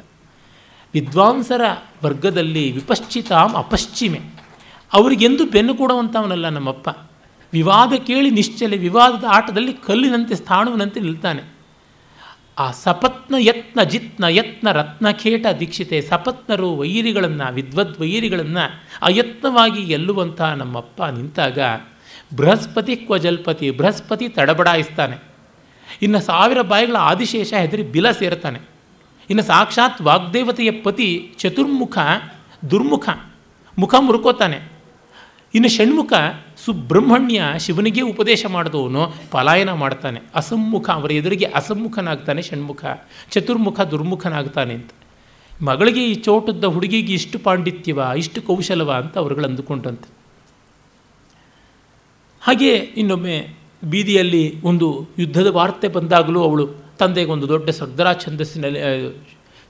ವಿದ್ವಾಂಸರ 0.94 1.62
ವರ್ಗದಲ್ಲಿ 2.04 2.72
ವಿಪಶ್ಚಿತಾಂ 2.72 3.54
ಅಪಶ್ಚಿಮೆ. 3.54 4.20
ಅವರಿಗೆಂದು 4.94 5.46
ಬೆನ್ನು 5.46 5.76
ಕೊಡುವಂಥವನಲ್ಲ 5.76 6.50
ನಮ್ಮಪ್ಪ. 6.50 6.90
ವಿವಾದ 7.54 7.94
ಕೇಳಿ 7.94 8.30
ನಿಶ್ಚಲೆ 8.30 8.78
ವಿವಾದದ 8.78 9.24
ಆಟದಲ್ಲಿ 9.30 9.74
ಕಲ್ಲಿನಂತೆ 9.74 10.36
ಸ್ಥಾಣುವಿನಂತೆ 10.36 11.00
ನಿಲ್ತಾನೆ. 11.00 11.55
ಆ 12.60 12.72
ಸಪತ್ನ 12.72 13.36
ಯತ್ನ 13.38 13.84
ಜಿತ್ನ 13.84 14.24
ಯತ್ನ 14.30 14.72
ರತ್ನಖೇಟ 14.72 15.46
ದೀಕ್ಷಿತೆ 15.60 16.02
ಸಪತ್ನರು 16.02 16.76
ವೈರಿಗಳನ್ನು, 16.76 17.54
ವಿದ್ವದ್ 17.54 18.00
ವೈರಿಗಳನ್ನು 18.00 18.84
ಅಯತ್ನವಾಗಿ 19.02 19.84
ಗೆಲ್ಲುವಂಥ 19.84 20.42
ನಮ್ಮಪ್ಪ 20.42 21.04
ನಿಂತಾಗ 21.04 21.60
ಬೃಹಸ್ಪತಿ 22.38 22.96
ಕ್ವಜಲ್ಪತಿ 22.96 23.72
ಬೃಹಸ್ಪತಿ 23.72 24.30
ತಡಬಡಾಯಿಸ್ತಾನೆ. 24.30 25.24
ಇನ್ನು 26.02 26.22
ಸಾವಿರ 26.22 26.62
ಬಾಯಿಗಳ 26.62 26.96
ಆದಿಶೇಷ 26.96 27.54
ಹೆದರಿ 27.54 27.84
ಬಿಲ 27.84 28.12
ಸೇರ್ತಾನೆ. 28.12 28.60
ಇನ್ನು 29.30 29.44
ಸಾಕ್ಷಾತ್ 29.44 30.02
ವಾಗ್ದೇವತೆಯ 30.02 30.72
ಪತಿ 30.72 31.34
ಚತುರ್ಮುಖ 31.38 31.98
ದುರ್ಮುಖ 32.72 33.10
ಮುಖ 33.80 33.96
ಮುರುಕೋತಾನೆ. 34.00 34.60
ಇನ್ನು 35.56 35.70
ಷಣ್ಮುಖ 35.70 36.14
ಸುಬ್ರಹ್ಮಣ್ಯ 36.66 37.44
ಶಿವನಿಗೆ 37.60 38.02
ಉಪದೇಶ 38.02 38.46
ಮಾಡಿದವನು 38.46 39.14
ಪಲಾಯನ 39.32 39.72
ಮಾಡ್ತಾನೆ. 39.74 40.22
ಅಸಮ್ಮುಖ, 40.36 40.90
ಅವರ 40.90 41.12
ಎದುರಿಗೆ 41.12 41.46
ಅಸಮ್ಮುಖನಾಗ್ತಾನೆ 41.46 42.42
ಷಣ್ಮುಖ. 42.42 42.86
ಚತುರ್ಮುಖ, 43.32 43.82
ದುರ್ಮುಖನಾಗ್ತಾನೆ 43.82 44.74
ಅಂತ. 44.74 44.90
ಮಗಳಿಗೆ 45.62 46.06
ಈ 46.06 46.14
ಚೋಟದ 46.14 46.64
ಹುಡುಗಿಗೆ 46.64 47.14
ಇಷ್ಟು 47.14 47.40
ಪಾಂಡಿತ್ಯವ, 47.40 48.02
ಇಷ್ಟು 48.18 48.42
ಕೌಶಲವ 48.42 48.92
ಅಂತ 48.92 49.18
ಅವರುಗಳು 49.18 49.46
ಅಂದುಕೊಂಡಂತೆ. 49.46 50.10
ಹಾಗೆ 52.42 52.76
ಇನ್ನೊಮ್ಮೆ 52.76 53.48
ಬೀದಿಯಲ್ಲಿ 53.84 54.62
ಒಂದು 54.62 55.08
ಯುದ್ಧದ 55.20 55.48
ವಾರ್ತೆ 55.48 55.88
ಬಂದಾಗಲೂ 55.88 56.44
ಅವಳು 56.44 56.70
ತಂದೆಗೆ 57.00 57.32
ಒಂದು 57.32 57.48
ದೊಡ್ಡ 57.48 57.70
ಸರ್ದರಾ 57.70 58.14
ಛಂದಸ್ಸಿನಲ್ಲಿ 58.14 59.18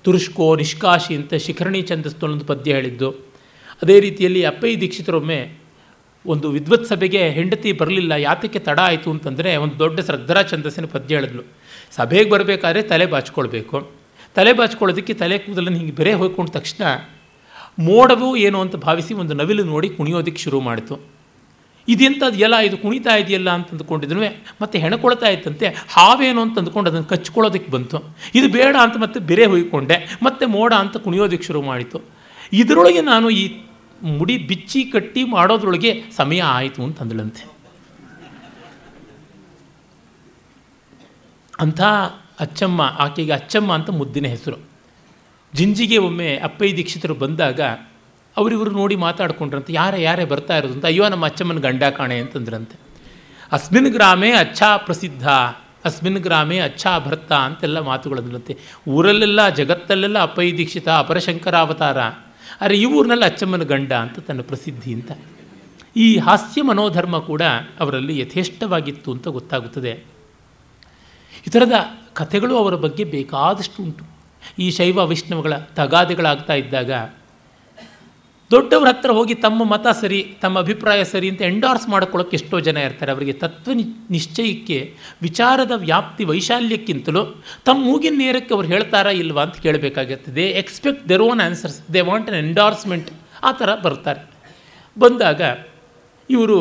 ತುರುಷ್ಕೋ 0.04 0.56
ನಿಷ್ಕಾಶಿ 0.56 1.16
ಅಂತ 1.16 1.34
ಶಿಖರಣಿ 1.34 1.82
ಛಂದಸ್ನಲ್ಲೊಂದು 1.82 2.46
ಪದ್ಯ 2.46 2.74
ಹೇಳಿದ್ದು. 2.74 3.12
ಅದೇ 3.82 4.00
ರೀತಿಯಲ್ಲಿ 4.00 4.46
ಅಪ್ಪಯ್ಯ 4.46 4.76
ದೀಕ್ಷಿತರೊಮ್ಮೆ 4.76 5.64
ಒಂದು 6.34 6.48
ವಿದ್ವತ್ 6.56 6.88
ಸಭೆಗೆ 6.92 7.22
ಹೆಂಡತಿ 7.38 7.72
ಬರಲಿಲ್ಲ, 7.82 8.14
ಯಾತಕ್ಕೆ 8.28 8.60
ತಡ 8.68 8.80
ಆಯಿತು 8.90 9.10
ಅಂತಂದರೆ 9.16 9.52
ಒಂದು 9.64 9.76
ದೊಡ್ಡ 9.84 9.98
ಶ್ರದ್ಧರಾ 10.08 10.42
ಛಂದಸ್ಸಿನ 10.52 10.88
ಪದ್ಯ 10.94 11.18
ಹೇಳಿದ್ಲು. 11.18 11.44
ಸಭೆಗೆ 11.98 12.30
ಬರಬೇಕಾದ್ರೆ 12.34 12.82
ತಲೆ 12.92 13.06
ಬಾಚ್ಕೊಳ್ಬೇಕು. 13.14 13.78
ತಲೆ 14.38 14.54
ಬಾಚ್ಕೊಳ್ಳೋದಕ್ಕೆ 14.60 15.14
ತಲೆ 15.22 15.36
ಕೂದಲನ್ನು 15.44 15.80
ಹಿಂಗೆ 15.82 15.96
ಬೆರೆ 16.00 16.14
ಹೋಯ್ಕೊಂಡ 16.22 16.50
ತಕ್ಷಣ 16.58 16.84
ಮೋಡವು 17.88 18.30
ಏನು 18.46 18.58
ಅಂತ 18.64 18.76
ಭಾವಿಸಿ 18.88 19.14
ಒಂದು 19.22 19.34
ನವಿಲು 19.42 19.64
ನೋಡಿ 19.74 19.88
ಕುಣಿಯೋದಕ್ಕೆ 19.98 20.42
ಶುರು 20.46 20.60
ಮಾಡಿತು. 20.68 20.96
ಇದೆಂಥದ್ದು 21.88 22.38
ಎಲ್ಲ? 22.46 22.56
ಇದು 22.68 22.78
ಕುಣಿತಾ 22.84 23.14
ಇದೆಯಲ್ಲ 23.22 23.50
ಅಂತ 23.58 23.68
ಅಂದ್ಕೊಂಡಿದ್ರು 23.74 24.20
ಮತ್ತೆ 24.62 24.78
ಹೆಣಕೊಳ್ತಾ 24.84 25.30
ಇತ್ತಂತೆ 25.36 25.68
ಹಾವೇನು 25.96 26.42
ಅಂತ 26.42 26.56
ಅಂದ್ಕೊಂಡು 26.62 26.90
ಅದನ್ನು 26.92 27.10
ಕಚ್ಕೊಳ್ಳೋದಕ್ಕೆ 27.12 27.70
ಬಂತು. 27.72 27.98
ಇದು 28.40 28.48
ಬೇಡ 28.50 28.76
ಅಂತ 28.86 28.96
ಮತ್ತೆ 29.04 29.20
ಬೆರೆ 29.30 29.46
ಹೊಯ್ಕೊಂಡೆ, 29.54 29.98
ಮತ್ತೆ 30.24 30.46
ಮೋಡ 30.56 30.72
ಅಂತ 30.84 30.98
ಕುಣಿಯೋದಕ್ಕೆ 31.06 31.48
ಶುರು 31.50 31.62
ಮಾಡಿತು. 31.62 32.00
ಇದರೊಳಗೆ 32.62 33.02
ನಾನು 33.12 33.30
ಈ 33.30 33.44
ಮುಡಿ 34.06 34.38
ಬಿಚ್ಚಿ 34.38 34.84
ಕಟ್ಟಿ 34.84 35.24
ಮಾಡೋದ್ರೊಳಗೆ 35.24 36.03
ಸಮಯ 36.18 36.41
ಆಯಿತು 36.41 36.84
ಅಂತ 36.84 37.01
ಅಂದಳಂತೆ 37.01 37.43
ಅಂಥ 41.60 41.82
ಅಚ್ಚಮ್ಮ, 42.39 42.82
ಆಕೆಗೆ 42.82 43.32
ಅಚ್ಚಮ್ಮ 43.32 43.74
ಅಂತ 43.74 43.89
ಮುದ್ದಿನ 43.89 44.26
ಹೆಸರು. 44.26 44.58
ಜಿಂಜಿಗೆ 45.53 45.97
ಒಮ್ಮೆ 45.97 46.38
ಅಪ್ಪಯ್ಯ 46.38 46.76
ದೀಕ್ಷಿತರು 46.76 47.14
ಬಂದಾಗ 47.14 47.62
ಅವರಿವರು 48.38 48.72
ನೋಡಿ 48.72 48.95
ಮಾತಾಡ್ಕೊಂಡ್ರಂತೆ, 48.95 49.74
ಯಾರೇ 49.74 50.01
ಯಾರೇ 50.01 50.26
ಬರ್ತಾ 50.26 50.58
ಇರೋದು 50.58 50.74
ಅಂತ, 50.74 50.86
ಅಯ್ಯೋ, 50.86 51.10
ನಮ್ಮ 51.10 51.26
ಅಚ್ಚಮ್ಮನ 51.26 51.58
ಗಂಡ 51.58 51.84
ಕಾಣೆ 51.84 52.20
ಅಂತಂದ್ರಂತೆ. 52.20 52.76
ಅಸ್ಮಿನ್ 53.51 53.88
ಗ್ರಾಮೇ 53.88 54.32
ಅಚ್ಚಾ 54.32 54.78
ಪ್ರಸಿದ್ಧ, 54.78 55.28
ಅಸ್ಮಿನ್ 55.86 56.18
ಗ್ರಾಮೇ 56.18 56.60
ಅಚ್ಚಾ 56.60 56.99
ಭರ್ತ 56.99 57.32
ಅಂತೆಲ್ಲ 57.32 57.80
ಮಾತುಗಳಂದ್ರಂತೆ. 57.80 58.58
ಊರಲ್ಲೆಲ್ಲ, 58.88 59.49
ಜಗತ್ತಲ್ಲೆಲ್ಲ 59.49 60.20
ಅಪ್ಪಯ್ಯ 60.20 60.58
ದೀಕ್ಷಿತ, 60.58 60.89
ಅಪರಶಂಕರಾವತಾರ. 60.89 61.97
ಆದರೆ 62.62 62.78
ಈ 62.78 62.86
ಊರಿನಲ್ಲಿ 62.86 63.26
ಅಚ್ಚಮ್ಮನ 63.26 63.64
ಗಂಡ 63.64 63.91
ಅಂತ 63.91 64.20
ತನ್ನ 64.20 64.41
ಪ್ರಸಿದ್ಧಿ 64.41 64.93
ಅಂತ. 64.93 65.12
ಈ 65.95 66.18
ಹಾಸ್ಯ 66.18 66.62
ಮನೋಧರ್ಮ 66.62 67.20
ಕೂಡ 67.20 67.41
ಅವರಲ್ಲಿ 67.80 68.20
ಯಥೇಷ್ಟವಾಗಿತ್ತು 68.20 69.12
ಅಂತ 69.12 69.28
ಗೊತ್ತಾಗುತ್ತದೆ. 69.28 69.91
ಈ 71.47 71.49
ಥರದ 71.49 71.74
ಕಥೆಗಳು 72.14 72.58
ಅವರ 72.58 72.76
ಬಗ್ಗೆ 72.76 73.03
ಬೇಕಾದಷ್ಟು 73.03 73.84
ಉಂಟು. 73.84 74.06
ಈ 74.60 74.72
ಶೈವ 74.72 75.06
ವೈಷ್ಣವಗಳ 75.06 75.58
ತಗಾದೆಗಳಾಗ್ತಾ 75.58 76.53
ಇದ್ದಾಗ 76.53 76.91
ದೊಡ್ಡವ್ರ 78.52 78.88
ಹತ್ರ 78.88 79.12
ಹೋಗಿ 79.18 79.36
ತಮ್ಮ 79.43 79.66
ಮತ 79.72 79.88
ಸರಿ, 80.00 80.20
ತಮ್ಮ 80.41 80.56
ಅಭಿಪ್ರಾಯ 80.60 81.02
ಸರಿ 81.12 81.28
ಅಂತ 81.32 81.41
ಎಂಡಾರ್ಸ್ 81.41 81.88
ಮಾಡ್ಕೊಳ್ಳೋಕೆ 81.89 82.36
ಎಷ್ಟೋ 82.39 82.58
ಜನ 82.68 82.78
ಇರ್ತಾರೆ. 82.88 83.12
ಅವರಿಗೆ 83.16 83.34
ತತ್ವ 83.43 83.72
ನಿಶ್ಚಯಕ್ಕೆ, 84.16 84.78
ವಿಚಾರದ 85.22 85.74
ವ್ಯಾಪ್ತಿ 85.86 86.24
ವೈಶಾಲ್ಯಕ್ಕಿಂತಲೂ 86.32 87.24
ತಮ್ಮ 87.68 87.80
ಮೂಗಿನ 87.86 88.16
ನೇರಕ್ಕೆ 88.18 88.54
ಅವ್ರು 88.54 88.68
ಹೇಳ್ತಾರಾ 88.68 89.14
ಇಲ್ವಾ 89.22 89.43
ಅಂತ 89.48 89.58
ಕೇಳಬೇಕಾಗತ್ತೆ. 89.66 90.30
They 90.36 90.46
expect 90.62 91.04
their 91.10 91.24
own 91.30 91.41
answers 91.48 91.80
they 91.93 92.04
want 92.12 92.30
an 92.30 92.39
endorsement 92.46 93.10
ಆ 93.43 93.52
ಥರ 93.62 93.70
ಬರ್ತಾರೆ. 93.88 94.22
ಬಂದಾಗ 94.98 95.41
ಇವರು 96.30 96.60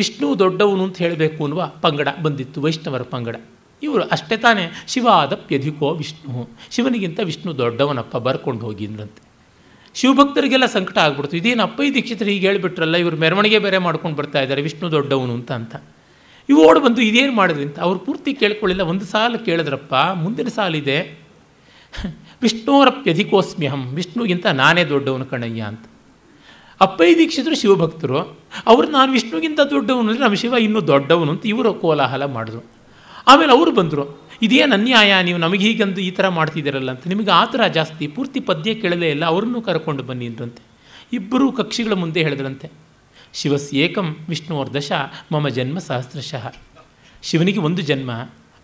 ವಿಷ್ಣು 0.00 0.28
ದೊಡ್ಡವನು 0.38 0.82
ಅಂತ 0.88 0.98
ಹೇಳಬೇಕು 0.98 1.40
ಅನ್ನುವ 1.44 1.62
ಪಂಗಡ 1.82 2.08
ಬಂದಿತ್ತು, 2.22 2.58
ವೈಷ್ಣವರ 2.62 3.02
ಪಂಗಡ. 3.14 3.36
ಇವರು 3.82 4.02
ಅಷ್ಟೇ 4.14 4.36
ತಾನೇ 4.44 4.66
ಶಿವ 4.92 5.06
ಆದಪ್ಯಧಿಕೋ 5.22 5.88
ವಿಷ್ಣು. 6.02 6.48
ಶಿವನಿಗಿಂತ 6.74 7.20
ವಿಷ್ಣು 7.24 7.50
ದೊಡ್ಡವನಪ್ಪ, 7.58 8.16
ಬರ್ಕೊಂಡು 8.28 8.62
ಹೋಗಿ 8.66 8.86
ಅಂದ್ರಂತೆ. 8.86 9.22
ಶಿವಭಕ್ತರಿಗೆಲ್ಲ 9.94 10.66
ಸಂಕಟ 10.74 10.96
ಆಗ್ಬಿಡ್ತು. 11.04 11.34
ಇದೇನು 11.40 11.62
ಅಪ್ಪಯ್ಯ 11.68 11.92
ದೀಕ್ಷಿತರು 11.96 12.30
ಹೀಗೆ 12.32 12.46
ಹೇಳಿಬಿಟ್ರಲ್ಲ, 12.48 12.96
ಇವರು 13.04 13.16
ಮೆರವಣಿಗೆ 13.24 13.58
ಬೇರೆ 13.66 13.78
ಮಾಡ್ಕೊಂಡು 13.86 14.16
ಬರ್ತಾ 14.20 14.40
ಇದ್ದಾರೆ, 14.44 14.62
ವಿಷ್ಣು 14.66 14.88
ದೊಡ್ಡವನು 14.96 15.32
ಅಂತ 15.38 15.50
ಅಂತ. 15.60 15.74
ಇವು 16.48 16.60
ಓಡ್ 16.68 16.80
ಬಂದು 16.84 17.00
ಇದೇನು 17.08 17.32
ಮಾಡಿದ್ರಿ 17.38 17.64
ಅಂತ 17.68 17.78
ಅವ್ರು 17.86 17.98
ಪೂರ್ತಿ 18.06 18.30
ಕೇಳ್ಕೊಳ್ಳಿಲ್ಲ, 18.42 18.84
ಒಂದು 18.92 19.04
ಸಾಲ 19.12 19.36
ಕೇಳಿದ್ರಪ್ಪ, 19.48 19.94
ಮುಂದಿನ 20.22 20.50
ಸಾಲಿದೆ 20.58 20.98
ವಿಷ್ಣುರಪ್ಯಧಿಕೋಸ್ಮ್ಯಹಂ, 22.44 23.82
ವಿಷ್ಣುಗಿಂತ 23.98 24.46
ನಾನೇ 24.62 24.82
ದೊಡ್ಡವನು 24.94 25.26
ಕಣಯ್ಯ 25.32 25.62
ಅಂತ. 25.70 25.84
ಅಪ್ಪಯ್ಯ 26.80 27.14
ದೀಕ್ಷಿತರು 27.20 27.56
ಶಿವಭಕ್ತರು, 27.62 28.18
ಅವರು 28.70 28.86
ನಾನು 28.96 29.10
ವಿಷ್ಣುಗಿಂತ 29.16 29.60
ದೊಡ್ಡವನು 29.74 30.08
ಅಂದರೆ 30.10 30.24
ನಮ್ಮ 30.24 30.36
ಶಿವ 30.42 30.58
ಇನ್ನೂ 30.66 30.80
ದೊಡ್ಡವನು 30.92 31.30
ಅಂತ 31.34 31.46
ಇವರು 31.52 31.70
ಕೋಲಾಹಲ 31.82 32.24
ಮಾಡಿದ್ರು. 32.36 32.62
ಆಮೇಲೆ 33.28 33.52
ಅವರು 33.52 33.74
ಬಂದರು. 33.74 34.28
ಇದೇನು 34.42 34.72
ಅನ್ಯಾಯ? 34.72 35.22
ನೀವು 35.22 35.38
ನಮಗೆ 35.38 35.66
ಹೀಗಂದು 35.66 36.00
ಈ 36.00 36.10
ಥರ 36.10 36.28
ಮಾಡ್ತಿದ್ದೀರಲ್ಲ 36.28 36.90
ಅಂತ. 36.90 37.08
ನಿಮಗೆ 37.08 37.30
ಆ 37.30 37.44
ಥರ 37.44 37.66
ಜಾಸ್ತಿ, 37.66 38.06
ಪೂರ್ತಿ 38.06 38.40
ಪದ್ಯ 38.40 38.74
ಕೇಳಲೇ 38.74 39.10
ಇಲ್ಲ, 39.10 39.24
ಅವರನ್ನು 39.24 39.62
ಕರ್ಕೊಂಡು 39.62 40.02
ಬನ್ನಿ 40.02 40.26
ಅಂದ್ರಂತೆ. 40.26 40.62
ಇಬ್ಬರು 41.12 41.52
ಕಕ್ಷಿಗಳ 41.52 41.92
ಮುಂದೆ 41.92 42.22
ಹೇಳಿದ್ರಂತೆ. 42.22 42.70
ಶಿವಸ್ಯೇಕಂ 43.34 44.16
ವಿಷ್ಣುವರ್ಧಶ 44.28 44.92
ಮಮ 45.32 45.48
ಜನ್ಮ 45.48 45.78
ಸಹಸ್ರಶಃ. 45.78 46.54
ಶಿವನಿಗೆ 47.22 47.58
ಒಂದು 47.58 47.82
ಜನ್ಮ, 47.82 48.10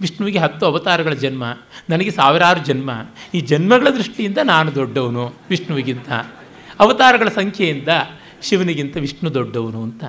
ವಿಷ್ಣುವಿಗೆ 0.00 0.38
ಹತ್ತು 0.38 0.66
ಅವತಾರಗಳ 0.66 1.12
ಜನ್ಮ, 1.12 1.44
ನನಗೆ 1.90 2.10
ಸಾವಿರಾರು 2.10 2.60
ಜನ್ಮ. 2.60 2.90
ಈ 3.34 3.40
ಜನ್ಮಗಳ 3.40 3.88
ದೃಷ್ಟಿಯಿಂದ 3.90 4.38
ನಾನು 4.44 4.74
ದೊಡ್ಡವನು, 4.74 5.34
ವಿಷ್ಣುವಿಗಿಂತ. 5.50 6.12
ಅವತಾರಗಳ 6.80 7.28
ಸಂಖ್ಯೆಯಿಂದ 7.28 7.88
ಶಿವನಿಗಿಂತ 8.42 8.96
ವಿಷ್ಣು 8.96 9.34
ದೊಡ್ಡವನು 9.34 9.82
ಅಂತ. 9.82 10.04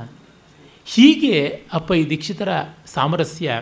ಹೀಗೆ 0.86 1.62
ಅಪ್ಪ 1.74 1.92
ಈ 1.92 2.10
ದೀಕ್ಷಿತರ 2.10 2.50
ಸಾಮರಸ್ಯ 2.86 3.62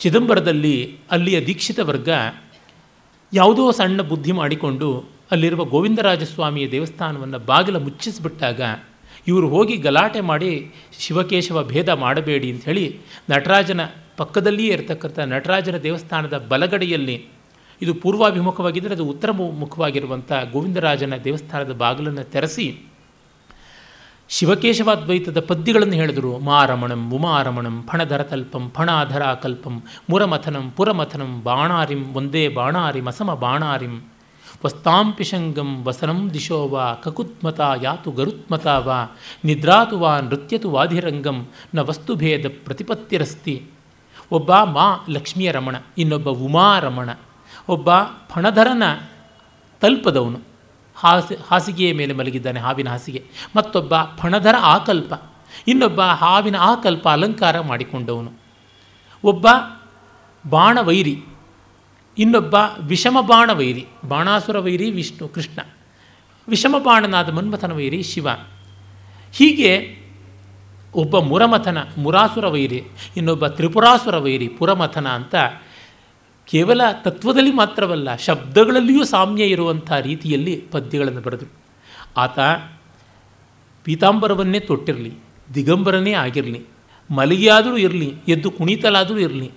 ಚಿದಂಬರದಲ್ಲಿ 0.00 0.76
ಅಲ್ಲಿಯ 1.10 1.38
ದೀಕ್ಷಿತ 1.40 1.80
ವರ್ಗ 1.80 2.10
ಯಾವುದೋ 3.32 3.64
ಸಣ್ಣ 3.70 4.02
ಬುದ್ಧಿ 4.02 4.32
ಮಾಡಿಕೊಂಡು 4.32 4.88
ಅಲ್ಲಿರುವ 5.32 5.62
ಗೋವಿಂದರಾಜಸ್ವಾಮಿಯ 5.64 6.66
ದೇವಸ್ಥಾನವನ್ನು 6.68 7.38
ಬಾಗಿಲ 7.44 7.78
ಮುಚ್ಚಿಸಿಬಿಟ್ಟಾಗ 7.78 8.60
ಇವರು 9.28 9.46
ಹೋಗಿ 9.48 9.76
ಗಲಾಟೆ 9.76 10.20
ಮಾಡಿ 10.20 10.50
ಶಿವಕೇಶವ 10.98 11.62
ಭೇದ 11.62 11.88
ಮಾಡಬೇಡಿ 11.96 12.48
ಅಂತ 12.50 12.64
ಹೇಳಿ 12.64 12.84
ನಟರಾಜನ 13.30 13.82
ಪಕ್ಕದಲ್ಲಿಯೇ 14.16 14.70
ಇರತಕ್ಕಂಥ 14.74 15.18
ನಟರಾಜನ 15.28 15.76
ದೇವಸ್ಥಾನದ 15.78 16.36
ಬಲಗಡೆಯಲ್ಲಿ 16.48 17.16
ಇದು 17.80 17.94
ಪೂರ್ವಾಭಿಮುಖವಾಗಿದ್ದರೆ 17.94 18.94
ಅದು 18.94 19.04
ಉತ್ತರ 19.04 19.30
ಮುಖವಾಗಿರುವಂಥ 19.58 20.30
ಗೋವಿಂದರಾಜನ 20.52 21.16
ದೇವಸ್ಥಾನದ 21.24 21.74
ಬಾಗಿಲನ್ನು 21.74 22.24
ತೆರೆಸಿ 22.32 22.66
ಶಿವಕೇಶವಾದ್ವೈತದ 24.28 25.40
ಪದ್ಯಗಳನ್ನು 25.40 25.94
ಹೇಳಿದರು. 25.94 26.38
ಮಾರಮಣಂ, 26.38 27.12
ಉಮಾರಮಣಂ 27.12 27.88
ಫಣಧರತಲ್ಪಂ 27.92 28.70
ಫಣಾಧರಾಕಲ್ಪಂ, 28.70 29.82
ಮುರಮಥನಂ, 30.10 30.70
ಪುರಮಥನಂ, 30.70 31.42
ಬಾಣಾರಿಂ, 31.42 32.12
ಒಂದೇ 32.12 32.48
ಬಾಣಾರಿಂ, 32.48 33.06
ಅಸಮ 33.06 33.34
ಬಾಣಾರಿಂ. 33.34 34.08
ವಸ್ತಾಂಪಿಶಂಗಂ 34.64 35.84
ವಸನಂ 35.84 36.30
ದಿಶೋ 36.34 36.68
ವಾ 36.68 36.94
ಕಕುತ್ಮತ 36.94 37.60
ಯಾತು 37.82 38.10
ಗರುತ್ಮತ 38.10 38.66
ವಾ, 38.66 39.16
ನಿದ್ರಾತು 39.44 39.98
ವಾ, 39.98 40.20
ನೃತ್ಯತು 40.20 40.70
ವಾಧಿರಂಗಂ, 40.70 41.48
ನ 41.74 41.78
ವಸ್ತುಭೇದ 41.78 42.44
ಪ್ರತಿಪತ್ತಿರಸ್ತಿ. 42.64 43.66
ಒಬ್ಬ 44.32 44.54
ಮಾ 44.54 45.04
ಲಕ್ಷ್ಮಿಯ 45.08 45.50
ರಮಣ, 45.50 45.76
ಇನ್ನೊಬ್ಬ 45.98 46.28
ಉಮಾರಮಣ, 46.28 47.10
ಒಬ್ಬ 47.68 47.88
ಫಣಧರನ 48.28 48.82
ತಲ್ಪದವನು. 49.80 50.47
ಹಾಸಿ, 50.98 51.38
ಹಾಸಿಗೆಯ 51.48 51.92
ಮೇಲೆ 51.92 52.12
ಮಲಗಿದ್ದಾನೆ, 52.12 52.60
ಹಾವಿನ 52.60 52.88
ಹಾಸಿಗೆ. 52.88 53.24
ಮತ್ತೊಬ್ಬ 53.56 53.94
ಫಣಧರ 54.16 54.54
ಆಕಲ್ಪ. 54.60 55.14
ಇನ್ನೊಬ್ಬ 55.68 56.02
ಹಾವಿನ 56.02 56.56
ಆಕಲ್ಪ 56.56 57.08
ಅಲಂಕಾರ 57.08 57.60
ಮಾಡಿಕೊಂಡವನು. 57.60 58.32
ಒಬ್ಬ 59.24 59.46
ಬಾಣವೈರಿ. 60.48 61.22
ಇನ್ನೊಬ್ಬ 62.18 62.56
ವಿಷಮ 62.80 63.20
ಬಾಣವೈರಿ. 63.20 63.86
ಬಾಣಾಸುರ 64.08 64.58
ವೈರಿ, 64.58 64.90
ವಿಷ್ಣು, 64.90 65.28
ಕೃಷ್ಣ. 65.28 65.60
ವಿಷಮ 66.48 66.74
ಬಾಣನಾದ 66.78 67.28
ಮನ್ಮಥನ 67.28 67.72
ವೈರಿ, 67.72 68.02
ಶಿವ. 68.02 68.28
ಹೀಗೆ 69.32 69.98
ಒಬ್ಬ 70.94 71.18
ಮುರಮಥನ, 71.18 71.78
ಮುರಾಸುರ 71.98 72.46
ವೈರಿ, 72.46 72.82
ಇನ್ನೊಬ್ಬ 73.16 73.46
ತ್ರಿಪುರಾಸುರ 73.46 74.16
ವೈರಿ, 74.16 74.48
ಪುರಮಥನ 74.48 75.08
ಅಂತ 75.08 75.34
ಕೇವಲ 76.48 76.80
ತತ್ವದಲ್ಲಿ 76.92 77.52
ಮಾತ್ರವಲ್ಲ, 77.52 78.16
ಶಬ್ದಗಳಲ್ಲಿಯೂ 78.16 79.04
ಸಾಮ್ಯ 79.04 79.44
ಇರುವಂಥ 79.44 79.92
ರೀತಿಯಲ್ಲಿ 79.92 80.56
ಪದ್ಯಗಳನ್ನು 80.56 81.20
ಬರೆದರು. 81.20 81.52
ಆತ 82.16 82.38
ಪೀತಾಂಬರವನ್ನೇ 83.84 84.60
ತೊಟ್ಟಿರಲಿ, 84.60 85.12
ದಿಗಂಬರನೇ 85.54 86.12
ಆಗಿರಲಿ, 86.12 86.66
ಮಲಗಿಯಾದರೂ 87.10 87.76
ಇರಲಿ, 87.76 88.14
ಎದ್ದು 88.28 88.50
ಕುಣಿತಲಾದರೂ 88.50 89.18
ಇರಲಿ, 89.18 89.50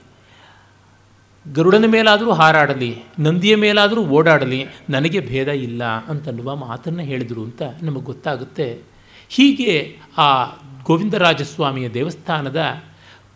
ಗರುಡನ 1.53 1.85
ಮೇಲಾದರೂ 1.87 2.31
ಹಾರಾಡಲಿ, 2.31 2.97
ನಂದಿಯ 3.19 3.55
ಮೇಲಾದರೂ 3.55 4.01
ಓಡಾಡಲಿ, 4.05 4.65
ನನಗೆ 4.89 5.19
ಭೇದ 5.19 5.47
ಇಲ್ಲ 5.47 5.83
ಅಂತನ್ನುವ 5.83 6.55
ಮಾತನ್ನು 6.55 7.03
ಹೇಳಿದರು 7.03 7.43
ಅಂತ 7.43 7.61
ನಮಗೆ 7.81 8.01
ಗೊತ್ತಾಗುತ್ತೆ. 8.01 8.81
ಹೀಗೆ 9.29 9.97
ಆ 10.17 10.45
ಗೋವಿಂದರಾಜಸ್ವಾಮಿಯ 10.83 11.89
ದೇವಸ್ಥಾನದ 11.89 12.81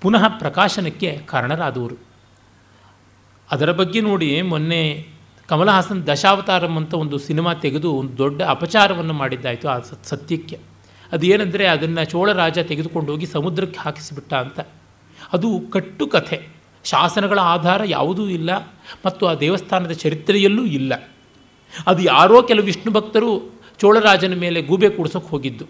ಪುನಃ 0.01 0.28
ಪ್ರಕಾಶನಕ್ಕೆ 0.28 1.20
ಕಾರಣರಾದವರು. 1.26 2.05
ಅದರ 3.56 3.72
ಬಗ್ಗೆ 3.72 4.01
ನೋಡಿ 4.01 4.41
ಮೊನ್ನೆ 4.41 5.08
ಕಮಲ 5.47 5.72
ಹಾಸನ್ 5.72 6.08
ದಶಾವತಾರಂ 6.08 6.78
ಅಂತ 6.78 6.93
ಒಂದು 6.93 7.18
ಸಿನಿಮಾ 7.18 7.53
ತೆಗೆದು 7.53 7.93
ಒಂದು 7.93 8.18
ದೊಡ್ಡ 8.18 8.41
ಅಪಚಾರವನ್ನು 8.41 9.14
ಮಾಡಿದ್ದಾಯಿತು 9.14 9.70
ಆ 9.70 9.80
ಸತ್ಯಕ್ಕೆ. 10.03 10.56
ಅದು 10.56 11.16
ಅದೇನೆಂದರೆ 11.16 11.68
ಅದನ್ನು 11.68 12.06
ಚೋಳರಾಜ 12.06 12.60
ತೆಗೆದುಕೊಂಡು 12.60 13.12
ಹೋಗಿ 13.12 13.26
ಸಮುದ್ರಕ್ಕೆ 13.26 13.80
ಹಾಕಿಸಿಬಿಟ್ಟ 13.80 14.34
ಅಂತ. 14.34 14.60
ಅದು 15.34 15.62
ಕಟ್ಟು 15.72 16.08
ಕಥೆ 16.08 16.47
ಶಾಸನಗಳ 16.84 17.39
ಆಧಾರ 17.39 17.82
ಯಾವುದೂ 17.86 18.28
ಇಲ್ಲ 18.28 18.74
ಮತ್ತು 19.06 19.28
ಆ 19.28 19.34
ದೇವಸ್ಥಾನದ 19.34 19.91
ಚರಿತ್ರೆಯಲ್ಲೂ 19.91 20.66
ಇಲ್ಲ. 20.66 21.10
ಅದು 21.88 22.03
ಯಾರೋ 22.03 22.41
ಕೆಲವು 22.41 22.66
ವಿಷ್ಣು 22.66 22.91
ಭಕ್ತರು 22.91 23.62
ಚೋಳರಾಜನ 23.80 24.34
ಮೇಲೆ 24.34 24.62
ಗೂಬೆ 24.62 24.89
ಕೂಡಿಸೋಕೆ 24.89 25.28
ಹೋಗಿದ್ದು. 25.28 25.66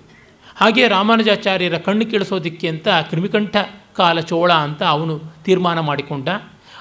ಹಾಗೆ 0.55 0.87
ರಾಮಾನುಜಾಚಾರ್ಯರ 0.87 1.77
ಕಣ್ಣು 1.77 2.05
ಕೇಳಿಸೋದಕ್ಕೆ 2.05 2.67
ಅಂತ 2.67 2.87
ಕ್ರಿಮಿಕಂಠ 3.01 3.55
ಕಾಲ 3.95 4.19
ಚೋಳ 4.19 4.53
ಅಂತ 4.53 4.83
ಅವನು 4.83 5.21
ತೀರ್ಮಾನ 5.43 5.79
ಮಾಡಿಕೊಂಡ. 5.79 6.29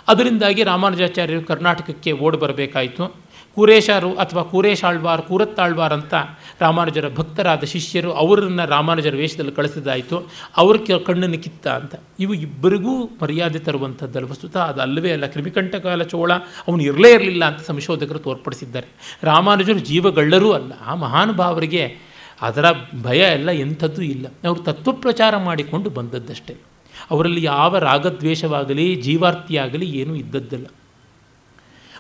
ಅದರಿಂದಾಗಿ 0.09 0.63
ರಾಮಾನುಜಾಚಾರ್ಯರು 0.63 1.43
ಕರ್ನಾಟಕಕ್ಕೆ 1.43 2.13
ಓಡಿ 2.13 2.39
ಬರಬೇಕಾಯಿತು. 2.39 3.25
ಕೂರೇಶಾರು 3.55 4.15
ಅಥವಾ 4.15 4.43
ಕೂರೇಶಾಳ್ವಾರ್, 4.43 5.23
ಕೂರತ್ತಾಳ್ವಾರ್ 5.23 5.93
ಅಂತ 5.93 6.15
ರಾಮಾನುಜರ 6.61 7.09
ಭಕ್ತರಾದ 7.09 7.61
ಶಿಷ್ಯರು 7.61 8.13
ಅವರನ್ನು 8.13 8.69
ರಾಮಾನುಜರ 8.69 9.11
ವೇಷದಲ್ಲಿ 9.11 9.53
ಕಳಿಸಿದಾಯಿತು. 9.53 10.33
ಅವ್ರ 10.57 10.99
ಕಣ್ಣನ್ನು 11.07 11.39
ಕಿತ್ತ 11.39 11.67
ಅಂತ. 11.69 11.95
ಇವು 12.21 12.35
ಇಬ್ಬರಿಗೂ 12.35 13.05
ಮರ್ಯಾದೆ 13.05 13.59
ತರುವಂಥದ್ದಲ್ಲ 13.59 14.25
ವಸ್ತುತ 14.25 14.57
ಅದು 14.57 14.81
ಅಲ್ಲವೇ 14.81 15.13
ಅಲ್ಲ. 15.13 15.27
ಕ್ರಿಮಿಕಂಠಕಾಲ 15.27 16.03
ಚೋಳ, 16.03 16.33
ಅವನು 16.69 16.83
ಇರಲೇ 16.83 17.15
ಇರಲಿಲ್ಲ 17.15 17.45
ಅಂತ 17.45 17.67
ಸಂಶೋಧಕರು 17.67 18.19
ತೋರ್ಪಡಿಸಿದ್ದಾರೆ. 18.19 19.19
ರಾಮಾನುಜರು 19.23 19.79
ಜೀವಗಳ್ಳರೂ 19.79 20.53
ಅಲ್ಲ. 20.53 20.73
ಆ 20.87 20.95
ಮಹಾನುಭಾವರಿಗೆ 20.95 21.97
ಅದರ 22.43 22.65
ಭಯ 23.03 23.19
ಎಲ್ಲ 23.19 23.51
ಎಂಥದ್ದು 23.51 24.03
ಇಲ್ಲ. 24.03 24.27
ಅವರು 24.49 24.61
ತತ್ವಪ್ರಚಾರ 24.61 25.37
ಮಾಡಿಕೊಂಡು 25.37 25.91
ಬಂದದ್ದಷ್ಟೇ. 25.91 26.55
ಅವರಲ್ಲಿ 27.11 27.43
ಯಾವ 27.43 27.79
ರಾಗದ್ವೇಷವಾಗಲಿ 27.79 28.97
ಜೀವಾರ್ತಿಯಾಗಲಿ 28.97 29.87
ಏನೂ 29.99 30.15
ಇದ್ದದ್ದಲ್ಲ. 30.15 30.67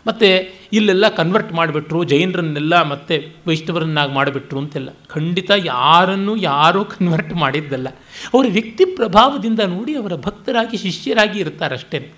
ಮತ್ತು 0.06 0.28
ಇಲ್ಲೆಲ್ಲ 0.72 1.08
ಕನ್ವರ್ಟ್ 1.08 1.52
ಮಾಡಿಬಿಟ್ರು, 1.52 2.04
ಜೈನರನ್ನೆಲ್ಲ 2.04 2.82
ಮತ್ತೆ 2.82 3.32
ವೈಷ್ಣವರನ್ನಾಗಿ 3.46 4.12
ಮಾಡಿಬಿಟ್ರು 4.12 4.58
ಅಂತೆಲ್ಲ. 4.58 4.88
ಖಂಡಿತ 5.08 5.50
ಯಾರನ್ನು 5.64 6.36
ಯಾರೂ 6.36 6.84
ಕನ್ವರ್ಟ್ 6.84 7.34
ಮಾಡಿದ್ದಲ್ಲ. 7.34 7.88
ಅವರ 8.34 8.46
ವ್ಯಕ್ತಿ 8.50 8.84
ಪ್ರಭಾವದಿಂದ 8.84 9.60
ನೋಡಿ 9.60 9.94
ಅವರ 9.94 10.14
ಭಕ್ತರಾಗಿ, 10.16 10.76
ಶಿಷ್ಯರಾಗಿ 10.76 11.40
ಇರ್ತಾರಷ್ಟೇ. 11.40 12.12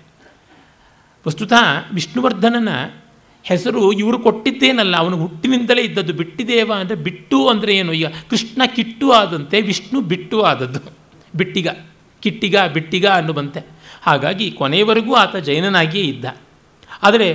ವಸ್ತುತ 1.27 1.53
ವಿಷ್ಣುವರ್ಧನನ 1.93 2.67
ಹೆಸರು 3.43 3.91
ಇವರು 3.91 4.19
ಕೊಟ್ಟಿದ್ದೇನಲ್ಲ, 4.19 4.95
ಅವನು 4.97 5.17
ಹುಟ್ಟಿನಿಂದಲೇ 5.17 5.81
ಇದ್ದದ್ದು 5.81 6.13
ಬಿಟ್ಟಿದೇವ 6.13 6.73
ಅಂದರೆ 6.73 6.95
ಬಿಟ್ಟು 6.95 7.47
ಅಂದರೆ 7.47 7.75
ಏನು? 7.75 7.93
ಈಗ 7.93 8.05
ಕೃಷ್ಣ 8.29 8.61
ಕಿಟ್ಟು 8.75 9.11
ಆದಂತೆ 9.11 9.61
ವಿಷ್ಣು 9.61 10.01
ಬಿಟ್ಟು 10.01 10.41
ಆದದ್ದು. 10.41 10.79
ಬಿಟ್ಟಿಗ. 11.35 11.67
ಕಿಟ್ಟಿಗ, 12.27 12.57
ಬಿಟ್ಟಿಗ 12.73 13.05
ಅನ್ನುವಂತೆ. 13.07 13.61
ಹಾಗಾಗಿ 14.01 14.51
ಕೊನೆಯವರೆಗೂ 14.51 15.13
ಆತ 15.13 15.35
ಜೈನನಾಗಿಯೇ 15.35 16.05
ಇದ್ದ. 16.05 16.25
ಆದರೆ 17.03 17.27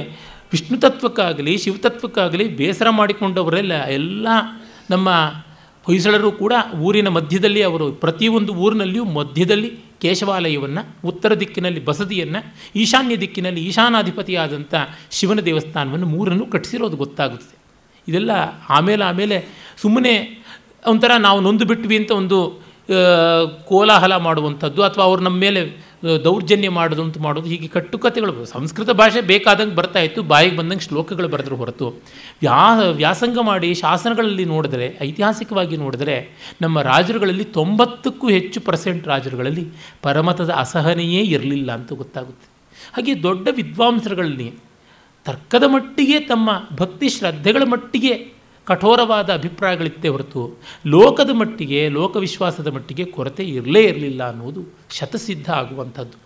ವಿಷ್ಣು 0.52 0.76
ತತ್ವಕ್ಕಾಗಲಿ 0.78 1.58
ಶಿವತತ್ವಕ್ಕಾಗಲಿ 1.58 2.48
ಬೇಸರ 2.48 2.90
ಮಾಡಿಕೊಂಡವರೆಲ್ಲ 2.90 3.74
ಎಲ್ಲ 3.84 4.28
ನಮ್ಮ 4.90 5.08
ಹೊಯ್ಸಳರು 5.84 6.32
ಕೂಡ 6.32 6.52
ಊರಿನ 6.80 7.08
ಮಧ್ಯದಲ್ಲಿ 7.08 7.62
ಅವರು 7.62 7.92
ಪ್ರತಿಯೊಂದು 7.92 8.52
ಊರಿನಲ್ಲಿಯೂ 8.54 9.04
ಮಧ್ಯದಲ್ಲಿ 9.04 9.70
ಕೇಶವಾಲಯವನ್ನು, 10.02 10.82
ಉತ್ತರ 11.08 11.34
ದಿಕ್ಕಿನಲ್ಲಿ 11.34 11.84
ಬಸದಿಯನ್ನು, 11.84 12.40
ಈಶಾನ್ಯ 12.76 13.16
ದಿಕ್ಕಿನಲ್ಲಿ 13.16 13.60
ಈಶಾನಾಧಿಪತಿಯಾದಂಥ 13.60 14.74
ಶಿವನ 15.10 15.40
ದೇವಸ್ಥಾನವನ್ನು 15.40 16.06
ಮೂರನ್ನು 16.06 16.46
ಕಟ್ಟಿಸಿರೋದು 16.46 16.96
ಗೊತ್ತಾಗುತ್ತದೆ 16.96 17.56
ಇದೆಲ್ಲ 18.08 18.30
ಆಮೇಲೆ 18.70 19.04
ಆಮೇಲೆ 19.04 19.36
ಸುಮ್ಮನೆ 19.82 20.44
ಒಂಥರ 20.86 21.10
ನಾವು 21.18 21.40
ನೊಂದು 21.40 21.64
ಬಿಟ್ವಿ 21.64 21.96
ಅಂತ 21.96 22.10
ಒಂದು 22.10 22.38
ಕೋಲಾಹಲ 23.68 24.16
ಮಾಡುವಂಥದ್ದು 24.16 24.82
ಅಥವಾ 24.82 25.04
ಅವ್ರು 25.04 25.22
ನಮ್ಮ 25.22 25.36
ಮೇಲೆ 25.36 25.92
ದೌರ್ಜನ್ಯ 26.24 26.70
ಮಾಡೋದು 26.70 27.02
ಅಂತ 27.02 27.18
ಮಾಡೋದು 27.18 27.46
ಹೀಗೆ 27.46 27.68
ಕಟ್ಟುಕತೆಗಳು 27.68 28.46
ಸಂಸ್ಕೃತ 28.46 28.90
ಭಾಷೆ 28.90 29.20
ಬೇಕಾದಂಗೆ 29.20 29.74
ಬರ್ತಾ 29.74 30.00
ಇತ್ತು, 30.00 30.22
ಬಾಯಿಗೆ 30.22 30.56
ಬಂದಂಗೆ 30.56 30.80
ಶ್ಲೋಕಗಳು 30.80 31.28
ಬರೆದ್ರು 31.28 31.56
ಹೊರತು. 31.56 31.88
ವ್ಯಾ 32.40 32.80
ವ್ಯಾಸಂಗ 32.90 33.38
ಮಾಡಿ 33.40 33.74
ಶಾಸನಗಳಲ್ಲಿ 33.74 34.44
ನೋಡಿದರೆ, 34.44 34.98
ಐತಿಹಾಸಿಕವಾಗಿ 35.02 35.76
ನೋಡಿದರೆ, 35.76 36.16
ನಮ್ಮ 36.62 36.82
ರಾಜರುಗಳಲ್ಲಿ 36.82 37.44
ತೊಂಬತ್ತಕ್ಕೂ 37.44 38.28
ಹೆಚ್ಚು 38.28 38.60
ಪರ್ಸೆಂಟ್ 38.60 39.08
ರಾಜರುಗಳಲ್ಲಿ 39.08 39.66
ಪರಮತದ 40.02 40.50
ಅಸಹನೆಯೇ 40.50 41.20
ಇರಲಿಲ್ಲ 41.20 41.72
ಅಂತ 41.72 41.92
ಗೊತ್ತಾಗುತ್ತೆ. 41.92 42.48
ಹಾಗೆ 42.94 43.22
ದೊಡ್ಡ 43.22 43.48
ವಿದ್ವಾಂಸರುಗಳಲ್ಲಿ 43.54 44.52
ತರ್ಕದ 45.24 45.62
ಮಟ್ಟಿಗೆ 45.66 46.20
ತಮ್ಮ 46.20 46.50
ಭಕ್ತಿ 46.76 47.08
ಶ್ರದ್ಧೆಗಳ 47.08 47.62
ಮಟ್ಟಿಗೆ 47.64 48.41
ಕಠೋರವಾದ 48.64 49.32
ಅಭಿಪ್ರಾಯಗಳಿತ್ತೆ 49.32 50.08
ಹೊರತು 50.08 50.58
ಲೋಕದ 50.86 51.30
ಮಟ್ಟಿಗೆ 51.30 51.88
ಲೋಕವಿಶ್ವಾಸದ 51.88 52.66
ಮಟ್ಟಿಗೆ 52.66 53.04
ಕೊರತೆ 53.04 53.44
ಇರಲೇ 53.44 53.82
ಇರಲಿಲ್ಲ 53.82 54.28
ಅನ್ನೋದು 54.28 54.62
ಶತಸಿದ್ಧ 54.90 55.50
ಆಗುವಂಥದ್ದು. 55.50 56.18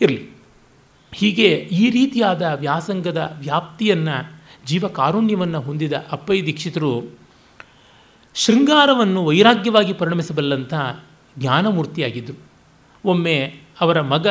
ಇರಲಿ. 0.00 0.30
ಹೀಗೆ 1.14 1.48
ಈ 1.54 1.90
ರೀತಿಯಾದ 1.90 2.42
ವ್ಯಾಸಂಗದ 2.42 3.36
ವ್ಯಾಪ್ತಿಯನ್ನು 3.38 4.32
ಜೀವ 4.66 4.88
ಕಾರುಣ್ಯವನ್ನು 4.88 5.60
ಹೊಂದಿದ 5.60 5.92
ಅಪ್ಪೈ 6.12 6.42
ದೀಕ್ಷಿತರು 6.42 7.18
ಶೃಂಗಾರವನ್ನು 8.34 9.24
ವೈರಾಗ್ಯವಾಗಿ 9.24 9.92
ಪರಿಣಮಿಸಬಲ್ಲಂಥ 9.92 10.74
ಜ್ಞಾನಮೂರ್ತಿಯಾಗಿದ್ದರು. 11.38 12.38
ಒಮ್ಮೆ 13.04 13.60
ಅವರ 13.80 14.00
ಮಗ 14.00 14.26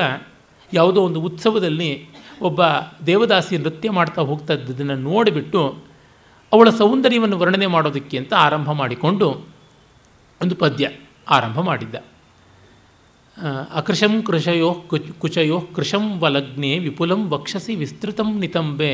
ಯಾವುದೋ 0.73 1.01
ಒಂದು 1.01 1.21
ಉತ್ಸವದಲ್ಲಿ 1.21 2.07
ಒಬ್ಬ 2.41 2.61
ದೇವದಾಸಿ 3.05 3.57
ನೃತ್ಯ 3.57 3.89
ಮಾಡ್ತಾ 3.89 4.21
ಹೋಗ್ತಾ 4.21 4.53
ಇದ್ದದನ್ನು 4.53 4.95
ನೋಡಿಬಿಟ್ಟು 4.95 5.84
ಅವಳ 6.55 6.69
ಸೌಂದರ್ಯವನ್ನು 6.69 7.37
ವರ್ಣನೆ 7.39 7.67
ಮಾಡೋದಕ್ಕೆ 7.67 8.17
ಅಂತ 8.17 8.33
ಆರಂಭ 8.33 8.71
ಮಾಡಿಕೊಂಡು 8.71 9.27
ಒಂದು 10.41 10.55
ಪದ್ಯ 10.55 10.91
ಆರಂಭ 11.29 11.59
ಮಾಡಿದ್ದ. 11.59 11.95
ಅಕೃಶಂ 13.73 14.13
ಕೃಶಯೋ 14.21 14.69
ಕುಚಯೋ 15.19 15.57
ಕೃಶಂ 15.75 16.03
ವಲಗ್ನೆ 16.19 16.79
ವಿಪುಲಂ 16.79 17.21
ವಕ್ಷಸಿ 17.29 17.75
ವಿಸ್ತೃತಂ 17.75 18.39
ನಿತಂಬೆ 18.39 18.91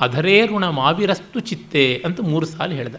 ಅಧರೇ 0.00 0.46
ಋಣ 0.46 0.64
ಮಾವಿರಸ್ತು 0.68 1.40
ಚಿತ್ತೆ 1.40 2.02
ಅಂತ 2.04 2.20
ಮೂರು 2.20 2.46
ಸಾಲು 2.46 2.74
ಹೇಳ್ದ. 2.74 2.96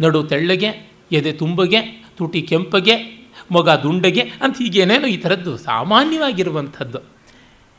ನಡು 0.00 0.22
ತೆಳ್ಳಗೆ, 0.22 0.70
ಎದೆ 1.12 1.32
ತುಂಬಗೆ, 1.32 1.80
ತುಟಿ 2.16 2.42
ಕೆಂಪಗೆ, 2.42 2.96
ಮೊಗ 3.50 3.70
ದುಂಡಗೆ 3.70 4.20
ಅಂತ 4.20 4.58
ಹೀಗೇನೇನೋ 4.58 5.06
ಈ 5.06 5.16
ಥರದ್ದು 5.16 5.58
ಸಾಮಾನ್ಯವಾಗಿರುವಂಥದ್ದು. 5.58 7.00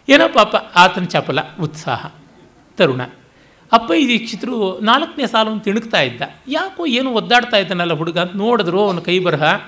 ಏನೋ 0.09 0.27
ಪಾಪ 0.33 0.55
ಆತನ 0.55 1.03
ಚಪಲ, 1.03 1.39
ಉತ್ಸಾಹ, 1.61 2.11
ತರುಣ. 2.77 3.01
ಅಪ್ಪಯ್ಯ 3.71 4.07
ದೀಕ್ಷಿತರು 4.07 4.79
ನಾಲ್ಕನೇ 4.79 5.27
ಸಾಲನ್ನು 5.27 5.59
ತಿಣುಕ್ತಾ 5.59 6.01
ಇದ್ದ. 6.01 6.21
ಯಾಕೋ 6.47 6.85
ಏನು 6.85 7.11
ಒದ್ದಾಡ್ತಾ 7.11 7.57
ಇದ್ದಾನಲ್ಲ 7.57 7.93
ಹುಡುಗ 7.93 8.17
ಅಂತ 8.17 8.31
ನೋಡಿದ್ರು 8.35 8.81
ಅವನ 8.81 8.99
ಕೈ 8.99 9.19
ಬರಹ. 9.19 9.61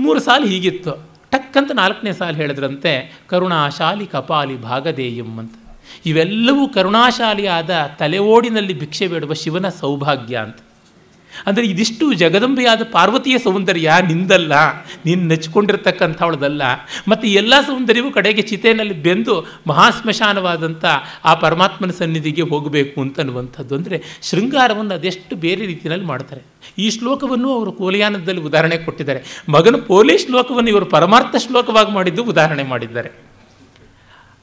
ಮೂರು 0.00 0.20
ಸಾಲು 0.20 0.46
ಹೀಗಿತ್ತು. 0.46 1.10
ಟಕ್ಕಂತ 1.30 1.70
ನಾಲ್ಕನೇ 1.72 2.12
ಸಾಲು 2.12 2.36
ಹೇಳಿದ್ರಂತೆ 2.36 3.22
ಕರುಣಾಶಾಲಿ 3.26 4.06
ಕಪಾಲಿ 4.06 4.62
ಭಾಗದೇಯಂ 4.62 5.38
ಅಂತ. 5.38 5.54
ಇವೆಲ್ಲವೂ 6.06 6.68
ಕರುಣಾಶಾಲಿಯಾದ 6.68 7.90
ತಲೆ 7.98 8.18
ಓಡಿನಲ್ಲಿ 8.18 8.78
ಭಿಕ್ಷೆ 8.78 9.08
ಬೇಡುವ 9.08 9.32
ಶಿವನ 9.32 9.68
ಸೌಭಾಗ್ಯ 9.68 10.36
ಅಂತ. 10.36 10.56
ಅಂದರೆ 11.46 11.64
ಇದಿಷ್ಟು 11.72 12.06
ಜಗದಂಬೆಯಾದ 12.22 12.82
ಪಾರ್ವತಿಯ 12.96 13.36
ಸೌಂದರ್ಯ 13.46 13.92
ನಿಂದಲ್ಲ, 14.10 14.52
ನೀನು 15.06 15.22
ನೆಚ್ಚಿಕೊಂಡಿರ್ತಕ್ಕಂಥವಳದಲ್ಲ 15.30 16.62
ಮತ್ತು 17.12 17.26
ಎಲ್ಲ 17.40 17.54
ಸೌಂದರ್ಯವೂ 17.68 18.10
ಕಡೆಗೆ 18.18 18.42
ಚಿತೆಯಲ್ಲಿ 18.50 18.96
ಬೆಂದು 19.06 19.34
ಮಹಾಸ್ಮಶಾನವಾದಂಥ 19.72 20.84
ಆ 21.30 21.34
ಪರಮಾತ್ಮನ 21.44 21.94
ಸನ್ನಿಧಿಗೆ 22.00 22.46
ಹೋಗಬೇಕು 22.52 22.98
ಅಂತ 23.04 23.18
ಅನ್ನುವಂಥದ್ದು 23.24 23.74
ಅಂದರೆ 23.78 23.98
ಶೃಂಗಾರವನ್ನು 24.30 24.94
ಅದೆಷ್ಟು 24.98 25.36
ಬೇರೆ 25.46 25.62
ರೀತಿಯಲ್ಲಿ 25.72 26.06
ಮಾಡ್ತಾರೆ. 26.12 26.42
ಈ 26.84 26.86
ಶ್ಲೋಕವನ್ನು 26.98 27.48
ಅವರು 27.56 27.72
ಕೋಲಿಯಾನದಲ್ಲಿ 27.80 28.42
ಉದಾಹರಣೆ 28.50 28.78
ಕೊಟ್ಟಿದ್ದಾರೆ. 28.86 29.20
ಮಗನ 29.56 29.76
ಪೋಲಿ 29.90 30.16
ಶ್ಲೋಕವನ್ನು 30.24 30.70
ಇವರು 30.74 30.86
ಪರಮಾರ್ಥ 30.96 31.34
ಶ್ಲೋಕವಾಗಿ 31.46 31.92
ಮಾಡಿದ್ದು 31.98 32.24
ಉದಾಹರಣೆ 32.34 32.66
ಮಾಡಿದ್ದಾರೆ. 32.72 33.10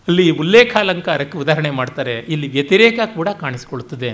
ಅಲ್ಲಿ 0.08 0.26
ಉಲ್ಲೇಖಾಲಂಕಾರಕ್ಕೆ 0.42 1.38
ಉದಾಹರಣೆ 1.44 1.72
ಮಾಡ್ತಾರೆ. 1.80 2.14
ಇಲ್ಲಿ 2.34 2.48
ವ್ಯತಿರೇಕ 2.54 3.00
ಕೂಡ 3.16 3.30
ಕಾಣಿಸಿಕೊಳ್ಳುತ್ತದೆ. 3.42 4.12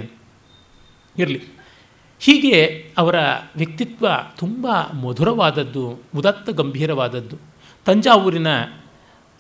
ಇರಲಿ. 1.16 1.42
ಹೀಗೆ 2.26 2.88
ಅವರ 2.98 3.16
ವ್ಯಕ್ತಿತ್ವ 3.56 4.08
ತುಂಬ 4.38 4.68
ಮಧುರವಾದದ್ದು, 5.02 6.02
ಉದತ್ತ 6.16 6.50
ಗಂಭೀರವಾದದ್ದು. 6.50 7.38
ತಂಜಾವೂರಿನ 7.86 8.48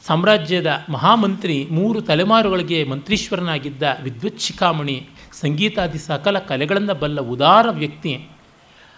ಸಾಮ್ರಾಜ್ಯದ 0.07 0.83
ಮಹಾಮಂತ್ರಿ 0.89 1.67
ಮೂರು 1.71 2.01
ತಲೆಮಾರುಗಳಿಗೆ 2.01 2.83
ಮಂತ್ರೀಶ್ವರನಾಗಿದ್ದ 2.83 3.83
ವಿದ್ವತ್ 4.03 4.39
ಶಿಖಾಮಣಿ, 4.39 5.07
ಸಂಗೀತಾದಿ 5.41 5.97
ಸಕಲ 5.97 6.39
ಕಲೆಗಳನ್ನು 6.39 6.93
ಬಲ್ಲ 6.93 7.21
ಉದಾರ 7.21 7.65
ವ್ಯಕ್ತಿ, 7.69 8.27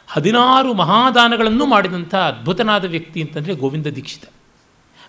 ಹದಿನಾರು 0.08 0.74
ಮಹಾದಾನಗಳನ್ನು 0.74 1.66
ಮಾಡಿದಂಥ 1.66 2.16
ಅದ್ಭುತನಾದ 2.16 2.86
ವ್ಯಕ್ತಿ 2.86 3.22
ಅಂತಂದರೆ 3.22 3.54
ಗೋವಿಂದ 3.54 3.88
ದೀಕ್ಷಿತ. 3.88 4.26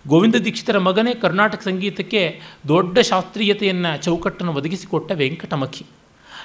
ಗೋವಿಂದ 0.06 0.34
ದೀಕ್ಷಿತರ 0.34 0.78
ಮಗನೇ 0.78 1.14
ಕರ್ನಾಟಕ 1.14 1.62
ಸಂಗೀತಕ್ಕೆ 1.62 2.40
ದೊಡ್ಡ 2.68 2.98
ಶಾಸ್ತ್ರೀಯತೆಯನ್ನು, 2.98 4.02
ಚೌಕಟ್ಟನ್ನು 4.02 4.52
ಒದಗಿಸಿಕೊಟ್ಟ 4.52 5.12
ವೆಂಕಟಮಖಿ. 5.12 5.86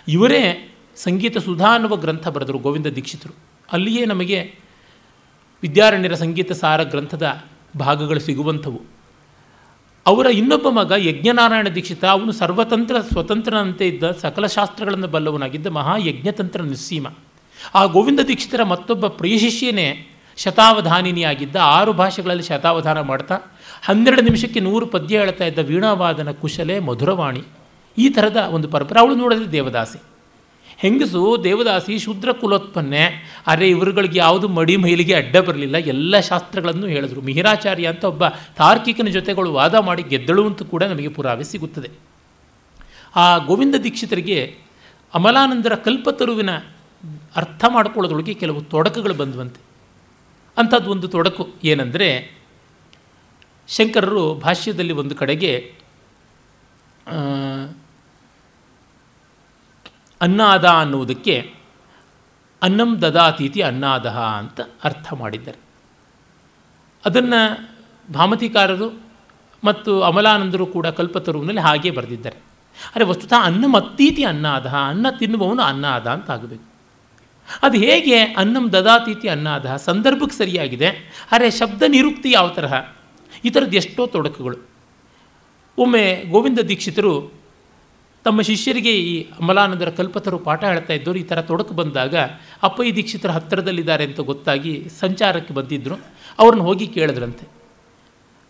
ಇವರೇ 0.08 0.71
ಸಂಗೀತ 0.96 1.38
ಸುಧಾ 1.38 1.74
ಅನ್ನುವ 1.74 1.96
ಗ್ರಂಥ 1.96 2.28
ಬರೆದರು, 2.28 2.58
ಗೋವಿಂದ 2.58 2.88
ದೀಕ್ಷಿತರು. 2.88 3.36
ಅಲ್ಲಿಯೇ 3.72 4.06
ನಮಗೆ 4.06 4.56
ವಿದ್ಯಾರಣ್ಯರ 5.62 6.14
ಸಂಗೀತ 6.14 6.52
ಸಾರ 6.52 6.84
ಗ್ರಂಥದ 6.84 7.44
ಭಾಗಗಳು 7.80 8.20
ಸಿಗುವಂಥವು. 8.20 8.82
ಅವರ 10.06 10.26
ಇನ್ನೊಬ್ಬ 10.26 10.70
ಮಗ 10.70 10.92
ಯಜ್ಞನಾರಾಯಣ 10.98 11.68
ದೀಕ್ಷಿತ. 11.76 12.06
ಅವನು 12.06 12.32
ಸರ್ವತಂತ್ರ, 12.32 13.00
ಸ್ವತಂತ್ರನಂತೆ 13.00 13.88
ಇದ್ದ 13.88 14.12
ಸಕಲ 14.12 14.46
ಶಾಸ್ತ್ರಗಳನ್ನು 14.46 15.08
ಬಲ್ಲವನಾಗಿದ್ದ 15.08 15.68
ಮಹಾಯಜ್ಞತಂತ್ರ 15.68 16.62
ನಿಸ್ಸೀಮ. 16.62 17.08
ಆ 17.76 17.86
ಗೋವಿಂದ 17.86 18.20
ದೀಕ್ಷಿತರ 18.20 18.64
ಮತ್ತೊಬ್ಬ 18.64 19.08
ಪ್ರಿಯ 19.08 19.38
ಶಿಷ್ಯನೇ 19.38 20.08
ಶತಾವಧಾನಿನಿಯಾಗಿದ್ದ. 20.38 21.56
ಆರು 21.56 21.94
ಭಾಷೆಗಳಲ್ಲಿ 21.94 22.44
ಶತಾವಧಾನ 22.44 23.02
ಮಾಡ್ತಾ, 23.02 23.38
ಹನ್ನೆರಡು 23.84 24.22
ನಿಮಿಷಕ್ಕೆ 24.22 24.60
ನೂರು 24.60 24.86
ಪದ್ಯ 24.86 25.20
ಹೇಳ್ತಾ 25.20 25.46
ಇದ್ದ 25.46 25.60
ವೀಣಾವಾದನ 25.60 26.32
ಕುಶಲೆ 26.32 26.80
ಮಧುರವಾಣಿ. 26.80 27.44
ಈ 27.98 28.10
ಥರದ 28.10 28.38
ಒಂದು 28.38 28.68
ಪರಂಪರೆ. 28.68 29.00
ಅವಳು 29.00 29.16
ನೋಡಿದ್ರೆ 29.16 29.52
ದೇವದಾಸಿ. 29.52 30.02
ಹೆಂಗಸು 30.82 31.22
ದೇವದಾಸಿ 31.44 32.00
ಶೂದ್ರ 32.00 32.32
ಕುಲೋತ್ಪನ್ನೆ 32.32 33.04
ಆದರೆ 33.48 33.70
ಇವರುಗಳಿಗೆ 33.70 34.20
ಯಾವುದು 34.20 34.48
ಮಡಿ 34.48 34.76
ಮೈಲಿಗೆ 34.78 35.14
ಅಡ್ಡ 35.14 35.38
ಬರಲಿಲ್ಲ, 35.38 35.78
ಎಲ್ಲ 35.78 36.20
ಶಾಸ್ತ್ರಗಳನ್ನು 36.20 36.88
ಹೇಳಿದ್ರು. 36.88 37.22
ಮಿಹಿರಾಚಾರ್ಯ 37.22 37.88
ಅಂತ 37.88 38.04
ಒಬ್ಬ 38.04 38.28
ತಾರ್ಕಿಕನ 38.58 39.08
ಜೊತೆಗಳು 39.08 39.54
ವಾದ 39.54 39.76
ಮಾಡಿ 39.76 40.04
ಗೆದ್ದಳು 40.04 40.48
ಅಂತ 40.48 40.64
ಕೂಡ 40.64 40.84
ನಮಗೆ 40.84 41.08
ಪುರಾವೆ 41.08 41.44
ಸಿಗುತ್ತದೆ. 41.44 41.90
ಆ 43.16 43.38
ಗೋವಿಂದ 43.38 43.76
ದೀಕ್ಷಿತರಿಗೆ 43.76 44.58
ಅಮಲಾನಂದರ 45.14 45.76
ಕಲ್ಪತರುವಿನ 45.76 46.50
ಅರ್ಥ 47.36 47.66
ಮಾಡಿಕೊಳ್ಳೋದ್ರೊಳಗೆ 47.68 48.34
ಕೆಲವು 48.34 48.62
ತೊಡಕುಗಳು 48.62 49.14
ಬಂದುವಂತೆ. 49.14 49.62
ಅಂಥದ್ದು 50.58 50.92
ಒಂದು 50.92 51.08
ತೊಡಕು 51.08 51.50
ಏನಂದರೆ, 51.64 52.32
ಶಂಕರರು 53.68 54.34
ಭಾಷ್ಯದಲ್ಲಿ 54.36 54.94
ಒಂದು 54.94 55.16
ಕಡೆಗೆ 55.16 55.52
ಅನ್ನಾದ 60.22 60.66
ಅನ್ನುವುದಕ್ಕೆ 60.66 61.54
ಅನ್ನಂ 62.64 63.02
ದದಾತೀತಿ 63.02 63.62
ಅನ್ನಾದ 63.62 64.10
ಅಂತ 64.10 64.62
ಅರ್ಥ 64.84 65.14
ಮಾಡಿದ್ದಾರೆ. 65.14 65.58
ಅದನ್ನು 67.06 67.70
ಭಾಮತಿಕಾರರು 68.14 69.02
ಮತ್ತು 69.64 70.02
ಅಮಲಾನಂದರು 70.02 70.66
ಕೂಡ 70.66 70.88
ಕಲ್ಪತರುವಿನಲ್ಲಿ 70.88 71.62
ಹಾಗೆ 71.62 71.92
ಬರೆದಿದ್ದಾರೆ. 71.92 72.38
ಅರೆ 72.96 73.04
ವಸ್ತುತಃ 73.04 73.34
ಅನ್ನಮತ್ತೀತಿ 73.42 74.24
ಅನ್ನಾದಹ 74.24 74.76
ಅನ್ನ 74.76 75.10
ತಿನ್ನುವವನು 75.10 75.62
ಅನ್ನಾದ 75.62 76.08
ಅಂತ 76.08 76.32
ಆಗಬೇಕು. 76.32 76.64
ಅದು 77.64 77.78
ಹೇಗೆ 77.78 78.24
ಅನ್ನಂ 78.24 78.74
ದದಾತೀತಿ 78.74 79.30
ಅನ್ನಾದ 79.30 79.76
ಸಂದರ್ಭಕ್ಕೆ 79.76 80.38
ಸರಿಯಾಗಿದೆ. 80.38 80.88
ಅರೆ 81.32 81.52
ಶಬ್ದ 81.52 81.84
ನಿರುಕ್ತಿ 81.88 82.32
ಯಾವ 82.32 82.50
ತರಹ? 82.50 82.74
ಈ 83.46 83.50
ಥರದ್ದು 83.50 83.78
ಎಷ್ಟೋ 83.78 84.08
ತೊಡಕುಗಳು. 84.08 84.58
ಒಮ್ಮೆ 85.78 86.24
ಗೋವಿಂದ 86.30 86.60
ದೀಕ್ಷಿತರು 86.60 87.41
ತಮ್ಮ 88.26 88.42
ಶಿಷ್ಯರಿಗೆ 88.42 88.92
ಈ 89.12 89.14
ಅಮಲಾನಂದರ 89.42 89.90
ಕಲ್ಪತರು 89.90 90.38
ಪಾಠ 90.48 90.62
ಹೇಳ್ತಾ 90.64 90.94
ಇದ್ದವರು, 90.94 91.20
ಈ 91.20 91.24
ಥರ 91.24 91.42
ತೊಡಕು 91.42 91.74
ಬಂದಾಗ 91.74 92.16
ಅಪ್ಪಯ್ಯ 92.64 92.92
ದೀಕ್ಷಿತರ 92.98 93.32
ಹತ್ತಿರದಲ್ಲಿದ್ದಾರೆ 93.32 94.04
ಅಂತ 94.04 94.20
ಗೊತ್ತಾಗಿ 94.20 94.74
ಸಂಚಾರಕ್ಕೆ 95.00 95.54
ಬಂದಿದ್ದರು 95.54 95.96
ಅವ್ರನ್ನ 96.40 96.64
ಹೋಗಿ 96.64 96.88
ಕೇಳಿದ್ರಂತೆ. 96.88 97.46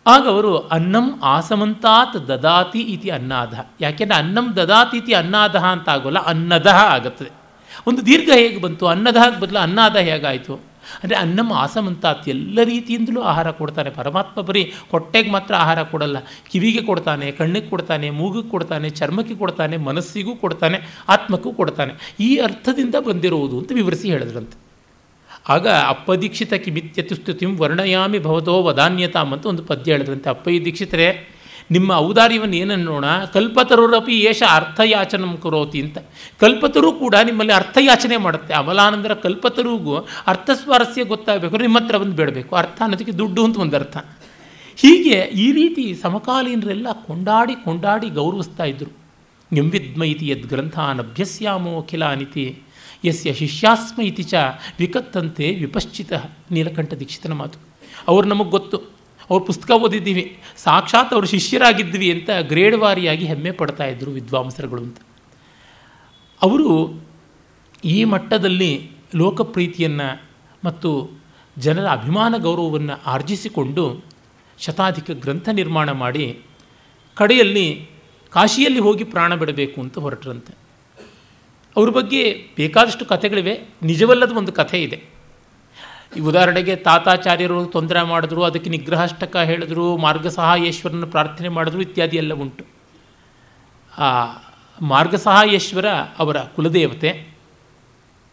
ಆಗ 0.06 0.24
ಅವರು, 0.28 0.52
ಅನ್ನಂ 0.58 1.08
ಆಸಮಂತಾತ್ 1.24 2.18
ದದಾತಿ 2.28 2.82
ಇತಿ 2.94 3.10
ಅನ್ನಾದ. 3.10 3.54
ಯಾಕೆಂದರೆ 3.82 4.18
ಅನ್ನಂ 4.18 4.48
ದದಾತಿ 4.56 4.98
ಇತಿ 4.98 5.14
ಅನ್ನಾದಹ 5.14 5.66
ಅಂತ 5.66 5.90
ಆಗೋಲ್ಲ, 5.90 6.20
ಅನ್ನದಹ 6.32 6.80
ಆಗುತ್ತದೆ 6.96 7.32
ಒಂದು 7.88 8.02
ದೀರ್ಘ 8.06 8.30
ಹೇಗೆ 8.34 8.60
ಬಂತು? 8.62 8.86
ಅನ್ನದಹ 8.88 9.26
ಬದಲು 9.40 9.60
ಅನ್ನಾದ 9.60 9.98
ಹೇಗಾಯಿತು? 10.10 10.71
ಅಂದರೆ 11.04 11.16
ಅನ್ನಂ 11.16 11.54
ಆಸಮಂತಾತ್ 11.54 12.30
ಎಲ್ಲ 12.30 12.60
ರೀತಿಯಿಂದಲೂ 12.64 13.22
ಆಹಾರ 13.22 13.52
ಕೊಡ್ತಾನೆ. 13.52 13.90
ಪರಮಾತ್ಮ 13.90 14.42
ಬರೀ 14.42 14.74
ಹೊಟ್ಟೆಗೆ 14.92 15.32
ಮಾತ್ರ 15.32 15.54
ಆಹಾರ 15.56 15.84
ಕೊಡಲ್ಲ. 15.84 16.18
ಕಿವಿಗೆ 16.52 16.82
ಕೊಡ್ತಾನೆ, 16.82 17.32
ಕಣ್ಣಿಗೆ 17.32 17.70
ಕೊಡ್ತಾನೆ 17.70 18.10
ಮೂಗಿಗೆ 18.10 18.50
ಕೊಡ್ತಾನೆ, 18.50 18.90
ಚರ್ಮಕ್ಕೆ 18.90 19.36
ಕೊಡ್ತಾನೆ, 19.36 19.78
ಮನಸ್ಸಿಗೂ 19.78 20.36
ಕೊಡ್ತಾನೆ, 20.36 20.80
ಆತ್ಮಕ್ಕೂ 21.10 21.52
ಕೊಡ್ತಾನೆ. 21.52 21.94
ಈ 22.20 22.38
ಅರ್ಥದಿಂದ 22.38 22.96
ಬಂದಿರುವುದು 23.08 23.60
ಅಂತ 23.60 23.72
ವಿವರಿಸಿ 23.72 24.10
ಹೇಳಿದ್ರಂತೆ. 24.12 24.58
ಆಗ 25.50 25.68
ಅಪ್ಪದೀಕ್ಷಿತ 25.68 26.54
ಕಿಮಿತ್ಯತುಸ್ತುತಿಂ 26.54 27.58
ವರ್ಣಯಾಮಿ 27.58 28.20
ಭವತೋ 28.20 28.64
ವದಾನ್ಯತಾಂ 28.64 29.34
ಅಂತ 29.34 29.46
ಒಂದು 29.46 29.64
ಪದ್ಯ 29.64 29.92
ಹೇಳಿದ್ರಂತೆ. 29.92 30.30
ಅಪ್ಪಯ್ಯ 30.30 30.60
ದೀಕ್ಷಿತರೇ 30.60 31.08
ನಿಮ್ಮ 31.72 31.92
ಔದಾರ್ಯವನ್ನು 31.92 32.56
ಏನನ್ನೋಣ 32.56 33.06
ಕಲ್ಪತರುರಪಿ 33.34 34.20
ಏಷ 34.20 34.44
ಅರ್ಥಯಾಚನ 34.50 35.36
ಕರೋತಿ 35.36 35.82
ಅಂತ. 35.82 35.98
ಕಲ್ಪತರು 36.40 36.92
ಕೂಡ 36.92 37.16
ನಿಮ್ಮಲ್ಲಿ 37.24 37.54
ಅರ್ಥಯಾಚನೆ 37.54 38.18
ಮಾಡುತ್ತೆ. 38.18 38.54
ಅವಲಾನಂದರ 38.54 39.14
ಕಲ್ಪತರುಗೂ 39.14 39.96
ಅರ್ಥಸ್ವಾರಸ್ಯ 40.28 41.04
ಗೊತ್ತಾಗಬೇಕು, 41.04 41.58
ನಿಮ್ಮ 41.58 41.80
ಹತ್ರ 41.80 41.98
ಬಂದು 41.98 42.16
ಬೇಡಬೇಕು. 42.16 42.56
ಅರ್ಥ 42.56 42.82
ಅನ್ನೋದಕ್ಕೆ 42.82 43.12
ದುಡ್ಡು 43.12 43.44
ಅಂತ 43.44 43.58
ಒಂದು 43.58 43.76
ಅರ್ಥ. 43.76 43.98
ಹೀಗೆ 44.76 45.20
ಈ 45.20 45.52
ರೀತಿ 45.52 45.96
ಸಮಕಾಲೀನರೆಲ್ಲ 46.02 46.88
ಕೊಂಡಾಡಿ 46.92 47.56
ಕೊಂಡಾಡಿ 47.56 48.10
ಗೌರವಿಸ್ತಾ 48.10 48.64
ಇದ್ದರು 48.64 49.02
ಎಂವಿದ್ಮೈತಿ 49.56 50.28
ಯದ್ 50.28 50.44
ಗ್ರಂಥಾನ್ 50.44 51.00
ಅಭ್ಯಸ್ಯಾಮೋ 51.00 51.82
ಅಖಿಲಾನಿತಿ. 51.82 52.60
ಯಸ್ಯ 53.06 53.34
ಶಿಷ್ಯಾಸ್ಮ 53.34 54.02
ಇತಿ 54.02 54.24
ಚ 54.24 54.34
ವಿಕತ್ತಂತೆ 54.80 55.56
ವಿಪಶ್ಚಿತ. 55.56 56.14
ನೀಲಕಂಠ 56.52 56.94
ದೀಕ್ಷಿತನ 56.94 57.34
ಮಾತು. 57.34 57.60
ಅವ್ರು 58.08 58.28
ನಮಗೆ 58.28 58.50
ಗೊತ್ತು. 58.50 59.01
ಅವ್ರ 59.32 59.44
ಪುಸ್ತಕ 59.44 59.72
ಓದಿದ್ದೀವಿ. 59.72 60.38
ಸಾಕ್ಷಾತ್ 60.58 61.14
ಅವರು 61.14 61.28
ಶಿಷ್ಯರಾಗಿದ್ವಿ 61.28 62.12
ಅಂತ 62.12 62.30
ಗ್ರೇಡ್ 62.42 62.76
ವಾರಿಯಾಗಿ 62.76 63.26
ಹೆಮ್ಮೆ 63.26 63.52
ಪಡ್ತಾ 63.52 63.84
ಇದ್ದರು 63.84 64.12
ವಿದ್ವಾಂಸರುಗಳು 64.12 64.82
ಅಂತ. 64.82 64.98
ಅವರು 66.42 67.02
ಈ 67.86 68.04
ಮಟ್ಟದಲ್ಲಿ 68.04 68.92
ಲೋಕಪ್ರೀತಿಯನ್ನು 69.16 70.22
ಮತ್ತು 70.66 71.10
ಜನರ 71.58 71.88
ಅಭಿಮಾನ 71.88 72.36
ಗೌರವವನ್ನು 72.38 73.02
ಆರ್ಜಿಸಿಕೊಂಡು 73.06 74.04
ಶತಾಧಿಕ 74.60 75.12
ಗ್ರಂಥ 75.12 75.50
ನಿರ್ಮಾಣ 75.50 75.92
ಮಾಡಿ 75.92 76.40
ಕಡೆಯಲ್ಲಿ 77.16 77.90
ಕಾಶಿಯಲ್ಲಿ 78.30 78.80
ಹೋಗಿ 78.80 79.04
ಪ್ರಾಣ 79.04 79.36
ಬಿಡಬೇಕು 79.36 79.82
ಅಂತ 79.82 80.00
ಹೊರಟ್ರಂತೆ. 80.00 80.54
ಅವ್ರ 81.78 81.90
ಬಗ್ಗೆ 81.90 82.48
ಬೇಕಾದಷ್ಟು 82.56 83.06
ಕಥೆಗಳಿವೆ. 83.06 83.62
ನಿಜವಲ್ಲದ 83.84 84.32
ಒಂದು 84.32 84.52
ಕಥೆ 84.52 84.84
ಇದೆ. 84.84 85.11
ಈ 86.18 86.20
ಉದಾಹರಣೆಗೆ 86.20 86.76
ತಾತಾಚಾರ್ಯರು 86.76 87.66
ತೊಂದರೆ 87.66 88.02
ಮಾಡಿದ್ರು, 88.02 88.44
ಅದಕ್ಕೆ 88.44 88.70
ನಿಗ್ರಹಾಷ್ಟಕ 88.70 89.38
ಹೇಳಿದ್ರು, 89.38 89.98
ಮಾರ್ಗಸಹಾಯೇಶ್ವರನ 89.98 91.04
ಪ್ರಾರ್ಥನೆ 91.06 91.50
ಮಾಡಿದ್ರು 91.50 91.82
ಇತ್ಯಾದಿ 91.82 92.18
ಎಲ್ಲ 92.18 92.34
ಉಂಟು. 92.34 92.66
ಆ, 93.98 94.26
ಮಾರ್ಗಸಹಾಯೇಶ್ವರ 94.82 95.86
ಅವರ 96.20 96.38
ಕುಲದೇವತೆ. 96.40 97.28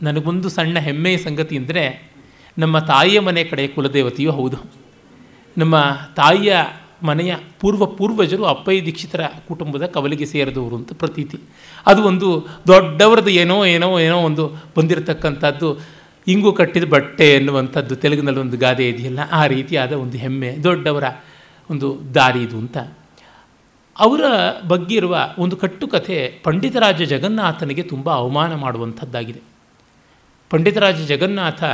ನನಗೊಂದು 0.03 0.49
ಸಣ್ಣ 0.49 0.79
ಹೆಮ್ಮೆಯ 0.79 1.17
ಸಂಗತಿ 1.17 1.57
ಅಂದರೆ, 1.57 2.13
ನಮ್ಮ 2.59 2.79
ತಾಯಿಯ 2.79 3.21
ಮನೆ 3.21 3.45
ಕಡೆ 3.45 3.69
ಕುಲದೇವತೆಯೂ 3.69 4.33
ಹೌದು. 4.33 4.57
ನಮ್ಮ 5.59 5.99
ತಾಯಿಯ 6.17 6.57
ಮನೆಯ 7.03 7.37
ಪೂರ್ವ 7.61 7.87
ಪೂರ್ವಜರು 7.87 8.45
ಅಪ್ಪಯ್ಯ 8.45 8.83
ದೀಕ್ಷಿತರ 8.83 9.21
ಕುಟುಂಬದ 9.49 9.87
ಕವಲಿಗೆ 9.87 10.27
ಸೇರಿದವರು 10.27 10.77
ಅಂತ 10.77 10.93
ಪ್ರತೀತಿ. 10.93 11.39
ಅದು 11.87 12.03
ಒಂದು 12.03 12.47
ದೊಡ್ಡವರದ್ದು 12.67 13.31
ಏನೋ 13.31 13.65
ಏನೋ 13.65 13.99
ಏನೋ 13.99 14.17
ಒಂದು 14.17 14.53
ಬಂದಿರತಕ್ಕಂಥದ್ದು. 14.77 15.98
ಇಂಗು 16.29 16.53
ಕಟ್ಟಿದ 16.53 16.85
ಬಟ್ಟೆ 16.85 17.31
ಎನ್ನುವಂಥದ್ದು 17.31 17.97
ತೆಲುಗಿನಲ್ಲಿ 17.97 18.41
ಒಂದು 18.41 18.57
ಗಾದೆ 18.57 18.89
ಇದೆಯಲ್ಲ, 18.89 19.19
ಆ 19.33 19.47
ರೀತಿಯಾದ 19.47 19.93
ಒಂದು 19.93 20.19
ಹೆಮ್ಮೆ, 20.19 20.57
ದೊಡ್ಡವರ 20.65 21.05
ಒಂದು 21.71 22.01
ದಾರಿ 22.15 22.43
ಇದು 22.43 22.59
ಅಂತ. 22.59 22.79
ಅವರ 23.99 24.21
ಬಗ್ಗೆ 24.69 24.95
ಇರುವ 24.95 25.29
ಒಂದು 25.39 25.57
ಕಟ್ಟುಕಥೆ 25.57 26.41
ಪಂಡಿತರಾಜ 26.45 27.03
ಜಗನ್ನಾಥನಿಗೆ 27.03 27.83
ತುಂಬ 27.83 28.11
ಅವಮಾನ 28.11 28.55
ಮಾಡುವಂಥದ್ದಾಗಿದೆ. 28.55 29.41
ಪಂಡಿತರಾಜ 30.51 30.95
ಜಗನ್ನಾಥ 30.95 31.65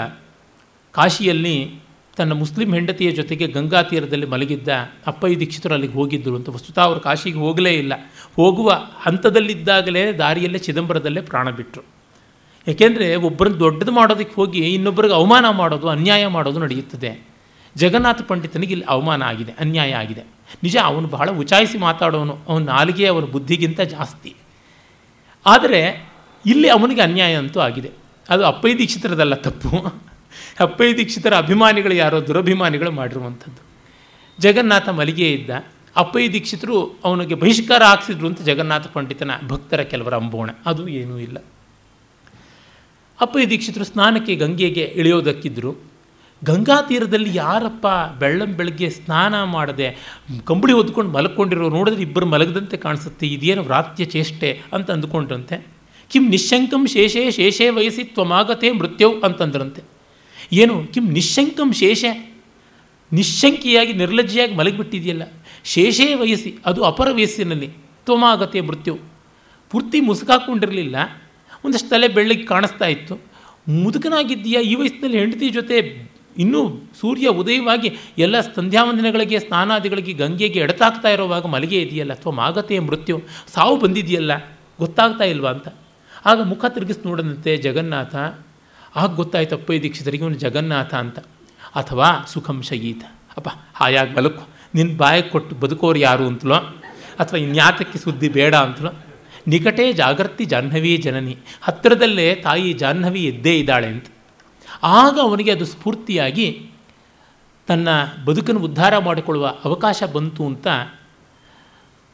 ಕಾಶಿಯಲ್ಲಿ 0.92 1.80
ತನ್ನ 2.16 2.32
ಮುಸ್ಲಿಂ 2.32 2.74
ಹೆಂಡತಿಯ 2.74 3.10
ಜೊತೆಗೆ 3.10 3.46
ಗಂಗಾ 3.46 3.82
ತೀರದಲ್ಲಿ 3.82 4.26
ಮಲಗಿದ್ದ 4.26 4.68
ಅಪ್ಪಯ್ಯ 5.06 5.36
ದೀಕ್ಷಿತರು 5.36 5.74
ಅಲ್ಲಿಗೆ 5.74 5.92
ಹೋಗಿದ್ದರು 5.92 6.36
ಅಂತ. 6.36 6.48
ವಸ್ತುತ 6.48 6.78
ಅವರು 6.78 7.00
ಕಾಶಿಗೆ 7.00 7.36
ಹೋಗಲೇ 7.36 7.72
ಇಲ್ಲ. 7.72 7.92
ಹೋಗುವ 8.36 8.82
ಹಂತದಲ್ಲಿದ್ದಾಗಲೇ 9.02 10.12
ದಾರಿಯಲ್ಲೇ 10.12 10.58
ಚಿದಂಬರದಲ್ಲೇ 10.58 11.20
ಪ್ರಾಣ 11.20 11.50
ಬಿಟ್ಟರು 11.50 11.93
ಏಕೆಂದರೆ 12.68 13.16
ಒಬ್ಬರನ್ನು 13.16 13.60
ದೊಡ್ಡದು 13.60 13.92
ಮಾಡೋದಕ್ಕೆ 13.92 14.34
ಹೋಗಿ 14.34 14.58
ಇನ್ನೊಬ್ಬರಿಗೆ 14.58 15.14
ಅವಮಾನ 15.14 15.50
ಮಾಡೋದು, 15.50 15.88
ಅನ್ಯಾಯ 15.88 16.26
ಮಾಡೋದು 16.26 16.60
ನಡೆಯುತ್ತದೆ. 16.60 17.26
ಜಗನ್ನಾಥ 17.76 18.22
ಪಂಡಿತನಿಗೆ 18.22 18.72
ಇಲ್ಲಿ 18.72 18.86
ಅವಮಾನ 18.88 19.22
ಆಗಿದೆ, 19.22 19.52
ಅನ್ಯಾಯ 19.52 19.92
ಆಗಿದೆ. 19.92 20.20
ನಿಜ, 20.62 20.76
ಅವನು 20.84 21.08
ಬಹಳ 21.08 21.30
ಉಚಾಯಿಸಿ 21.30 21.78
ಮಾತಾಡೋನು, 21.78 22.38
ಅವನ 22.48 22.62
ನಾಲಿಗೆ 22.62 23.06
ಅವನ 23.06 23.24
ಬುದ್ಧಿಗಿಂತ 23.24 23.80
ಜಾಸ್ತಿ. 23.80 24.36
ಆದರೆ 25.46 26.08
ಇಲ್ಲಿ 26.46 26.68
ಅವನಿಗೆ 26.68 27.00
ಅನ್ಯಾಯ 27.00 27.34
ಅಂತೂ 27.34 27.60
ಆಗಿದೆ. 27.60 27.90
ಅದು 28.28 28.44
ಅಪ್ಪಯ್ಯ 28.46 28.74
ದೀಕ್ಷಿತರದಲ್ಲ 28.78 29.34
ತಪ್ಪು. 29.34 30.02
ಅಪ್ಪಯ್ಯ 30.60 30.96
ದೀಕ್ಷಿತರ 30.96 31.36
ಅಭಿಮಾನಿಗಳು 31.36 31.94
ಯಾರೋ 31.94 32.26
ದುರಭಿಮಾನಿಗಳು 32.26 32.90
ಮಾಡಿರುವಂಥದ್ದು. 32.90 33.62
ಜಗನ್ನಾಥ 34.42 34.88
ಮಲಿಗೆ 34.88 35.32
ಇದ್ದ 35.32 35.50
ಅಪ್ಪಯ್ಯ 35.96 36.28
ದೀಕ್ಷಿತರು 36.28 37.00
ಅವನಿಗೆ 37.04 37.34
ಬಹಿಷ್ಕಾರ 37.34 37.82
ಹಾಕ್ಸಿದ್ರು 37.82 38.26
ಅಂತ 38.26 38.42
ಜಗನ್ನಾಥ 38.42 38.86
ಪಂಡಿತನ 38.86 39.30
ಭಕ್ತರ 39.48 39.80
ಕೆಲವರ 39.80 40.14
ಅಂಬೋಣ. 40.14 40.50
ಅದು 40.66 40.88
ಏನೂ 40.88 41.18
ಇಲ್ಲ. 41.18 41.36
ಅಪ್ಪಯ್ಯ 43.24 43.46
ದೀಕ್ಷಿತರು 43.46 43.84
ಸ್ನಾನಕ್ಕೆ 43.84 44.34
ಗಂಗೆಗೆ 44.36 44.84
ಇಳಿಯೋದಕ್ಕಿದ್ದರು 44.96 45.72
ಗಂಗಾ 46.42 46.76
ತೀರದಲ್ಲಿ 46.88 47.30
ಯಾರಪ್ಪ 47.34 47.86
ಬೆಳ್ಳಂ 48.20 48.50
ಬೆಳಗ್ಗೆ 48.56 48.88
ಸ್ನಾನ 48.90 49.34
ಮಾಡದೆ 49.54 49.88
ಕಂಬಳಿ 50.44 50.72
ಹೊದ್ಕೊಂಡು 50.72 51.10
ಮಲ್ಕೊಂಡಿರೋ 51.10 51.68
ನೋಡಿದ್ರೆ 51.68 52.02
ಇಬ್ಬರು 52.02 52.26
ಮಲಗದಂತೆ 52.26 52.76
ಕಾಣಿಸುತ್ತೆ, 52.76 53.26
ಇದೇನು 53.26 53.62
ವ್ರಾತ್ಯ 53.62 54.04
ಚೇಷ್ಟೆ 54.04 54.50
ಅಂತ 54.72 54.90
ಅಂದುಕೊಂಡ್ರಂತೆ. 54.90 55.56
ಕಿಂ 56.10 56.24
ನಿಶಂಕಂ 56.28 56.82
ಶೇಷೇ 56.86 57.22
ಶೇಷೇ 57.30 57.68
ವಯಸ್ಸಿ 57.68 58.04
ತ್ವಮಾಗತೆ 58.04 58.68
ಮೃತ್ಯವು 58.72 59.14
ಅಂತಂದ್ರಂತೆ. 59.20 59.82
ಏನು, 60.52 60.76
ಕಿಂ 60.94 61.06
ನಿಶಂಕಂ 61.10 61.72
ಶೇಷ? 61.72 62.04
ನಿಶಂಕಿಯಾಗಿ 63.12 63.92
ನಿರ್ಲಜ್ಜಿಯಾಗಿ 63.92 64.54
ಮಲಗಿಬಿಟ್ಟಿದೆಯಲ್ಲ. 64.54 65.24
ಶೇಷೇ 65.64 66.08
ವಯಸ್ಸಿ 66.14 66.50
ಅದು 66.66 66.80
ಅಪರ 66.84 67.08
ವಯಸ್ಸಿನಲ್ಲಿ, 67.12 67.68
ತ್ವಮಾಗತೆ 68.06 68.60
ಮೃತ್ಯು. 68.60 68.94
ಪೂರ್ತಿ 69.70 70.00
ಮುಸುಕಾಕೊಂಡಿರಲಿಲ್ಲ. 70.00 70.96
ಒಂದಷ್ಟು 71.64 71.88
ತಲೆ 71.88 72.08
ಬೆಳ್ಳಗೆ 72.08 72.42
ಕಾಣಿಸ್ತಾ 72.42 72.86
ಇತ್ತು. 72.86 73.14
ಮುದುಕನಾಗಿದ್ದೀಯಾ? 73.68 74.60
ಈ 74.60 74.74
ವಯಸ್ಸಿನಲ್ಲಿ 74.74 75.18
ಹೆಂಡತಿ 75.18 75.50
ಜೊತೆ 75.50 75.76
ಇನ್ನೂ 76.38 76.60
ಸೂರ್ಯ 77.00 77.28
ಉದಯವಾಗಿ 77.28 77.88
ಎಲ್ಲ 78.18 78.40
ಸಂಧ್ಯಾವಂದನೆಗಳಿಗೆ, 78.40 79.38
ಸ್ನಾನಾದಿಗಳಿಗೆ, 79.38 80.12
ಗಂಗೆಗೆ 80.12 80.58
ಎಡತಾಗ್ತಾ 80.60 81.08
ಇರೋವಾಗ 81.08 81.46
ಮಲಗೆ 81.46 81.82
ಇದೆಯಲ್ಲ? 81.82 82.12
ಅಥವಾ 82.12 82.32
ಮಾಗತೆಯ 82.32 82.80
ಮೃತ್ಯು? 82.80 83.22
ಸಾವು 83.54 83.76
ಬಂದಿದೆಯಲ್ಲ? 83.76 84.32
ಗೊತ್ತಾಗ್ತಾ 84.78 85.24
ಇಲ್ವಾ 85.24 85.50
ಅಂತ. 85.50 85.68
ಆಗ 86.26 86.42
ಮುಖ 86.42 86.64
ತಿರುಗಿಸಿ 86.64 87.08
ನೋಡದಂತೆ 87.08 87.56
ಜಗನ್ನಾಥ, 87.56 88.14
ಆಗ 88.96 89.14
ಗೊತ್ತಾಯ್ತು 89.14 89.56
ಅಪ್ಪಯ್ಯ 89.56 89.80
ದೀಕ್ಷಿತರಿಗೆ 89.80 90.24
ಇವನು 90.24 90.34
ಜಗನ್ನಾಥ 90.34 90.94
ಅಂತ. 90.94 91.18
ಅಥವಾ 91.74 92.24
ಸುಖಂ 92.28 92.62
ಶಗೀತ 92.62 93.02
ಅಪ್ಪ, 93.36 93.48
ಹಾಯಾಗಿ 93.74 94.14
ಮಲಕು 94.14 94.48
ನಿನ್ನ 94.74 94.96
ಬಾಯಿಗೆ 94.96 95.28
ಕೊಟ್ಟು 95.28 95.56
ಬದುಕೋರು 95.56 95.98
ಯಾರು 95.98 96.26
ಅಂತಲೋ? 96.26 96.54
ಅಥವಾ 97.18 97.38
ಇನ್ಯಾತಕ್ಕೆ 97.40 97.98
ಸುದ್ದಿ 97.98 98.28
ಬೇಡ 98.28 98.54
ಅಂತಲೋ? 98.54 98.90
ನಿಕಟೇ 99.48 99.92
ಜಾಗೃತಿ 99.92 100.44
ಜಾಹ್ನವಿ 100.44 100.96
ಜನನಿ. 100.96 101.36
ಹತ್ತಿರದಲ್ಲೇ 101.62 102.34
ತಾಯಿ 102.34 102.72
ಜಾಹ್ನವಿ 102.72 103.24
ಎದ್ದೇ 103.24 103.58
ಇದ್ದಾಳೆ 103.58 103.86
ಅಂತ. 103.86 104.06
ಆಗ 104.82 105.18
ಅವನಿಗೆ 105.22 105.50
ಅದು 105.50 105.64
ಸ್ಫೂರ್ತಿಯಾಗಿ 105.64 106.70
ತನ್ನ 107.66 107.88
ಬದುಕನ್ನು 108.24 108.60
ಉದ್ಧಾರ 108.60 108.98
ಮಾಡಿಕೊಳ್ಳುವ 108.98 109.54
ಅವಕಾಶ 109.64 110.02
ಬಂತು 110.12 110.46
ಅಂತ 110.46 110.66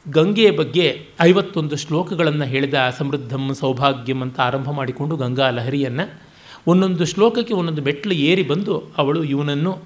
ಗಂಗೆಯ 0.09 0.51
ಬಗ್ಗೆ 0.51 1.07
ಐವತ್ತೊಂದು 1.21 1.77
ಶ್ಲೋಕಗಳನ್ನು 1.77 2.45
ಹೇಳಿದ 2.45 2.75
ಸಮೃದ್ಧಂ, 2.99 3.55
ಸೌಭಾಗ್ಯಂ 3.55 4.23
ಅಂತ 4.23 4.41
ಆರಂಭ 4.41 4.71
ಮಾಡಿಕೊಂಡು 4.71 5.17
ಗಂಗಾ 5.17 5.51
ಲಹರಿಯನ್ನು 5.51 6.21
ಒಂದೊಂದು 6.67 7.05
ಶ್ಲೋಕಕ್ಕೆ 7.05 7.55
ಒಂದೊಂದು 7.55 7.83
ಮೆಟ್ಲು 7.83 8.13
ಏರಿ 8.13 8.43
ಬಂದು 8.43 8.93
ಅವಳು 8.99 9.25
ಇವನನ್ನು, 9.25 9.79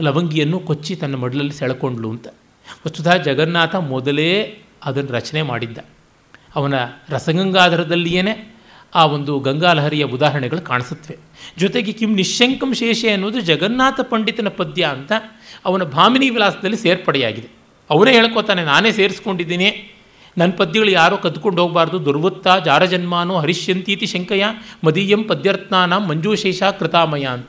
ಲವಂಗಿಯನ್ನು 0.00 0.60
ಕೊಚ್ಚಿ 0.60 0.96
ತನ್ನ 0.96 1.14
ಮಡಲಲ್ಲಿ 1.14 1.52
ಸೆಳ್ಕೊಂಡ್ಲು 1.52 2.10
ಅಂತ. 2.10 2.28
ವಸ್ತುತಃ 2.86 3.16
ಜಗನ್ನಾಥ 3.16 3.74
ಮೊದಲೇ 3.74 4.58
ಅದನ್ನು 4.84 5.12
ರಚನೆ 5.12 5.42
ಮಾಡಿದ್ದ. 5.42 5.78
ಅವನ 6.56 6.74
ರಸಗಂಗಾಧರದಲ್ಲಿಯೇ 7.08 8.48
ಆ 8.94 9.06
ಒಂದು 9.06 9.38
ಗಂಗಾಲಹರಿಯ 9.38 10.04
ಉದಾಹರಣೆಗಳು 10.04 10.60
ಕಾಣಿಸುತ್ತವೆ. 10.60 11.18
ಜೊತೆಗೆ 11.58 11.92
ಕಿಂ 11.92 12.14
ನಿಶಂಕಂ 12.14 12.74
ಶೇಷೆ 12.74 13.10
ಅನ್ನೋದು 13.10 13.40
ಜಗನ್ನಾಥ 13.40 14.00
ಪಂಡಿತನ 14.00 14.48
ಪದ್ಯ 14.48 14.84
ಅಂತ 14.84 15.12
ಅವನ 15.64 15.82
ಭಾಮಿನಿ 15.82 16.30
ವಿಲಾಸದಲ್ಲಿ 16.30 16.76
ಸೇರ್ಪಡೆಯಾಗಿದೆ. 16.76 17.48
ಅವನೇ 17.90 18.12
ಹೇಳ್ಕೊತಾನೆ, 18.12 18.64
ನಾನೇ 18.64 18.92
ಸೇರಿಸ್ಕೊಂಡಿದ್ದೀನಿ. 18.92 19.98
ನನ್ನ 20.38 20.52
ಪದ್ಯಗಳು 20.56 20.90
ಯಾರೋ 20.90 21.16
ಕದ್ಕೊಂಡು 21.16 21.62
ಹೋಗಬಾರ್ದು. 21.62 22.04
ದುರ್ವೃತ್ತ, 22.04 22.48
ಜಾರಜನ್ಮಾನೋ, 22.64 23.38
ಹರಿಷ್ಯಂತೀತಿ 23.38 24.06
ಶಂಕಯ, 24.06 24.44
ಮದೀಯಂ 24.84 25.24
ಪದ್ಯರತ್ನಾನ 25.24 25.96
ಮಂಜುಶೇಷ 25.96 26.62
ಕೃತಾಮಯ 26.62 27.24
ಅಂತ. 27.24 27.48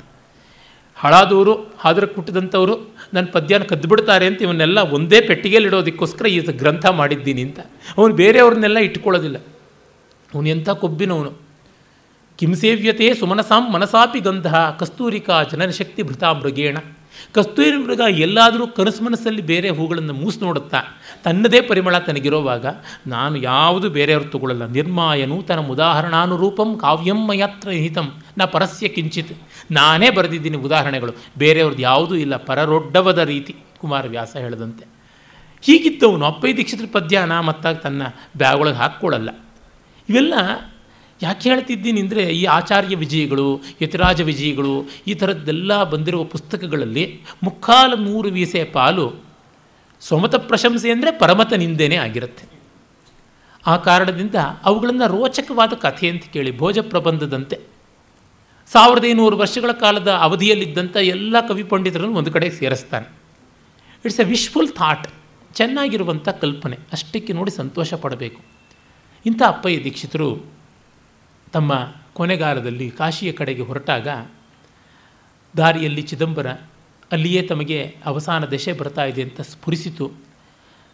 ಹಳಾದವರು 0.95 1.54
ಹಾದ್ರ 1.80 2.06
ಕುಟ್ಟಿದಂಥವರು 2.06 2.92
ನನ್ನ 3.14 3.28
ಪದ್ಯನ 3.32 3.64
ಕದ್ದುಬಿಡ್ತಾರೆ 3.64 4.26
ಅಂತ 4.26 4.41
ಇವನ್ನೆಲ್ಲ 4.41 4.80
ಒಂದೇ 4.80 5.22
ಪೆಟ್ಟಿಗೆಯಲ್ಲಿ 5.22 5.68
ಇಡೋದಕ್ಕೋಸ್ಕರ 5.68 6.26
ಈ 6.26 6.39
ಗ್ರಂಥ 6.39 6.86
ಮಾಡಿದ್ದೀನಿ 6.86 7.41
ಅಂತ. 7.41 7.59
ಅವನು 7.97 8.16
ಬೇರೆಯವ್ರನ್ನೆಲ್ಲ 8.16 8.78
ಇಟ್ಕೊಳ್ಳೋದಿಲ್ಲ. 8.78 9.38
ಅವನು 10.36 10.49
ಎಂಥ 10.49 10.70
ಕೊಬ್ಬಿನವನು. 10.70 11.43
ಕಿಂಸೇವ್ಯತೆ 12.38 13.14
ಸುಮನಸಾಂ 13.14 13.74
ಮನಸಾಪಿ 13.74 14.20
ಗಂಧ 14.20 14.55
ಕಸ್ತೂರಿಕಾ 14.55 15.43
ಜನನಶಕ್ತಿ 15.43 16.03
ಭೃತಾ 16.03 16.34
ಮೃಗೇಣ 16.34 16.78
ಕಸ್ತೂರಿ 17.32 17.78
ಮೃಗ 17.78 18.01
ಎಲ್ಲಾದರೂ 18.09 18.67
ಕನಸು 18.67 19.03
ಮನಸ್ಸಲ್ಲಿ 19.03 19.41
ಬೇರೆ 19.41 19.69
ಹೂಗಳನ್ನು 19.69 20.13
ಮೂಸಿ 20.13 20.39
ನೋಡುತ್ತಾ 20.41 20.82
ತನ್ನದೇ 21.24 21.61
ಪರಿಮಳ 21.61 21.97
ತನಗಿರೋವಾಗ, 21.97 22.65
ನಾನು 23.07 23.36
ಯಾವುದು 23.36 23.89
ಬೇರೆಯವರು 23.89 24.30
ತಗೊಳ್ಳಲ್ಲ. 24.30 24.65
ನಿರ್ಮಾಯ 24.65 25.26
ನೂತನ 25.26 25.59
ಉದಾಹರಣಾನುರೂಪಂ 25.59 26.78
ಕಾವ್ಯಂ 26.78 27.28
ಮಯತ್ರ 27.28 27.69
ನಿಹಿತಂ. 27.69 28.13
ನ 28.38 28.45
ಪರಸ್ಯ 28.45 28.88
ಕಿಂಚಿತ್. 28.88 29.38
ನಾನೇ 29.71 30.09
ಬರೆದಿದ್ದೀನಿ 30.09 30.57
ಉದಾಹರಣೆಗಳು. 30.57 31.13
ಬೇರೆಯವ್ರದ್ದು 31.38 31.84
ಯಾವುದೂ 31.84 32.15
ಇಲ್ಲ. 32.15 32.36
ಪರರೊಡ್ಡವದ 32.36 33.17
ರೀತಿ. 33.17 33.55
ಕುಮಾರವ್ಯಾಸ 33.82 34.36
ಹೇಳದಂತೆ. 34.36 34.86
ಹೀಗಿದ್ದವನು 35.61 36.26
ಅಪ್ಪೈ 36.26 36.53
ದೀಕ್ಷಿತರ 36.53 36.86
ಪದ್ಯನ 36.91 37.39
ಮತ್ತಾಗ 37.39 37.76
ತನ್ನ 37.76 38.01
ಬ್ಯಾಗೊಳಗೆ 38.38 38.76
ಹಾಕ್ಕೊಳ್ಳಲ್ಲ 38.76 39.30
ಇವೆಲ್ಲ 40.09 40.34
ಯಾಕೆ 41.24 41.49
ಹೇಳ್ತಿದ್ದೀನಿ 41.49 41.99
ಅಂದರೆ 42.03 42.24
ಈ 42.39 42.43
ಆಚಾರ್ಯ 42.57 42.95
ವಿಜಯಗಳು, 43.03 43.47
ಯತಿರಾಜ 43.84 44.21
ವಿಜಯಗಳು 44.30 44.74
ಈ 45.09 45.13
ಥರದ್ದೆಲ್ಲ 45.21 45.71
ಬಂದಿರುವ 45.93 46.24
ಪುಸ್ತಕಗಳಲ್ಲಿ 46.34 47.03
ಮುಕ್ಕಾಲು 47.47 47.97
ಮೂರು 48.07 48.30
ವೀಸೆ 48.38 48.63
ಪಾಲು 48.76 49.05
ಸ್ವಮತ 50.01 50.36
ಪ್ರಶಂಸೆ 50.49 50.89
ಅಂದರೆ 50.95 51.11
ಪರಮತ 51.21 51.51
ನಿಂದೆನೇ 51.63 51.97
ಆಗಿರುತ್ತೆ. 52.05 52.45
ಆ 53.65 53.76
ಕಾರಣದಿಂದ 53.88 54.38
ಅವುಗಳನ್ನು 54.69 55.07
ರೋಚಕವಾದ 55.15 55.74
ಕಥೆ 55.84 56.07
ಅಂತ 56.13 56.26
ಕೇಳಿ 56.34 56.51
ಭೋಜ 56.61 56.80
ಪ್ರಬಂಧದಂತೆ 56.93 57.57
ಸಾವಿರದ 58.74 59.05
ಐನೂರು 59.11 59.36
ವರ್ಷಗಳ 59.43 59.71
ಕಾಲದ 59.84 60.09
ಅವಧಿಯಲ್ಲಿದ್ದಂಥ 60.26 60.95
ಎಲ್ಲ 61.15 61.36
ಕವಿ 61.49 61.63
ಪಂಡಿತರನ್ನು 61.71 62.17
ಒಂದು 62.21 62.32
ಕಡೆ 62.36 62.47
ಸೇರಿಸ್ತಾನೆ. 62.57 63.07
ಇಟ್ಸ್ 64.05 64.19
ಎ 64.24 64.26
ವಿಶ್ಫುಲ್ 64.34 64.71
ಥಾಟ್ 64.80 65.07
ಚೆನ್ನಾಗಿರುವಂಥ 65.59 66.28
ಕಲ್ಪನೆ, 66.43 66.78
ಅಷ್ಟಕ್ಕೆ 66.95 67.34
ನೋಡಿ 67.38 67.51
ಸಂತೋಷ 67.61 67.93
ಪಡಬೇಕು. 68.03 68.39
ಇಂಥ 69.26 69.41
ಅಪ್ಪಯ್ಯ 69.53 69.80
ದೀಕ್ಷಿತರು 69.88 70.30
ತಮ್ಮ 71.54 71.74
ಕೊನೆಗಾಲದಲ್ಲಿ 72.14 72.91
ಕಾಶಿಯ 72.91 73.32
ಕಡೆಗೆ 73.32 73.62
ಹೊರಟಾಗ 73.62 74.08
ದಾರಿಯಲ್ಲಿ 75.58 76.01
ಚಿದಂಬರ 76.01 76.47
ಅಲ್ಲಿಯೇ 77.12 77.41
ತಮಗೆ 77.41 77.80
ಅವಸಾನ 78.06 78.45
ದಶೆ 78.45 78.74
ಬರ್ತಾ 78.74 79.04
ಇದೆ 79.06 79.22
ಅಂತ 79.22 79.41
ಸ್ಫುರಿಸಿತು. 79.41 80.06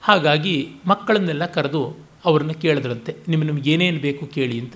ಹಾಗಾಗಿ 0.01 0.55
ಮಕ್ಕಳನ್ನೆಲ್ಲ 0.85 1.45
ಕರೆದು 1.45 1.81
ಅವರನ್ನು 2.25 2.53
ಕೇಳಿದ್ರಂತೆ 2.53 3.15
ನಿಮ್ಮ 3.27 3.43
ನಿಮ್ಗೆ 3.43 3.71
ಏನೇನು 3.71 3.99
ಬೇಕು 3.99 4.27
ಕೇಳಿ 4.27 4.59
ಅಂತ. 4.59 4.75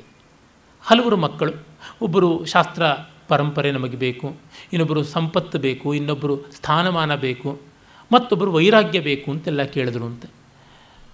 ಹಲವರು 0.81 1.17
ಮಕ್ಕಳು, 1.17 1.53
ಒಬ್ಬರು 2.01 2.45
ಶಾಸ್ತ್ರ 2.45 2.83
ಪರಂಪರೆ 3.27 3.71
ನಮಗೆ 3.71 3.97
ಬೇಕು, 3.97 4.27
ಇನ್ನೊಬ್ಬರು 4.73 5.03
ಸಂಪತ್ತು 5.03 5.59
ಬೇಕು, 5.59 5.93
ಇನ್ನೊಬ್ಬರು 5.93 6.35
ಸ್ಥಾನಮಾನ 6.55 7.15
ಬೇಕು, 7.15 7.49
ಮತ್ತೊಬ್ಬರು 8.11 8.51
ವೈರಾಗ್ಯ 8.51 8.99
ಬೇಕು 8.99 9.31
ಅಂತೆಲ್ಲ 9.31 9.63
ಕೇಳಿದ್ರು 9.63 10.05
ಅಂತ. 10.05 10.25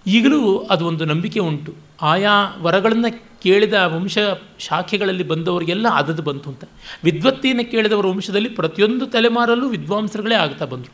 ಈಗಲೂ 0.06 0.58
ಅದು 0.58 0.86
ಒಂದು 0.86 1.04
ನಂಬಿಕೆ 1.04 1.40
ಉಂಟು. 1.40 1.74
ಆಯಾ 2.02 2.56
ವರಗಳನ್ನು 2.58 3.40
ಕೇಳಿದ 3.42 3.74
ವಂಶ 3.84 4.18
ಶಾಖೆಗಳಲ್ಲಿ 4.58 5.22
ಬಂದವರಿಗೆಲ್ಲ 5.22 5.88
ಅದದು 5.88 6.22
ಬಂತು 6.22 6.50
ಅಂತ. 6.50 6.64
ವಿದ್ವತ್ತಿಯನ್ನು 7.04 7.70
ಕೇಳಿದವರ 7.70 8.06
ವಂಶದಲ್ಲಿ 8.06 8.48
ಪ್ರತಿಯೊಂದು 8.48 9.06
ತಲೆಮಾರಲ್ಲೂ 9.06 9.68
ವಿದ್ವಾಂಸರುಗಳೇ 9.68 10.34
ಆಗ್ತಾ 10.34 10.64
ಬಂದರು. 10.64 10.92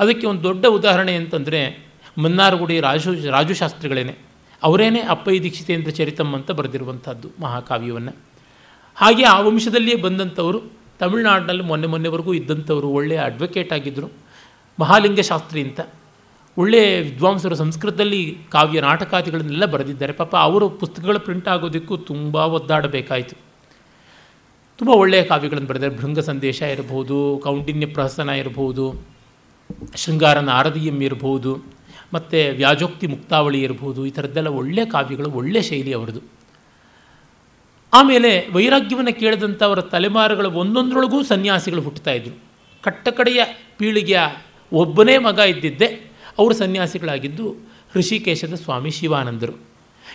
ಅದಕ್ಕೆ 0.00 0.26
ಒಂದು 0.26 0.42
ದೊಡ್ಡ 0.42 0.66
ಉದಾಹರಣೆ 0.66 1.14
ಅಂತಂದರೆ 1.14 1.86
ಮನ್ನಾರಗುಡಿ 2.18 2.80
ರಾಜು, 2.80 3.30
ರಾಜುಶಾಸ್ತ್ರಿಗಳೇನೆ. 3.30 4.16
ಅವರೇನೆ 4.62 5.00
ಅಪ್ಪಯ್ಯ 5.00 5.42
ದೀಕ್ಷಿತೇಂದ್ರ 5.42 5.90
ಚರಿತಂ 5.90 6.34
ಅಂತ 6.34 6.50
ಬರೆದಿರುವಂಥದ್ದು 6.50 7.28
ಮಹಾಕಾವ್ಯವನ್ನು. 7.40 8.16
ಹಾಗೆ 8.94 9.24
ಆ 9.24 9.40
ವಂಶದಲ್ಲಿಯೇ 9.40 9.96
ಬಂದಂಥವರು 9.96 10.62
ತಮಿಳುನಾಡಿನಲ್ಲಿ 11.00 11.62
ಮೊನ್ನೆ 11.62 11.86
ಮೊನ್ನೆವರೆಗೂ 11.86 12.34
ಇದ್ದಂಥವರು 12.34 12.88
ಒಳ್ಳೆಯ 12.88 13.18
ಅಡ್ವೊಕೇಟ್ 13.18 13.72
ಆಗಿದ್ದರು 13.72 14.10
ಮಹಾಲಿಂಗಶಾಸ್ತ್ರಿ 14.80 15.62
ಅಂತ. 15.62 15.80
ಒಳ್ಳೆಯ 16.58 17.00
ವಿದ್ವಾಂಸರು 17.00 17.54
ಸಂಸ್ಕೃತದಲ್ಲಿ 17.54 18.38
ಕಾವ್ಯ 18.50 18.80
ನಾಟಕಾದಿಗಳನ್ನೆಲ್ಲ 18.80 19.66
ಬರೆದಿದ್ದಾರೆ. 19.66 20.12
ಪಾಪ 20.12 20.36
ಅವರು 20.36 20.68
ಪುಸ್ತಕಗಳು 20.68 21.20
ಪ್ರಿಂಟ್ 21.20 21.48
ಆಗೋದಕ್ಕೂ 21.48 21.96
ತುಂಬ 21.96 22.36
ಒದ್ದಾಡಬೇಕಾಯಿತು. 22.36 23.36
ತುಂಬ 24.78 24.90
ಒಳ್ಳೆಯ 24.90 25.22
ಕಾವ್ಯಗಳನ್ನು 25.22 25.68
ಬರೆದಿದ್ದಾರೆ. 25.68 26.02
ಭೃಂಗ 26.02 26.18
ಸಂದೇಶ 26.18 26.62
ಇರಬಹುದು, 26.62 27.40
ಕೌಂಡಿನ್ಯ 27.44 27.86
ಪ್ರಹಸನ 27.86 28.28
ಇರಬಹುದು, 28.28 28.94
ಶೃಂಗಾರ 29.96 30.38
ನಾರದೀಯಂ 30.38 31.02
ಇರಬಹುದು, 31.02 31.62
ಮತ್ತು 32.14 32.56
ವ್ಯಾಜೋಕ್ತಿ 32.56 33.06
ಮುಕ್ತಾವಳಿ 33.06 33.62
ಇರಬಹುದು, 33.62 34.06
ಈ 34.06 34.10
ಥರದ್ದೆಲ್ಲ 34.10 34.48
ಒಳ್ಳೆಯ 34.48 34.84
ಕಾವ್ಯಗಳು 34.84 35.30
ಒಳ್ಳೆಯ 35.30 35.62
ಶೈಲಿ 35.62 35.92
ಅವರದು 35.92 36.42
ಆಮೇಲೆ 37.94 38.48
ವೈರಾಗ್ಯವನ್ನು 38.52 39.20
ಕೇಳಿದಂಥ 39.20 39.62
ಅವರ 39.62 39.80
ತಲೆಮಾರುಗಳ 39.80 40.46
ಒಂದೊಂದರೊಳಗೂ 40.46 41.22
ಸನ್ಯಾಸಿಗಳು 41.22 41.82
ಹುಟ್ಟುತ್ತಾ 41.82 42.10
ಇದ್ದರು 42.10 42.38
ಕಟ್ಟಕಡೆಯ 42.82 43.42
ಪೀಳಿಗೆಯ 43.78 44.18
ಒಬ್ಬನೇ 44.72 45.18
ಮಗ 45.18 45.38
ಇದ್ದಿದ್ದೆ. 45.38 46.11
ಅವರು 46.38 46.54
ಸನ್ಯಾಸಿಗಳಾಗಿದ್ದು 46.54 47.56
ಋಷಿಕೇಶದ 47.96 48.54
ಸ್ವಾಮಿ 48.54 48.90
ಶಿವಾನಂದರು. 48.90 49.60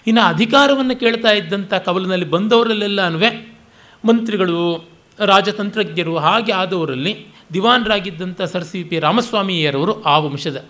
ಇನ್ನು 0.08 0.22
ಅಧಿಕಾರವನ್ನು 0.22 1.00
ಕೇಳ್ತಾ 1.00 1.32
ಇದ್ದಂಥ 1.32 1.74
ಕವಲಿನಲ್ಲಿ 1.74 2.30
ಬಂದವರಲ್ಲೆಲ್ಲ 2.30 3.06
ಅನ್ವೇ, 3.06 3.58
ಮಂತ್ರಿಗಳು, 4.06 4.90
ರಾಜತಂತ್ರಜ್ಞರು 5.20 6.18
ಹಾಗೆ 6.18 6.52
ಆದವರಲ್ಲಿ 6.52 7.28
ದಿವಾನರಾಗಿದ್ದಂಥ 7.54 8.42
ಸರ್ 8.42 8.64
ಸಿ 8.64 8.84
ಪಿ 8.84 9.00
ರಾಮಸ್ವಾಮಿಯರವರು 9.00 10.04
ಆ 10.04 10.18
ವಂಶದ 10.18 10.66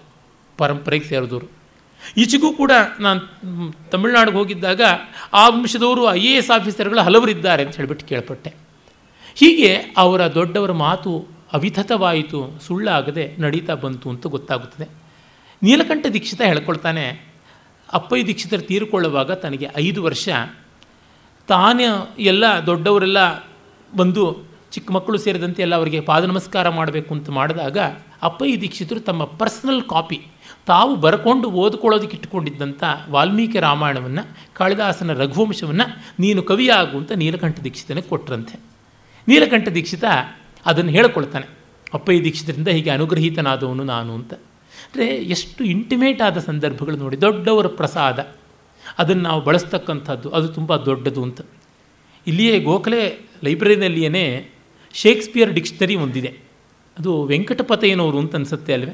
ಪರಂಪರೆಗೆ 0.58 1.06
ಸೇರಿದವರು. 1.06 1.52
ಈಚೆಗೂ 2.18 2.54
ಕೂಡ 2.54 2.72
ನಾನು 3.00 3.20
ತಮಿಳ್ನಾಡಿಗೆ 3.92 4.38
ಹೋಗಿದ್ದಾಗ 4.38 4.82
ಆ 5.34 5.50
ವಂಶದವರು 5.50 6.14
ಐ 6.14 6.20
ಎ 6.20 6.34
ಎಸ್ 6.34 6.52
ಆಫೀಸರ್ಗಳು 6.52 7.02
ಹಲವರಿದ್ದಾರೆ 7.02 7.66
ಅಂತ 7.66 7.76
ಹೇಳಿಬಿಟ್ಟು 7.76 8.06
ಕೇಳ್ಪಟ್ಟೆ. 8.06 8.54
ಹೀಗೆ 9.36 9.94
ಅವರ 9.98 10.34
ದೊಡ್ಡವರ 10.34 10.72
ಮಾತು 10.72 11.28
ಅವಿಥತವಾಯಿತು, 11.54 12.60
ಸುಳ್ಳಾಗದೆ 12.68 13.36
ನಡೀತಾ 13.40 13.74
ಬಂತು 13.74 14.10
ಅಂತ 14.10 14.28
ಗೊತ್ತಾಗುತ್ತದೆ. 14.28 15.07
ನೀಲಕಂಠ 15.62 16.06
ದೀಕ್ಷಿತ 16.06 16.42
ಹೇಳ್ಕೊಳ್ತಾನೆ, 16.42 17.06
ಅಪ್ಪಯ್ಯ 17.90 18.24
ದೀಕ್ಷಿತರು 18.24 18.62
ತೀರಿಕೊಳ್ಳುವಾಗ 18.62 19.32
ತನಗೆ 19.44 19.68
ಐದು 19.78 20.00
ವರ್ಷ. 20.04 20.28
ತಾನೇ 21.50 21.88
ಎಲ್ಲ 22.24 22.46
ದೊಡ್ಡವರೆಲ್ಲ 22.66 23.20
ಬಂದು 23.92 24.24
ಚಿಕ್ಕ 24.72 24.92
ಮಕ್ಕಳು 24.92 25.18
ಸೇರಿದಂತೆ 25.18 25.62
ಎಲ್ಲ 25.62 25.76
ಅವರಿಗೆ 25.76 26.00
ಪಾದ 26.00 26.24
ನಮಸ್ಕಾರ 26.24 26.70
ಮಾಡಬೇಕು 26.70 27.12
ಅಂತ 27.16 27.30
ಮಾಡಿದಾಗ 27.30 27.78
ಅಪ್ಪಯ್ಯ 28.22 28.56
ದೀಕ್ಷಿತರು 28.58 29.00
ತಮ್ಮ 29.00 29.24
ಪರ್ಸನಲ್ 29.40 29.84
ಕಾಪಿ, 29.84 30.20
ತಾವು 30.68 30.92
ಬರ್ಕೊಂಡು 30.96 31.48
ಓದ್ಕೊಳ್ಳೋದಕ್ಕೆ 31.62 32.16
ಇಟ್ಟುಕೊಂಡಿದ್ದಂಥ 32.18 32.84
ವಾಲ್ಮೀಕಿ 33.10 33.60
ರಾಮಾಯಣವನ್ನು, 33.60 34.24
ಕಾಳಿದಾಸನ 34.54 35.14
ರಘುವಂಶವನ್ನು 35.14 35.86
ನೀನು 36.20 36.42
ಕವಿಯಾಗು 36.44 36.96
ಅಂತ 36.98 37.12
ನೀಲಕಂಠ 37.24 37.60
ದೀಕ್ಷಿತನಿಗೆ 37.60 38.10
ಕೊಟ್ಟರಂತೆ 38.10 38.58
ನೀಲಕಂಠ 39.28 39.68
ದೀಕ್ಷಿತ 39.70 40.04
ಅದನ್ನು 40.66 40.92
ಹೇಳ್ಕೊಳ್ತಾನೆ, 40.92 41.48
ಅಪ್ಪಯ್ಯ 41.94 42.22
ದೀಕ್ಷಿತರಿಂದ 42.24 42.68
ಹೀಗೆ 42.68 42.90
ಅನುಗ್ರಹೀತನಾದವನು 42.90 43.86
ನಾನು 43.94 44.14
ಅಂತ. 44.14 44.34
ಅಂದರೆ 44.88 45.08
ಎಷ್ಟು 45.16 45.64
ಇಂಟಿಮೇಟ್ 45.64 46.22
ಆದ 46.22 46.38
ಸಂದರ್ಭಗಳು 46.38 46.98
ನೋಡಿ, 46.98 47.22
ದೊಡ್ಡವರ 47.22 47.68
ಪ್ರಸಾದ. 47.68 48.20
ಅದನ್ನು 48.98 49.24
ನಾವು 49.24 49.42
ಬಳಸ್ತಕ್ಕಂಥದ್ದು, 49.42 50.30
ಅದು 50.30 50.48
ತುಂಬ 50.48 50.76
ದೊಡ್ಡದು 50.76 51.24
ಅಂತ. 51.24 51.42
ಇಲ್ಲಿಯೇ 52.28 52.60
ಗೋಖಲೆ 52.60 53.20
ಲೈಬ್ರರಿನಲ್ಲಿಯೇ 53.44 54.52
ಶೇಕ್ಸ್ಪಿಯರ್ 54.94 55.54
ಡಿಕ್ಷನರಿ 55.54 55.96
ಒಂದಿದೆ. 55.96 56.32
ಅದು 57.00 57.24
ವೆಂಕಟಪತಯ್ಯನವರು 57.24 58.18
ಅಂತ 58.20 58.36
ಅನಿಸುತ್ತೆ 58.36 58.74
ಅಲ್ವೇ? 58.74 58.94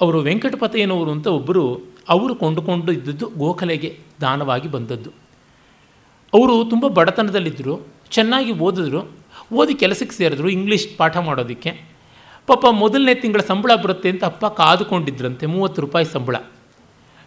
ಅವರು 0.00 0.18
ವೆಂಕಟಪತಯ್ಯನವರು 0.20 1.10
ಅಂತ 1.10 1.26
ಒಬ್ಬರು 1.26 1.64
ಅವರು 2.08 2.34
ಕೊಂಡುಕೊಂಡು 2.34 2.92
ಇದ್ದದ್ದು 2.92 3.26
ಗೋಖಲೆಗೆ 3.28 3.98
ದಾನವಾಗಿ 4.20 4.68
ಬಂದದ್ದು. 4.68 5.10
ಅವರು 6.34 6.64
ತುಂಬ 6.64 6.86
ಬಡತನದಲ್ಲಿದ್ದರು 6.86 7.86
ಚೆನ್ನಾಗಿ 8.10 8.52
ಓದಿದ್ರು, 8.52 9.00
ಓದಿ 9.52 9.74
ಕೆಲಸಕ್ಕೆ 9.74 10.16
ಸೇರಿದ್ರು 10.16 10.48
ಇಂಗ್ಲೀಷ್ 10.48 10.96
ಪಾಠ 10.96 11.16
ಮಾಡೋದಕ್ಕೆ. 11.16 11.70
ಪಾಪ 12.50 12.66
ಮೊದಲನೇ 12.82 13.14
ತಿಂಗಳ 13.22 13.42
ಸಂಬಳ 13.48 13.72
ಬರುತ್ತೆ 13.84 14.08
ಅಂತ 14.12 14.24
ಅಪ್ಪ 14.24 14.46
ಕಾದುಕೊಂಡಿದ್ರಂತೆ, 14.60 15.46
ಮೂವತ್ತು 15.46 15.80
ರೂಪಾಯಿ 15.84 16.06
ಸಂಬಳ. 16.14 16.36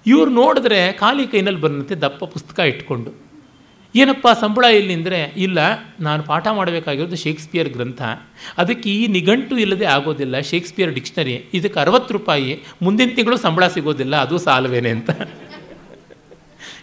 ಇವ್ರು 0.05 0.31
ನೋಡಿದ್ರೆ 0.31 0.79
ಖಾಲಿ 0.93 1.25
ಕೈನಲ್ಲಿ 1.27 1.61
ಬಂದಂತೆ 1.61 1.95
ದಪ್ಪ 1.95 2.23
ಪುಸ್ತಕ 2.25 2.59
ಇಟ್ಕೊಂಡು, 2.71 3.11
ಏನಪ್ಪ 3.95 4.27
ಸಂಬಳ 4.41 4.65
ಎಲ್ಲಿ 4.71 4.93
ಅಂದರೆ, 4.93 5.19
ಇಲ್ಲ, 5.37 5.59
ನಾನು 5.99 6.21
ಪಾಠ 6.23 6.47
ಮಾಡಬೇಕಾಗಿರೋದು 6.47 7.17
ಶೇಕ್ಸ್ಪಿಯರ್ 7.23 7.69
ಗ್ರಂಥ, 7.69 8.01
ಅದಕ್ಕೆ 8.57 8.89
ಈ 8.99 9.01
ನಿಘಂಟು 9.07 9.55
ಇಲ್ಲದೆ 9.57 9.87
ಆಗೋದಿಲ್ಲ, 9.95 10.35
ಶೇಕ್ಸ್ಪಿಯರ್ 10.51 10.91
ಡಿಕ್ಷನರಿ, 10.93 11.35
ಇದಕ್ಕೆ 11.53 11.79
ಅರವತ್ತು 11.79 12.13
ರೂಪಾಯಿ, 12.13 12.53
ಮುಂದಿನ 12.81 13.11
ತಿಂಗಳು 13.15 13.37
ಸಂಬಳ 13.37 13.67
ಸಿಗೋದಿಲ್ಲ, 13.67 14.15
ಅದು 14.25 14.37
ಸಾಲವೇನೆ 14.37 14.91
ಅಂತ. 14.97 15.09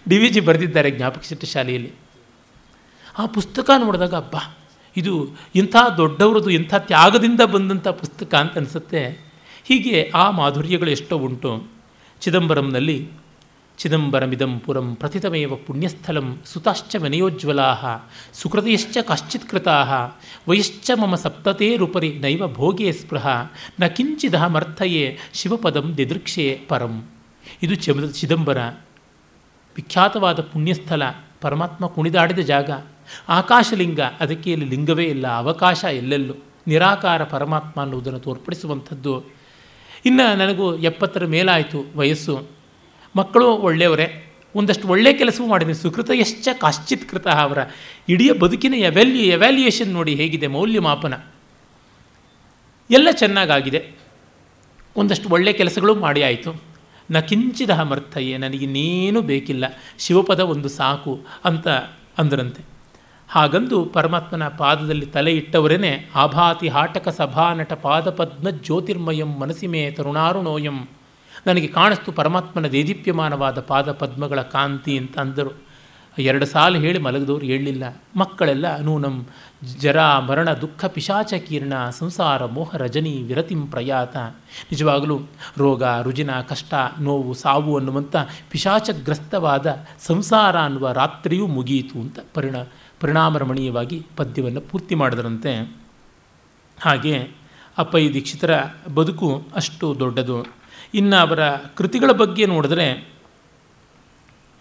ಡಿ 0.08 0.18
ವಿ 0.18 0.28
ಜಿ 0.28 0.40
ಬರೆದಿದ್ದಾರೆ 0.40 0.90
ಜ್ಞಾಪಕ 0.90 1.22
ಶಾಲೆಯಲ್ಲಿ. 1.54 1.92
ಆ 3.18 3.24
ಪುಸ್ತಕ 3.26 3.70
ನೋಡಿದಾಗ, 3.78 4.14
ಅಬ್ಬ 4.14 4.36
ಇದು 4.96 5.28
ಇಂಥ 5.54 5.76
ದೊಡ್ಡವ್ರದ್ದು 5.96 6.50
ಇಂಥ 6.50 6.74
ತ್ಯಾಗದಿಂದ 6.74 7.40
ಬಂದಂಥ 7.40 7.88
ಪುಸ್ತಕ 7.88 8.34
ಅಂತ 8.34 8.56
ಅನಿಸುತ್ತೆ. 8.56 9.28
ಹೀಗೆ 9.64 10.12
ಆ 10.14 10.30
ಮಾಧುರ್ಯಗಳು 10.30 10.90
ಎಷ್ಟೋ 10.90 11.18
ಉಂಟು. 11.18 11.66
ಚಿದಂಬರಂನಲ್ಲಿ, 12.20 13.08
ಚಿದಂಬರಮಿದಂ 13.78 14.58
ಪುರಂ 14.58 14.94
ಪ್ರಥಿತಮೇವ 14.94 15.56
ಪುಣ್ಯಸ್ಥಲಂ 15.56 16.38
ಸುತಾಶ್ಚ 16.44 16.96
ವಿನಯೋಜ್ವಲಾ 16.96 18.10
ಸುಕೃತಯಶ್ಚ 18.32 18.98
ಕಶ್ಚಿತ್ 18.98 19.48
ಕೃತಾ 19.48 20.08
ವಯಶ್ಚ 20.48 20.90
ಮಮ 21.00 21.14
ಸಪ್ತತೇರುಪರಿ 21.14 22.18
ನೈವ 22.18 22.48
ಭೋಗೇ 22.48 22.92
ಸ್ಪೃಹ, 22.92 23.26
ನ 23.80 23.86
ಕಿಂಚಿದಹಮರ್ಥಯೇ 23.86 25.18
ಶಿವಪದಂ 25.34 25.96
ದಿದೃಕ್ಷೇ 25.96 26.60
ಪರಂ. 26.68 27.04
ಇದು 27.62 27.74
ಚಮ 27.74 28.06
ಚಿದಂಬರ 28.06 28.58
ವಿಖ್ಯಾತವಾದ 29.76 30.40
ಪುಣ್ಯಸ್ಥಲ, 30.40 31.02
ಪರಮಾತ್ಮ 31.40 31.86
ಕುಣಿದಾಡಿದ 31.86 32.38
ಜಾಗ. 32.38 32.70
ಆಕಾಶಲಿಂಗ 33.28 34.00
ಅದಕ್ಕೆ 34.00 34.52
ಇಲ್ಲಿ 34.52 34.66
ಲಿಂಗವೇ 34.66 35.04
ಇಲ್ಲ, 35.04 35.36
ಅವಕಾಶ 35.36 35.84
ಎಲ್ಲೆಲ್ಲೂ. 35.84 36.34
ನಿರಾಕಾರ 36.66 37.24
ಪರಮಾತ್ಮ 37.24 37.80
ಅನ್ನುವುದನ್ನು 37.80 38.18
ತೋರ್ಪಡಿಸುವಂಥದ್ದು. 38.18 39.24
ಇನ್ನು 40.06 40.36
ನನಗೂ 40.36 40.76
ಎಪ್ಪತ್ತರ 40.76 41.26
ಮೇಲಾಯಿತು 41.26 41.84
ವಯಸ್ಸು. 41.96 42.48
ಮಕ್ಕಳು 43.16 43.46
ಒಳ್ಳೆಯವರೇ. 43.46 44.24
ಒಂದಷ್ಟು 44.54 44.88
ಒಳ್ಳೆಯ 44.88 45.12
ಕೆಲಸವೂ 45.12 45.46
ಮಾಡಿದೆ. 45.46 45.74
ಸುಕೃತ 45.74 46.10
ಎಷ್ಟ 46.10 46.48
ಕಾಶ್ಚಿತ್ 46.60 47.08
ಕೃತ 47.08 47.28
ಅವರ 47.28 47.58
ಇಡೀ 48.08 48.30
ಬದುಕಿನ 48.30 48.74
ಎವ್ಯಾಲ್ಯೂ 48.74 49.16
ಎವ್ಯಾಲ್ಯೂಯೇಷನ್ 49.16 49.92
ನೋಡಿ 49.92 50.14
ಹೇಗಿದೆ 50.14 50.46
ಮೌಲ್ಯಮಾಪನ. 50.46 51.14
ಎಲ್ಲ 52.90 53.08
ಚೆನ್ನಾಗಾಗಿದೆ. 53.10 53.90
ಒಂದಷ್ಟು 54.96 55.28
ಒಳ್ಳೆಯ 55.28 55.52
ಕೆಲಸಗಳು 55.52 55.94
ಮಾಡಿ 55.94 56.22
ಆಯಿತು. 56.22 56.62
ನ 57.10 57.18
ಕಿಂಚಿದ 57.18 57.70
ಮರ್ಥಯೇ 57.70 58.36
ನನಗಿನ್ನೇನೂ 58.36 59.20
ಬೇಕಿಲ್ಲ. 59.20 59.64
ಶಿವಪದ 59.98 60.40
ಒಂದು 60.40 60.68
ಸಾಕು 60.68 61.26
ಅಂತ 61.44 61.68
ಅಂದರಂತೆ. 62.18 62.77
ಹಾಗಂದು 63.28 63.84
ಪರಮಾತ್ಮನ 63.84 64.48
ಪಾದದಲ್ಲಿ 64.48 65.06
ತಲೆ 65.06 65.32
ಇಟ್ಟವರೇ 65.32 66.10
ಆಭಾತಿ 66.14 66.68
ಹಾಟಕ 66.68 67.08
ಸಭಾನಟ 67.08 67.72
ಪಾದಪದ್ಮ 67.72 68.50
ಜ್ಯೋತಿರ್ಮಯಂ 68.50 69.40
ಮನಸಿಮೇ 69.40 69.90
ತರುಣಾರುಣೋಯಂ 69.90 70.88
ನನಗೆ 71.46 71.66
ಕಾಣಿಸ್ತು 71.66 72.12
ಪರಮಾತ್ಮನ 72.12 72.66
ದೇದೀಪ್ಯಮಾನವಾದ 72.66 73.60
ಪಾದಪದ್ಮಗಳ 73.60 74.42
ಕಾಂತಿ 74.42 74.98
ಅಂತ 74.98 75.18
ಅಂದರು 75.18 75.68
ಎರಡು 76.18 76.46
ಸಾಲು 76.46 76.78
ಹೇಳಿ 76.78 76.98
ಮಲಗಿದವರು 76.98 77.46
ಹೇಳಲಿಲ್ಲ. 77.46 78.02
ಮಕ್ಕಳೆಲ್ಲ 78.16 78.80
ನೂನಂ 78.80 79.26
ಜರ 79.76 79.96
ಮರಣ 80.18 80.52
ದುಃಖ 80.52 80.84
ಪಿಶಾಚ 80.84 81.34
ಕೀರ್ಣ 81.34 81.72
ಸಂಸಾರ 81.90 82.44
ಮೋಹ 82.44 82.76
ರಜನಿ 82.76 83.22
ವಿರತಿಂ 83.22 83.66
ಪ್ರಯಾತ. 83.66 84.16
ನಿಜವಾಗಲೂ 84.70 85.20
ರೋಗ 85.58 85.82
ರುಜಿನ 86.02 86.40
ಕಷ್ಟ 86.40 86.74
ನೋವು 87.00 87.34
ಸಾವು 87.34 87.76
ಅನ್ನುವಂಥ 87.78 88.16
ಪಿಶಾಚಗ್ರಸ್ತವಾದ 88.50 89.76
ಸಂಸಾರ 90.06 90.58
ಅನ್ನುವ 90.60 90.92
ರಾತ್ರಿಯೂ 90.92 91.46
ಮುಗಿಯಿತು 91.46 91.98
ಅಂತ 91.98 92.18
ಪರಿಣ 92.34 92.56
ಪರಿಣಾಮರಮಣೀಯವಾಗಿ 93.00 94.06
ಪದ್ಯವನ್ನು 94.16 94.60
ಪೂರ್ತಿ 94.60 94.94
ಮಾಡಿದರಂತೆ. 94.94 95.76
ಹಾಗೆ 96.80 97.30
ಅಪ್ಪಯ್ಯ 97.78 98.12
ದೀಕ್ಷಿತರ 98.12 98.60
ಬದುಕು 98.94 99.48
ಅಷ್ಟು 99.54 99.96
ದೊಡ್ಡದು. 99.98 100.46
ಇನ್ನು 100.94 101.16
ಅವರ 101.16 101.50
ಕೃತಿಗಳ 101.50 102.12
ಬಗ್ಗೆ 102.12 102.46
ನೋಡಿದ್ರೆ 102.46 103.08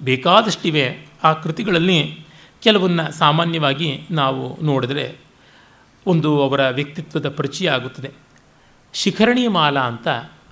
ಬೇಕಾದಷ್ಟಿವೆ. 0.02 1.08
ಆ 1.24 1.34
ಕೃತಿಗಳಲ್ಲಿ 1.34 2.26
ಕೆಲವನ್ನು 2.62 3.12
ಸಾಮಾನ್ಯವಾಗಿ 3.12 4.02
ನಾವು 4.12 4.62
ನೋಡಿದ್ರೆ 4.62 5.16
ಒಂದು 6.08 6.44
ಅವರ 6.44 6.70
ವ್ಯಕ್ತಿತ್ವದ 6.70 7.30
ಪರಿಚಯ 7.30 7.70
ಆಗುತ್ತದೆ. 7.70 8.12
ಶಿಖರಣಿ 8.94 9.48
ಮಾಲಾ 9.48 9.82
ಅಂತ 9.82 10.08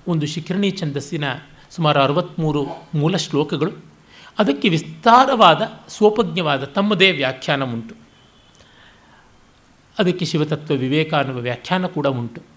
ಒಂದು 0.08 0.26
ಶಿಖರಣಿ 0.26 0.70
ಛಂದಸ್ಸಿನ 0.70 1.24
ಸುಮಾರು 1.70 2.00
ಅರವತ್ತ್ಮೂರು 2.00 2.66
ಮೂಲ 2.94 3.16
ಶ್ಲೋಕಗಳು. 3.16 3.95
ಅದಕ್ಕೆ 4.38 4.68
ವಿಸ್ತಾರವಾದ, 4.68 5.62
ಸ್ವೋಪಜ್ಞವಾದ 5.88 6.64
ತಮ್ಮದೇ 6.64 7.10
ವ್ಯಾಖ್ಯಾನ 7.10 7.64
ಉಂಟು. 7.64 7.94
ಅದಕ್ಕೆ 9.98 10.24
ಶಿವತತ್ವ, 10.24 10.74
ವಿವೇಕ 10.74 11.14
ಅನ್ನುವ 11.14 11.38
ವ್ಯಾಖ್ಯಾನ 11.38 11.86
ಕೂಡ 11.86 12.06
ಉಂಟು. 12.06 12.56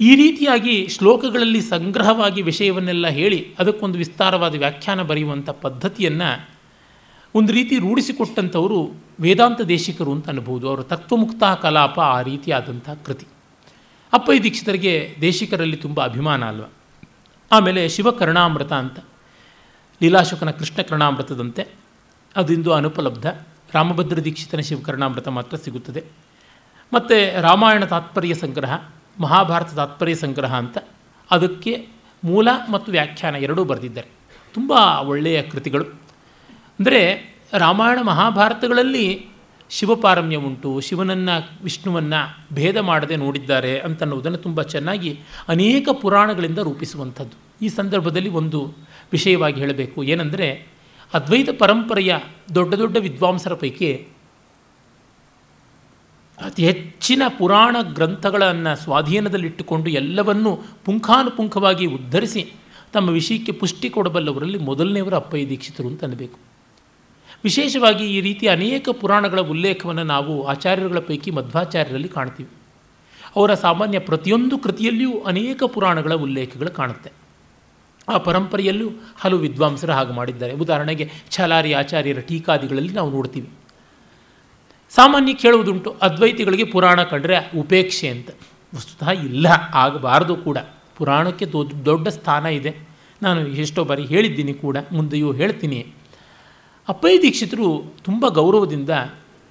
ಈ 0.00 0.16
ರೀತಿಯಾಗಿ 0.16 0.88
ಶ್ಲೋಕಗಳಲ್ಲಿ 0.88 1.60
ಸಂಗ್ರಹವಾಗಿ 1.60 2.42
ವಿಷಯವನ್ನೆಲ್ಲ 2.42 3.08
ಹೇಳಿ 3.08 3.54
ಅದಕ್ಕೊಂದು 3.58 3.98
ವಿಸ್ತಾರವಾದ 3.98 4.54
ವ್ಯಾಖ್ಯಾನ 4.54 5.02
ಬರೆಯುವಂಥ 5.02 5.50
ಪದ್ಧತಿಯನ್ನು 5.50 6.48
ಒಂದು 7.34 7.52
ರೀತಿ 7.52 7.78
ರೂಢಿಸಿಕೊಟ್ಟಂಥವರು 7.78 8.92
ವೇದಾಂತ 9.20 9.60
ದೇಶಿಕರು 9.60 10.12
ಅಂತ 10.12 10.28
ಅನ್ಬೋದು 10.28 10.68
ಅವರ 10.68 10.82
ತತ್ವಮುಕ್ತ 10.82 11.42
ಕಲಾಪ 11.62 12.00
ಆ 12.00 12.22
ರೀತಿಯಾದಂಥ 12.22 12.90
ಕೃತಿ. 13.04 13.26
ಅಪ್ಪಯ್ಯ 14.12 14.40
ದೀಕ್ಷಿತರಿಗೆ 14.40 15.16
ದೇಶಿಕರಲ್ಲಿ 15.20 15.76
ತುಂಬ 15.76 16.04
ಅಭಿಮಾನ 16.04 16.44
ಅಲ್ವ? 16.44 16.64
ಆಮೇಲೆ 17.52 17.88
ಶಿವಕರ್ಣಾಮೃತ 17.88 18.72
ಅಂತ. 18.72 18.98
ಲೀಲಾಶುಕನ 20.02 20.50
ಕೃಷ್ಣ 20.50 20.82
ಕರ್ಣಾಮೃತದಂತೆ. 20.82 21.66
ಅದಿಂದು 22.36 22.72
ಅನುಪಲಬ್ಧ. 22.72 23.26
ರಾಮಭದ್ರ 23.72 24.24
ದೀಕ್ಷಿತನ 24.24 24.58
ಶಿವಕರ್ಣಾಮೃತ 24.58 25.28
ಮಾತ್ರ 25.28 25.56
ಸಿಗುತ್ತದೆ. 25.56 26.04
ಮತ್ತು 26.92 27.42
ರಾಮಾಯಣ 27.42 27.84
ತಾತ್ಪರ್ಯ 27.84 28.34
ಸಂಗ್ರಹ, 28.34 28.82
ಮಹಾಭಾರತ 29.20 29.74
ತಾತ್ಪರ್ಯ 29.74 30.14
ಸಂಗ್ರಹ 30.14 30.54
ಅಂತ 30.54 30.78
ಅದಕ್ಕೆ 31.30 31.88
ಮೂಲ 32.24 32.48
ಮತ್ತು 32.70 32.92
ವ್ಯಾಖ್ಯಾನ 32.92 33.34
ಎರಡೂ 33.34 33.64
ಬರೆದಿದ್ದಾರೆ. 33.64 34.08
ತುಂಬ 34.54 34.70
ಒಳ್ಳೆಯ 35.00 35.42
ಕೃತಿಗಳು. 35.42 35.84
ಅಂದರೆ 36.78 37.34
ರಾಮಾಯಣ 37.52 37.98
ಮಹಾಭಾರತಗಳಲ್ಲಿ 38.02 39.26
ಶಿವಪಾರಮ್ಯ 39.70 40.36
ಉಂಟು, 40.36 40.80
ಶಿವನನ್ನು, 40.80 41.64
ವಿಷ್ಣುವನ್ನು 41.64 42.54
ಭೇದ 42.54 42.76
ಮಾಡದೆ 42.76 43.16
ನೋಡಿದ್ದಾರೆ 43.16 43.78
ಅಂತನ್ನುವುದನ್ನು 43.78 44.38
ತುಂಬ 44.38 44.62
ಚೆನ್ನಾಗಿ 44.62 45.20
ಅನೇಕ 45.48 45.88
ಪುರಾಣಗಳಿಂದ 45.88 46.58
ರೂಪಿಸುವಂಥದ್ದು. 46.58 47.64
ಈ 47.64 47.68
ಸಂದರ್ಭದಲ್ಲಿ 47.68 48.28
ಒಂದು 48.28 48.74
ವಿಷಯವಾಗಿ 49.12 49.60
ಹೇಳಬೇಕು. 49.60 50.04
ಏನೆಂದರೆ, 50.04 50.66
ಅದ್ವೈತ 51.14 51.48
ಪರಂಪರೆಯ 51.58 52.16
ದೊಡ್ಡ 52.54 52.74
ದೊಡ್ಡ 52.74 52.96
ವಿದ್ವಾಂಸರ 52.96 53.54
ಪೈಕಿ 53.54 54.08
ಅತಿ 56.44 56.64
ಹೆಚ್ಚಿನ 56.64 57.22
ಪುರಾಣ 57.38 57.76
ಗ್ರಂಥಗಳನ್ನು 57.94 58.76
ಸ್ವಾಧೀನದಲ್ಲಿಟ್ಟುಕೊಂಡು 58.76 59.90
ಎಲ್ಲವನ್ನೂ 59.90 60.58
ಪುಂಖಾನುಪುಂಖವಾಗಿ 60.84 61.86
ಉದ್ಧರಿಸಿ 61.86 62.52
ತಮ್ಮ 62.92 63.10
ವಿಷಯಕ್ಕೆ 63.10 63.52
ಪುಷ್ಟಿ 63.52 63.90
ಕೊಡಬಲ್ಲವರಲ್ಲಿ 63.90 64.58
ಮೊದಲನೆಯವರು 64.58 65.16
ಅಪ್ಪಯ್ಯ 65.16 65.48
ದೀಕ್ಷಿತರು 65.48 65.88
ಅಂತ 65.88 66.04
ಅನ್ನಬೇಕು. 66.04 66.38
ವಿಶೇಷವಾಗಿ 67.44 68.04
ಈ 68.04 68.20
ರೀತಿ 68.20 68.46
ಅನೇಕ 68.46 68.88
ಪುರಾಣಗಳ 68.88 69.40
ಉಲ್ಲೇಖವನ್ನು 69.40 70.04
ನಾವು 70.04 70.46
ಆಚಾರ್ಯರುಗಳ 70.46 70.98
ಪೈಕಿ 70.98 71.30
ಮಧ್ವಾಚಾರ್ಯರಲ್ಲಿ 71.30 72.08
ಕಾಣ್ತೀವಿ. 72.08 72.48
ಅವರ 73.36 73.54
ಸಾಮಾನ್ಯ 73.54 73.98
ಪ್ರತಿಯೊಂದು 73.98 74.58
ಕೃತಿಯಲ್ಲಿಯೂ 74.58 75.20
ಅನೇಕ 75.20 75.62
ಪುರಾಣಗಳ 75.64 76.14
ಉಲ್ಲೇಖಗಳು 76.14 76.70
ಕಾಣುತ್ತೆ. 76.70 77.27
ಆ 78.08 78.18
ಪರಂಪರೆಯಲ್ಲೂ 78.18 78.90
ಹಲವು 79.16 79.38
ವಿದ್ವಾಂಸರು 79.38 79.92
ಹಾಗೆ 79.92 80.12
ಮಾಡಿದ್ದಾರೆ. 80.12 80.52
ಉದಾಹರಣೆಗೆ 80.52 81.10
ಛಲಾರಿ 81.30 81.72
ಆಚಾರ್ಯರ 81.72 82.20
ಟೀಕಾದಿಗಳಲ್ಲಿ 82.20 82.92
ನಾವು 82.92 83.10
ನೋಡ್ತೀವಿ. 83.10 83.48
ಸಾಮಾನ್ಯ 84.90 85.32
ಕೇಳುವುದುಂಟು, 85.32 85.96
ಅದ್ವೈತಿಗಳಿಗೆ 86.02 86.64
ಪುರಾಣ 86.64 87.02
ಕಂಡ್ರೆ 87.02 87.50
ಉಪೇಕ್ಷೆ 87.58 88.08
ಅಂತ. 88.08 88.30
ವಸ್ತುತಃ 88.74 89.10
ಇಲ್ಲ, 89.10 89.46
ಆಗಬಾರದು 89.74 90.36
ಕೂಡ. 90.36 90.58
ಪುರಾಣಕ್ಕೆ 90.96 91.46
ದೊಡ್ಡ 91.46 91.84
ದೊಡ್ಡ 91.84 92.08
ಸ್ಥಾನ 92.08 92.46
ಇದೆ. 92.46 92.76
ನಾನು 93.22 93.48
ಎಷ್ಟೋ 93.48 93.84
ಬಾರಿ 93.84 94.04
ಹೇಳಿದ್ದೀನಿ 94.04 94.54
ಕೂಡ, 94.54 94.76
ಮುಂದೆಯೂ 94.92 95.32
ಹೇಳ್ತೀನಿ. 95.32 95.86
ಅಪ್ಪಯ್ಯ 96.88 97.18
ದೀಕ್ಷಿತರು 97.22 97.94
ತುಂಬ 98.04 98.28
ಗೌರವದಿಂದ 98.28 98.90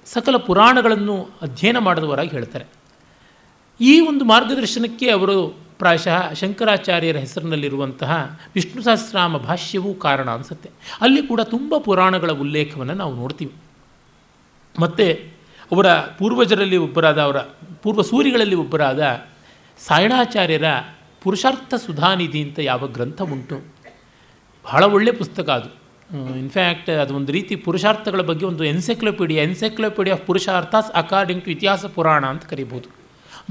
ಸಕಲ 0.06 0.36
ಪುರಾಣಗಳನ್ನು 0.36 1.28
ಅಧ್ಯಯನ 1.42 1.78
ಮಾಡಿದವರಾಗಿ 1.78 2.30
ಹೇಳ್ತಾರೆ. 2.30 2.64
ಈ 3.80 4.00
ಒಂದು 4.00 4.24
ಮಾರ್ಗದರ್ಶನಕ್ಕೆ 4.24 5.10
ಅವರು 5.10 5.67
ಪ್ರಾಯಶಃ 5.78 6.32
ಶಂಕರಾಚಾರ್ಯರ 6.32 7.16
ಹೆಸರಿನಲ್ಲಿರುವಂತಹ 7.16 8.40
ವಿಷ್ಣು 8.54 8.82
ಸಹಸ್ರಾಮ 8.82 9.36
ಭಾಷ್ಯವೂ 9.36 9.94
ಕಾರಣ 9.94 10.30
ಅನಿಸುತ್ತೆ. 10.30 10.70
ಅಲ್ಲಿ 11.00 11.22
ಕೂಡ 11.22 11.40
ತುಂಬ 11.40 11.76
ಪುರಾಣಗಳ 11.76 12.30
ಉಲ್ಲೇಖವನ್ನು 12.30 12.94
ನಾವು 12.94 13.14
ನೋಡ್ತೀವಿ. 13.14 13.52
ಮತ್ತು 14.80 15.38
ಅವರ 15.72 15.92
ಪೂರ್ವಜರಲ್ಲಿ 15.94 16.76
ಒಬ್ಬರಾದ 16.76 17.22
ಅವರ 17.22 17.38
ಪೂರ್ವ 17.82 18.02
ಸೂರಿಗಳಲ್ಲಿ 18.02 18.54
ಒಬ್ಬರಾದ 18.54 19.24
ಸಾಯಣಾಚಾರ್ಯರ 19.78 20.64
ಪುರುಷಾರ್ಥ 21.22 21.74
ಸುಧಾನಿಧಿ 21.74 22.42
ಅಂತ 22.42 22.58
ಯಾವ 22.58 22.86
ಗ್ರಂಥ 22.86 23.22
ಉಂಟು. 23.22 23.74
ಬಹಳ 24.64 24.84
ಒಳ್ಳೆಯ 24.84 25.12
ಪುಸ್ತಕ 25.12 25.50
ಅದು. 25.50 25.88
ಇನ್ಫ್ಯಾಕ್ಟ್ 26.38 26.90
ಅದು 26.90 27.14
ಒಂದು 27.14 27.32
ರೀತಿ 27.32 27.56
ಪುರುಷಾರ್ಥಗಳ 27.56 28.20
ಬಗ್ಗೆ 28.20 28.46
ಒಂದು 28.46 28.64
ಎನ್ಸೈಕ್ಲೋಪೀಡಿಯಾ 28.64 29.42
ಎನ್ಸೈಕ್ಲೋಪೀಡಿಯಾ 29.42 30.16
ಆಫ್ 30.16 30.26
ಪುರುಷಾರ್ಥಾಸ್ 30.26 30.90
ಅಕಾರ್ಡಿಂಗ್ 30.92 31.44
ಟು 31.44 31.50
ಇತಿಹಾಸ 31.50 31.84
ಪುರಾಣ 31.84 32.26
ಅಂತ 32.26 32.44
ಕರಿಬೋದು 32.44 32.88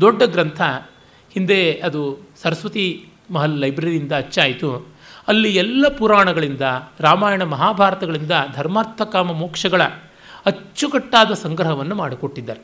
ದೊಡ್ಡ 0.01 0.23
ಗ್ರಂಥ 0.23 0.61
ಹಿಂದೆ 1.38 1.73
ಅದು 1.73 2.27
ಸರಸ್ವತಿ 2.41 3.09
ಮಹಲ್ 3.31 3.59
ಲೈಬ್ರರಿಯಿಂದ 3.59 4.11
ಅಚ್ಚಾಯಿತು. 4.11 4.97
ಅಲ್ಲಿ 5.27 5.55
ಎಲ್ಲ 5.55 5.88
ಪುರಾಣಗಳಿಂದ, 5.88 6.61
ರಾಮಾಯಣ 6.99 7.43
ಮಹಾಭಾರತಗಳಿಂದ 7.43 8.31
ಧರ್ಮಾರ್ಥ 8.55 9.01
ಕಾಮ 9.01 9.31
ಮೋಕ್ಷಗಳ 9.31 9.83
ಅಚ್ಚುಕಟ್ಟಾದ 10.45 11.33
ಸಂಗ್ರಹವನ್ನು 11.33 11.95
ಮಾಡಿಕೊಟ್ಟಿದ್ದಾರೆ. 11.95 12.61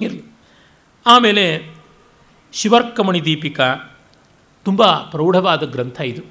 ಇರಲಿ. 0.00 0.22
ಆಮೇಲೆ 1.06 1.74
ಶಿವರ್ಕಮಣಿ 2.52 3.24
ದೀಪಿಕಾ 3.24 3.74
ತುಂಬ 4.64 4.84
ಪ್ರೌಢವಾದ 4.86 5.62
ಗ್ರಂಥ 5.62 6.00
ಇದು. 6.00 6.22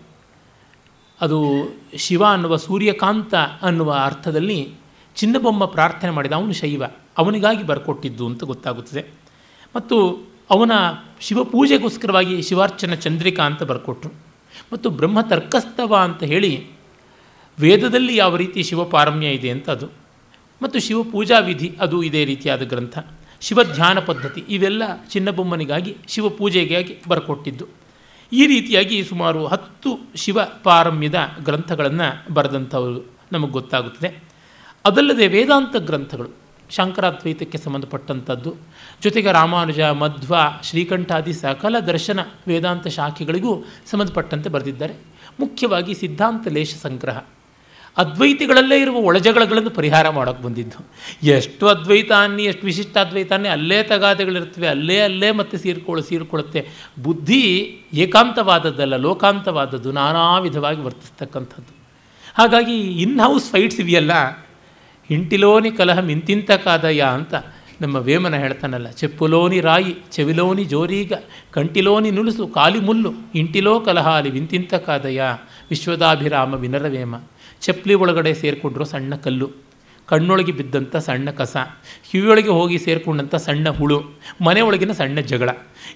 ಅದು 1.22 1.42
ಶಿವ 1.96 2.26
ಅನ್ನುವ 2.26 2.56
ಸೂರ್ಯಕಾಂತ 2.56 3.36
ಅನ್ನುವ 3.62 3.94
ಅರ್ಥದಲ್ಲಿ 3.94 4.74
ಚಿನ್ನಬೊಮ್ಮ 5.16 5.66
ಪ್ರಾರ್ಥನೆ 5.66 6.12
ಮಾಡಿದ 6.12 6.32
ಅವನು 6.32 6.54
ಶೈವ, 6.54 6.84
ಅವನಿಗಾಗಿ 7.18 7.64
ಬರ್ಕೊಟ್ಟಿದ್ದು 7.64 8.26
ಅಂತ 8.26 8.44
ಗೊತ್ತಾಗುತ್ತದೆ. 8.44 9.06
ಮತ್ತು 9.76 10.26
ಅವನ 10.50 10.72
ಶಿವಪೂಜೆಗೋಸ್ಕರವಾಗಿ 11.20 12.42
ಶಿವಾರ್ಚನ 12.42 12.94
ಚಂದ್ರಿಕಾ 12.94 13.44
ಅಂತ 13.44 13.64
ಬರ್ಕೊಟ್ರು. 13.64 14.14
ಮತ್ತು 14.74 14.90
ಬ್ರಹ್ಮ 14.90 15.22
ತರ್ಕಸ್ತವ 15.22 15.96
ಅಂತ 15.96 16.24
ಹೇಳಿ 16.24 16.68
ವೇದದಲ್ಲಿ 17.60 18.16
ಯಾವ 18.16 18.36
ರೀತಿ 18.36 18.64
ಶಿವಪಾರಮ್ಯ 18.64 19.28
ಇದೆ 19.28 19.50
ಅಂತ 19.50 19.70
ಅದು 19.70 19.88
ಮತ್ತು 20.62 20.80
ಶಿವಪೂಜಾ 20.80 21.40
ವಿಧಿ 21.40 21.78
ಅದು 21.82 22.04
ಇದೇ 22.04 22.26
ರೀತಿಯಾದ 22.26 22.62
ಗ್ರಂಥ. 22.62 22.98
ಶಿವಧ್ಯಾನ 23.42 24.00
ಪದ್ಧತಿ 24.00 24.44
ಇವೆಲ್ಲ 24.50 24.84
ಚಿನ್ನಬೊಮ್ಮನಿಗಾಗಿ 25.10 25.98
ಶಿವಪೂಜೆಗಾಗಿ 26.08 26.98
ಬರ್ಕೊಟ್ಟಿದ್ದು. 27.08 27.66
ಈ 28.34 28.48
ರೀತಿಯಾಗಿ 28.48 29.04
ಸುಮಾರು 29.04 29.46
ಹತ್ತು 29.46 30.00
ಶಿವ 30.16 30.40
ಪಾರಮ್ಯದ 30.64 31.16
ಗ್ರಂಥಗಳನ್ನು 31.44 32.34
ಬರೆದಂಥವರು 32.34 33.12
ನಮಗೆ 33.32 33.52
ಗೊತ್ತಾಗುತ್ತದೆ. 33.52 34.24
ಅದಲ್ಲದೆ 34.86 35.28
ವೇದಾಂತ 35.28 35.76
ಗ್ರಂಥಗಳು 35.76 36.45
ಶಂಕರಾದ್ವೈತಕ್ಕೆ 36.70 37.58
ಸಂಬಂಧಪಟ್ಟಂಥದ್ದು. 37.58 38.56
ಜೊತೆಗೆ 39.04 39.32
ರಾಮಾನುಜ, 39.32 39.80
ಮಧ್ವ, 39.80 40.36
ಶ್ರೀಕಂಠಾದಿ 40.64 41.34
ಸಕಲ 41.34 41.80
ದರ್ಶನ 41.80 42.20
ವೇದಾಂತ 42.48 42.88
ಶಾಖೆಗಳಿಗೂ 42.88 43.64
ಸಂಬಂಧಪಟ್ಟಂತೆ 43.86 44.50
ಬರೆದಿದ್ದಾರೆ. 44.50 44.94
ಮುಖ್ಯವಾಗಿ 45.40 45.94
ಸಿದ್ಧಾಂತ 45.94 46.48
ಲೇಷ 46.48 46.76
ಸಂಗ್ರಹ. 46.76 47.22
ಅದ್ವೈತಿಗಳಲ್ಲೇ 47.98 48.82
ಇರುವ 48.82 48.96
ಒಳಜಗಳಗಳನ್ನು 48.96 49.70
ಪರಿಹಾರ 49.70 50.10
ಮಾಡೋಕ್ಕೆ 50.10 50.44
ಬಂದಿದ್ದು. 50.44 50.86
ಎಷ್ಟು 51.24 51.68
ಅದ್ವೈತಾನ್ನಿ 51.68 52.44
ಎಷ್ಟು 52.44 52.66
ವಿಶಿಷ್ಟ 52.66 52.98
ಅದ್ವೈತ 52.98 53.34
ಅನ್ನಿ, 53.34 53.50
ಅಲ್ಲೇ 53.50 53.84
ತಗಾದೆಗಳಿರ್ತವೆ, 53.84 54.68
ಅಲ್ಲೇ 54.68 55.00
ಅಲ್ಲೇ 55.00 55.32
ಮತ್ತೆ 55.32 55.58
ಸೀರ್ಕೊಳ್ಳ 55.58 56.02
ಸೀರ್ಕೊಳ್ಳುತ್ತೆ 56.02 56.68
ಬುದ್ಧಿ 57.04 57.78
ಏಕಾಂತವಾದದ್ದಲ್ಲ, 57.94 58.96
ಲೋಕಾಂತವಾದದ್ದು 58.96 59.92
ನಾನಾ 59.92 60.40
ವಿಧವಾಗಿ 60.40 60.82
ವರ್ತಿಸ್ತಕ್ಕಂಥದ್ದು. 60.82 61.76
ಹಾಗಾಗಿ 62.36 63.02
ಇನ್ 63.02 63.20
ಹೌಸ್ 63.20 63.52
ಫೈಟ್ಸ್ 63.52 63.80
ಇವೆಯಲ್ಲ 63.80 64.12
ಇಂಟಿಲೋನಿ 65.10 65.72
ಕಲಹ 65.72 66.00
ಮಿಂತಿಂತ 66.00 66.52
ಕಾದಯ 66.52 67.02
ಅಂತ 67.02 67.36
ನಮ್ಮ 67.82 67.96
ವೇಮನ 67.96 68.36
ಹೇಳ್ತಾನಲ್ಲ, 68.36 68.90
ಚೆಪ್ಪುಲೋನಿ 68.90 69.60
ರಾಯಿ, 69.60 69.96
ಚೆವಿಲೋನಿ 70.12 70.64
ಜೋರೀಗ, 70.64 71.14
ಕಂಟಿಲೋನಿ 71.52 72.12
ನುಲುಸು, 72.12 72.48
ಕಾಲಿ 72.48 72.80
ಮುಲ್ಲು, 72.80 73.14
ಇಂಟಿಲೋ 73.36 73.80
ಕಲಹಾಲಿ 73.80 74.30
ವಿಂತಿಂತ 74.30 74.74
ಕಾದಯ 74.74 75.22
ವಿಶ್ವದಾಭಿರಾಮ 75.70 76.54
ವಿನರವೇಮ 76.54 77.16
ಚಪ್ಪಲಿ 77.62 77.94
ಒಳಗಡೆ 77.94 78.34
ಸೇರಿಕೊಂಡ್ರು 78.34 78.86
ಸಣ್ಣ 78.86 79.16
ಕಲ್ಲು, 79.16 79.52
ಕಣ್ಣೊಳಗೆ 80.06 80.52
ಬಿದ್ದಂಥ 80.52 80.96
ಸಣ್ಣ 80.96 81.32
ಕಸ, 81.32 81.58
ಕಿವಿಯೊಳಗೆ 82.12 82.50
ಹೋಗಿ 82.50 82.80
ಸೇರಿಕೊಂಡಂಥ 82.80 83.36
ಸಣ್ಣ 83.36 83.70
ಹುಳು, 83.70 84.04
ಮನೆಯೊಳಗಿನ 84.42 84.92
ಸಣ್ಣ 84.92 85.20
ಜಗಳ, 85.20 85.50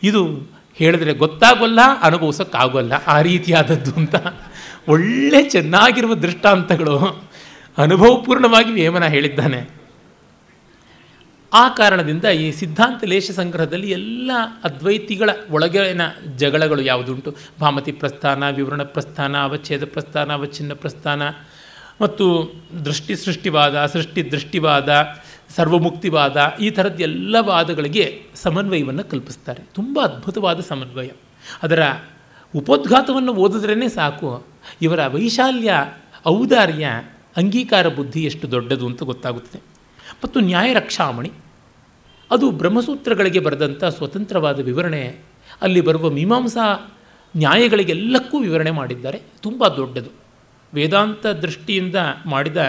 ಇದು 0.04 0.52
ಹೇಳಿದ್ರೆ 0.74 1.14
ಗೊತ್ತಾಗೋಲ್ಲ, 1.14 1.80
ಅನುಭವಿಸೋಕ್ಕಾಗೋಲ್ಲ 2.02 2.94
ಆ 3.08 3.22
ರೀತಿಯಾದದ್ದು 3.22 3.92
ಅಂತ. 3.92 4.16
ಒಳ್ಳೆ 4.88 5.50
ಚೆನ್ನಾಗಿರುವ 5.50 6.14
ದೃಷ್ಟಾಂತಗಳು. 6.14 7.29
ಅನುಭವಪೂರ್ಣವಾಗಿ 7.80 8.72
ವೇಮನ 8.72 9.06
ಹೇಳಿದ್ದಾನೆ. 9.06 9.80
ಆ 11.54 11.70
ಕಾರಣದಿಂದ 11.70 12.26
ಈ 12.26 12.52
ಸಿದ್ಧಾಂತ 12.52 13.04
ಲೇಷ 13.04 13.32
ಸಂಗ್ರಹದಲ್ಲಿ 13.32 13.92
ಎಲ್ಲ 13.92 14.32
ಅದ್ವೈತಿಗಳ 14.64 15.30
ಒಳಗಿನ 15.52 16.02
ಜಗಳಗಳು 16.38 16.82
ಯಾವುದುಂಟು? 16.82 17.36
ಭಾಮತಿ 17.60 17.92
ಪ್ರಸ್ಥಾನ, 17.92 18.50
ವಿವರಣ 18.50 18.84
ಪ್ರಸ್ಥಾನ, 18.84 19.38
ಅವಚ್ಛೇದ 19.38 19.86
ಪ್ರಸ್ಥಾನ, 19.86 20.34
ಅವಚ್ಛಿನ್ನ 20.34 20.74
ಪ್ರಸ್ಥಾನ 20.74 21.22
ಮತ್ತು 22.02 22.54
ದೃಷ್ಟಿ 22.86 23.16
ಸೃಷ್ಟಿವಾದ, 23.16 23.86
ಸೃಷ್ಟಿ 23.86 24.32
ದೃಷ್ಟಿವಾದ, 24.32 25.08
ಸರ್ವಮುಕ್ತಿವಾದ 25.56 26.54
ಈ 26.62 26.70
ಥರದ 26.70 27.02
ಎಲ್ಲ 27.02 27.36
ವಾದಗಳಿಗೆ 27.40 28.24
ಸಮನ್ವಯವನ್ನು 28.36 29.04
ಕಲ್ಪಿಸ್ತಾರೆ. 29.04 29.64
ತುಂಬ 29.74 30.00
ಅದ್ಭುತವಾದ 30.04 30.60
ಸಮನ್ವಯ. 30.60 31.10
ಅದರ 31.64 31.84
ಉಪೋದ್ಘಾತವನ್ನು 32.56 33.34
ಓದಿದ್ರೇ 33.34 33.90
ಸಾಕು. 33.90 34.46
ಇವರ 34.82 35.08
ವೈಶಾಲ್ಯ, 35.08 35.74
ಔದಾರ್ಯ 36.28 36.88
ಅಂಗೀಕಾರ 37.36 37.88
ಬುದ್ಧಿ 37.90 38.22
ಎಷ್ಟು 38.26 38.52
ದೊಡ್ಡದು 38.52 38.86
ಅಂತ 38.86 39.04
ಗೊತ್ತಾಗುತ್ತದೆ. 39.04 39.60
ಮತ್ತು 40.24 40.40
ನ್ಯಾಯ 40.40 40.70
ರಕ್ಷಾಮಣಿ, 40.74 41.32
ಅದು 42.32 42.52
ಬ್ರಹ್ಮಸೂತ್ರಗಳಿಗೆ 42.52 43.40
ಬರೆದಂಥ 43.40 43.84
ಸ್ವತಂತ್ರವಾದ 43.84 44.60
ವಿವರಣೆ, 44.60 45.04
ಅಲ್ಲಿ 45.62 45.82
ಬರುವ 45.82 46.10
ಮೀಮಾಂಸಾ 46.10 46.66
ನ್ಯಾಯಗಳಿಗೆಲ್ಲಕ್ಕೂ 47.36 48.40
ವಿವರಣೆ 48.40 48.72
ಮಾಡಿದ್ದಾರೆ. 48.72 49.22
ತುಂಬ 49.42 49.68
ದೊಡ್ಡದು. 49.68 50.12
ವೇದಾಂತ 50.74 51.26
ದೃಷ್ಟಿಯಿಂದ 51.26 51.96
ಮಾಡಿದ 52.26 52.60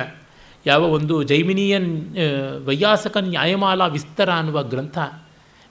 ಯಾವ 0.66 0.82
ಒಂದು 0.88 1.22
ಜೈಮಿನಿಯನ್ 1.22 1.90
ವೈಯಾಸಕ 2.64 3.16
ನ್ಯಾಯಮಾಲಾ 3.16 3.86
ವಿಸ್ತಾರ 3.86 4.30
ಅನ್ನುವ 4.30 4.62
ಗ್ರಂಥ 4.62 4.98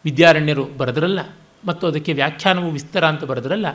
ವಿದ್ಯಾರಣ್ಯರು 0.06 0.66
ಬರೆದರಲ್ಲ, 0.78 1.20
ಮತ್ತು 1.66 1.88
ಅದಕ್ಕೆ 1.88 2.14
ವ್ಯಾಖ್ಯಾನವು 2.14 2.70
ವಿಸ್ತಾರ 2.72 3.06
ಅಂತ 3.06 3.24
ಬರೆದರಲ್ಲ 3.24 3.68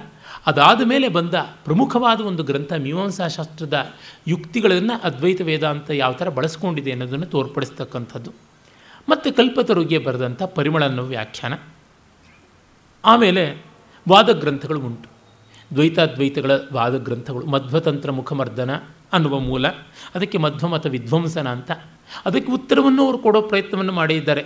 ಅದಾದ 0.47 0.83
ಮೇಲೆ 0.85 1.09
ಬಂದ 1.09 1.35
ಪ್ರಮುಖವಾದ 1.35 2.21
ಒಂದು 2.21 2.43
ಗ್ರಂಥ 2.43 2.73
ಮೀಮಾಂಸಾ 2.73 3.29
ಶಾಸ್ತ್ರದ 3.29 3.93
ಯುಕ್ತಿಗಳನ್ನು 4.29 5.01
ಅದ್ವೈತ 5.05 5.41
ವೇದಾಂತ 5.41 5.91
ಯಾವ 5.91 6.13
ಥರ 6.13 6.29
ಬಳಸ್ಕೊಂಡಿದೆ 6.29 6.91
ಅನ್ನೋದನ್ನು 6.91 7.27
ತೋರ್ಪಡಿಸ್ತಕ್ಕಂಥದ್ದು. 7.27 8.33
ಮತ್ತು 9.09 9.33
ಕಲ್ಪತರುಗೆ 9.33 9.99
ಬರೆದಂಥ 9.99 10.43
ಪರಿಮಳ 10.43 10.85
ಅನ್ನೋ 10.85 11.03
ವ್ಯಾಖ್ಯಾನ. 11.03 11.55
ಆಮೇಲೆ 13.05 13.65
ವಾದಗ್ರಂಥಗಳು 14.09 14.81
ಉಂಟು. 14.81 15.09
ದ್ವೈತಾದ್ವೈತಗಳ 15.75 16.51
ವಾದಗ್ರಂಥಗಳು 16.73 17.47
ಮಧ್ವತಂತ್ರ 17.47 18.11
ಮುಖಮರ್ದನ 18.11 18.75
ಅನ್ನುವ 19.13 19.39
ಮೂಲ, 19.39 19.69
ಅದಕ್ಕೆ 20.15 20.39
ಮಧ್ವಮತ 20.39 20.87
ವಿಧ್ವಂಸನ 20.87 21.49
ಅಂತ. 21.49 21.71
ಅದಕ್ಕೆ 22.25 22.53
ಉತ್ತರವನ್ನು 22.53 23.05
ಅವರು 23.05 23.19
ಕೊಡೋ 23.19 23.43
ಪ್ರಯತ್ನವನ್ನು 23.43 23.93
ಮಾಡಿದ್ದಾರೆ. 23.93 24.43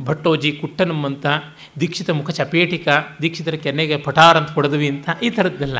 ಭಟ್ಟೋಜಿ 0.00 0.52
ಕುಟ್ಟನಮ್ಮಂತ, 0.52 1.26
ದೀಕ್ಷಿತ 1.80 2.10
ಮುಖ 2.10 2.30
ಚಪೇಟಿಕ, 2.30 2.88
ದೀಕ್ಷಿತರ 3.22 3.54
ಕೆನ್ನೆಗೆ 3.54 3.96
ಪಠಾರ್ 3.96 4.36
ಅಂತ 4.36 4.50
ಕೊಡದ್ವಿ 4.50 4.88
ಅಂತ 4.88 5.08
ಈ 5.22 5.30
ಥರದ್ದೆಲ್ಲ. 5.30 5.78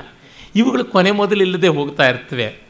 ಇವುಗಳು 0.56 0.84
ಕೊನೆ 0.84 1.10
ಮೊದಲಿಲ್ಲದೆ 1.10 1.68
ಹೋಗ್ತಾ 1.68 2.08
ಇರ್ತವೆ. 2.08 2.62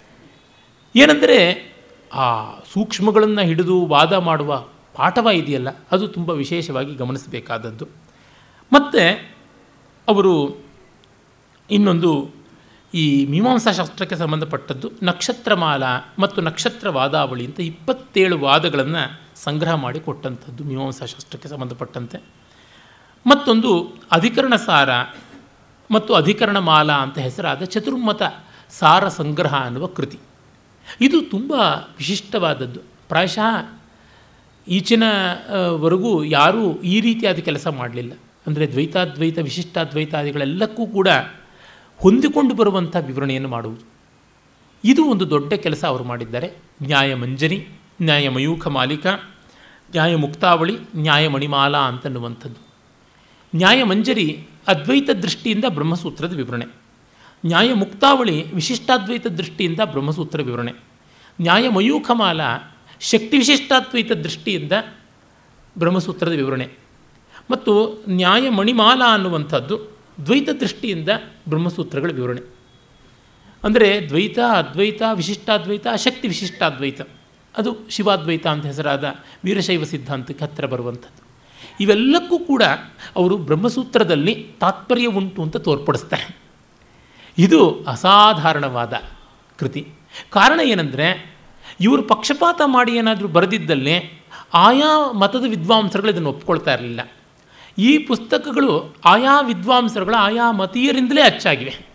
ಏನಂದರೆ, 0.96 1.68
ಆ 2.14 2.50
ಸೂಕ್ಷ್ಮಗಳನ್ನು 2.72 3.40
ಹಿಡಿದು 3.40 3.86
ವಾದ 3.86 4.12
ಮಾಡುವ 4.12 4.66
ಪಾಠವ 4.94 5.28
ಇದೆಯಲ್ಲ, 5.28 5.68
ಅದು 5.92 6.08
ತುಂಬ 6.08 6.30
ವಿಶೇಷವಾಗಿ 6.30 6.94
ಗಮನಿಸಬೇಕಾದದ್ದು. 6.94 7.86
ಮತ್ತು, 8.72 9.28
ಅವರು 10.08 10.64
ಇನ್ನೊಂದು 11.70 12.30
ಈ 12.94 13.26
ಮೀಮಾಂಸಾ 13.26 13.72
ಶಾಸ್ತ್ರಕ್ಕೆ 13.72 14.16
ಸಂಬಂಧಪಟ್ಟದ್ದು 14.16 14.90
ನಕ್ಷತ್ರಮಾಲ 15.02 15.82
ಮತ್ತು 16.18 16.42
ನಕ್ಷತ್ರ 16.42 16.88
ವಾದಾವಳಿ 16.88 17.46
ಅಂತ 17.46 17.60
ಇಪ್ಪತ್ತೇಳು 17.60 18.38
ವಾದಗಳನ್ನು 18.38 19.23
ಸಂಗ್ರಹ 19.36 19.74
ಮಾಡಿ 19.74 20.00
ಕೊಟ್ಟಂಥದ್ದು, 20.00 20.64
ಮೀಮಾಂಸಾ 20.64 21.04
ಶಾಸ್ತ್ರಕ್ಕೆ 21.04 21.48
ಸಂಬಂಧಪಟ್ಟಂತೆ. 21.48 22.18
ಮತ್ತೊಂದು 23.26 23.94
ಅಧಿಕರಣ 24.10 24.56
ಸಾರ 24.56 24.90
ಮತ್ತು 25.90 26.14
ಅಧಿಕರಣ 26.14 26.58
ಮಾಲಾ 26.58 26.94
ಅಂತ 26.94 27.18
ಹೆಸರಾದ 27.18 27.62
ಚತುರ್ಮತ 27.62 28.22
ಸಾರ 28.70 29.08
ಸಂಗ್ರಹ 29.08 29.54
ಅನ್ನುವ 29.54 29.86
ಕೃತಿ. 29.86 30.18
ಇದು 31.00 31.30
ತುಂಬ 31.30 31.52
ವಿಶಿಷ್ಟವಾದದ್ದು. 31.98 32.80
ಪ್ರಾಯಶಃ 33.08 33.78
ಈಚಿನವರೆಗೂ 34.68 36.24
ಯಾರೂ 36.24 36.74
ಈ 36.74 37.00
ರೀತಿಯಾದ 37.00 37.36
ಕೆಲಸ 37.36 37.66
ಮಾಡಲಿಲ್ಲ. 37.66 38.12
ಅಂದರೆ 38.46 38.72
ದ್ವೈತಾದ್ವೈತ, 38.72 39.38
ವಿಶಿಷ್ಟಾದ್ವೈತಾದಿಗಳೆಲ್ಲಕ್ಕೂ 39.38 40.86
ಕೂಡ 40.86 41.08
ಹೊಂದಿಕೊಂಡು 41.96 42.54
ಬರುವಂಥ 42.54 42.96
ವಿವರಣೆಯನ್ನು 42.96 43.48
ಮಾಡುವುದು. 43.48 43.82
ಇದು 44.84 45.04
ಒಂದು 45.04 45.30
ದೊಡ್ಡ 45.30 45.52
ಕೆಲಸ 45.52 45.84
ಅವರು 45.84 46.04
ಮಾಡಿದ್ದಾರೆ. 46.04 46.52
ನ್ಯಾಯ 46.82 47.14
ಮಂಜರಿ 47.14 47.68
ನ್ಯಾಯ 48.02 48.28
ಮಯೂಖ 48.28 48.66
ಮಾಲಿಕ 48.66 49.06
ನ್ಯಾಯಮುಕ್ತಾವಳಿ 49.06 50.78
ನ್ಯಾಯ 50.96 51.28
ಮಣಿಮಾಲಾ 51.28 51.78
ಅಂತನ್ನುವಂಥದ್ದು. 51.78 52.66
ನ್ಯಾಯಮಂಜರಿ 53.56 54.46
ಅದ್ವೈತ 54.66 55.10
ದೃಷ್ಟಿಯಿಂದ 55.10 55.64
ಬ್ರಹ್ಮಸೂತ್ರದ 55.68 56.36
ವಿವರಣೆ. 56.36 56.64
ನ್ಯಾಯ 57.46 57.74
ಮುಕ್ತಾವಳಿ 57.74 58.54
ವಿಶಿಷ್ಟಾದ್ವೈತ 58.54 59.26
ದೃಷ್ಟಿಯಿಂದ 59.26 59.80
ಬ್ರಹ್ಮಸೂತ್ರ 59.84 60.40
ವಿವರಣೆ. 60.40 60.72
ನ್ಯಾಯಮಯೂಖಮಾಲ 61.40 62.40
ಶಕ್ತಿ 63.00 63.38
ವಿಶಿಷ್ಟಾದ್ವೈತ 63.38 64.12
ದೃಷ್ಟಿಯಿಂದ 64.12 64.72
ಬ್ರಹ್ಮಸೂತ್ರದ 65.78 66.32
ವಿವರಣೆ. 66.32 66.68
ಮತ್ತು 67.50 68.04
ನ್ಯಾಯ 68.08 68.50
ಮಣಿಮಾಲಾ 68.50 69.14
ಅನ್ನುವಂಥದ್ದು 69.14 69.98
ದ್ವೈತ 70.26 70.48
ದೃಷ್ಟಿಯಿಂದ 70.60 71.08
ಬ್ರಹ್ಮಸೂತ್ರಗಳ 71.48 72.10
ವಿವರಣೆ. 72.10 72.40
ಅಂದರೆ 73.64 74.08
ದ್ವೈತ, 74.08 74.38
ಅದ್ವೈತ, 74.38 75.02
ವಿಶಿಷ್ಟಾದ್ವೈತ 75.12 75.86
ಅಶಕ್ತಿ 75.92 76.28
ವಿಶಿಷ್ಟಾದ್ವೈತ. 76.28 77.00
ಅದು 77.56 77.76
ಶಿವಾದ್ವೈತ 77.88 78.46
ಅಂತ 78.46 78.66
ಹೆಸರಾದ 78.66 79.14
ವೀರಶೈವ 79.44 79.84
ಸಿದ್ಧಾಂತಕ್ಕೆ 79.84 80.44
ಹತ್ತಿರ 80.44 80.66
ಬರುವಂಥದ್ದು. 80.66 81.24
ಇವೆಲ್ಲಕ್ಕೂ 81.80 82.38
ಕೂಡ 82.38 82.62
ಅವರು 83.16 83.36
ಬ್ರಹ್ಮಸೂತ್ರದಲ್ಲಿ 83.36 84.46
ತಾತ್ಪರ್ಯ 84.60 85.06
ಉಂಟು 85.06 85.42
ಅಂತ 85.42 85.56
ತೋರ್ಪಡಿಸ್ತಾರೆ. 85.56 86.38
ಇದು 87.38 87.84
ಅಸಾಧಾರಣವಾದ 87.88 88.92
ಕೃತಿ. 89.58 89.88
ಕಾರಣ 90.30 90.60
ಏನಂದರೆ, 90.60 91.36
ಇವರು 91.80 92.02
ಪಕ್ಷಪಾತ 92.02 92.60
ಮಾಡಿ 92.66 92.92
ಏನಾದರೂ 92.96 93.28
ಬರೆದಿದ್ದಲ್ಲಿ 93.28 94.22
ಆಯಾ 94.54 95.12
ಮತದ 95.12 95.44
ವಿದ್ವಾಂಸರುಗಳು 95.48 96.10
ಇದನ್ನು 96.10 96.28
ಒಪ್ಕೊಳ್ತಾ 96.28 96.74
ಇರಲಿಲ್ಲ. 96.74 97.12
ಈ 97.78 97.98
ಪುಸ್ತಕಗಳು 97.98 98.96
ಆಯಾ 99.04 99.40
ವಿದ್ವಾಂಸರುಗಳ 99.40 100.14
ಆಯಾ 100.18 100.50
ಮತೀಯರಿಂದಲೇ 100.50 101.22
ಅಚ್ಚಾಗಿವೆ. 101.22 101.86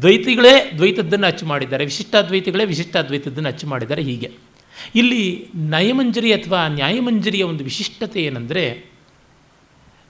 ದ್ವೈತಿಗಳೇ 0.00 0.72
ದ್ವೈತದ್ದನ್ನು 0.76 1.26
ಅಚ್ಚು 1.26 1.46
ಮಾಡಿದ್ದಾರೆ, 1.46 1.84
ವಿಶಿಷ್ಟಾದ್ವೈತಿಗಳೇ 1.84 2.64
ವಿಶಿಷ್ಟಾದ್ವೈತದ್ದನ್ನು 2.64 3.48
ಅಚ್ಚು 3.48 3.66
ಮಾಡಿದ್ದಾರೆ 3.66 4.02
ಹೀಗೆ. 4.02 4.49
ಇಲ್ಲಿ 4.94 5.48
ನಯಮಂಜರಿ 5.54 6.32
ಅಥವಾ 6.32 6.68
ನ್ಯಾಯಮಂಜರಿಯ 6.68 7.42
ಒಂದು 7.42 7.64
ವಿಶಿಷ್ಟತೆ 7.64 8.22
ಏನೆಂದರೆ, 8.22 8.90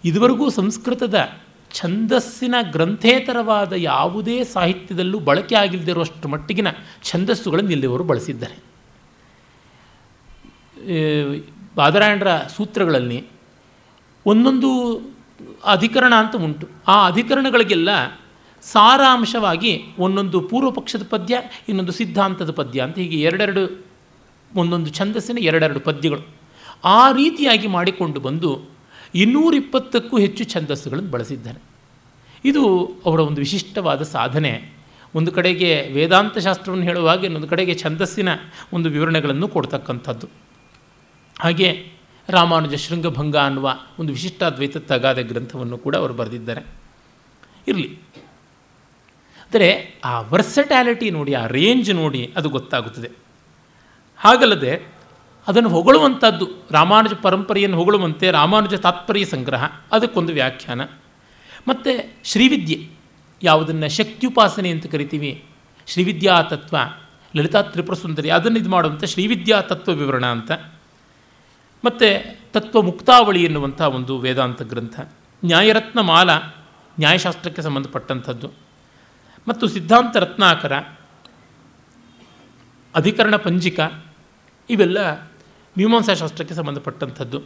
ಇದುವರೆಗೂ 0.04 0.50
ಸಂಸ್ಕೃತದ 0.50 1.28
ಛಂದಸ್ಸಿನ 1.72 2.54
ಗ್ರಂಥೇತರವಾದ 2.70 3.72
ಯಾವುದೇ 3.72 4.44
ಸಾಹಿತ್ಯದಲ್ಲೂ 4.44 5.18
ಬಳಕೆ 5.18 5.54
ಆಗಿಲ್ಲದಿರುವಷ್ಟು 5.54 6.28
ಮಟ್ಟಿಗಿನ 6.28 6.66
ಛಂದಸ್ಸುಗಳನ್ನು 7.02 7.70
ಇಲ್ಲಿವರು 7.70 8.04
ಬಳಸಿದ್ದಾರೆ. 8.04 8.56
ಬಾದರಾಯಣರ 11.76 12.36
ಸೂತ್ರಗಳಲ್ಲಿ 12.36 13.26
ಒಂದೊಂದು 14.26 14.70
ಅಧಿಕರಣ 15.64 16.14
ಅಂತ 16.14 16.36
ಉಂಟು. 16.36 16.68
ಆ 16.88 17.06
ಅಧಿಕರಣಗಳಿಗೆಲ್ಲ 17.06 17.88
ಸಾರಾಂಶವಾಗಿ 18.62 19.82
ಒಂದೊಂದು 19.98 20.40
ಪೂರ್ವ 20.40 20.70
ಪಕ್ಷದ 20.70 21.06
ಪದ್ಯ, 21.10 21.40
ಇನ್ನೊಂದು 21.68 21.92
ಸಿದ್ಧಾಂತದ 21.92 22.50
ಪದ್ಯ 22.50 22.80
ಅಂತ 22.80 22.98
ಹೀಗೆ 22.98 23.20
ಎರಡೆರಡು 23.22 23.89
ಒಂದೊಂದು 24.56 24.90
ಛಂದಸ್ಸಿನ 24.90 25.38
ಎರಡೆರಡು 25.38 25.80
ಪದ್ಯಗಳು. 25.80 26.22
ಆ 26.84 27.12
ರೀತಿಯಾಗಿ 27.12 27.66
ಮಾಡಿಕೊಂಡು 27.66 28.20
ಬಂದು 28.20 28.68
ಇನ್ನೂರಿಪ್ಪತ್ತಕ್ಕೂ 29.14 30.18
ಹೆಚ್ಚು 30.18 30.44
ಛಂದಸ್ಸುಗಳನ್ನು 30.44 31.10
ಬಳಸಿದ್ದಾನೆ. 31.10 31.60
ಇದು 32.44 32.86
ಅವರ 33.06 33.20
ಒಂದು 33.20 33.40
ವಿಶಿಷ್ಟವಾದ 33.40 34.02
ಸಾಧನೆ. 34.02 34.72
ಒಂದು 35.14 35.32
ಕಡೆಗೆ 35.32 35.90
ವೇದಾಂತ 35.92 36.38
ಶಾಸ್ತ್ರವನ್ನು 36.38 36.84
ಹೇಳುವಾಗ 36.84 37.24
ಇನ್ನೊಂದು 37.24 37.48
ಕಡೆಗೆ 37.48 37.74
ಛಂದಸ್ಸಿನ 37.74 38.28
ಒಂದು 38.72 38.90
ವಿವರಣೆಗಳನ್ನು 38.90 39.48
ಕೊಡ್ತಕ್ಕಂಥದ್ದು. 39.48 40.28
ಹಾಗೆ 41.40 41.92
ರಾಮಾನುಜ 42.28 42.74
ಶೃಂಗಭಂಗ 42.74 43.36
ಅನ್ನುವ 43.36 43.74
ಒಂದು 43.98 44.12
ವಿಶಿಷ್ಟ 44.12 44.42
ಅದ್ವೈತ 44.42 44.76
ತಗಾದ 44.76 45.18
ಗ್ರಂಥವನ್ನು 45.18 45.78
ಕೂಡ 45.78 45.96
ಅವರು 45.96 46.14
ಬರೆದಿದ್ದಾರೆ. 46.14 46.60
ಇರಲಿ. 47.68 47.98
ಅಂದರೆ 49.44 50.00
ಆ 50.04 50.20
ವರ್ಸಟ್ಯಾಲಿಟಿ 50.20 51.10
ನೋಡಿ, 51.10 51.34
ಆ 51.34 51.46
ರೇಂಜ್ 51.46 51.94
ನೋಡಿ 51.94 52.32
ಅದು 52.36 52.48
ಗೊತ್ತಾಗುತ್ತದೆ. 52.48 53.10
ಹಾಗಲ್ಲದೆ 54.20 54.94
ಅದನ್ನು 55.48 55.68
ಹೊಗಳುವಂಥದ್ದು 55.68 56.48
ರಾಮಾನುಜ 56.70 57.12
ಪರಂಪರೆಯನ್ನು 57.22 57.76
ಹೊಗಳುವಂತೆ 57.76 58.30
ರಾಮಾನುಜ 58.30 58.74
ತಾತ್ಪರ್ಯ 58.74 59.24
ಸಂಗ್ರಹ, 59.24 59.64
ಅದಕ್ಕೊಂದು 59.92 60.32
ವ್ಯಾಖ್ಯಾನ. 60.32 60.80
ಮತ್ತು 61.68 62.12
ಶ್ರೀವಿದ್ಯೆ, 62.24 62.90
ಯಾವುದನ್ನು 63.42 64.28
ಉಪಾಸನೆ 64.28 64.70
ಅಂತ 64.70 64.86
ಕರಿತೀವಿ, 64.86 65.44
ಶ್ರೀವಿದ್ಯಾ 65.86 66.42
ತತ್ವ, 66.42 66.76
ಲಲಿತಾ 67.36 67.62
ತ್ರಿಪುರ 67.62 67.94
ಸುಂದರಿ 67.94 68.30
ಅದನ್ನು 68.30 68.58
ಇದು 68.58 68.70
ಮಾಡುವಂಥ 68.70 69.04
ಶ್ರೀವಿದ್ಯಾ 69.04 69.60
ತತ್ವ 69.60 69.92
ವಿವರಣ 69.92 70.26
ಅಂತ. 70.26 70.52
ಮತ್ತು 71.84 72.36
ತತ್ವ 72.52 72.82
ಮುಕ್ತಾವಳಿ 72.82 73.44
ಎನ್ನುವಂಥ 73.44 73.80
ಒಂದು 73.80 74.18
ವೇದಾಂತ 74.18 74.62
ಗ್ರಂಥ, 74.62 75.00
ನ್ಯಾಯರತ್ನ 75.44 76.00
ಮಾಲ 76.00 76.36
ನ್ಯಾಯಶಾಸ್ತ್ರಕ್ಕೆ 76.36 77.62
ಸಂಬಂಧಪಟ್ಟಂಥದ್ದು. 77.62 78.50
ಮತ್ತು 79.48 79.68
ಸಿದ್ಧಾಂತ 79.68 80.16
ರತ್ನಾಕರ, 80.16 80.72
ಅಧಿಕರಣ 82.94 83.36
ಪಂಜಿಕ 83.36 83.80
ಇವೆಲ್ಲ 84.70 84.98
ಮೀಮಾಂಸಾಶಾಸ್ತ್ರಕ್ಕೆ 85.78 86.54
ಸಂಬಂಧಪಟ್ಟಂಥದ್ದು. 86.54 87.42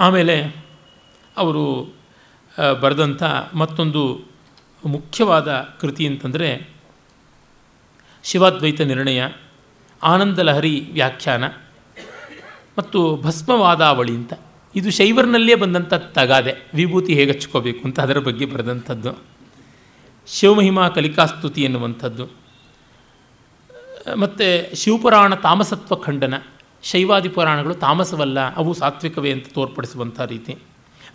ಆಮೇಲೆ 0.00 0.64
ಅವರು 1.36 1.94
ಬರೆದಂಥ 2.80 3.22
ಮತ್ತೊಂದು 3.54 4.02
ಮುಖ್ಯವಾದ 4.84 5.48
ಕೃತಿ 5.80 6.06
ಅಂತಂದರೆ 6.06 6.68
ಶಿವಾದ್ವೈತ 8.24 8.80
ನಿರ್ಣಯ 8.80 9.26
ಆನಂದ 10.02 10.38
ಲಹರಿ 10.38 10.88
ವ್ಯಾಖ್ಯಾನ 10.92 11.44
ಮತ್ತು 12.78 13.16
ಭಸ್ಮವಾದಾವಳಿ 13.16 14.12
ಅಂತ. 14.12 14.32
ಇದು 14.76 14.90
ಶೈವರ್ನಲ್ಲೇ 14.90 15.54
ಬಂದಂಥ 15.54 15.94
ತಗಾದೆ. 15.94 16.54
ವಿಭೂತಿ 16.74 17.14
ಹೇಗೆ 17.14 17.32
ಹಚ್ಕೋಬೇಕು 17.32 17.84
ಅಂತ 17.84 18.00
ಅದರ 18.00 18.18
ಬಗ್ಗೆ 18.18 18.46
ಬರೆದಂಥದ್ದು. 18.46 19.12
ಶಿವಮಹಿಮಾ 20.26 20.88
ಕಲಿಕಾಸ್ತುತಿ 20.88 21.62
ಎನ್ನುವಂಥದ್ದು. 21.62 22.39
ಮತ್ತು 24.14 24.76
ಶಿವಪುರಾಣ 24.76 25.34
ತಾಮಸತ್ವ 25.34 25.96
ಖಂಡನ, 25.96 26.34
ಶೈವಾದಿ 26.82 27.28
ಪುರಾಣಗಳು 27.28 27.74
ತಾಮಸವಲ್ಲ, 27.74 28.54
ಅವು 28.54 28.74
ಸಾತ್ವಿಕವೇ 28.74 29.32
ಅಂತ 29.32 29.46
ತೋರ್ಪಡಿಸುವಂಥ 29.54 30.20
ರೀತಿ. 30.20 30.56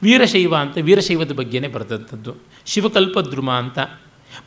ವೀರಶೈವ 0.04 0.56
ಅಂತ 0.56 0.78
ವೀರಶೈವದ 0.78 1.32
ಬಗ್ಗೆನೇ 1.32 1.68
ಬರೆದಂಥದ್ದು. 1.68 2.36
ಶಿವಕಲ್ಪದ್ರುಮ 2.66 3.52
ಅಂತ. 3.52 3.80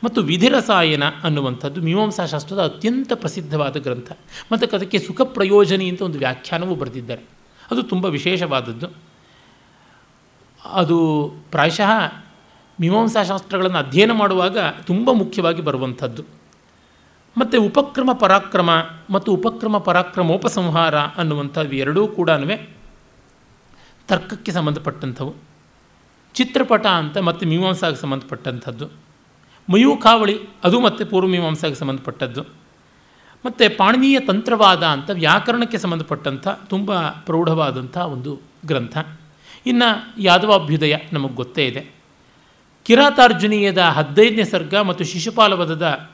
ಮತ್ತು 0.03 0.21
ವಿಧಿರಸಾಯನ 0.21 1.03
ಅನ್ನುವಂಥದ್ದು 1.23 1.81
ಮೀಮಾಂಸಾ 1.81 2.25
ಶಾಸ್ತ್ರದ 2.25 2.59
ಅತ್ಯಂತ 2.59 3.13
ಪ್ರಸಿದ್ಧವಾದ 3.15 3.77
ಗ್ರಂಥ. 3.77 4.11
ಮತ್ತು 4.51 4.75
ಅದಕ್ಕೆ 4.75 4.99
ಸುಖ 4.99 5.21
ಪ್ರಯೋಜನಿ 5.21 5.89
ಅಂತ 5.89 6.01
ಒಂದು 6.01 6.19
ವ್ಯಾಖ್ಯಾನವೂ 6.19 6.75
ಬರೆದಿದ್ದಾರೆ. 6.75 7.21
ಅದು 7.71 7.83
ತುಂಬ 7.83 8.05
ವಿಶೇಷವಾದದ್ದು. 8.05 8.87
ಅದು 10.73 11.31
ಪ್ರಾಯಶಃ 11.51 12.13
ಮೀಮಾಂಸಾ 12.81 13.23
ಶಾಸ್ತ್ರಗಳನ್ನು 13.23 13.77
ಅಧ್ಯಯನ 13.77 14.11
ಮಾಡುವಾಗ 14.11 14.57
ತುಂಬ 14.87 15.11
ಮುಖ್ಯವಾಗಿ 15.11 15.61
ಬರುವಂಥದ್ದು. 15.61 16.38
ಮತ್ತು 17.39 17.63
ಉಪಕ್ರಮ 17.63 18.13
ಪರಾಕ್ರಮ 18.13 18.69
ಮತ್ತು 19.09 19.31
ಉಪಕ್ರಮ 19.31 19.77
ಪರಾಕ್ರಮೋಪಸಂಹಾರ 19.77 20.95
ಅನ್ನುವಂಥದ್ದು 20.95 21.75
ಎರಡೂ 21.75 22.07
ಕೂಡ 22.07 22.29
ತರ್ಕಕ್ಕೆ 24.07 24.51
ಸಂಬಂಧಪಟ್ಟಂಥವು. 24.51 25.35
ಚಿತ್ರಪಟ 26.33 26.85
ಅಂತ 26.85 27.17
ಮತ್ತು 27.17 27.47
ಮೀಮಾಂಸಾಗೆ 27.47 27.95
ಸಂಬಂಧಪಟ್ಟಂಥದ್ದು. 27.95 28.89
ಮಯೂಖಾವಳಿ 29.69 30.39
ಅದು 30.63 30.79
ಮತ್ತು 30.79 31.05
ಪೂರ್ವಮೀಮಾಂಸಾಗೆ 31.05 31.75
ಸಂಬಂಧಪಟ್ಟದ್ದು. 31.75 32.43
ಮತ್ತು 33.45 33.77
ಪಾಣಿನೀಯ 33.77 34.19
ತಂತ್ರವಾದ 34.19 34.83
ಅಂತ 34.83 35.09
ವ್ಯಾಕರಣಕ್ಕೆ 35.09 35.77
ಸಂಬಂಧಪಟ್ಟಂಥ 35.77 36.47
ತುಂಬ 36.47 36.99
ಪ್ರೌಢವಾದಂಥ 37.09 37.97
ಒಂದು 37.97 38.39
ಗ್ರಂಥ. 38.65 38.97
ಇನ್ನು 39.65 40.13
ಯಾದವಾಭ್ಯುದಯ 40.21 40.95
ನಮಗೆ 41.13 41.33
ಗೊತ್ತೇ 41.33 41.65
ಇದೆ. 41.65 41.87
ಕಿರಾತಾರ್ಜುನೀಯದ 42.83 43.77
ಹದಿನೈದನೇ 43.77 44.43
ಸರ್ಗ 44.43 44.75
ಮತ್ತು 44.75 45.03
ಶಿಶುಪಾಲವಧದ 45.03 46.09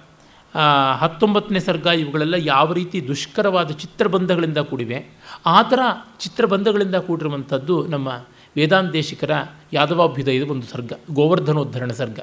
ಹತ್ತೊಂಬತ್ತನೇ 1.01 1.59
ಸರ್ಗ 1.59 1.85
ಇವುಗಳೆಲ್ಲ 1.85 2.35
ಯಾವ 2.53 2.67
ರೀತಿ 2.73 2.97
ದುಷ್ಕರವಾದ 3.07 3.71
ಚಿತ್ರಬಂಧಗಳಿಂದ 3.81 4.59
ಕೂಡಿವೆ, 4.69 4.99
ಆ 5.45 5.57
ಥರ 5.61 5.79
ಚಿತ್ರಬಂಧಗಳಿಂದ 6.19 6.97
ಕೂಡಿರುವಂಥದ್ದು 7.07 7.75
ನಮ್ಮ 7.87 8.07
ವೇದಾಂತೇಶಿಕರ 8.55 9.31
ಯಾದವಾಭ್ಯುದಯದ 9.73 10.45
ಒಂದು 10.51 10.67
ಸರ್ಗ, 10.67 10.91
ಗೋವರ್ಧನೋದ್ಧರಣ 11.11 11.91
ಸರ್ಗ. 11.91 12.19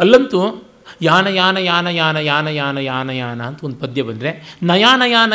ಅಲ್ಲಂತೂ 0.00 0.40
ಯಾನ 1.02 1.26
ಯಾನ 1.26 1.56
ಯಾನ 1.56 1.86
ಯಾನ 2.00 2.16
ಯಾನ 2.16 2.48
ಯಾನ 2.48 2.78
ಯಾನ 2.78 3.10
ಯಾನ 3.10 3.40
ಅಂತ 3.42 3.64
ಒಂದು 3.64 3.78
ಪದ್ಯ 3.78 4.02
ಬಂದರೆ, 4.02 4.30
ನಯಾನ 4.62 5.02
ಯಾನ 5.06 5.32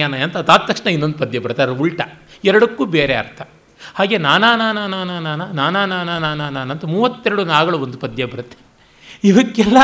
ಯಾನ 0.00 0.14
ಅಂತ 0.26 0.36
ಅದಾದ 0.36 0.62
ತಕ್ಷಣ 0.68 0.88
ಇನ್ನೊಂದು 0.88 1.18
ಪದ್ಯ 1.18 1.38
ಬರ್ತಾರೆ 1.38 1.72
ಉಲ್ಟ. 1.72 2.00
ಎರಡಕ್ಕೂ 2.44 2.84
ಬೇರೆ 2.96 3.14
ಅರ್ಥ. 3.14 3.40
ಹಾಗೆ 3.94 4.16
ನಾನಾ 4.18 4.50
ನಾನಾ 4.56 4.84
ನಾನಾ 4.86 5.16
ನಾನಾ 5.20 5.46
ನಾನಾ 5.60 5.82
ನಾನಾ 5.86 6.18
ನಾನಾ 6.20 6.48
ನಾನಾ 6.50 6.72
ಅಂತ 6.72 6.84
ಮೂವತ್ತೆರಡು 6.84 7.44
ನಾಗಳು 7.44 7.78
ಒಂದು 7.78 7.98
ಪದ್ಯ 7.98 8.24
ಬರುತ್ತೆ. 8.24 8.56
ಇವಕ್ಕೆಲ್ಲ 9.24 9.78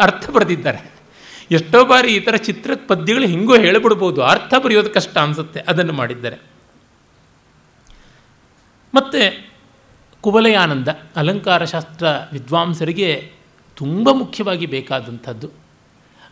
ಅರ್ಥ 0.00 0.30
ಬರೆದಿದ್ದಾರೆ. 0.30 0.92
ಎಷ್ಟೋ 1.50 1.84
ಬಾರಿ 1.84 2.16
ಈ 2.16 2.20
ಥರ 2.20 2.36
ಚಿತ್ರದ 2.36 2.80
ಪದ್ಯಗಳು 2.88 3.26
ಹಿಂಗೋ 3.26 3.56
ಹೇಳಿಬಿಡ್ಬೋದು. 3.56 4.22
ಅರ್ಥ 4.22 4.54
ಬರೆಯೋದು 4.64 4.90
ಕಷ್ಟ 4.90 5.18
ಅನಿಸುತ್ತೆ. 5.18 5.60
ಅದನ್ನು 5.60 5.92
ಮಾಡಿದ್ದಾರೆ. 5.92 6.36
ಮತ್ತು 8.94 9.50
ಕುವಲಯಾನಂದ 10.20 10.88
ಅಲಂಕಾರ 11.16 11.64
ಶಾಸ್ತ್ರ 11.64 12.06
ವಿದ್ವಾಂಸರಿಗೆ 12.32 13.32
ತುಂಬ 13.76 14.10
ಮುಖ್ಯವಾಗಿ 14.12 14.66
ಬೇಕಾದಂಥದ್ದು. 14.66 15.50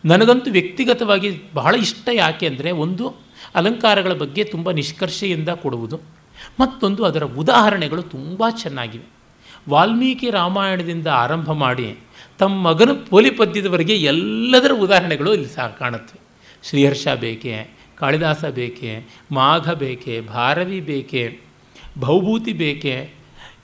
ನನಗಂತೂ 0.05 0.51
ವ್ಯಕ್ತಿಗತವಾಗಿ 0.51 1.41
ಬಹಳ 1.53 1.75
ಇಷ್ಟ 1.75 2.09
ಯಾಕೆ 2.13 2.47
ಅಂದರೆ 2.47 2.71
ಒಂದು 2.71 3.15
ಅಲಂಕಾರಗಳ 3.55 4.13
ಬಗ್ಗೆ 4.13 4.43
ತುಂಬ 4.43 4.71
ನಿಷ್ಕರ್ಷೆಯಿಂದ 4.71 5.49
ಕೊಡುವುದು. 5.49 5.99
ಮತ್ತೊಂದು 6.59 7.05
ಅದರ 7.05 7.23
ಉದಾಹರಣೆಗಳು 7.23 8.01
ತುಂಬ 8.01 8.49
ಚೆನ್ನಾಗಿವೆ. 8.49 9.05
ವಾಲ್ಮೀಕಿ 9.69 10.29
ರಾಮಾಯಣದಿಂದ 10.29 11.07
ಆರಂಭ 11.07 11.51
ಮಾಡಿ 11.51 11.97
ತಮ್ಮ 12.41 12.67
ಮಗನ 12.67 12.89
ಪೋಲಿ 13.09 13.29
ಪದ್ಯದವರೆಗೆ 13.29 13.95
ಎಲ್ಲದರ 13.95 14.71
ಉದಾಹರಣೆಗಳು 14.79 15.33
ಇಲ್ಲಿ 15.33 15.49
ಸಹ 15.49 15.67
ಕಾಣುತ್ತವೆ 15.79 16.19
ಶ್ರೀಹರ್ಷ 16.69 17.07
ಬೇಕೆ, 17.07 17.67
ಕಾಳಿದಾಸ 17.95 18.45
ಬೇಕೆ, 18.45 19.05
ಮಾಘ 19.31 19.71
ಬೇಕೆ, 19.71 20.21
ಭಾರವಿ 20.21 20.79
ಬೇಕೆ 20.79 21.39
ಭೌಭೂತಿ 21.99 22.53
ಬೇಕೆ 22.53 23.13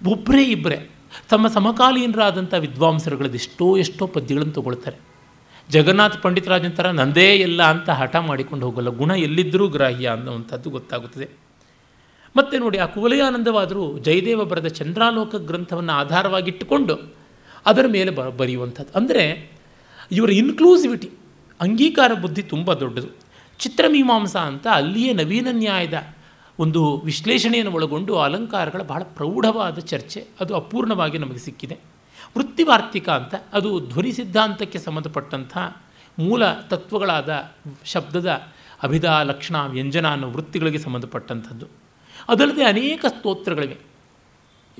ಒಬ್ಬರೇ 0.08 0.44
ಇಬ್ಬರೇ 0.44 0.90
ತಮ್ಮ 1.30 1.48
ಸಮಕಾಲೀನರಾದಂಥ 1.48 2.54
ವಿದ್ವಾಂಸರುಗಳದ್ದು 2.54 3.36
ಎಷ್ಟೋ 3.36 3.78
ಎಷ್ಟೋ 3.78 4.08
ಪದ್ಯಗಳನ್ನು 4.08 4.54
ತಗೊಳ್ತಾರೆ. 4.54 4.98
ಜಗನ್ನಾಥ 5.70 6.18
ಪಂಡಿತರಾಜನ 6.22 6.70
ಥರ 6.70 6.90
ನಂದೇ 6.90 7.36
ಎಲ್ಲ 7.36 7.64
ಅಂತ 7.64 7.90
ಹಠ 7.90 8.16
ಮಾಡಿಕೊಂಡು 8.16 8.66
ಹೋಗಲ್ಲ. 8.66 8.90
ಗುಣ 8.90 9.12
ಎಲ್ಲಿದ್ದರೂ 9.12 9.68
ಗ್ರಾಹ್ಯ 9.68 10.08
ಅನ್ನುವಂಥದ್ದು 10.08 10.70
ಗೊತ್ತಾಗುತ್ತದೆ. 10.70 11.28
ಮತ್ತು 12.36 12.58
ನೋಡಿ, 12.58 12.78
ಆ 12.78 12.86
ಕುವಲಯಾನಂದವಾದರೂ 12.86 13.98
ಜಯದೇವ 13.98 14.44
ಬರೆದ 14.44 14.68
ಚಂದ್ರಾಲೋಕ 14.68 15.36
ಗ್ರಂಥವನ್ನು 15.36 15.94
ಆಧಾರವಾಗಿಟ್ಟುಕೊಂಡು 15.94 17.27
ಅದರ 17.68 17.86
ಮೇಲೆ 17.88 18.12
ಬ 18.12 18.22
ಬರೆಯುವಂಥದ್ದು. 18.22 18.98
ಅಂದರೆ 18.98 19.52
ಇವರ 20.12 20.32
ಇನ್ಕ್ಲೂಸಿವಿಟಿ 20.32 21.10
ಅಂಗೀಕಾರ 21.62 22.14
ಬುದ್ಧಿ 22.14 22.44
ತುಂಬ 22.44 22.74
ದೊಡ್ಡದು. 22.74 23.08
ಚಿತ್ರಮೀಮಾಂಸಾ 23.60 24.40
ಅಂತ 24.40 24.68
ಅಲ್ಲಿಯೇ 24.68 25.14
ನವೀನ 25.14 25.48
ನ್ಯಾಯದ 25.52 26.08
ಒಂದು 26.60 26.98
ವಿಶ್ಲೇಷಣೆಯನ್ನು 26.98 27.72
ಒಳಗೊಂಡು 27.72 28.16
ಅಲಂಕಾರಗಳ 28.16 28.82
ಬಹಳ 28.82 29.04
ಪ್ರೌಢವಾದ 29.04 29.80
ಚರ್ಚೆ. 29.80 30.28
ಅದು 30.40 30.56
ಅಪೂರ್ಣವಾಗಿ 30.56 31.18
ನಮಗೆ 31.18 31.38
ಸಿಕ್ಕಿದೆ. 31.38 31.78
ವೃತ್ತಿವಾರ್ತಿಕ 32.38 33.10
ಅಂತ, 33.10 33.36
ಅದು 33.54 33.80
ಧ್ವನಿ 33.80 34.12
ಸಿದ್ಧಾಂತಕ್ಕೆ 34.12 34.80
ಸಂಬಂಧಪಟ್ಟಂಥ 34.80 35.58
ಮೂಲ 36.20 36.54
ತತ್ವಗಳಾದ 36.54 37.52
ಶಬ್ದದ 37.86 38.30
ಅಭಿಧಾ, 38.84 39.24
ಲಕ್ಷಣ, 39.24 39.56
ವ್ಯಂಜನ 39.68 40.08
ಅನ್ನೋ 40.08 40.32
ವೃತ್ತಿಗಳಿಗೆ 40.32 40.78
ಸಂಬಂಧಪಟ್ಟಂಥದ್ದು. 40.78 41.66
ಅದಲ್ಲದೆ 42.30 42.64
ಅನೇಕ 42.64 43.06
ಸ್ತೋತ್ರಗಳಿವೆ. 43.10 43.78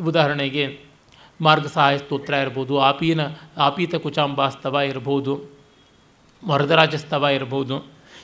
ಉದಾಹರಣೆಗೆ 0.04 0.87
ಮಾರ್ಗ 1.42 1.66
ಸಹಾಯ 1.68 1.98
ಸ್ತೋತ್ರ 1.98 2.34
ಇರ್ಬೋದು, 2.34 2.80
ಆಪೀನ, 2.80 3.22
ಆಪೀತ 3.58 3.96
ಕುಚಾಂಬಾ 3.96 4.50
ಸ್ತವ 4.50 4.76
ಇರ್ಬೋದು 4.92 5.34
ವರದರಾಜ 6.44 6.96
ಸ್ತವ 6.96 7.26
ಇರ್ಬೋದು, 7.38 7.78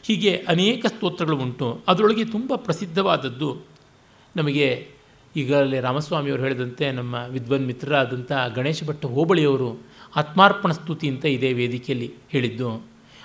ಹೀಗೆ 0.07 0.31
ಅನೇಕ 0.53 0.85
ಸ್ತೋತ್ರಗಳು 0.85 1.38
ಉಂಟು. 1.38 1.68
ಅದರೊಳಗೆ 1.88 2.26
ತುಂಬ 2.26 2.53
ಪ್ರಸಿದ್ಧವಾದದ್ದು 2.56 3.49
ನಮಗೆ 4.35 4.68
ಈಗಲೇ 5.35 5.80
ರಾಮಸ್ವಾಮಿಯವರು 5.80 6.41
ಹೇಳಿದಂತೆ 6.41 6.85
ನಮ್ಮ 6.91 7.15
ವಿದ್ವನ್ 7.30 7.65
ಮಿತ್ರರಾದಂಥ 7.65 8.31
ಗಣೇಶ 8.56 8.84
ಭಟ್ಟ 8.88 9.06
ಹೋಬಳಿಯವರು 9.06 9.69
ಆತ್ಮಾರ್ಪಣ 10.15 10.72
ಸ್ತುತಿ 10.72 11.07
ಅಂತ 11.10 11.26
ಇದೇ 11.26 11.49
ವೇದಿಕೆಯಲ್ಲಿ 11.53 12.10
ಹೇಳಿದ್ದು. 12.31 12.69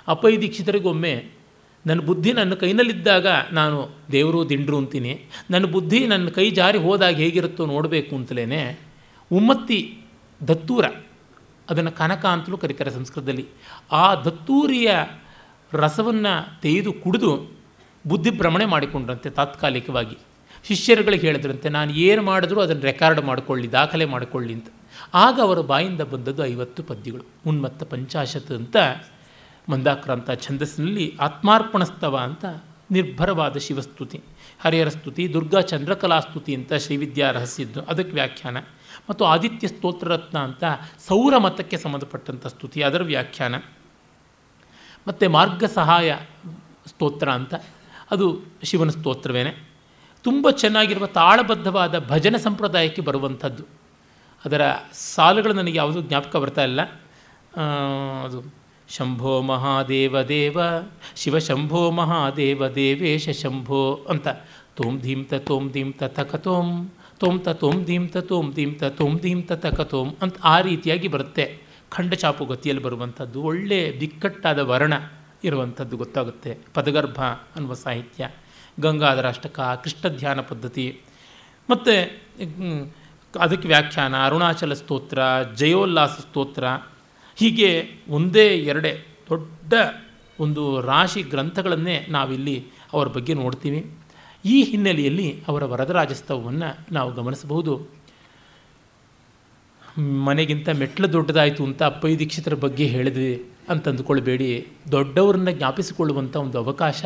ಅಪ್ಪೈ 0.07 0.31
ದೀಕ್ಷಿತರಿಗೊಮ್ಮೆ 0.43 1.13
ನನ್ನ 1.85 2.01
ಬುದ್ಧಿ 2.01 2.31
ನನ್ನ 2.33 2.53
ಕೈನಲ್ಲಿದ್ದಾಗ 2.53 3.27
ನಾನು 3.51 3.77
ದೇವರು, 4.11 4.39
ದಿಂಡ್ರು 4.49 4.77
ಅಂತೀನಿ. 4.77 5.13
ನನ್ನ 5.51 5.65
ಬುದ್ಧಿ 5.65 5.99
ನನ್ನ 6.07 6.29
ಕೈ 6.37 6.47
ಜಾರಿ 6.59 6.79
ಹೋದಾಗ 6.85 7.15
ಹೇಗಿರುತ್ತೋ 7.23 7.65
ನೋಡಬೇಕು 7.65 8.13
ಅಂತಲೇ 8.15 8.45
ಉಮ್ಮತ್ತಿ 9.33 10.01
ದತ್ತೂರ, 10.47 10.85
ಅದನ್ನು 11.69 11.91
ಕನಕ 11.91 12.25
ಅಂತಲೂ 12.25 12.57
ಕರೀತಾರೆ 12.57 12.91
ಸಂಸ್ಕೃತದಲ್ಲಿ. 12.91 13.45
ಆ 13.91 14.15
ದತ್ತೂರಿಯ 14.15 14.91
ರಸವನ್ನು 15.73 16.61
ತೆಗೆದು 16.61 16.93
ಕುಡಿದು 16.93 17.31
ಬುದ್ಧಿ 18.07 18.31
ಭ್ರಮಣೆ 18.31 18.65
ಮಾಡಿಕೊಂಡ್ರಂತೆ 18.65 19.29
ತಾತ್ಕಾಲಿಕವಾಗಿ. 19.29 20.17
ಶಿಷ್ಯರುಗಳಿಗೆ 20.67 21.27
ಹೇಳಿದ್ರಂತೆ, 21.27 21.69
ನಾನು 21.69 21.91
ಏನು 21.91 22.21
ಮಾಡಿದ್ರೂ 22.21 22.61
ಅದನ್ನು 22.61 22.81
ರೆಕಾರ್ಡ್ 22.81 23.21
ಮಾಡಿಕೊಳ್ಳಿ, 23.21 23.71
ದಾಖಲೆ 23.71 24.05
ಮಾಡಿಕೊಳ್ಳಿ 24.05 24.53
ಅಂತ. 24.53 24.67
ಆಗ 25.13 25.39
ಅವರ 25.41 25.59
ಬಾಯಿಂದ 25.61 26.01
ಬಂದದ್ದು 26.01 26.45
ಐವತ್ತು 26.45 26.83
ಪದ್ಯಗಳು. 26.83 27.25
ಉನ್ಮತ್ತ 27.47 27.83
ಪಂಚಾಶತ್ 27.83 28.51
ಅಂತ 28.51 28.77
ಮಂದಾಕ್ರಾಂತ 29.69 30.31
ಛಂದಸ್ಸಿನಲ್ಲಿ 30.31 31.17
ಆತ್ಮಾರ್ಪಣಸ್ತವ 31.21 32.17
ಅಂತ 32.17 32.45
ನಿರ್ಭರವಾದ 32.91 33.57
ಶಿವಸ್ತುತಿ 33.57 34.21
ಹರಿಹರ 34.59 34.89
ಸ್ತುತಿ 34.89 35.33
ದುರ್ಗಾ 35.33 35.61
ಚಂದ್ರಕಲಾ 35.61 36.19
ಸ್ತುತಿ 36.19 36.55
ಅಂತ 36.55 36.73
ಶ್ರೀವಿದ್ಯಾ 36.73 37.31
ರಹಸ್ಯದ್ದು. 37.31 37.81
ಅದಕ್ಕೆ 37.81 38.13
ವ್ಯಾಖ್ಯಾನ. 38.13 38.57
ಮತ್ತು 39.09 39.25
ಆದಿತ್ಯ 39.25 39.67
ಸ್ತೋತ್ರರತ್ನ 39.67 40.39
ಅಂತ 40.39 40.63
ಸೌರ 41.07 41.37
ಮತಕ್ಕೆ 41.37 41.77
ಸಂಬಂಧಪಟ್ಟಂಥ 41.77 42.47
ಸ್ತುತಿ, 42.47 42.81
ಅದರ 42.81 43.03
ವ್ಯಾಖ್ಯಾನ. 43.03 43.55
ಮತ್ತು 45.07 45.29
ಮಾರ್ಗ 45.29 45.63
ಸಹಾಯ 45.63 46.17
ಸ್ತೋತ್ರ 46.87 47.31
ಅಂತ, 47.31 47.55
ಅದು 48.11 48.39
ಶಿವನ 48.63 48.89
ಸ್ತೋತ್ರವೇನೆ. 48.89 49.69
ತುಂಬ 50.23 50.49
ಚೆನ್ನಾಗಿರುವ 50.49 51.05
ತಾಳಬದ್ಧವಾದ 51.05 52.07
ಭಜನೆ 52.07 52.37
ಸಂಪ್ರದಾಯಕ್ಕೆ 52.37 53.01
ಬರುವಂಥದ್ದು. 53.01 53.63
ಅದರ 54.45 54.61
ಸಾಲುಗಳು 54.93 55.53
ನನಗೆ 55.53 55.77
ಯಾವುದೂ 55.77 56.01
ಜ್ಞಾಪಕ 56.01 56.35
ಬರ್ತಾ 56.35 56.63
ಇಲ್ಲ. 56.63 56.81
ಅದು 58.23 58.53
ಶಂಭೋ 58.89 59.41
ಮಹಾದೇವ 59.41 60.21
ದೇವ, 60.21 60.57
ಶಿವ 61.15 61.39
ಶಂಭೋ 61.39 61.91
ಮಹಾದೇವ 61.91 62.67
ದೇವೇಶ 62.67 63.29
ಶಂಭೋ 63.29 64.05
ಅಂತ, 64.09 64.27
ತೋಂ 64.75 64.99
ಧೀಂ 64.99 65.25
ತ 65.25 65.33
ತೋಂ 65.33 65.71
ಧೀಂ 65.71 65.93
ತ. 65.93 66.03
ತಕ 66.03 66.35
ತೋಂ 67.19 67.35
ತೋಂ 67.37 67.39
ತ 67.45 67.49
ತೋಮ್ 67.61 67.79
ದೀಮ್ 67.87 68.09
ತ 68.09 68.17
ತೋಮ್ 68.17 68.49
ದೀಮ್ 68.55 68.73
ತ 68.79 68.83
ತೋಮ್ 68.83 69.15
ದೀಮ್ 69.23 69.41
ತ 69.47 69.51
ತಕ 69.63 69.81
ತೋಮ್ 69.93 70.11
ಅಂತ 70.21 70.35
ಆ 70.43 70.61
ರೀತಿಯಾಗಿ 70.61 71.07
ಬರುತ್ತೆ. 71.07 71.45
ಖಂಡಚಾಪು 71.91 72.45
ಗತಿಯಲ್ಲಿ 72.45 72.83
ಬರುವಂಥದ್ದು 72.83 73.41
ಒಳ್ಳೆಯ 73.41 73.91
ಬಿಕ್ಕಟ್ಟಾದ 73.91 74.59
ವರ್ಣ 74.59 74.93
ಇರುವಂಥದ್ದು 75.43 75.97
ಗೊತ್ತಾಗುತ್ತೆ. 75.97 76.51
ಪದಗರ್ಭ 76.73 77.19
ಅನ್ನುವ 77.55 77.73
ಸಾಹಿತ್ಯ, 77.73 78.29
ಗಂಗಾಧರ 78.79 79.27
ಅಷ್ಟಕ, 79.27 79.59
ಕೃಷ್ಣ 79.83 80.07
ಧ್ಯಾನ 80.17 80.39
ಪದ್ಧತಿ. 80.41 80.85
ಮತ್ತು 81.69 81.93
ಅದಕ್ಕೆ 83.39 83.67
ವ್ಯಾಖ್ಯಾನ, 83.67 84.15
ಅರುಣಾಚಲ 84.25 84.73
ಸ್ತೋತ್ರ, 84.73 85.19
ಜಯೋಲ್ಲಾಸ 85.57 86.15
ಸ್ತೋತ್ರ. 86.19 86.65
ಹೀಗೆ 87.35 87.69
ಒಂದೇ 88.09 88.47
ಎರಡೇ 88.71 88.93
ದೊಡ್ಡ 89.29 89.73
ಒಂದು 90.39 90.63
ರಾಶಿ 90.81 91.21
ಗ್ರಂಥಗಳನ್ನೇ 91.21 92.05
ನಾವಿಲ್ಲಿ 92.09 92.57
ಅವರ 92.93 93.07
ಬಗ್ಗೆ 93.07 93.33
ನೋಡ್ತೀವಿ. 93.33 93.81
ಈ 94.45 94.63
ಹಿನ್ನೆಲೆಯಲ್ಲಿ 94.63 95.43
ಅವರ 95.47 95.63
ವರದರಾಜಸ್ತವವನ್ನು 95.63 96.93
ನಾವು 96.93 97.13
ಗಮನಿಸಬಹುದು. 97.13 97.99
ಮನೆಗಿಂತ 99.99 100.69
ಮೆಟ್ಲು 100.69 101.13
ದೊಡ್ಡದಾಯಿತು 101.13 101.63
ಅಂತ 101.63 101.83
ಅಪ್ಪಯ್ಯ 101.83 102.17
ದೀಕ್ಷಿತರ 102.17 102.53
ಬಗ್ಗೆ 102.53 102.85
ಹೇಳಿದೆ 102.85 103.51
ಅಂತ 103.69 103.87
ಅಂದುಕೊಳ್ಬೇಡಿ. 103.87 104.67
ದೊಡ್ಡವರನ್ನ 104.91 105.49
ಜ್ಞಾಪಿಸಿಕೊಳ್ಳುವಂಥ 105.49 106.35
ಒಂದು 106.35 106.57
ಅವಕಾಶ 106.57 107.05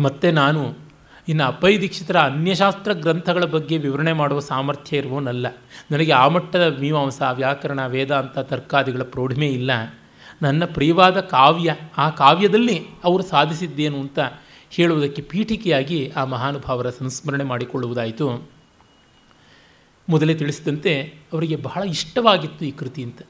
ಮತ್ತು 0.00 0.30
ನಾನು 0.30 0.88
ಇನ್ನು 1.28 1.44
ಅಪ್ಪಯ್ಯ 1.44 1.80
ದೀಕ್ಷಿತರ 1.80 2.18
ಅನ್ಯಶಾಸ್ತ್ರ 2.18 2.92
ಗ್ರಂಥಗಳ 2.92 3.44
ಬಗ್ಗೆ 3.44 3.78
ವಿವರಣೆ 3.78 4.12
ಮಾಡುವ 4.12 4.40
ಸಾಮರ್ಥ್ಯ 4.40 4.96
ಇರುವವನಲ್ಲ. 4.96 5.46
ನನಗೆ 5.90 6.12
ಆ 6.12 6.28
ಮಟ್ಟದ 6.28 6.76
ಮೀಮಾಂಸ, 6.80 7.22
ವ್ಯಾಕರಣ 7.32 7.86
ವೇದಾಂತ 7.86 8.38
ತರ್ಕಾದಿಗಳ 8.38 9.02
ಪ್ರೌಢಿಮೆ 9.02 9.46
ಇಲ್ಲ. 9.46 9.70
ನನ್ನ 10.42 10.64
ಪ್ರಿಯವಾದ 10.64 11.20
ಕಾವ್ಯ, 11.20 11.76
ಆ 11.98 12.10
ಕಾವ್ಯದಲ್ಲಿ 12.10 12.86
ಅವರು 13.04 13.22
ಸಾಧಿಸಿದ್ದೇನು 13.22 14.00
ಅಂತ 14.00 14.18
ಹೇಳುವುದಕ್ಕೆ 14.70 15.22
ಪೀಠಿಕೆಯಾಗಿ 15.22 16.12
ಆ 16.16 16.24
ಮಹಾನುಭಾವರ 16.24 16.90
ಸಂಸ್ಮರಣೆ 16.90 17.44
ಮಾಡಿಕೊಳ್ಳುವುದಾಯಿತು. 17.44 18.48
ಮೊದಲೇ 20.08 20.34
ತಿಳಿಸಿದಂತೆ 20.34 21.14
ಅವರಿಗೆ 21.32 21.56
ಬಹಳ 21.56 21.82
ಇಷ್ಟವಾಗಿತ್ತು 21.82 22.64
ಈ 22.64 22.70
ಕೃತಿ 22.70 23.02
ಅಂತ 23.02 23.22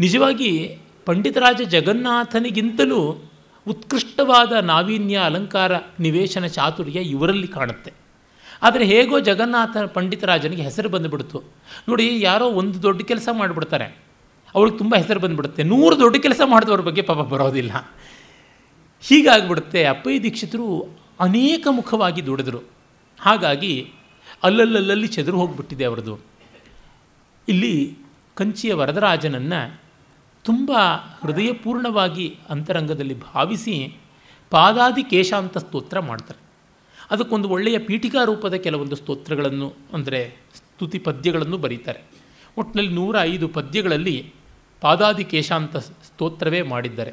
ನಿಜವಾಗಿ 0.00 0.78
ಪಂಡಿತರಾಜ 1.06 1.62
ಜಗನ್ನಾಥನಿಗಿಂತಲೂ 1.62 3.24
ಉತ್ಕೃಷ್ಟವಾದ 3.68 4.52
ನಾವೀನ್ಯ 4.52 5.16
ಅಲಂಕಾರ 5.16 5.72
ನಿವೇಶನ 6.00 6.46
ಚಾತುರ್ಯ 6.46 7.00
ಇವರಲ್ಲಿ 7.00 7.48
ಕಾಣುತ್ತೆ. 7.48 7.92
ಆದರೆ 8.62 8.84
ಹೇಗೋ 8.84 9.20
ಜಗನ್ನಾಥ 9.20 9.76
ಪಂಡಿತರಾಜನಿಗೆ 9.76 10.62
ಹೆಸರು 10.62 10.88
ಬಂದುಬಿಡ್ತು. 10.88 11.42
ನೋಡಿ, 11.88 12.20
ಯಾರೋ 12.20 12.46
ಒಂದು 12.46 12.82
ದೊಡ್ಡ 12.82 13.02
ಕೆಲಸ 13.02 13.28
ಮಾಡಿಬಿಡ್ತಾರೆ. 13.32 13.98
ಅವ್ರಿಗೆ 14.54 14.78
ತುಂಬ 14.78 14.94
ಹೆಸರು 14.96 15.20
ಬಂದುಬಿಡುತ್ತೆ. 15.20 15.62
ನೂರು 15.62 15.98
ದೊಡ್ಡ 15.98 16.16
ಕೆಲಸ 16.16 16.40
ಮಾಡಿದವ್ರ 16.44 16.80
ಬಗ್ಗೆ 16.80 17.02
ಪಾಪ 17.02 17.16
ಬರೋದಿಲ್ಲ. 17.16 17.92
ಹೀಗಾಗ್ಬಿಡುತ್ತೆ. 19.02 19.84
ಅಪ್ಪಯ್ಯ 19.84 20.20
ದೀಕ್ಷಿತರು 20.20 20.66
ಅನೇಕ 21.20 21.66
ಮುಖವಾಗಿ 21.70 22.26
ದುಡಿದರು. 22.26 22.60
ಹಾಗಾಗಿ 23.20 23.74
ಅಲ್ಲಲ್ಲಲ್ಲಿ 24.42 25.06
ಚದುರು 25.06 25.38
ಹೋಗಿಬಿಟ್ಟಿದೆ 25.38 25.84
ಅವರದು 25.84 26.14
ಇಲ್ಲಿ 27.48 27.98
ಕಂಚಿಯ 28.34 28.74
ವರದರಾಜನನ್ನು 28.74 29.80
ತುಂಬ 30.44 30.72
ಹೃದಯಪೂರ್ಣವಾಗಿ 31.22 32.38
ಅಂತರಂಗದಲ್ಲಿ 32.50 33.16
ಭಾವಿಸಿ 33.20 33.96
ಪಾದಾದಿ 34.50 35.02
ಕೇಶಾಂತ 35.02 35.58
ಸ್ತೋತ್ರ 35.58 36.00
ಮಾಡ್ತಾರೆ. 36.00 36.40
ಅದಕ್ಕೊಂದು 37.10 37.48
ಒಳ್ಳೆಯ 37.48 37.78
ಪೀಠಿಕಾ 37.78 38.24
ರೂಪದ 38.24 38.54
ಕೆಲವೊಂದು 38.54 38.96
ಸ್ತೋತ್ರಗಳನ್ನು, 38.96 39.68
ಅಂದರೆ 39.92 40.20
ಸ್ತುತಿ 40.54 40.98
ಪದ್ಯಗಳನ್ನು 40.98 41.58
ಬರೀತಾರೆ. 41.58 42.00
ಒಟ್ಟಿನಲ್ಲಿ 42.58 42.92
ನೂರ 42.92 43.16
ಐದು 43.22 43.48
ಪದ್ಯಗಳಲ್ಲಿ 43.48 44.32
ಪಾದಾದಿ 44.80 45.24
ಕೇಶಾಂತ 45.24 45.76
ಸ್ತೋತ್ರವೇ 45.76 46.62
ಮಾಡಿದ್ದಾರೆ. 46.62 47.12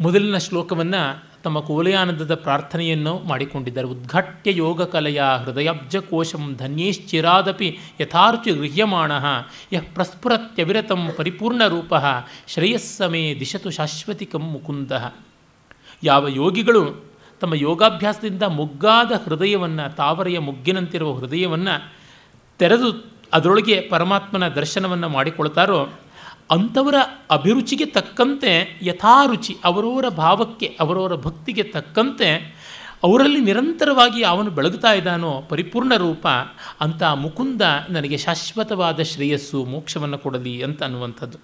ಮೊದಲಿನ 0.00 0.38
ಶ್ಲೋಕವನ್ನು 0.38 1.28
ತಮ್ಮ 1.42 1.60
ಕೋಲಯಾನಂದದ 1.60 2.34
ಪ್ರಾರ್ಥನೆಯನ್ನು 2.34 3.18
ಮಾಡಿಕೊಂಡಿದ್ದಾರೆ. 3.18 3.86
ಉದ್ಘಾಟ್ಯ 3.86 4.56
ಯೋಗ 4.56 4.82
ಕಲೆಯ 4.82 5.22
ಹೃದಯಬ್ಜಕೋಶಂ 5.44 6.56
ಧನ್ಯೇಶ್ಚಿರಾದಪಿ 6.56 7.78
ಯಥಾರ್ಚಿ 8.00 8.50
ಗೃಹ್ಯಮಾಣ 8.50 9.12
ಯಃ 9.72 9.82
ಪ್ರಸ್ಫುರತ್ಯವಿರತಂ 9.94 11.10
ಪರಿಪೂರ್ಣ 11.16 11.66
ರೂಪ 11.66 11.94
ಶ್ರೇಯಸ್ಸಮೇ 12.48 13.36
ದಿಶತು 13.40 13.70
ಶಾಶ್ವತಿಕಂ 13.70 14.38
ಮುಕುಂದ. 14.38 14.92
ಯಾವ 16.02 16.28
ಯೋಗಿಗಳು 16.28 17.04
ತಮ್ಮ 17.40 17.54
ಯೋಗಾಭ್ಯಾಸದಿಂದ 17.54 18.42
ಮುಗ್ಗಾದ 18.42 19.12
ಹೃದಯವನ್ನು, 19.24 19.96
ತಾವರೆಯ 19.96 20.38
ಮುಗ್ಗಿನಂತಿರುವ 20.38 21.12
ಹೃದಯವನ್ನು 21.12 21.92
ತೆರೆದು 22.58 23.04
ಅದರೊಳಗೆ 23.32 23.80
ಪರಮಾತ್ಮನ 23.80 24.48
ದರ್ಶನವನ್ನು 24.48 25.08
ಮಾಡಿಕೊಳ್ತಾರೋ 25.08 25.88
ಅಂಥವರ 26.50 26.94
ಅಭಿರುಚಿಗೆ 27.30 27.86
ತಕ್ಕಂತೆ, 27.86 28.80
ಯಥಾರುಚಿ 28.82 29.56
ಅವರವರ 29.64 30.08
ಭಾವಕ್ಕೆ, 30.08 30.76
ಅವರವರ 30.80 31.14
ಭಕ್ತಿಗೆ 31.14 31.62
ತಕ್ಕಂತೆ, 31.62 32.58
ಅವರಲ್ಲಿ 33.04 33.40
ನಿರಂತರವಾಗಿ 33.40 34.22
ಅವನು 34.22 34.50
ಬೆಳಗುತ್ತಾ 34.50 34.92
ಇದ್ದಾನೋ, 34.92 35.42
ಪರಿಪೂರ್ಣ 35.48 35.96
ರೂಪ, 35.96 36.26
ಅಂತ 36.80 37.02
ಮುಕುಂದ 37.02 37.62
ನನಗೆ 37.90 38.16
ಶಾಶ್ವತವಾದ 38.16 39.00
ಶ್ರೇಯಸ್ಸು, 39.00 39.64
ಮೋಕ್ಷವನ್ನು 39.64 40.18
ಕೊಡಲಿ 40.18 40.62
ಅಂತ 40.62 40.82
ಅನ್ನುವಂಥದ್ದು. 40.82 41.38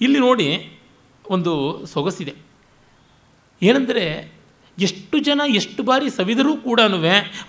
ಇಲ್ಲಿ 0.00 0.18
ನೋಡಿ 0.18 0.78
ಒಂದು 1.30 1.86
ಸೊಗಸಿದೆ. 1.86 2.34
ಏನೆಂದರೆ 3.62 4.37
ಎಷ್ಟು 4.78 5.18
ಜನ 5.18 5.40
ಎಷ್ಟು 5.48 5.82
ಬಾರಿ 5.82 6.10
ಸವಿದರೂ 6.10 6.56
ಕೂಡ 6.56 6.80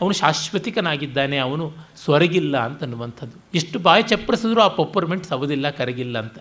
ಅವನು 0.01 0.13
ಶಾಶ್ವತಿಕನಾಗಿದ್ದಾನೆ, 0.13 1.37
ಅವನು 1.37 1.73
ಸ್ವರಗಿಲ್ಲ 2.03 2.57
ಅಂತನ್ನುವಂಥದ್ದು. 2.57 3.43
ಎಷ್ಟು 3.55 3.79
ಬಾಯಿ 3.79 4.03
ಚಪ್ಪರಿಸಿದ್ರೂ 4.03 4.61
ಆ 4.61 4.67
ಪಪ್ಪರ್ಮೆಂಟ್ 4.67 5.25
ಸವದಿಲ್ಲ, 5.25 5.69
ಕರಗಿಲ್ಲ 5.69 6.19
ಅಂತ. 6.19 6.39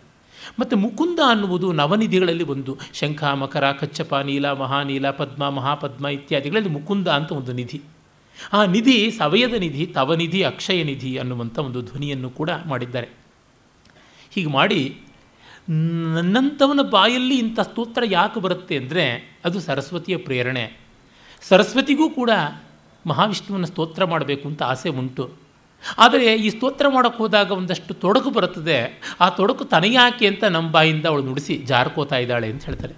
ಮತ್ತು 0.61 0.77
ಮುಕುಂದ 0.77 1.19
ಅನ್ನುವುದು 1.27 1.73
ನವನಿಧಿಗಳಲ್ಲಿ 1.73 2.45
ಒಂದು. 2.45 2.79
ಶಂಖ, 2.95 3.25
ಮಕರ, 3.25 3.73
ಕಚ್ಚಪ, 3.73 4.15
ನೀಲ, 4.15 4.53
ಮಹಾನೀಲ, 4.53 5.11
ಪದ್ಮ, 5.11 5.51
ಮಹಾಪದ್ಮ 5.51 6.07
ಇತ್ಯಾದಿಗಳಲ್ಲಿ 6.07 6.69
ಮುಕುಂದ 6.69 7.09
ಅಂತ 7.09 7.33
ಒಂದು 7.33 7.53
ನಿಧಿ. 7.53 7.83
ಆ 8.53 8.65
ನಿಧಿ 8.65 9.11
ಸವಯದ 9.11 9.55
ನಿಧಿ, 9.55 9.87
ತವನಿಧಿ, 9.87 10.43
ಅಕ್ಷಯ 10.43 10.83
ನಿಧಿ 10.83 11.17
ಅನ್ನುವಂಥ 11.17 11.59
ಒಂದು 11.59 11.83
ಧ್ವನಿಯನ್ನು 11.83 12.31
ಕೂಡ 12.31 12.51
ಮಾಡಿದ್ದಾರೆ. 12.67 13.09
ಹೀಗೆ 14.31 14.49
ಮಾಡಿ 14.49 15.01
ನನ್ನಂಥವನ 15.71 16.81
ಬಾಯಲ್ಲಿ 16.91 17.39
ಇಂಥ 17.39 17.61
ಸ್ತೋತ್ರ 17.61 18.03
ಯಾಕೆ 18.07 18.41
ಬರುತ್ತೆ 18.41 18.77
ಅಂದರೆ 18.77 19.37
ಅದು 19.45 19.61
ಸರಸ್ವತಿಯ 19.61 20.17
ಪ್ರೇರಣೆ. 20.17 20.79
ಸರಸ್ವತಿಗೂ 21.43 22.11
ಕೂಡ 22.11 22.31
ಮಹಾವಿಷ್ಣುವನ್ನ 23.07 23.65
ಸ್ತೋತ್ರ 23.65 24.05
ಮಾಡಬೇಕು 24.05 24.49
ಅಂತ 24.49 24.63
ಆಸೆ 24.63 24.89
ಉಂಟು. 24.89 25.31
ಆದರೆ 25.99 26.35
ಈ 26.35 26.51
ಸ್ತೋತ್ರ 26.51 26.89
ಮಾಡೋಕ್ಕೆ 26.89 27.19
ಹೋದಾಗ 27.19 27.51
ಒಂದಷ್ಟು 27.51 27.95
ತೊಡಕು 27.95 28.31
ಬರುತ್ತದೆ. 28.31 29.01
ಆ 29.21 29.29
ತೊಡಕು 29.29 29.65
ತನಯಾಕೆ 29.65 30.27
ಅಂತ 30.27 30.45
ನಮ್ಮ 30.45 30.71
ಬಾಯಿಂದ 30.71 31.07
ಅವಳು 31.07 31.23
ನುಡಿಸಿ 31.23 31.59
ಜಾರ್ಕೋತಾ 31.59 32.17
ಇದ್ದಾಳೆ 32.17 32.51
ಅಂತ 32.51 32.65
ಹೇಳ್ತಾರೆ. 32.65 32.95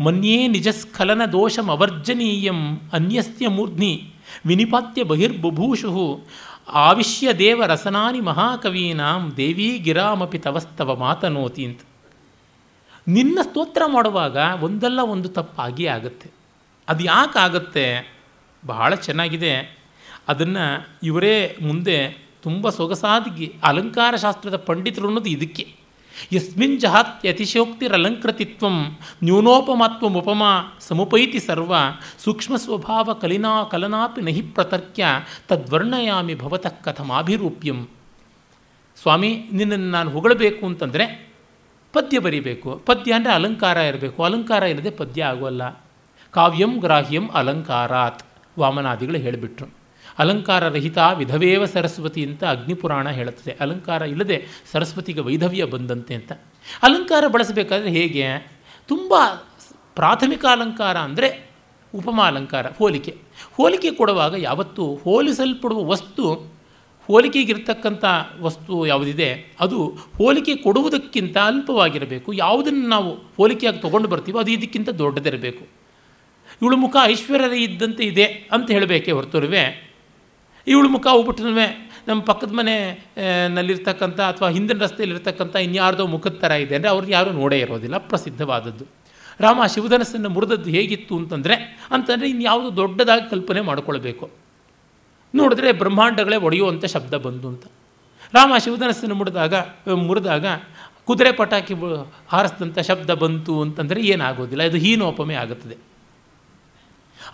ಮನ್ಯೇ 0.00 0.48
ನಿಜಸ್ಖಲನ 0.48 1.24
ದೋಷಂ 1.24 1.70
ಅವರ್ಜನೀಯಂ 1.70 2.78
ಅನ್ಯಸ್ತ್ಯ 2.92 3.48
ಮೂರ್ಧ್ನಿ 3.48 4.10
ವಿನಿಪಾತ್ಯ 4.46 5.02
ಬಹಿರ್ಬುಭೂಷು 5.02 6.20
ಆವಿಷ್ಯ 6.68 7.32
ದೇವ 7.32 7.62
ರಸನಾನಿ 7.66 8.20
ಮಹಾಕವೀನಾಂ 8.20 9.32
ದೇವೀ 9.36 9.78
ಗಿರಾಮಪಿ 9.78 10.38
ತವಸ್ತವ 10.38 10.96
ಮಾತನೋತಿ 10.96 11.64
ಅಂತ. 11.64 11.80
ನಿನ್ನ 13.08 13.38
ಸ್ತೋತ್ರ 13.42 13.82
ಮಾಡುವಾಗ 13.86 14.36
ಒಂದಲ್ಲ 14.60 15.00
ಒಂದು 15.00 15.28
ತಪ್ಪಾಗಿ 15.28 15.86
ಆಗುತ್ತೆ. 15.86 16.30
ಅದು 16.88 17.04
ಯಾಕೆ 17.04 17.38
ಆಗುತ್ತೆ? 17.38 18.14
ಬಹಳ 18.66 18.94
ಚೆನ್ನಾಗಿದೆ. 18.94 19.78
ಅದನ್ನು 20.28 20.88
ಇವರೇ 21.02 21.56
ಮುಂದೆ 21.62 22.26
ತುಂಬ 22.42 22.68
ಅಲಂಕಾರ 23.62 24.16
ಶಾಸ್ತ್ರದ 24.16 24.56
ಪಂಡಿತರು 24.56 25.06
ಅನ್ನೋದು 25.06 25.30
ಇದಕ್ಕೆ. 25.30 25.74
ಯಸ್ಮಿನ್ 26.32 26.80
ಜಹಾತ್ 26.80 27.26
ನ್ಯೂನೋಪಮಾತ್ವ 29.24 30.06
ಉಪಮ 30.06 30.42
ಸಮುಪೈತಿ 30.80 31.40
ಸರ್ವ 31.40 31.74
ಸೂಕ್ಷ್ಮ 32.24 32.56
ಸ್ವಭಾವ 32.56 33.12
ಕಲಿನಾ 33.12 33.64
ಕಲನಾಪಿ 33.64 34.20
ನಹಿ 34.20 34.42
ಪ್ರತರ್ಕ್ಯ 34.42 35.06
ತದ್ವರ್ಣಯಾಮಿ 35.48 36.34
ಭವತಃ 36.34 36.68
ಕಥಮಾಭಿರೂಪ್ಯಂ. 36.68 37.88
ಸ್ವಾಮಿ, 39.02 39.48
ನಿನ್ನನ್ನು 39.52 39.90
ನಾನು 39.90 40.10
ಹೊಗಳಬೇಕು 40.10 40.66
ಅಂತಂದರೆ 40.66 41.31
ಪದ್ಯ 41.92 42.18
ಬರೀಬೇಕು. 42.18 42.70
ಪದ್ಯ 42.86 43.12
ಅಂದರೆ 43.12 43.32
ಅಲಂಕಾರ 43.32 43.76
ಇರಬೇಕು. 43.76 44.22
ಅಲಂಕಾರ 44.22 44.62
ಇಲ್ಲದೆ 44.62 44.90
ಪದ್ಯ 44.90 45.24
ಆಗೋಲ್ಲ. 45.24 45.62
ಕಾವ್ಯಂ 46.30 46.72
ಗ್ರಾಹ್ಯಂ 46.78 47.28
ಅಲಂಕಾರಾತ್ 47.28 48.22
ವಾಮನಾದಿಗಳು 48.58 49.18
ಹೇಳಿಬಿಟ್ರು. 49.18 49.66
ಅಲಂಕಾರ 50.18 50.68
ರಹಿತ 50.68 50.98
ವಿಧವೇವ 51.14 51.64
ಸರಸ್ವತಿ 51.64 52.26
ಅಂತ 52.26 52.44
ಅಗ್ನಿಪುರಾಣ 52.44 53.10
ಹೇಳುತ್ತದೆ. 53.10 53.56
ಅಲಂಕಾರ 53.60 54.02
ಇಲ್ಲದೆ 54.02 54.36
ಸರಸ್ವತಿಗೆ 54.72 55.20
ವೈಧವ್ಯ 55.20 55.64
ಬಂದಂತೆ 55.64 56.14
ಅಂತ. 56.14 56.32
ಅಲಂಕಾರ 56.82 57.24
ಬಳಸಬೇಕಾದ್ರೆ 57.26 57.90
ಹೇಗೆ? 57.90 58.26
ತುಂಬ 58.88 59.14
ಪ್ರಾಥಮಿಕ 59.94 60.44
ಅಲಂಕಾರ 60.50 60.96
ಅಂದರೆ 60.98 61.28
ಉಪಮಾ 61.94 62.24
ಅಲಂಕಾರ, 62.26 62.66
ಹೋಲಿಕೆ. 62.78 63.16
ಹೋಲಿಕೆ 63.56 63.90
ಕೊಡುವಾಗ 63.90 64.34
ಯಾವತ್ತೂ 64.38 64.84
ಹೋಲಿಸಲ್ಪಡುವ 65.04 65.84
ವಸ್ತು 65.84 66.52
ಹೋಲಿಕೆಗಿರ್ತಕ್ಕಂಥ 67.08 68.04
ವಸ್ತು 68.46 68.74
ಯಾವುದಿದೆ, 68.92 69.28
ಅದು 69.64 69.78
ಹೋಲಿಕೆ 70.18 70.54
ಕೊಡುವುದಕ್ಕಿಂತ 70.66 71.36
ಅಲ್ಪವಾಗಿರಬೇಕು. 71.50 72.28
ಯಾವುದನ್ನು 72.44 72.84
ನಾವು 72.94 73.10
ಹೋಲಿಕೆಯಾಗಿ 73.38 73.80
ತೊಗೊಂಡು 73.86 74.10
ಬರ್ತೀವೋ 74.12 74.40
ಅದು 74.42 74.52
ಇದಕ್ಕಿಂತ 74.56 74.90
ದೊಡ್ಡದಿರಬೇಕು. 75.02 75.64
ಇವಳು 76.60 76.76
ಮುಖ 76.84 76.96
ಐಶ್ವರ್ಯ 77.12 77.56
ಇದ್ದಂತೆ 77.68 78.02
ಇದೆ 78.12 78.26
ಅಂತ 78.54 78.66
ಹೇಳಬೇಕೇ 78.76 79.12
ಹೊರತುರುವೆ. 79.18 79.64
ಇವಳು 80.66 80.88
ಮುಖ 80.96 81.06
ಹೋಗ್ಬಿಟ್ಟನುವೆ 81.14 81.68
ನಮ್ಮ 82.08 82.20
ಪಕ್ಕದ 82.28 82.52
ಮನೆ 82.58 82.74
ನಲ್ಲಿರ್ತಕ್ಕಂಥ 83.56 84.18
ಅಥವಾ 84.32 84.48
ಹಿಂದಿನ 84.56 84.78
ರಸ್ತೆಯಲ್ಲಿರ್ತಕ್ಕಂಥ 84.84 85.54
ಇನ್ಯಾರ್ದೋ 85.66 86.04
ಮುಖದ 86.14 86.36
ಥರ 86.44 86.52
ಇದೆ 86.64 86.74
ಅಂದರೆ 86.78 86.90
ಅವ್ರಿಗೆ 86.94 87.12
ಯಾರೂ 87.16 87.30
ನೋಡೇ 87.40 87.58
ಇರೋದಿಲ್ಲ, 87.64 87.96
ಪ್ರಸಿದ್ಧವಾದದ್ದು. 88.10 88.84
ರಾಮ 89.44 89.66
ಶಿವಧನಸ್ಸನ್ನು 89.74 90.30
ಮುರಿದದ್ದು 90.36 90.70
ಹೇಗಿತ್ತು 90.76 91.14
ಅಂತಂದರೆ 91.20 91.56
ಅಂತಂದರೆ 91.96 92.28
ಇನ್ಯಾವುದು 92.34 92.70
ದೊಡ್ಡದಾಗಿ 92.80 93.26
ಕಲ್ಪನೆ 93.34 93.60
ಮಾಡಿಕೊಳ್ಬೇಕು. 93.68 94.26
ನೋಡಿದ್ರೆ 95.34 95.72
ಬ್ರಹ್ಮಾಂಡಗಳೇ 95.72 96.36
ಒಡೆಯುವಂಥ 96.36 96.84
ಶಬ್ದ 96.84 97.14
ಬಂತು 97.14 97.48
ಅಂತ. 97.48 97.64
ರಾಮ 98.34 98.52
ಶಿವಧನಸ್ಸನ್ನು 98.64 99.14
ಮುಡಿದಾಗ 99.14 99.54
ಮುರಿದಾಗ 99.94 100.46
ಕುದುರೆ 101.04 101.32
ಪಟಾಕಿ 101.32 101.74
ಹಾರಿಸಿದಂಥ 102.28 102.78
ಶಬ್ದ 102.78 103.10
ಬಂತು 103.10 103.62
ಅಂತಂದರೆ 103.62 104.00
ಏನಾಗೋದಿಲ್ಲ 104.02 104.62
ಇದು 104.62 104.76
ಹೀನೋಪಮೆ 104.76 105.34
ಆಗುತ್ತದೆ. 105.34 105.76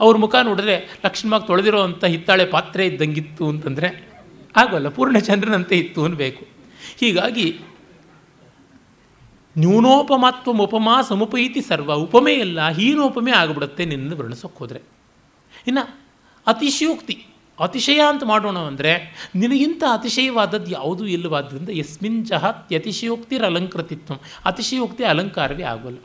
ಅವ್ರ 0.00 0.16
ಮುಖ 0.16 0.34
ನೋಡಿದ್ರೆ 0.42 0.98
ಲಕ್ಷ್ಮವಾಗಿ 1.04 1.46
ತೊಳೆದಿರೋ 1.46 1.82
ಅಂಥ 1.82 2.04
ಹಿತ್ತಾಳೆ 2.04 2.44
ಪಾತ್ರೆ 2.44 2.86
ಇದ್ದಂಗಿತ್ತು 2.86 3.48
ಅಂತಂದರೆ 3.48 4.08
ಆಗೋಲ್ಲ, 4.56 4.88
ಪೂರ್ಣಚಂದ್ರನಂತೆ 4.88 5.78
ಇತ್ತು 5.78 6.04
ಅನ್ನಬೇಕು 6.04 6.44
ಹೀಗಾಗಿ 7.00 7.60
ನ್ಯೂನೋಪಮಾತ್ವ 9.58 10.50
ಉಪಮಾ 10.50 11.02
ಸಮುಪೈತಿ 11.02 11.60
ಸರ್ವ, 11.60 11.94
ಉಪಮೆ 11.94 12.34
ಹೀನೋಪಮೆ 12.74 13.32
ಆಗಿಬಿಡುತ್ತೆ 13.32 13.84
ನಿನ್ನ 13.84 14.14
ವರ್ಣಿಸೋಕೆ 14.14 14.58
ಹೋದರೆ 14.58 14.80
ಇನ್ನು 15.66 16.00
ಅತಿಶಯೋಕ್ತಿ 16.46 17.26
ಅತಿಶಯ 17.60 18.00
ಅಂತ 18.08 18.22
ಮಾಡೋಣ 18.24 18.58
ಅಂದರೆ, 18.58 18.92
ನಿನಗಿಂತ 19.34 19.82
ಅತಿಶಯವಾದದ್ದು 19.92 20.70
ಯಾವುದೂ 20.70 21.04
ಇಲ್ಲವಾದ್ದರಿಂದ 21.06 21.68
ಯಸ್ಮಿನ್ 21.72 22.26
ಚಹ 22.26 22.46
ಅತಿಶಯೋಕ್ತಿರ 22.46 23.44
ಅಲಂಕೃತಿತ್ವ. 23.44 24.14
ಅತಿಶಯೋಕ್ತಿ 24.44 25.04
ಅಲಂಕಾರವೇ 25.04 25.62
ಆಗೋಲ್ಲ. 25.62 25.98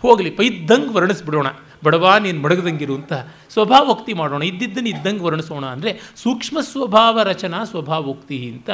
ಹೋಗಲಿ 0.00 0.30
ಪೈದ್ದಂಗೆ 0.30 0.88
ವರ್ಣಿಸ್ಬಿಡೋಣ. 0.88 1.46
ಬಡವಾ, 1.84 2.18
ನೀನು 2.18 2.40
ಮಡಗದಂಗಿರು 2.40 2.94
ಅಂತ 2.94 3.12
ಸ್ವಭಾವೋಕ್ತಿ 3.50 4.12
ಮಾಡೋಣ. 4.12 4.42
ಇದ್ದಿದ್ದನ್ನು 4.42 4.88
ಇದ್ದಂಗೆ 4.88 5.20
ವರ್ಣಿಸೋಣ 5.20 5.66
ಅಂದರೆ 5.66 6.00
ಸೂಕ್ಷ್ಮ 6.16 6.60
ಸ್ವಭಾವ 6.60 7.22
ರಚನಾ 7.22 7.64
ಸ್ವಭಾವೋಕ್ತಿ 7.64 8.50
ಅಂತ 8.50 8.70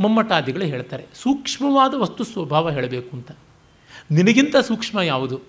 ಮಮ್ಮಟಾದಿಗಳು 0.00 0.64
ಹೇಳ್ತಾರೆ. 0.64 1.06
ಸೂಕ್ಷ್ಮವಾದ 1.14 1.94
ವಸ್ತು 1.94 2.24
ಸ್ವಭಾವ 2.24 2.70
ಹೇಳಬೇಕು 2.70 3.16
ಅಂತ. 3.16 3.30
ನಿನಗಿಂತ 4.10 4.56
ಸೂಕ್ಷ್ಮ 4.56 5.00
ಯಾವುದು? 5.00 5.40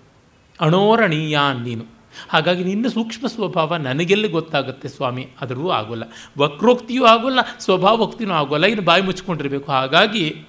ಅಣೋರಣೀಯ 0.61 1.39
ನೀನು. 1.63 1.85
ಹಾಗಾಗಿ 2.29 2.63
ನಿನ್ನ 2.63 2.87
ಸೂಕ್ಷ್ಮ 2.87 3.27
ಸ್ವಭಾವ 3.27 3.75
ನನಗೆಲ್ಲಿ 3.75 4.27
ಗೊತ್ತಾಗುತ್ತೆ 4.27 4.87
ಸ್ವಾಮಿ? 4.87 5.29
ಆದರೂ 5.41 5.69
ಆಗೋಲ್ಲ. 5.69 6.03
ವಕ್ರೋಕ್ತಿಯೂ 6.37 7.05
ಆಗೋಲ್ಲ 7.05 7.39
ಸ್ವಭಾವೋಕ್ತಿಯೂ 7.59 8.31
ಆಗೋಲ್ಲ. 8.31 8.65
ಇನ್ನು 8.65 8.83
ಬಾಯಿ 8.83 9.01
ಮುಚ್ಕೊಂಡಿರಬೇಕು 9.01 9.71
ಹಾಗಾಗಿ 9.71 10.45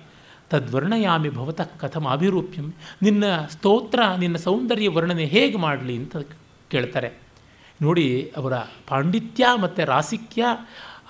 ತದ್ವರ್ಣಯಾಮಿ 0.50 1.28
ಭವತಃ 1.28 1.62
ಕಥಮ 1.62 2.08
ಅಭಿರೂಪ್ಯಂ. 2.08 2.74
ನಿನ್ನ 3.02 3.24
ಸ್ತೋತ್ರ, 3.50 4.00
ನಿನ್ನ 4.18 4.36
ಸೌಂದರ್ಯ 4.36 4.88
ವರ್ಣನೆ 4.88 5.24
ಹೇಗೆ 5.24 5.56
ಮಾಡಲಿ 5.56 5.96
ಅಂತ 5.96 6.16
ಕೇಳ್ತಾರೆ. 6.70 7.12
ನೋಡಿ, 7.82 8.32
ಅವರ 8.36 8.56
ಪಾಂಡಿತ್ಯ 8.58 9.46
ಮತ್ತು 9.62 9.84
ರಾಸಿಕ್ಯ, 9.84 10.44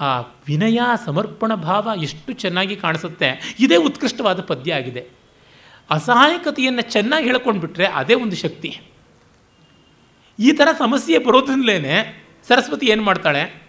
ಆ 0.00 0.20
ವಿನಯ, 0.20 0.80
ಸಮರ್ಪಣ 1.06 1.54
ಭಾವ 1.54 1.90
ಎಷ್ಟು 2.02 2.32
ಚೆನ್ನಾಗಿ 2.32 2.76
ಕಾಣಿಸುತ್ತೆ. 2.76 3.56
ಇದೇ 3.60 3.76
ಉತ್ಕೃಷ್ಟವಾದ 3.76 4.40
ಪದ್ಯ 4.40 4.74
ಆಗಿದೆ. 4.74 5.06
ಅಸಹಾಯಕತೆಯನ್ನು 5.90 6.82
ಚೆನ್ನಾಗಿ 6.82 7.26
ಹೇಳ್ಕೊಂಡ್ಬಿಟ್ರೆ 7.26 7.86
ಅದೇ 7.86 8.14
ಒಂದು 8.14 8.36
ಶಕ್ತಿ. 8.36 8.80
ಈ 10.38 10.52
ಥರ 10.52 10.68
ಸಮಸ್ಯೆ 10.78 11.18
ಬರೋದ್ರಿಂದಲೇ 11.18 12.24
ಸರಸ್ವತಿ 12.48 12.86
ಏನು 12.86 13.02
ಮಾಡ್ತಾಳೆ? 13.02 13.64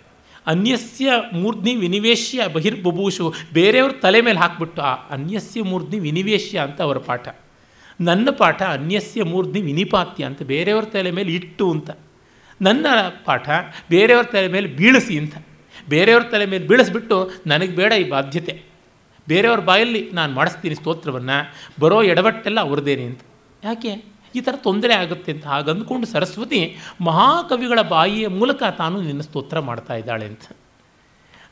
ಅನ್ಯಸ್ಯ 0.47 1.11
ಮೂರ್ಧ್ನಿ 1.33 1.75
ವಿನಿವೇಶ್ಯ 1.75 2.47
ಬಹಿರ್ಬಬೂಷು 2.47 3.33
ಬೇರೆಯವ್ರ 3.53 3.91
ತಲೆ 3.91 4.21
ಮೇಲೆ 4.21 4.39
ಹಾಕ್ಬಿಟ್ಟು 4.39 4.81
ಆ 4.81 4.93
ಅನ್ಯಸ್ಯ 4.93 5.63
ಮೂರ್ಧ್ನಿ 5.63 5.99
ವಿನಿವೇಶ್ಯ 5.99 6.59
ಅಂತ 6.59 6.81
ಅವರ 6.81 6.97
ಪಾಠ. 6.97 7.27
ನನ್ನ 8.01 8.29
ಪಾಠ 8.29 8.61
ಅನ್ಯಸ್ಯ 8.61 9.23
ಮೂರ್ಧ್ನಿ 9.23 9.61
ವಿನಿಪಾತ್ಯ 9.61 10.23
ಅಂತ, 10.23 10.43
ಬೇರೆಯವ್ರ 10.43 10.85
ತಲೆ 10.85 11.11
ಮೇಲೆ 11.11 11.31
ಇಟ್ಟು 11.31 11.71
ಅಂತ. 11.71 11.89
ನನ್ನ 12.61 12.85
ಪಾಠ 13.25 13.49
ಬೇರೆಯವ್ರ 13.89 14.23
ತಲೆ 14.23 14.47
ಮೇಲೆ 14.47 14.67
ಬೀಳಿಸಿ 14.67 15.17
ಅಂತ. 15.17 15.35
ಬೇರೆಯವ್ರ 15.89 16.23
ತಲೆ 16.23 16.45
ಮೇಲೆ 16.45 16.67
ಬೀಳಿಸ್ಬಿಟ್ಟು 16.67 17.31
ನನಗೆ 17.47 17.75
ಬೇಡ 17.75 17.91
ಈ 17.91 18.09
ಬಾಧ್ಯತೆ. 18.09 18.61
ಬೇರೆಯವ್ರ 19.27 19.59
ಬಾಯಲ್ಲಿ 19.59 20.09
ನಾನು 20.13 20.33
ಮಾಡಿಸ್ತೀನಿ 20.33 20.75
ಸ್ತೋತ್ರವನ್ನು, 20.75 21.53
ಬರೋ 21.79 22.03
ಎಡವಟ್ಟೆಲ್ಲ 22.03 22.59
ಅವ್ರದ್ದೇನೆ 22.59 23.03
ಅಂತ. 23.03 23.19
ಯಾಕೆ? 23.63 24.14
ಈ 24.35 24.41
ಥರ 24.41 24.55
ತೊಂದರೆ 24.67 24.93
ಆಗುತ್ತೆ 24.93 25.29
ಅಂತ 25.35 25.45
ಹಾಗಂದ್ಕೊಂಡು 25.45 26.07
ಸರಸ್ವತಿ 26.07 26.61
ಮಹಾಕವಿಗಳ 27.01 27.81
ಬಾಯಿಯ 27.93 28.27
ಮೂಲಕ 28.39 28.63
ತಾನು 28.77 28.97
ನಿನ್ನ 29.01 29.21
ಸ್ತೋತ್ರ 29.21 29.59
ಮಾಡ್ತಾ 29.59 29.95
ಇದ್ದಾಳೆ 29.95 30.25
ಅಂತ. 30.25 30.45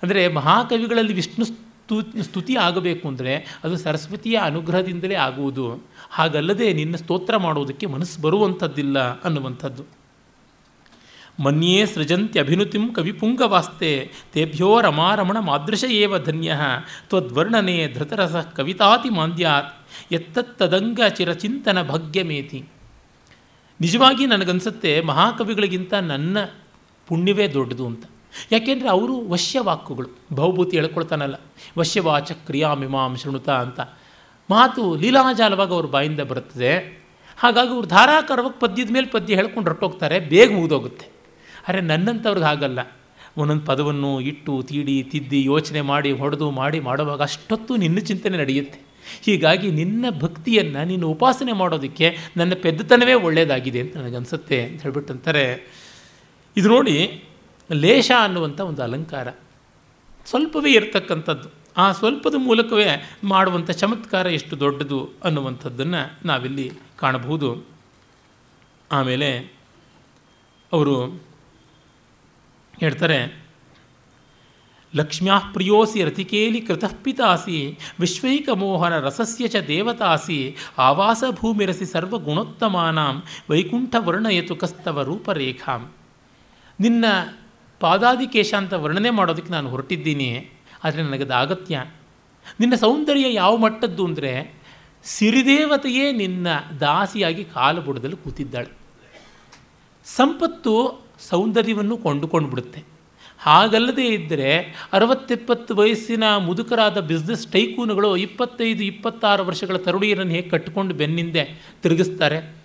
ಅಂದರೆ 0.03 0.21
ಮಹಾಕವಿಗಳಲ್ಲಿ 0.39 1.13
ವಿಷ್ಣು 1.13 1.45
ಸ್ತು, 1.45 1.95
ಸ್ತುತಿ 2.23 2.53
ಆಗಬೇಕು 2.55 3.05
ಅಂದರೆ 3.07 3.33
ಅದು 3.63 3.75
ಸರಸ್ವತಿಯ 3.77 4.35
ಅನುಗ್ರಹದಿಂದಲೇ 4.49 5.17
ಆಗುವುದು. 5.27 5.65
ಹಾಗಲ್ಲದೆ 6.11 6.67
ನಿನ್ನ 6.73 6.95
ಸ್ತೋತ್ರ 6.95 7.37
ಮಾಡೋದಕ್ಕೆ 7.37 7.85
ಮನಸ್ಸು 7.85 8.17
ಬರುವಂಥದ್ದಿಲ್ಲ 8.21 8.99
ಅನ್ನುವಂಥದ್ದು. 9.21 9.83
ಮನ್ಯೇ 11.39 11.77
ಸೃಜಂತ್ಯಭಿನುತಿಂ 11.85 12.83
ಕವಿಪುಂಗವಾಸ್ತೆ 12.93 13.91
ತೇಭ್ಯೋ 14.33 14.69
ರಮಾರಮಣ 14.81 15.37
ಮಾದೃಶ 15.39 15.83
ಏವ 16.01 16.17
ಧನ್ಯ 16.17 16.57
ತ್ವದ್ವರ್ಣನೆ 17.09 17.77
ಧೃತರಸ 17.95 18.35
ಕವಿತಾತಿ 18.57 19.09
ಮಾಂದ್ಯಾತ್ 19.09 19.71
ಎತ್ತತ್ತದಂಗ 20.13 20.99
ಚಿರಚಿಂತನ 21.17 21.81
ಭಾಗ್ಯಮೇತಿ. 21.81 22.59
ನಿಜವಾಗಿ 23.81 24.25
ನನಗನ್ಸುತ್ತೆ 24.25 25.01
ಮಹಾಕವಿಗಳಿಗಿಂತ 25.01 25.93
ನನ್ನ 25.93 26.37
ಪುಣ್ಯವೇ 27.07 27.47
ದೊಡ್ಡದು 27.47 27.85
ಅಂತ. 27.85 28.03
ಯಾಕೆಂದರೆ 28.51 28.89
ಅವರು 28.89 29.29
ವಶ್ಯವಾಕುಗಳು 29.29 30.09
ಬಹುಭೂತಿ 30.33 30.77
ಹೇಳ್ಕೊಳ್ತಾನಲ್ಲ, 30.77 31.35
ವಶ್ಯವಾಚ 31.77 32.31
ಕ್ರಿಯಾಮಿಮಾಂ 32.31 33.15
ಶೃಣುತ 33.15 33.49
ಅಂತ. 33.49 33.79
ಮಾತು 34.49 34.95
ಲೀಲಾಜಾಲವಾಗಿ 34.95 35.71
ಅವ್ರ 35.71 35.85
ಬಾಯಿಂದ 35.85 36.19
ಬರುತ್ತದೆ. 36.19 37.03
ಹಾಗಾಗಿ 37.37 37.69
ಅವ್ರು 37.69 37.87
ಧಾರಾಕಾರವಾಗಿ 37.87 38.59
ಪದ್ಯದ 38.59 38.91
ಮೇಲೆ 38.91 39.07
ಪದ್ಯ 39.07 39.35
ಹೇಳ್ಕೊಂಡು 39.35 39.69
ಹೊರಟೋಗ್ತಾರೆ, 39.69 40.19
ಬೇಗ 40.19 40.53
ಮುಗಿದೋಗುತ್ತೆ. 40.53 41.07
ಅರೆ 41.67 41.81
ನನ್ನಂಥವ್ರಿಗೆ 41.81 42.45
ಹಾಗಲ್ಲ. 42.45 42.79
ಒಂದೊಂದು 43.37 43.65
ಪದವನ್ನು 43.65 44.21
ಇಟ್ಟು, 44.21 44.63
ತೀಡಿ, 44.63 45.03
ತಿದ್ದಿ, 45.03 45.43
ಯೋಚನೆ 45.43 45.81
ಮಾಡಿ, 45.81 46.11
ಹೊಡೆದು 46.11 46.51
ಮಾಡಿ 46.51 46.79
ಮಾಡುವಾಗ 46.79 47.21
ಅಷ್ಟೊತ್ತು 47.21 47.75
ನಿನ್ನ 47.75 47.99
ಚಿಂತನೆ 47.99 48.37
ನಡೆಯುತ್ತೆ. 48.37 48.92
ಹೀಗಾಗಿ 49.21 49.71
ನಿನ್ನ 49.71 50.05
ಭಕ್ತಿಯನ್ನು 50.19 50.83
ನೀನು 50.83 51.07
ಉಪಾಸನೆ 51.07 51.53
ಮಾಡೋದಕ್ಕೆ 51.53 52.17
ನನ್ನ 52.37 52.53
ಪೆದ್ದತನವೇ 52.61 53.13
ಒಳ್ಳೆಯದಾಗಿದೆ 53.13 53.79
ಅಂತ 53.79 53.97
ನನಗನ್ಸುತ್ತೆ 53.97 54.63
ಅಂತ 54.63 54.81
ಹೇಳ್ಬಿಟ್ಟಂತಾರೆ. 54.81 55.73
ಇದು 56.57 56.69
ನೋಡಿ 56.69 57.23
ಲೇಷ 57.71 58.11
ಅನ್ನುವಂಥ 58.23 58.61
ಒಂದು 58.61 58.83
ಅಲಂಕಾರ. 58.83 59.29
ಸ್ವಲ್ಪವೇ 60.25 60.71
ಇರತಕ್ಕಂಥದ್ದು. 60.71 61.49
ಆ 61.77 61.91
ಸ್ವಲ್ಪದ 61.91 62.33
ಮೂಲಕವೇ 62.37 62.85
ಮಾಡುವಂಥ 63.23 63.71
ಚಮತ್ಕಾರ 63.71 64.27
ಎಷ್ಟು 64.27 64.59
ದೊಡ್ಡದು 64.59 65.09
ಅನ್ನುವಂಥದ್ದನ್ನು 65.23 66.27
ನಾವಿಲ್ಲಿ 66.27 66.71
ಕಾಣಬಹುದು. 66.97 67.65
ಆಮೇಲೆ 68.91 69.53
ಅವರು 70.73 71.05
ಹೇಳ್ತಾರೆ 72.79 73.42
ಲಕ್ಷ್ಮ್ಯಾ 74.97 75.37
ಪ್ರಿಯೋಸಿ 75.53 75.99
ರತಿಕೇಲಿ 76.03 76.59
ಕೃತಃಪಿತಾಸಿ 76.67 77.59
ವಿಶ್ವೈಕಮೋಹನ 77.99 78.95
ರಸಸ್ಯ 79.05 79.47
ಚ 79.47 79.61
ದೇವತಾಸಿ 79.69 80.39
ಆವಾಸ 80.87 81.23
ಭೂಮಿರಸಿ 81.39 81.85
ಸರ್ವಗುಣೋತ್ತಮಾನಾಂ 81.85 83.15
ವೈಕುಂಠ 83.51 83.95
ವರ್ಣಯತು 84.07 84.55
ಕಸ್ತವ 84.55 85.03
ರೂಪರೇಖಾಂ 85.03 85.81
ನಿನ್ನ 86.79 87.05
ಪಾದಾದಿಕೇಶ 87.81 88.51
ಅಂತ 88.59 88.73
ವರ್ಣನೆ 88.83 89.09
ಮಾಡೋದಕ್ಕೆ 89.09 89.51
ನಾನು 89.53 89.67
ಹೊರಟಿದ್ದೀನಿ, 89.69 90.29
ಆದರೆ 90.83 91.01
ನನಗದು 91.03 91.35
ಅಗತ್ಯ 91.41 91.75
ನಿನ್ನ 92.59 92.75
ಸೌಂದರ್ಯ 92.75 93.27
ಯಾವ 93.33 93.53
ಮಟ್ಟದ್ದು 93.57 94.03
ಅಂದರೆ, 94.05 94.31
ಸಿರಿದೇವತೆಯೇ 95.05 96.05
ನಿನ್ನ 96.11 96.47
ದಾಸಿಯಾಗಿ 96.81 97.43
ಕಾಲು 97.55 97.81
ಬುಡದಲ್ಲಿ 97.81 98.17
ಕೂತಿದ್ದಾಳೆ. 98.23 98.71
ಸಂಪತ್ತು 100.05 100.73
ಸೌಂದರ್ಯವನ್ನು 101.29 101.97
ಕೊಂಡುಕೊಂಡು 101.97 102.49
ಬಿಡುತ್ತೆ 102.49 102.81
ಹಾಗಲ್ಲದೆ 103.43 104.07
ಇದ್ದರೆ 104.07 104.49
ಅರವತ್ತೆಪ್ಪತ್ತು 104.93 105.75
ವಯಸ್ಸಿನ 105.75 106.23
ಮುದುಕರಾದ 106.37 106.99
ಬಿಸ್ನೆಸ್ 106.99 107.47
ಟೈಕೂನುಗಳು 107.47 108.17
ಇಪ್ಪತ್ತೈದು, 108.17 108.83
ಇಪ್ಪತ್ತಾರು 108.83 109.45
ವರ್ಷಗಳ 109.45 109.77
ತರುಣಿಯರನ್ನು 109.77 110.33
ಹೇಗೆ 110.33 110.49
ಕಟ್ಟಿಕೊಂಡು 110.49 110.93
ಬೆನ್ನಿಂದೆ 110.93 111.61
ತಿರುಗಿಸ್ತಾರೆ? 111.83 112.55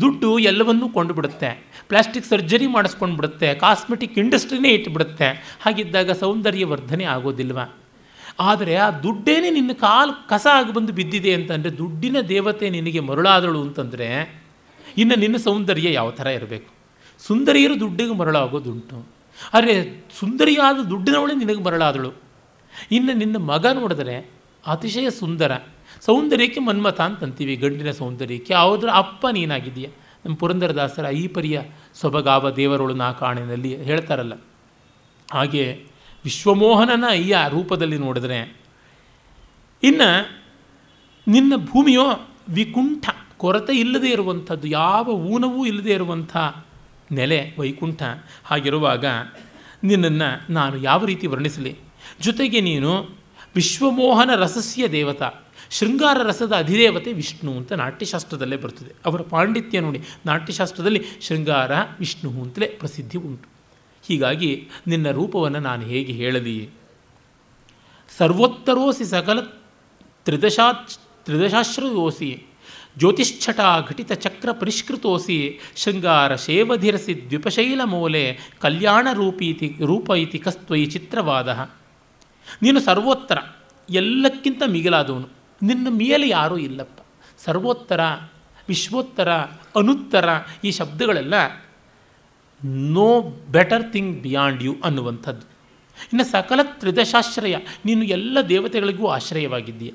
ದುಡ್ಡು 0.00 0.38
ಎಲ್ಲವನ್ನೂ 0.38 0.88
ಕೊಂಡುಬಿಡುತ್ತೆ. 0.88 1.64
ಪ್ಲಾಸ್ಟಿಕ್ 1.88 2.26
ಸರ್ಜರಿ 2.26 2.66
ಮಾಡಿಸ್ಕೊಂಡು 2.66 3.16
ಬಿಡುತ್ತೆ 3.16 3.54
ಕಾಸ್ಮೆಟಿಕ್ 3.54 4.18
ಇಂಡಸ್ಟ್ರಿನೇ 4.18 4.68
ಇಟ್ಟುಬಿಡುತ್ತೆ 4.68 5.58
ಹಾಗಿದ್ದಾಗ 5.60 6.10
ಸೌಂದರ್ಯ 6.10 6.64
ವರ್ಧನೆ 6.64 7.04
ಆಗೋದಿಲ್ವ? 7.04 7.58
ಆದರೆ 8.40 8.74
ಆ 8.74 8.90
ದುಡ್ಡೇನೆ 8.90 9.50
ನಿನ್ನ 9.50 9.72
ಕಾಲು 9.72 10.28
ಕಸ 10.28 10.46
ಆಗಿ 10.52 10.72
ಬಂದು 10.72 10.92
ಬಿದ್ದಿದೆ 10.92 11.34
ಅಂತಂದರೆ 11.34 11.78
ದುಡ್ಡಿನ 11.78 12.20
ದೇವತೆ 12.20 12.70
ನಿನಗೆ 12.70 13.00
ಮರುಳಾದಳು 13.00 13.62
ಅಂತಂದರೆ 13.62 14.08
ಇನ್ನು 14.98 15.16
ನಿನ್ನ 15.16 15.36
ಸೌಂದರ್ಯ 15.36 15.92
ಯಾವ 15.92 16.10
ಥರ 16.10 16.26
ಇರಬೇಕು? 16.26 16.70
ಸುಂದರಿಯರು 17.26 17.80
ದುಡ್ಡಿಗೆ 17.80 18.14
ಮರಳಾಗೋದುಂಟು. 18.14 19.17
ಆದರೆ 19.54 19.74
ಸುಂದರಿಯಾದ 20.18 20.78
ದುಡ್ಡಿನವಳೆ 20.88 21.34
ನಿನಗೆ 21.34 21.62
ಮರಳಾದಳು. 21.62 22.10
ಇನ್ನು 22.92 23.12
ನಿನ್ನ 23.12 23.36
ಮಗ 23.36 23.66
ನೋಡಿದರೆ 23.66 24.30
ಅತಿಶಯ 24.66 25.10
ಸುಂದರ. 25.10 25.52
ಸೌಂದರ್ಯಕ್ಕೆ 26.00 26.60
ಮನ್ಮಥ 26.60 27.00
ಅಂತಂತೀವಿ 27.00 27.56
ಗಂಡಿನ 27.56 27.90
ಸೌಂದರ್ಯಕ್ಕೆ. 27.90 28.52
ಯಾವುದರ 28.52 28.88
ಅಪ್ಪ 28.92 29.26
ನೀನಾಗಿದೆಯಾ 29.32 29.90
ನಮ್ಮ 30.24 30.36
ಪುರಂದರದಾಸರ 30.36 31.04
ಈ 31.04 31.28
ಪರಿಯ 31.28 31.60
ಸೊಬಗಾವ 31.94 32.50
ದೇವರೊಳು 32.50 32.94
ನಾ 32.94 33.12
ಕಾಣಿನಲ್ಲಿ 33.12 33.76
ಹೇಳ್ತಾರಲ್ಲ. 33.82 34.32
ಹಾಗೆ 35.32 35.84
ವಿಶ್ವಮೋಹನನ 36.24 37.04
ಅಯ್ಯ 37.08 37.36
ರೂಪದಲ್ಲಿ 37.48 37.98
ನೋಡಿದ್ರೆ 37.98 38.56
ಇನ್ನು 39.82 40.10
ನಿನ್ನ 41.28 41.52
ಭೂಮಿಯೋ 41.56 42.06
ವಿಕುಂಠ 42.48 43.10
ಕೊರತೆ 43.36 43.72
ಇಲ್ಲದೇ 43.72 44.10
ಇರುವಂಥದ್ದು, 44.10 44.66
ಯಾವ 44.68 45.06
ಊನವೂ 45.08 45.66
ಇಲ್ಲದೇ 45.66 45.92
ಇರುವಂಥ 45.92 46.36
ನೆಲೆ, 47.12 47.54
ವೈಕುಂಠ 47.58 48.02
ಹಾಗಿರುವಾಗ 48.44 49.04
ನಿನ್ನನ್ನು 49.84 50.52
ನಾನು 50.52 50.76
ಯಾವ 50.76 51.04
ರೀತಿ 51.04 51.26
ವರ್ಣಿಸಲಿ? 51.26 51.76
ಜೊತೆಗೆ 52.20 52.60
ನೀನು 52.60 53.08
ವಿಶ್ವಮೋಹನ 53.54 54.30
ರಸಸ್ಯ 54.34 54.88
ದೇವತಾ, 54.88 55.32
ಶೃಂಗಾರ 55.70 56.18
ರಸದ 56.22 56.52
ಅಧಿದೇವತೆ 56.56 57.12
ವಿಷ್ಣು 57.12 57.56
ಅಂತ 57.56 57.72
ನಾಟ್ಯಶಾಸ್ತ್ರದಲ್ಲೇ 57.72 58.56
ಬರ್ತದೆ. 58.56 58.94
ಅವರ 59.04 59.20
ಪಾಂಡಿತ್ಯ 59.20 59.80
ನೋಡಿ, 59.80 60.00
ನಾಟ್ಯಶಾಸ್ತ್ರದಲ್ಲಿ 60.26 61.04
ಶೃಂಗಾರ, 61.20 61.70
ವಿಷ್ಣು 61.98 62.30
ಅಂತಲೇ 62.30 62.66
ಪ್ರಸಿದ್ಧಿ 62.66 63.18
ಉಂಟು. 63.18 63.48
ಹೀಗಾಗಿ 64.06 64.68
ನಿನ್ನ 64.86 65.10
ರೂಪವನ್ನು 65.10 65.60
ನಾನು 65.60 65.82
ಹೇಗೆ 65.82 66.12
ಹೇಳಲಿ? 66.12 66.70
ಸರ್ವೋತ್ತರೋಸಿ 68.18 69.04
ಸಕಲ 69.04 69.40
ತ್ರಿದಶಾ, 70.24 70.72
ತ್ರಿದಶಾಶ್ರಯೋಸಿ 71.24 72.47
ಜ್ಯೋತಿಷ್ಠಟ 72.98 73.60
ಘಟಿತ 73.88 74.12
ಚಕ್ರ 74.12 74.52
ಪರಿಷ್ಕೃತೋಸಿ 74.52 75.60
ಶೃಂಗಾರ 75.76 76.34
ಶೇವಧಿರಸಿ 76.34 77.26
ದ್ವಿಪಶೈಲ 77.28 77.80
ಮೂಲೆ 77.84 78.38
ಕಲ್ಯಾಣ 78.60 79.08
ರೂಪೀತಿ 79.12 79.76
ರೂಪ 79.84 80.10
ಇತಿ 80.10 80.38
ಕಸ್ತ್ವಯಿ 80.38 80.86
ಚಿತ್ರವಾದ. 80.86 81.48
ನೀನು 82.62 82.80
ಸರ್ವೋತ್ತರ, 82.80 83.38
ಎಲ್ಲಕ್ಕಿಂತ 83.90 84.62
ಮಿಗಿಲಾದವನು. 84.66 85.28
ನಿನ್ನ 85.62 85.88
ಮೇಲೆ 85.90 86.28
ಯಾರೂ 86.28 86.56
ಇಲ್ಲಪ್ಪ. 86.56 87.00
ಸರ್ವೋತ್ತರ, 87.44 88.00
ವಿಶ್ವೋತ್ತರ, 88.68 89.32
ಅನುತ್ತರ 89.76 90.28
ಈ 90.64 90.70
ಶಬ್ದಗಳೆಲ್ಲ 90.70 91.64
no 92.64 93.20
better 93.52 93.92
thing 93.92 94.22
beyond 94.22 94.62
you 94.62 94.76
ಅನ್ನುವಂಥದ್ದು. 94.84 95.46
ಇನ್ನು 96.02 96.24
ಸಕಲ 96.24 96.60
ತ್ರಿದಶಾಶ್ರಯ, 96.62 97.56
ನೀನು 97.84 98.02
ಎಲ್ಲ 98.02 98.38
ದೇವತೆಗಳಿಗೂ 98.48 99.06
ಆಶ್ರಯವಾಗಿದ್ದೀಯ. 99.06 99.90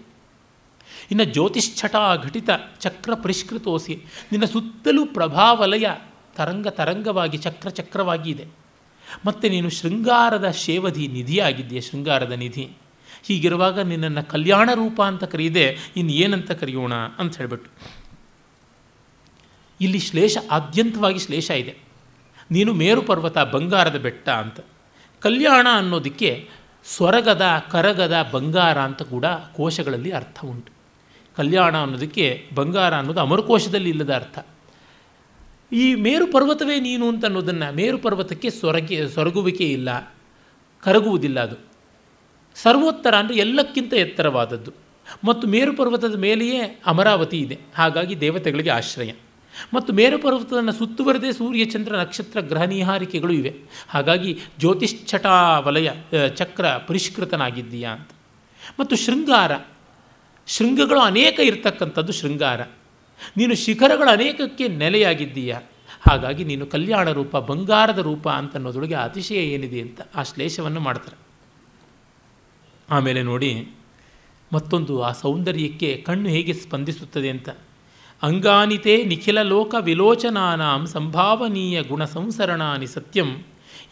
ಇನ್ನು 1.13 1.33
ಜ್ಯೋತಿಷ್ಠಟ 1.33 1.95
ಘಟಿತ 2.23 2.49
ಚಕ್ರ 2.79 3.13
ಪರಿಷ್ಕೃತೋಸಿ. 3.13 3.95
ನಿನ್ನ 4.31 4.45
ಸುತ್ತಲೂ 4.45 5.05
ಪ್ರಭಾವಲಯ 5.05 5.85
ತರಂಗ 6.35 6.67
ತರಂಗವಾಗಿ, 6.67 7.37
ಚಕ್ರ 7.37 7.69
ಚಕ್ರವಾಗಿ 7.69 8.31
ಇದೆ. 8.31 8.45
ಮತ್ತು 9.25 9.49
ನೀನು 9.49 9.69
ಶೃಂಗಾರದ 9.69 10.51
ಶೇವಧಿ 10.51 11.07
ನಿಧಿಯಾಗಿದ್ದೀಯ, 11.07 11.81
ಶೃಂಗಾರದ 11.81 12.31
ನಿಧಿ. 12.31 12.69
ಹೀಗಿರುವಾಗ 13.23 13.79
ನಿನ್ನನ್ನು 13.79 14.29
ಕಲ್ಯಾಣ 14.29 14.69
ರೂಪ 14.73 15.01
ಅಂತ 15.01 15.23
ಕರೆಯಿದೆ 15.23 15.77
ಇನ್ನು 15.97 16.13
ಏನಂತ 16.13 16.51
ಕರೆಯೋಣ 16.51 16.93
ಅಂತ 17.19 17.37
ಹೇಳಿಬಿಟ್ಟು. 17.37 17.69
ಇಲ್ಲಿ 19.81 19.99
ಶ್ಲೇಷ 19.99 20.37
ಆದ್ಯಂತವಾಗಿ 20.51 21.19
ಶ್ಲೇಷ 21.19 21.51
ಇದೆ. 21.51 21.77
ನೀನು 22.51 22.73
ಮೇರು 22.73 23.01
ಪರ್ವತ 23.01 23.37
ಬಂಗಾರದ 23.37 23.95
ಬೆಟ್ಟ 23.95 24.29
ಅಂತ. 24.29 24.59
ಕಲ್ಯಾಣ 25.19 25.67
ಅನ್ನೋದಕ್ಕೆ 25.73 26.49
ಸ್ವರಗದ, 26.85 27.45
ಕರಗದ 27.71 28.29
ಬಂಗಾರ 28.31 28.81
ಅಂತ 28.81 29.01
ಕೂಡ 29.01 29.25
ಕೋಶಗಳಲ್ಲಿ 29.25 30.11
ಅರ್ಥ 30.11 30.45
ಉಂಟು. 30.45 30.82
ಕಲ್ಯಾಣ 31.37 31.77
ಅನ್ನೋದಕ್ಕೆ 31.77 32.49
ಬಂಗಾರ 32.55 32.97
ಅನ್ನೋದು 32.97 33.19
ಅಮರಕೋಶದಲ್ಲಿ 33.19 33.89
ಇಲ್ಲದ 33.89 34.13
ಅರ್ಥ. 34.13 34.39
ಈ 35.73 35.95
ಮೇರು 35.95 36.31
ಪರ್ವತವೇ 36.31 36.79
ನೀನು 36.79 37.07
ಅಂತ 37.07 37.25
ಅನ್ನೋದನ್ನು 37.25 37.75
ಮೇರು 37.75 37.97
ಪರ್ವತಕ್ಕೆ 37.97 38.49
ಸೊರಗೆ 38.49 39.09
ಸೊರಗುವಿಕೆ 39.09 39.63
ಇಲ್ಲ, 39.63 40.13
ಕರಗುವುದಿಲ್ಲ 40.83 41.39
ಅದು. 41.39 41.55
ಸರ್ವೋತ್ತರ 42.55 43.15
ಅಂದರೆ 43.15 43.37
ಎಲ್ಲಕ್ಕಿಂತ 43.37 43.93
ಎತ್ತರವಾದದ್ದು. 43.93 44.71
ಮತ್ತು 45.23 45.47
ಮೇರು 45.47 45.77
ಪರ್ವತದ 45.77 46.15
ಮೇಲೆಯೇ 46.15 46.81
ಅಮರಾವತಿ 46.85 47.37
ಇದೆ. 47.37 47.59
ಹಾಗಾಗಿ 47.75 48.19
ದೇವತೆಗಳಿಗೆ 48.19 48.69
ಆಶ್ರಯ. 48.69 49.11
ಮತ್ತು 49.73 49.93
ಮೇರು 49.93 50.19
ಪರ್ವತವನ್ನು 50.19 50.71
ಸುತ್ತುವರೆದೇ 50.71 51.31
ಸೂರ್ಯ, 51.31 51.65
ಚಂದ್ರ, 51.65 51.95
ನಕ್ಷತ್ರ, 51.95 52.39
ಗ್ರಹ 52.39 52.63
ನಿಹಾರಿಕೆಗಳು 52.63 53.33
ಇವೆ. 53.33 53.55
ಹಾಗಾಗಿ 53.89 54.39
ಜ್ಯೋತಿಷ್ಠಟ 54.59 55.25
ವಲಯ 55.59 55.89
ಚಕ್ರ 56.35 56.67
ಪರಿಷ್ಕೃತನಾಗಿದ್ದೀಯಾ 56.67 57.91
ಅಂತ. 57.91 58.09
ಮತ್ತು 58.79 58.95
ಶೃಂಗಾರ 58.95 59.51
ಶೃಂಗಗಳು 60.47 60.99
ಅನೇಕ 60.99 61.39
ಇರತಕ್ಕಂಥದ್ದು 61.39 62.13
ಶೃಂಗಾರ. 62.13 62.61
ನೀನು 63.37 63.55
ಶಿಖರಗಳು 63.55 64.09
ಅನೇಕಕ್ಕೆ 64.09 64.67
ನೆಲೆಯಾಗಿದ್ದೀಯ? 64.67 65.55
ಹಾಗಾಗಿ 66.09 66.43
ನೀನು 66.43 66.65
ಕಲ್ಯಾಣ 66.65 67.11
ರೂಪ, 67.11 67.37
ಬಂಗಾರದ 67.37 67.97
ರೂಪ 67.97 68.29
ಅಂತನ್ನೋದೊಳಗೆ 68.29 68.93
ಅತಿಶಯ 68.93 69.35
ಏನಿದೆ 69.35 69.81
ಅಂತ 69.81 70.01
ಆ 70.15 70.23
ಶ್ಲೇಷವನ್ನು 70.23 70.79
ಮಾಡ್ತಾರೆ. 70.79 71.17
ಆಮೇಲೆ 72.89 73.23
ನೋಡಿ, 73.23 73.67
ಮತ್ತೊಂದು 74.53 75.01
ಆ 75.01 75.11
ಸೌಂದರ್ಯಕ್ಕೆ 75.11 76.03
ಕಣ್ಣು 76.07 76.29
ಹೇಗೆ 76.29 76.53
ಸ್ಪಂದಿಸುತ್ತದೆ 76.53 77.29
ಅಂತ. 77.29 77.49
ಅಂಗಾನಿತೇ 78.23 79.03
ನಿಖಿಲ 79.03 79.41
ಲೋಕ 79.41 79.75
ವಿಲೋಚನಾನಾಂ 79.79 80.87
ಸಂಭಾವನೀಯ 80.87 81.83
ಗುಣ 81.83 82.05
ಸಂಸರಣಾನಿ 82.05 82.87
ಸತ್ಯಂ 82.87 83.43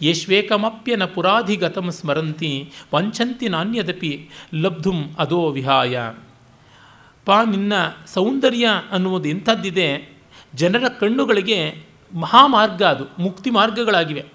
ಯೇಷ್ವೇಕಮಪ್ಯನ 0.02 1.06
ಪುರಾಧಿಗತಂ 1.06 1.92
ಸ್ಮರಂತಿ, 1.92 2.70
ವಂಚಂತಿ 2.94 3.50
ನಾಣ್ಯದಪಿ 3.50 4.30
ಲಬ್ಧುಂ 4.54 5.16
ಅದೋ 5.20 5.50
ವಿಹಾಯ. 5.50 5.98
ಪಾ 7.26 7.44
ನಿನ್ನ 7.44 7.74
ಸೌಂದರ್ಯ 8.08 8.68
ಅನ್ನುವುದು 8.92 9.30
ಇಂಥದ್ದಿದೆ 9.30 10.18
ಜನರ 10.56 10.88
ಕಣ್ಣುಗಳಿಗೆ 10.88 11.88
ಮಹಾಮಾರ್ಗ 12.14 12.84
ಅದು, 12.84 13.04
ಮುಕ್ತಿ 13.20 13.50
ಮಾರ್ಗಗಳಾಗಿವೆ. 13.50 14.26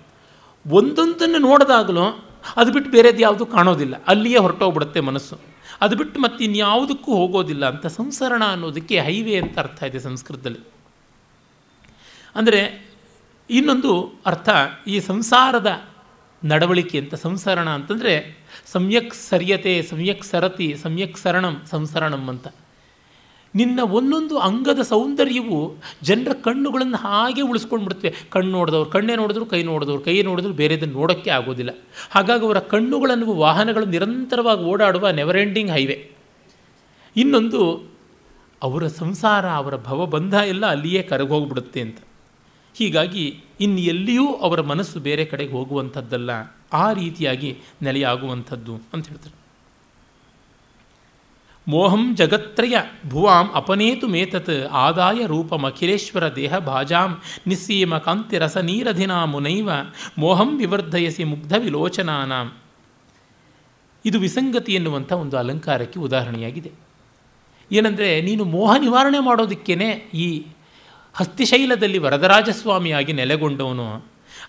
ಒಂದೊಂದನ್ನು 0.67 1.39
ನೋಡಿದಾಗಲೂ 1.39 2.25
ಅದು 2.57 2.73
ಬಿಟ್ಟು 2.73 2.91
ಬೇರೆದು 2.91 3.19
ಯಾವುದು 3.19 3.47
ಕಾಣೋದಿಲ್ಲ. 3.47 3.95
ಅಲ್ಲಿಯೇ 4.07 4.39
ಹೊರಟೋಗ್ಬಿಡುತ್ತೆ 4.39 5.01
ಮನಸ್ಸು. 5.01 5.39
ಅದು 5.81 5.97
ಬಿಟ್ಟು 5.97 6.21
ಮತ್ತೆ 6.21 6.45
ಇನ್ಯಾವುದಕ್ಕೂ 6.45 7.15
ಹೋಗೋದಿಲ್ಲ 7.15 7.69
ಅಂತ 7.69 7.87
ಸಂಸರಣ 7.87 8.45
ಅನ್ನೋದಕ್ಕೆ 8.45 9.01
ಹೈವೇ 9.01 9.37
ಅಂತ 9.37 9.59
ಅರ್ಥ 9.59 9.83
ಇದೆ 9.83 9.99
ಸಂಸ್ಕೃತದಲ್ಲಿ. 9.99 10.59
ಅಂದರೆ 12.35 12.87
ಇನ್ನೊಂದು 13.51 14.21
ಅರ್ಥ, 14.27 14.49
ಈ 14.87 15.01
ಸಂಸಾರದ 15.01 15.83
ನಡವಳಿಕೆ 16.45 16.99
ಅಂತ, 16.99 17.15
ಸಂಸರಣ 17.15 17.69
ಅಂತಂದರೆ, 17.69 18.39
ಸಮ್ಯಕ್ 18.67 19.15
ಸರಿಯತೆ, 19.15 19.83
ಸಮ್ಯಕ್ 19.83 20.25
ಸರತಿ, 20.25 20.77
ಸಮ್ಯಕ್ 20.83 21.19
ಸರಣಂ, 21.19 21.63
ಸಂಸರಣಂ 21.71 22.29
ಅಂತ. 22.29 22.49
ನಿನ್ನ 23.57 23.81
ಒಂದೊಂದು 23.81 24.39
ಅಂಗದ 24.39 24.81
ಸೌಂದರ್ಯವು 24.83 25.59
ಜನರ 26.03 26.33
ಕಣ್ಣುಗಳನ್ನು 26.45 26.97
ಹಾಗೆ 26.97 27.43
ಉಳಿಸ್ಕೊಂಡ್ಬಿಡುತ್ತವೆ 27.43 28.13
ಕಣ್ಣು 28.31 28.51
ನೋಡಿದವ್ರು 28.51 28.91
ಕಣ್ಣೇ 28.91 29.17
ನೋಡಿದ್ರು, 29.17 29.47
ಕೈ 29.47 29.63
ನೋಡಿದವ್ರು 29.63 30.03
ಕೈ 30.03 30.23
ನೋಡಿದ್ರು, 30.23 30.53
ಬೇರೆದನ್ನು 30.53 30.95
ನೋಡೋಕ್ಕೆ 30.95 31.31
ಆಗೋದಿಲ್ಲ. 31.31 31.71
ಹಾಗಾಗಿ 32.11 32.45
ಅವರ 32.45 32.59
ಕಣ್ಣುಗಳನ್ನು 32.59 33.35
ವಾಹನಗಳು 33.35 33.85
ನಿರಂತರವಾಗಿ 33.85 34.65
ಓಡಾಡುವ 34.65 35.11
ನೆವರ್ 35.11 35.39
ಎಂಡಿಂಗ್ 35.39 35.71
ಹೈವೇ 35.71 36.11
ಇನ್ನೊಂದು, 37.17 37.63
ಅವರ 38.63 38.87
ಸಂಸಾರ, 38.87 39.47
ಅವರ 39.51 39.77
ಭವಬಂಧ 39.77 40.35
ಎಲ್ಲ 40.35 40.67
ಅಲ್ಲಿಯೇ 40.67 41.03
ಕರಗೋಗ್ಬಿಡುತ್ತೆ 41.03 41.81
ಅಂತ. 41.81 41.99
ಹೀಗಾಗಿ 42.75 43.25
ಇನ್ನು 43.61 43.81
ಎಲ್ಲಿಯೂ 43.81 44.27
ಅವರ 44.35 44.61
ಮನಸ್ಸು 44.61 45.01
ಬೇರೆ 45.01 45.25
ಕಡೆಗೆ 45.25 45.53
ಹೋಗುವಂಥದ್ದಲ್ಲ, 45.53 46.31
ಆ 46.73 46.93
ರೀತಿಯಾಗಿ 46.93 47.51
ನೆಲೆಯಾಗುವಂಥದ್ದು 47.83 48.75
ಅಂತ 48.95 49.09
ಹೇಳ್ತಾರೆ. 49.09 49.46
ಮೋಹಂ 51.69 52.17
ಜಗತ್ರಯ 52.17 52.77
ಭುವಾಂ 53.09 53.51
ಅಪನೇತು 53.55 54.09
ಮೇತತ್ 54.09 54.69
ಆದಾಯ 54.71 55.27
ರೂಪಮಖಿಲೇಶ್ವರ 55.27 56.35
ದೇಹ 56.35 56.59
ಭಾಜಾಂ 56.59 57.21
ನಿಸ್ಸೀಮ 57.47 57.99
ಕಾಂತಿರಸ 57.99 58.57
ನೀರಧಿನಾ 58.57 59.25
ಮುನೈವ 59.25 59.71
ಮೋಹಂ 60.19 60.59
ವಿವರ್ಧಯಸಿ 60.59 61.25
ಮುಗ್ಧ 61.25 61.53
ವಿಲೋಚನಾನಾಂ. 61.59 62.53
ಇದು 64.05 64.21
ವಿಸಂಗತಿ 64.21 64.75
ಎನ್ನುವಂಥ 64.75 65.13
ಒಂದು 65.13 65.39
ಅಲಂಕಾರಕ್ಕೆ 65.39 66.01
ಉದಾಹರಣೆಯಾಗಿದೆ. 66.01 66.73
ಏನಂದರೆ 67.73 68.21
ನೀನು 68.21 68.45
ಮೋಹ 68.45 68.77
ನಿವಾರಣೆ 68.77 69.19
ಮಾಡೋದಕ್ಕೇ 69.19 69.75
ಈ 70.15 70.47
ಹಸ್ತಿಶೈಲದಲ್ಲಿ 71.15 71.99
ವರದರಾಜಸ್ವಾಮಿಯಾಗಿ 71.99 73.13
ನೆಲೆಗೊಂಡವನು. 73.13 74.05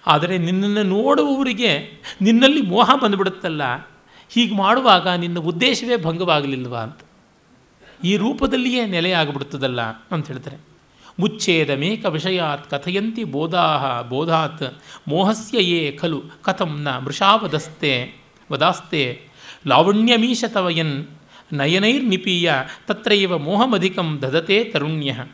ಆದರೆ 0.07 0.37
ನಿನ್ನನ್ನು 0.37 0.83
ನೋಡುವವರಿಗೆ 0.83 2.01
ನಿನ್ನಲ್ಲಿ 2.21 2.61
ಮೋಹ 2.61 2.95
ಬಂದುಬಿಡುತ್ತಲ್ಲ. 3.03 3.61
ಹೀಗೆ 4.29 4.55
ಮಾಡುವಾಗ 4.55 5.07
ನಿನ್ನ 5.07 5.39
ಉದ್ದೇಶವೇ 5.39 5.97
ಭಂಗವಾಗಲಿಲ್ವಾ 5.97 6.79
ಅಂತ. 6.79 6.99
ಈ 8.03 8.17
ರೂಪದಲ್ಲಿಯೇ 8.17 8.85
ನೆಲೆಯಾಗ್ಬಿಡ್ತದಲ್ಲ 8.85 9.81
ಅಂತ 9.81 10.27
ಹೇಳ್ತಾರೆ. 10.27 10.57
ಮುಚ್ಛೇದ 11.19 11.69
ಮೇಕ 11.69 12.05
ವಿಷಯಾತ್ 12.05 12.69
ಕಥಯಂತಿ 12.69 13.23
ಬೋಧಾಹ, 13.23 14.01
ಬೋಧಾತ್ 14.01 14.63
ಮೋಹಸ್ಯ 15.07 15.63
ಯೇ 15.63 15.91
ಖಲು 15.91 16.23
ಕಥಂ 16.41 16.81
ನ 16.81 16.97
ಮೃಷಾವದಸ್ತೆ, 16.97 18.13
ವದಾಸ್ತೆ 18.51 19.21
ಲಾವಣ್ಯಮೀಶ 19.67 20.43
ತವಯನ್ 20.47 21.07
ನಯನೈರ್ನಿಪೀಯ 21.53 22.53
ತತ್ರೈವ 22.87 23.37
ಮೋಹಮಧಿಕಂ 23.37 24.19
ದದತೆ 24.21 24.63
ತರುಣ್ಯ. 24.63 25.25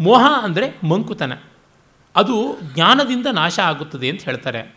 ಮೋಹ 0.00 0.24
ಅಂದರೆ 0.42 0.86
ಮಂಕುತನ. 0.86 1.32
ಅದು 2.16 2.56
ಜ್ಞಾನದಿಂದ 2.74 3.26
ನಾಶ 3.26 3.58
ಆಗುತ್ತದೆ 3.58 4.10
ಅಂತ 4.10 4.22
ಹೇಳ್ತಾರೆ. 4.22 4.74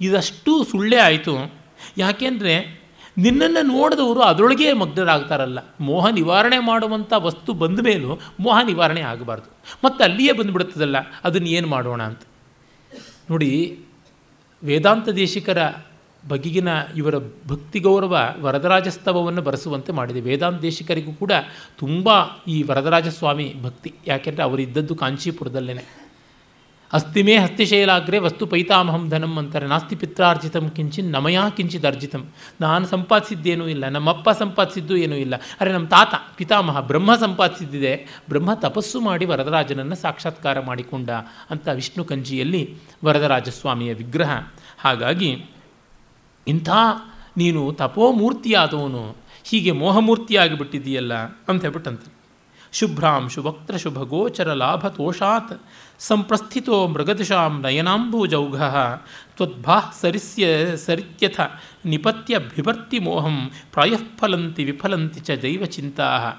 ಇದಷ್ಟು 0.00 0.64
ಸುಳ್ಳೇ 0.64 0.96
ಆಯಿತು. 0.96 1.54
ಯಾಕೆಂದರೆ 1.98 2.77
ನಿನ್ನನ್ನು 3.18 3.62
ನೋಡಿದವರು 3.62 4.20
ಅದರೊಳಗೆ 4.20 4.72
ಮಗ್ನರಾಗ್ತಾರಲ್ಲ 4.72 5.58
ಮೋಹ 5.80 6.08
ನಿವಾರಣೆ 6.08 6.58
ಮಾಡುವಂಥ 6.58 7.12
ವಸ್ತು 7.16 7.52
ಬಂದ 7.52 7.80
ಮೇಲೂ 7.80 8.20
ಮೋಹ 8.40 8.58
ನಿವಾರಣೆ 8.66 9.00
ಆಗಬಾರ್ದು. 9.00 9.48
ಮತ್ತು 9.84 10.04
ಅಲ್ಲಿಯೇ 10.04 10.32
ಬಂದುಬಿಡುತ್ತದಲ್ಲ, 10.32 10.96
ಅದನ್ನು 11.24 11.48
ಏನು 11.48 11.68
ಮಾಡೋಣ 11.68 12.02
ಅಂತ. 12.02 12.20
ನೋಡಿ, 13.30 13.78
ವೇದಾಂತ 14.62 15.08
ದೇಶಿಕರ 15.08 15.58
ಬಗೆಗಿನ 16.28 16.68
ಇವರ 16.96 17.14
ಭಕ್ತಿ 17.48 17.78
ಗೌರವ 17.80 18.20
ವರದರಾಜಸ್ತವವನ್ನು 18.40 19.42
ಬರೆಸುವಂತೆ 19.42 19.92
ಮಾಡಿದೆ. 19.92 20.20
ವೇದಾಂತ 20.20 20.60
ದೇಶಿಕರಿಗೂ 20.60 21.12
ಕೂಡ 21.12 21.32
ತುಂಬ 21.78 22.08
ಈ 22.48 22.62
ವರದರಾಜಸ್ವಾಮಿ 22.62 23.54
ಭಕ್ತಿ. 23.62 23.94
ಯಾಕೆಂದರೆ 24.06 24.42
ಅವರಿದ್ದದ್ದು 24.42 24.94
ಕಾಂಚೀಪುರದಲ್ಲೇ 24.94 26.07
ಅಸ್ತಿಮೇ 26.92 27.36
ಹಸ್ತಿಶೈಲಾಗ್ರೆ 27.36 28.18
ವಸ್ತು 28.18 28.46
ಪೈತಾಮಹಂ 28.46 29.08
ಧನಂ 29.10 29.38
ಅಂತಾರೆ. 29.38 29.66
ನಾಸ್ತಿ 29.66 29.96
ಪಿತ್ರಾರ್ಜಿತಂ 29.96 30.70
ಕಿಂಚಿನ್ 30.70 31.12
ನಮಯಾ 31.12 31.48
ಕಿಂಚಿತ್ 31.48 31.84
ಅರ್ಜಿತಂ. 31.84 32.26
ನಾನು 32.60 32.86
ಸಂಪಾದಿಸಿದ್ದೇನೂ 32.86 33.66
ಇಲ್ಲ, 33.66 33.88
ನಮ್ಮಪ್ಪ 33.88 34.30
ಸಂಪಾದಿಸಿದ್ದು 34.30 34.96
ಏನೂ 34.96 35.16
ಇಲ್ಲ. 35.16 35.34
ಅರೆ 35.60 35.72
ನಮ್ಮ 35.72 35.88
ತಾತ 35.88 36.14
ಪಿತಾಮಹ 36.36 36.80
ಬ್ರಹ್ಮ 36.80 37.16
ಸಂಪಾದಿಸಿದ್ದಿದೆ. 37.16 38.22
ಬ್ರಹ್ಮ 38.28 38.54
ತಪಸ್ಸು 38.54 39.00
ಮಾಡಿ 39.00 39.24
ವರದರಾಜನನ್ನು 39.24 39.96
ಸಾಕ್ಷಾತ್ಕಾರ 39.96 40.60
ಮಾಡಿಕೊಂಡ 40.60 41.10
ಅಂತ 41.50 41.68
ವಿಷ್ಣು 41.68 42.04
ಕಂಜಿಯಲ್ಲಿ 42.04 42.76
ವರದರಾಜಸ್ವಾಮಿಯ 43.04 43.94
ವಿಗ್ರಹ. 43.94 44.30
ಹಾಗಾಗಿ 44.78 45.44
ಇಂಥ 46.48 46.68
ನೀನು 47.36 47.72
ತಪೋಮೂರ್ತಿಯಾದವನು, 47.72 49.16
ಹೀಗೆ 49.44 49.72
ಮೋಹಮೂರ್ತಿಯಾಗಿ 49.72 50.58
ಬಿಟ್ಟಿದೆಯಲ್ಲ 50.58 51.14
ಅಂತ 51.14 51.60
ಹೇಳ್ಬಿಟ್ಟಂತೆ. 51.60 52.18
ಶುಭ್ರಾಂ 52.72 53.28
ಶುಭಕ್ತ್ರ 53.28 53.76
ಶುಭ 53.76 53.98
ಗೋಚರ 53.98 54.52
ಲಾಭ 54.52 54.88
ತೋಷಾತ್. 54.88 55.62
ಸಂಪ್ರಸ್ಥಿತೋ 55.98 56.88
ಮೃಗದಶಾಂ 56.88 57.62
ನಯನಾಂಬೂಜೌಘ. 57.62 58.62
ತ್ವದ್ಭಾ 59.36 59.80
ಸರಿಸ್ಯ, 60.00 60.76
ಸರಿತ್ಯಥ 60.76 61.40
ನಿಪತ್ಯ 61.84 62.38
ಬಿಭರ್ತಿ 62.38 62.98
ಮೋಹಂ 62.98 63.50
ಪ್ರಾಯಃಫಲಂತಿ 63.72 64.64
ವಿಫಲಂತಿ 64.64 65.20
ಚ 65.20 65.30
ದೈವ 65.30 65.64
ಚಿಂತಾ. 65.64 66.32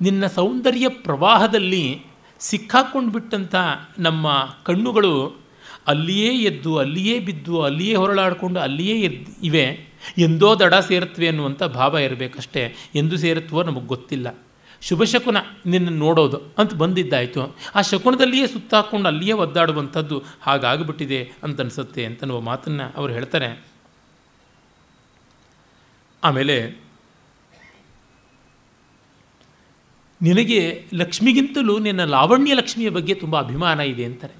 ನಿನ್ನ 0.00 0.26
ಸೌಂದರ್ಯ 0.26 0.88
ಪ್ರವಾಹದಲ್ಲಿ 0.88 2.02
ಸಿಕ್ಕಾಕೊಂಡು 2.38 3.12
ಬಿಟ್ಟಂಥ 3.12 3.54
ನಮ್ಮ 3.98 4.56
ಕಣ್ಣುಗಳು 4.64 5.40
ಅಲ್ಲಿಯೇ 5.86 6.34
ಎದ್ದು, 6.34 6.78
ಅಲ್ಲಿಯೇ 6.78 7.18
ಬಿದ್ದು, 7.18 7.62
ಅಲ್ಲಿಯೇ 7.62 7.94
ಹೊರಳಾಡಿಕೊಂಡು, 7.94 8.60
ಅಲ್ಲಿಯೇ 8.60 9.26
ಇವೆ. 9.42 9.88
ಎಂದೋ 10.18 10.58
ದಡ 10.58 10.74
ಸೇರುತ್ತವೆ 10.74 11.28
ಅನ್ನುವಂಥ 11.28 11.62
ಭಾವ 11.62 11.98
ಇರಬೇಕಷ್ಟೇ. 11.98 12.74
ಎಂದು 12.94 13.16
ಸೇರುತ್ತವೋ 13.16 13.62
ನಮಗೆ 13.62 13.86
ಗೊತ್ತಿಲ್ಲ. 13.86 14.38
ಶುಭ 14.80 15.02
ಶಕುನ 15.02 15.36
ನಿನ್ನ 15.66 15.88
ನೋಡೋದು 15.88 16.40
ಅಂತ 16.58 16.74
ಬಂದಿದ್ದಾಯಿತು. 16.74 17.56
ಆ 17.74 17.80
ಶಕುನದಲ್ಲಿಯೇ 17.80 18.46
ಸುತ್ತಾಕೊಂಡು 18.46 19.08
ಅಲ್ಲಿಯೇ 19.08 19.32
ಒದ್ದಾಡುವಂಥದ್ದು 19.32 20.22
ಹಾಗಾಗಿಬಿಟ್ಟಿದೆ 20.40 21.32
ಅಂತ 21.42 21.60
ಅನಿಸುತ್ತೆ 21.60 22.04
ಅಂತನ್ನುವ 22.04 22.40
ಮಾತನ್ನು 22.40 22.94
ಅವರು 22.96 23.12
ಹೇಳ್ತಾರೆ. 23.12 23.66
ಆಮೇಲೆ 26.24 26.88
ನಿನಗೆ 30.22 30.84
ಲಕ್ಷ್ಮಿಗಿಂತಲೂ 30.94 31.78
ನಿನ್ನ 31.78 32.04
ಲಾವಣ್ಯ 32.04 32.54
ಲಕ್ಷ್ಮಿಯ 32.54 32.90
ಬಗ್ಗೆ 32.90 33.14
ತುಂಬ 33.14 33.38
ಅಭಿಮಾನ 33.38 33.80
ಇದೆ 33.80 34.04
ಅಂತಾರೆ. 34.04 34.34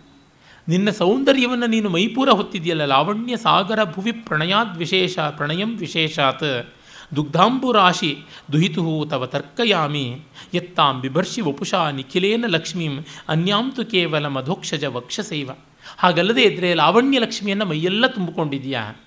ನಿನ್ನ 0.69 0.91
ಸೌಂದರ್ಯವನ್ನು 0.91 1.67
ನೀನು 1.67 1.89
ಮೈಪೂರ 1.89 2.29
ಹೊತ್ತಿದೆಯಲ್ಲ 2.29 2.85
ಲಾವಣ್ಯ 2.85 3.37
ಸಾಗರ 3.37 3.85
ಭುವಿ 3.85 4.13
ಪ್ರಣಯಾದ್ 4.13 4.79
ವಿಶೇಷ, 4.79 5.19
ಪ್ರಣಯಂ 5.19 5.79
ವಿಶೇಷಾತ್. 5.79 6.75
ದುಗ್ಧಾಂಬುರಾಶಿ 7.17 8.19
ದುಹಿತು 8.53 9.07
ತವ 9.11 9.27
ತರ್ಕಯಾಮಿ. 9.27 10.21
ಎತ್ತಾಂ 10.55 11.01
ಬಿಭರ್ಷಿ 11.01 11.41
ವಪುಷಾ 11.41 11.91
ನಿಖಿಲೇನ 11.91 12.45
ಲಕ್ಷ್ಮೀಂ. 12.49 13.05
ಅನ್ಯಾಂತು 13.29 13.85
ಕೇವಲ 13.85 14.27
ಮಧೋಕ್ಷಜ 14.27 14.85
ವಕ್ಷಸೈವ. 14.85 15.51
ಹಾಗಲ್ಲದೆ 15.99 16.43
ಇದ್ದರೆ 16.43 16.75
ಲಾವಣ್ಯ 16.75 17.19
ಲಕ್ಷ್ಮಿಯನ್ನು 17.19 17.65
ಮೈಯೆಲ್ಲ 17.65 18.07
ತುಂಬಿಕೊಂಡಿದೆಯಾ 18.07 19.01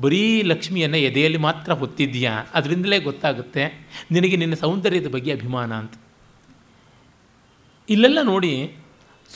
ಬರೀ 0.00 0.42
ಲಕ್ಷ್ಮಿಯನ್ನು 0.42 0.96
ಎದೆಯಲ್ಲಿ 0.96 1.38
ಮಾತ್ರ 1.38 1.72
ಹೊತ್ತಿದ್ದೀಯಾ? 1.72 2.46
ಅದರಿಂದಲೇ 2.54 3.00
ಗೊತ್ತಾಗುತ್ತೆ 3.00 3.88
ನಿನಗೆ 4.10 4.36
ನಿನ್ನ 4.36 4.54
ಸೌಂದರ್ಯದ 4.54 5.06
ಬಗ್ಗೆ 5.06 5.32
ಅಭಿಮಾನ 5.32 5.74
ಅಂತ. 5.74 5.92
ಇಲ್ಲೆಲ್ಲ 7.88 8.22
ನೋಡಿ 8.22 8.72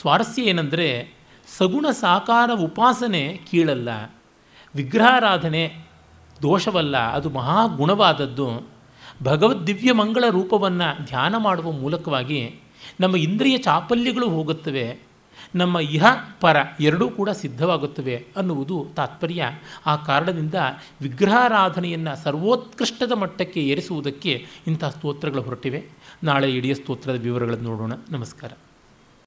ಸ್ವಾರಸ್ಯ 0.01 0.41
ಏನಂದರೆ 0.41 1.13
ಸಗುಣ 1.57 1.85
ಸಾಕಾರ 1.91 2.49
ಉಪಾಸನೆ 2.59 3.39
ಕೀಳಲ್ಲ. 3.51 4.13
ವಿಗ್ರಹಾರಾಧನೆ 4.75 5.82
ದೋಷವಲ್ಲ, 6.43 6.97
ಅದು 6.97 7.29
ಮಹಾಗುಣವಾದದ್ದು 7.29 8.67
ಭಗವದ್ 9.23 9.67
ದಿವ್ಯ 9.67 9.93
ಮಂಗಳ 9.93 10.23
ರೂಪವನ್ನು 10.29 11.05
ಧ್ಯಾನ 11.05 11.35
ಮಾಡುವ 11.37 11.71
ಮೂಲಕವಾಗಿ 11.71 12.55
ನಮ್ಮ 12.99 13.15
ಇಂದ್ರಿಯ 13.17 13.57
ಚಾಪಲ್ಯಗಳು 13.57 14.29
ಹೋಗುತ್ತವೆ, 14.29 15.13
ನಮ್ಮ 15.55 15.79
ಇಹ, 15.79 16.05
ಪರ 16.41 16.57
ಎರಡೂ 16.79 17.09
ಕೂಡ 17.09 17.29
ಸಿದ್ಧವಾಗುತ್ತವೆ 17.29 18.25
ಅನ್ನುವುದು 18.37 18.87
ತಾತ್ಪರ್ಯ. 18.95 19.45
ಆ 19.85 19.95
ಕಾರಣದಿಂದ 19.95 20.53
ವಿಗ್ರಹಾರಾಧನೆಯನ್ನು 21.01 22.23
ಸರ್ವೋತ್ಕೃಷ್ಟದ 22.23 23.11
ಮಟ್ಟಕ್ಕೆ 23.11 23.59
ಏರಿಸುವುದಕ್ಕೆ 23.59 24.47
ಇಂಥ 24.67 24.85
ಸ್ತೋತ್ರಗಳು 24.85 25.41
ಹೊರಟಿವೆ. 25.41 25.85
ನಾಳೆ 26.23 26.51
ಇಡೀ 26.51 26.73
ಸ್ತೋತ್ರದ 26.73 27.21
ವಿವರಗಳನ್ನು 27.21 27.63
ನೋಡೋಣ. 27.63 27.93
ನಮಸ್ಕಾರ. 28.11 28.51